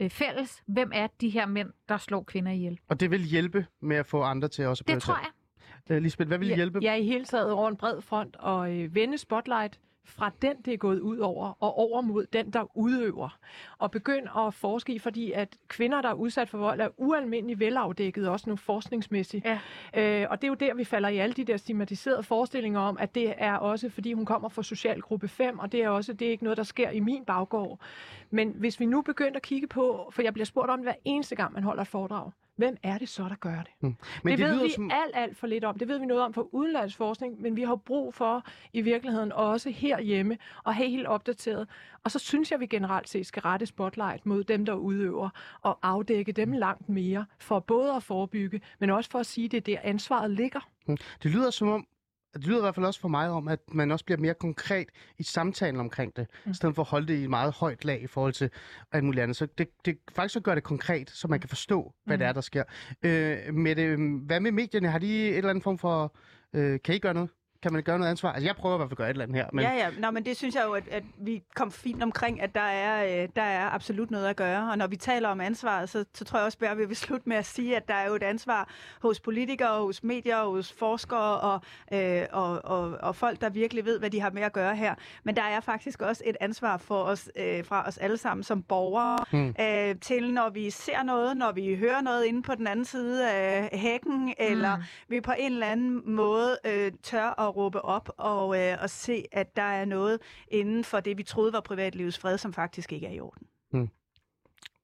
øh, 0.00 0.10
fælles, 0.10 0.62
hvem 0.66 0.90
er 0.94 1.06
de 1.20 1.28
her 1.30 1.46
mænd, 1.46 1.70
der 1.88 1.96
slår 1.96 2.22
kvinder 2.22 2.52
ihjel. 2.52 2.80
Og 2.88 3.00
det 3.00 3.10
vil 3.10 3.20
hjælpe 3.20 3.66
med 3.80 3.96
at 3.96 4.06
få 4.06 4.22
andre 4.22 4.48
til 4.48 4.66
også 4.66 4.84
at 4.88 4.94
Det 4.94 5.02
tror 5.02 5.14
jeg. 5.14 5.30
jeg. 5.88 6.02
Lisbeth, 6.02 6.28
hvad 6.28 6.38
vil 6.38 6.54
hjælpe? 6.54 6.78
Ja, 6.82 6.94
i 6.94 7.06
hele 7.06 7.24
taget 7.24 7.50
over 7.52 7.68
en 7.68 7.76
bred 7.76 8.00
front 8.00 8.36
og 8.36 8.76
øh, 8.76 8.94
vende 8.94 9.18
spotlight 9.18 9.80
fra 10.06 10.30
den, 10.42 10.56
det 10.64 10.72
er 10.74 10.78
gået 10.78 11.00
ud 11.00 11.18
over, 11.18 11.56
og 11.60 11.78
over 11.78 12.00
mod 12.00 12.26
den, 12.32 12.50
der 12.50 12.76
udøver. 12.76 13.38
Og 13.78 13.90
begynd 13.90 14.26
at 14.38 14.54
forske 14.54 14.94
i, 14.94 14.98
fordi 14.98 15.32
at 15.32 15.56
kvinder, 15.68 16.02
der 16.02 16.08
er 16.08 16.14
udsat 16.14 16.48
for 16.48 16.58
vold, 16.58 16.80
er 16.80 16.88
ualmindeligt 16.96 17.60
velafdækket, 17.60 18.28
også 18.28 18.50
nu 18.50 18.56
forskningsmæssigt. 18.56 19.44
Ja. 19.44 19.58
Øh, 19.94 20.26
og 20.30 20.40
det 20.40 20.46
er 20.46 20.48
jo 20.48 20.54
der, 20.54 20.74
vi 20.74 20.84
falder 20.84 21.08
i 21.08 21.18
alle 21.18 21.32
de 21.32 21.44
der 21.44 21.56
stigmatiserede 21.56 22.22
forestillinger 22.22 22.80
om, 22.80 22.96
at 23.00 23.14
det 23.14 23.34
er 23.36 23.56
også, 23.56 23.90
fordi 23.90 24.12
hun 24.12 24.24
kommer 24.24 24.48
fra 24.48 24.62
socialgruppe 24.62 25.28
5, 25.28 25.58
og 25.58 25.72
det 25.72 25.82
er 25.82 25.88
også, 25.88 26.12
det 26.12 26.26
er 26.26 26.30
ikke 26.30 26.44
noget, 26.44 26.56
der 26.56 26.62
sker 26.62 26.90
i 26.90 27.00
min 27.00 27.24
baggård. 27.24 27.80
Men 28.30 28.54
hvis 28.56 28.80
vi 28.80 28.86
nu 28.86 29.02
begynder 29.02 29.36
at 29.36 29.42
kigge 29.42 29.66
på, 29.66 30.10
for 30.14 30.22
jeg 30.22 30.32
bliver 30.32 30.46
spurgt 30.46 30.70
om 30.70 30.80
hver 30.80 30.94
eneste 31.04 31.36
gang, 31.36 31.52
man 31.52 31.62
holder 31.62 31.82
et 31.82 31.88
foredrag, 31.88 32.30
hvem 32.56 32.76
er 32.82 32.98
det 32.98 33.08
så, 33.08 33.22
der 33.22 33.34
gør 33.34 33.62
det? 33.62 33.72
Men 33.80 33.96
det, 34.24 34.38
det 34.38 34.38
ved 34.38 34.54
lyder 34.54 34.62
vi 34.62 34.70
som... 34.70 34.90
alt, 34.90 35.10
alt 35.14 35.36
for 35.36 35.46
lidt 35.46 35.64
om. 35.64 35.78
Det 35.78 35.88
ved 35.88 35.98
vi 35.98 36.06
noget 36.06 36.22
om 36.22 36.34
for 36.34 36.54
udenlandsforskning, 36.54 37.40
men 37.42 37.56
vi 37.56 37.62
har 37.62 37.76
brug 37.76 38.14
for 38.14 38.44
i 38.72 38.80
virkeligheden 38.80 39.32
også 39.32 39.70
herhjemme 39.70 40.38
at 40.66 40.74
have 40.74 40.90
helt 40.90 41.06
opdateret. 41.06 41.68
Og 42.04 42.10
så 42.10 42.18
synes 42.18 42.50
jeg, 42.50 42.60
vi 42.60 42.66
generelt 42.66 43.08
set 43.08 43.26
skal 43.26 43.40
rette 43.42 43.66
spotlight 43.66 44.26
mod 44.26 44.44
dem, 44.44 44.64
der 44.64 44.74
udøver, 44.74 45.28
og 45.62 45.78
afdække 45.82 46.32
dem 46.32 46.52
langt 46.52 46.88
mere, 46.88 47.26
for 47.38 47.60
både 47.60 47.92
at 47.92 48.02
forebygge, 48.02 48.60
men 48.78 48.90
også 48.90 49.10
for 49.10 49.18
at 49.18 49.26
sige, 49.26 49.44
at 49.44 49.52
det 49.52 49.58
er 49.58 49.60
der 49.60 49.88
ansvaret 49.88 50.30
ligger. 50.30 50.60
Det 51.22 51.30
lyder 51.30 51.50
som 51.50 51.68
om, 51.68 51.86
det 52.36 52.46
lyder 52.46 52.58
i 52.58 52.60
hvert 52.60 52.74
fald 52.74 52.86
også 52.86 53.00
for 53.00 53.08
mig 53.08 53.30
om, 53.30 53.48
at 53.48 53.60
man 53.72 53.90
også 53.90 54.04
bliver 54.04 54.18
mere 54.18 54.34
konkret 54.34 54.88
i 55.18 55.22
samtalen 55.22 55.80
omkring 55.80 56.16
det, 56.16 56.26
mm. 56.44 56.50
i 56.50 56.54
stedet 56.54 56.74
for 56.74 56.82
at 56.82 56.88
holde 56.88 57.06
det 57.06 57.14
i 57.18 57.22
et 57.22 57.30
meget 57.30 57.52
højt 57.52 57.84
lag 57.84 58.02
i 58.02 58.06
forhold 58.06 58.32
til 58.32 58.50
alt 58.92 59.04
muligt 59.04 59.22
andet. 59.22 59.36
Så 59.36 59.46
det, 59.58 59.68
det 59.84 59.98
faktisk 60.14 60.32
så 60.32 60.40
gør 60.40 60.54
det 60.54 60.64
konkret, 60.64 61.10
så 61.10 61.28
man 61.28 61.40
kan 61.40 61.48
forstå, 61.48 61.94
hvad 62.04 62.16
mm. 62.16 62.18
det 62.18 62.28
er, 62.28 62.32
der 62.32 62.40
sker. 62.40 62.64
Øh, 63.02 63.54
med 63.54 63.76
det, 63.76 63.98
hvad 64.26 64.40
med 64.40 64.52
medierne? 64.52 64.88
Har 64.88 64.98
de 64.98 65.28
et 65.28 65.36
eller 65.36 65.50
andet 65.50 65.64
form 65.64 65.78
for... 65.78 66.16
Øh, 66.52 66.80
kan 66.84 66.94
I 66.94 66.98
gøre 66.98 67.14
noget? 67.14 67.30
Kan 67.66 67.72
man 67.72 67.82
gøre 67.82 67.98
noget 67.98 68.10
ansvar? 68.10 68.32
Altså, 68.32 68.46
jeg 68.46 68.56
prøver 68.56 68.74
i 68.74 68.78
hvert 68.78 68.86
fald 68.86 68.92
at 68.92 68.96
gøre 68.98 69.06
et 69.06 69.10
eller 69.10 69.24
andet 69.24 69.36
her. 69.36 69.46
Men... 69.52 69.64
Ja, 69.64 69.72
ja. 69.72 69.90
Nå, 69.98 70.10
men 70.10 70.24
det 70.24 70.36
synes 70.36 70.54
jeg 70.54 70.64
jo, 70.66 70.72
at, 70.72 70.88
at 70.90 71.02
vi 71.18 71.42
kom 71.54 71.70
fint 71.70 72.02
omkring, 72.02 72.42
at 72.42 72.54
der 72.54 72.60
er, 72.60 73.22
øh, 73.22 73.28
der 73.36 73.42
er 73.42 73.70
absolut 73.70 74.10
noget 74.10 74.26
at 74.26 74.36
gøre. 74.36 74.70
Og 74.70 74.78
når 74.78 74.86
vi 74.86 74.96
taler 74.96 75.28
om 75.28 75.40
ansvaret, 75.40 75.88
så, 75.88 76.04
så 76.14 76.24
tror 76.24 76.38
jeg 76.38 76.46
også, 76.46 76.58
at 76.60 76.78
vi 76.78 76.84
vil 76.84 76.96
slutte 76.96 77.28
med 77.28 77.36
at 77.36 77.46
sige, 77.46 77.76
at 77.76 77.88
der 77.88 77.94
er 77.94 78.08
jo 78.08 78.14
et 78.14 78.22
ansvar 78.22 78.68
hos 79.02 79.20
politikere, 79.20 79.82
hos 79.82 80.02
medier, 80.04 80.44
hos 80.44 80.72
forskere 80.72 81.40
og, 81.40 81.60
øh, 81.92 82.22
og, 82.32 82.64
og, 82.64 82.98
og 83.02 83.16
folk, 83.16 83.40
der 83.40 83.48
virkelig 83.50 83.84
ved, 83.84 83.98
hvad 83.98 84.10
de 84.10 84.20
har 84.20 84.30
med 84.30 84.42
at 84.42 84.52
gøre 84.52 84.76
her. 84.76 84.94
Men 85.24 85.36
der 85.36 85.42
er 85.42 85.60
faktisk 85.60 86.02
også 86.02 86.22
et 86.26 86.36
ansvar 86.40 86.76
for 86.76 87.02
os, 87.02 87.30
øh, 87.36 87.64
fra 87.64 87.88
os 87.88 87.98
alle 87.98 88.16
sammen 88.16 88.44
som 88.44 88.62
borgere, 88.62 89.18
Hmm. 89.30 89.54
øh, 89.60 89.94
til 90.00 90.32
når 90.34 90.50
vi 90.50 90.70
ser 90.70 91.02
noget, 91.02 91.36
når 91.36 91.52
vi 91.52 91.76
hører 91.76 92.00
noget 92.00 92.24
inde 92.24 92.42
på 92.42 92.54
den 92.54 92.66
anden 92.66 92.84
side 92.84 93.30
af 93.32 93.78
hækken, 93.78 94.34
eller 94.38 94.78
vi 95.08 95.20
på 95.20 95.32
en 95.38 95.52
eller 95.52 95.66
anden 95.66 96.14
måde 96.14 96.58
øh, 96.66 96.92
tør 97.02 97.40
at 97.40 97.55
råbe 97.56 97.82
op 97.82 98.10
og, 98.16 98.58
øh, 98.58 98.78
og 98.82 98.90
se, 98.90 99.24
at 99.32 99.56
der 99.56 99.62
er 99.62 99.84
noget 99.84 100.20
inden 100.48 100.84
for 100.84 101.00
det, 101.00 101.18
vi 101.18 101.22
troede 101.22 101.52
var 101.52 101.60
privatlivets 101.60 102.18
fred, 102.18 102.38
som 102.38 102.52
faktisk 102.52 102.92
ikke 102.92 103.06
er 103.06 103.12
i 103.12 103.20
orden. 103.20 103.46
Mm. 103.72 103.88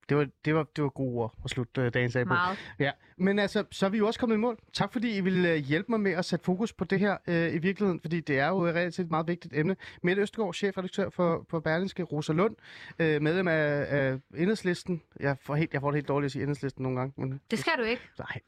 Det 0.09 0.16
var, 0.16 0.26
det, 0.44 0.55
var, 0.55 0.66
det 0.76 0.84
var 0.84 0.90
gode 0.90 1.14
ord 1.14 1.34
at 1.44 1.50
slutte 1.50 1.80
uh, 1.80 1.88
dagens 1.94 2.16
af 2.16 2.24
på. 2.26 2.28
Meget. 2.34 2.59
Ja, 2.78 2.90
men 3.16 3.38
altså, 3.38 3.64
så 3.70 3.86
er 3.86 3.90
vi 3.90 3.98
jo 3.98 4.07
også 4.07 4.20
kommet 4.20 4.36
i 4.36 4.38
mål. 4.38 4.59
Tak 4.72 4.92
fordi 4.92 5.16
I 5.16 5.20
ville 5.20 5.50
uh, 5.50 5.57
hjælpe 5.57 5.86
mig 5.92 6.00
med 6.00 6.12
at 6.12 6.24
sætte 6.24 6.44
fokus 6.44 6.72
på 6.72 6.84
det 6.84 6.98
her 7.00 7.16
uh, 7.28 7.34
i 7.34 7.59
virkeligheden, 7.59 8.00
fordi 8.00 8.20
det 8.20 8.38
er 8.38 8.48
jo 8.48 8.66
reelt 8.66 8.94
set 8.94 9.05
et 9.05 9.11
meget 9.11 9.28
vigtigt 9.28 9.55
emne. 9.57 9.76
Mette 10.03 10.22
Østergaard, 10.22 10.55
chefredaktør 10.55 11.11
for, 11.11 11.46
for 11.50 11.61
Berlingske, 11.61 12.03
Rosa 12.03 12.32
Lund, 12.32 12.57
uh, 13.00 13.07
medlem 13.07 13.48
af, 13.48 13.86
af 13.88 14.18
Enhedslisten. 14.36 15.03
Jeg 15.20 15.36
får, 15.42 15.55
helt, 15.55 15.72
jeg 15.72 15.80
får 15.80 15.90
det 15.90 15.96
helt 15.96 16.09
dårligt 16.09 16.26
at 16.26 16.32
sige 16.32 16.42
Enhedslisten 16.42 16.82
nogle 16.82 16.98
gange. 16.98 17.12
Men, 17.16 17.40
Det 17.50 17.59
skal 17.59 17.72
du 17.78 17.82
ikke. 17.82 18.03
nej, 18.18 18.40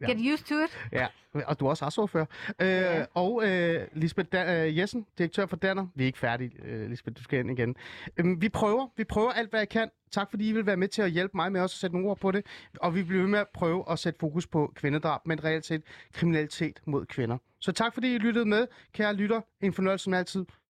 Ja. 0.00 0.06
Get 0.12 0.32
used 0.32 0.44
to 0.46 0.54
it. 0.64 0.88
ja, 0.92 1.06
og 1.44 1.60
du 1.60 1.66
er 1.66 1.70
også 1.70 1.84
retsordfører. 1.86 2.26
Uh, 2.48 2.66
Ja. 2.66 3.04
Og 3.14 3.34
uh, 3.34 3.44
Lisbeth 3.92 4.28
da- 4.32 4.66
uh, 4.68 4.78
Jessen, 4.78 5.06
direktør 5.18 5.46
for 5.46 5.56
Danner. 5.56 5.86
Vi 5.94 6.02
er 6.02 6.06
ikke 6.06 6.18
færdige, 6.18 6.50
uh, 6.84 6.90
Lisbeth, 6.90 7.16
du 7.18 7.22
skal 7.22 7.38
ind 7.38 7.50
igen. 7.50 7.76
Um, 8.20 8.42
vi 8.42 8.48
prøver, 8.48 8.86
vi 8.96 9.04
prøver 9.04 9.30
alt, 9.32 9.50
hvad 9.50 9.60
jeg 9.60 9.68
kan. 9.68 9.90
Tak 10.10 10.30
fordi 10.30 10.48
I 10.48 10.52
vil 10.52 10.66
være 10.66 10.76
med 10.76 10.88
til 10.88 11.02
at 11.02 11.10
hjælpe 11.10 11.36
mig 11.36 11.52
med 11.52 11.60
også 11.60 11.74
at 11.74 11.80
sætte 11.80 11.96
nogle 11.96 12.10
ord 12.10 12.18
på 12.18 12.30
det. 12.30 12.46
Og 12.80 12.94
vi 12.94 13.02
bliver 13.02 13.22
ved 13.22 13.30
med 13.30 13.38
at 13.38 13.48
prøve 13.54 13.84
at 13.90 13.98
sætte 13.98 14.18
fokus 14.18 14.46
på 14.46 14.72
kvindedrab, 14.74 15.20
men 15.26 15.44
reelt 15.44 15.66
set 15.66 15.82
kriminalitet 16.12 16.80
mod 16.86 17.06
kvinder. 17.06 17.38
Så 17.60 17.72
tak 17.72 17.94
fordi 17.94 18.14
I 18.14 18.18
lyttede 18.18 18.44
med. 18.44 18.66
Kære 18.92 19.14
lytter, 19.14 19.40
en 19.60 19.72
fornøjelse 19.72 20.04
som 20.04 20.14
altid. 20.14 20.44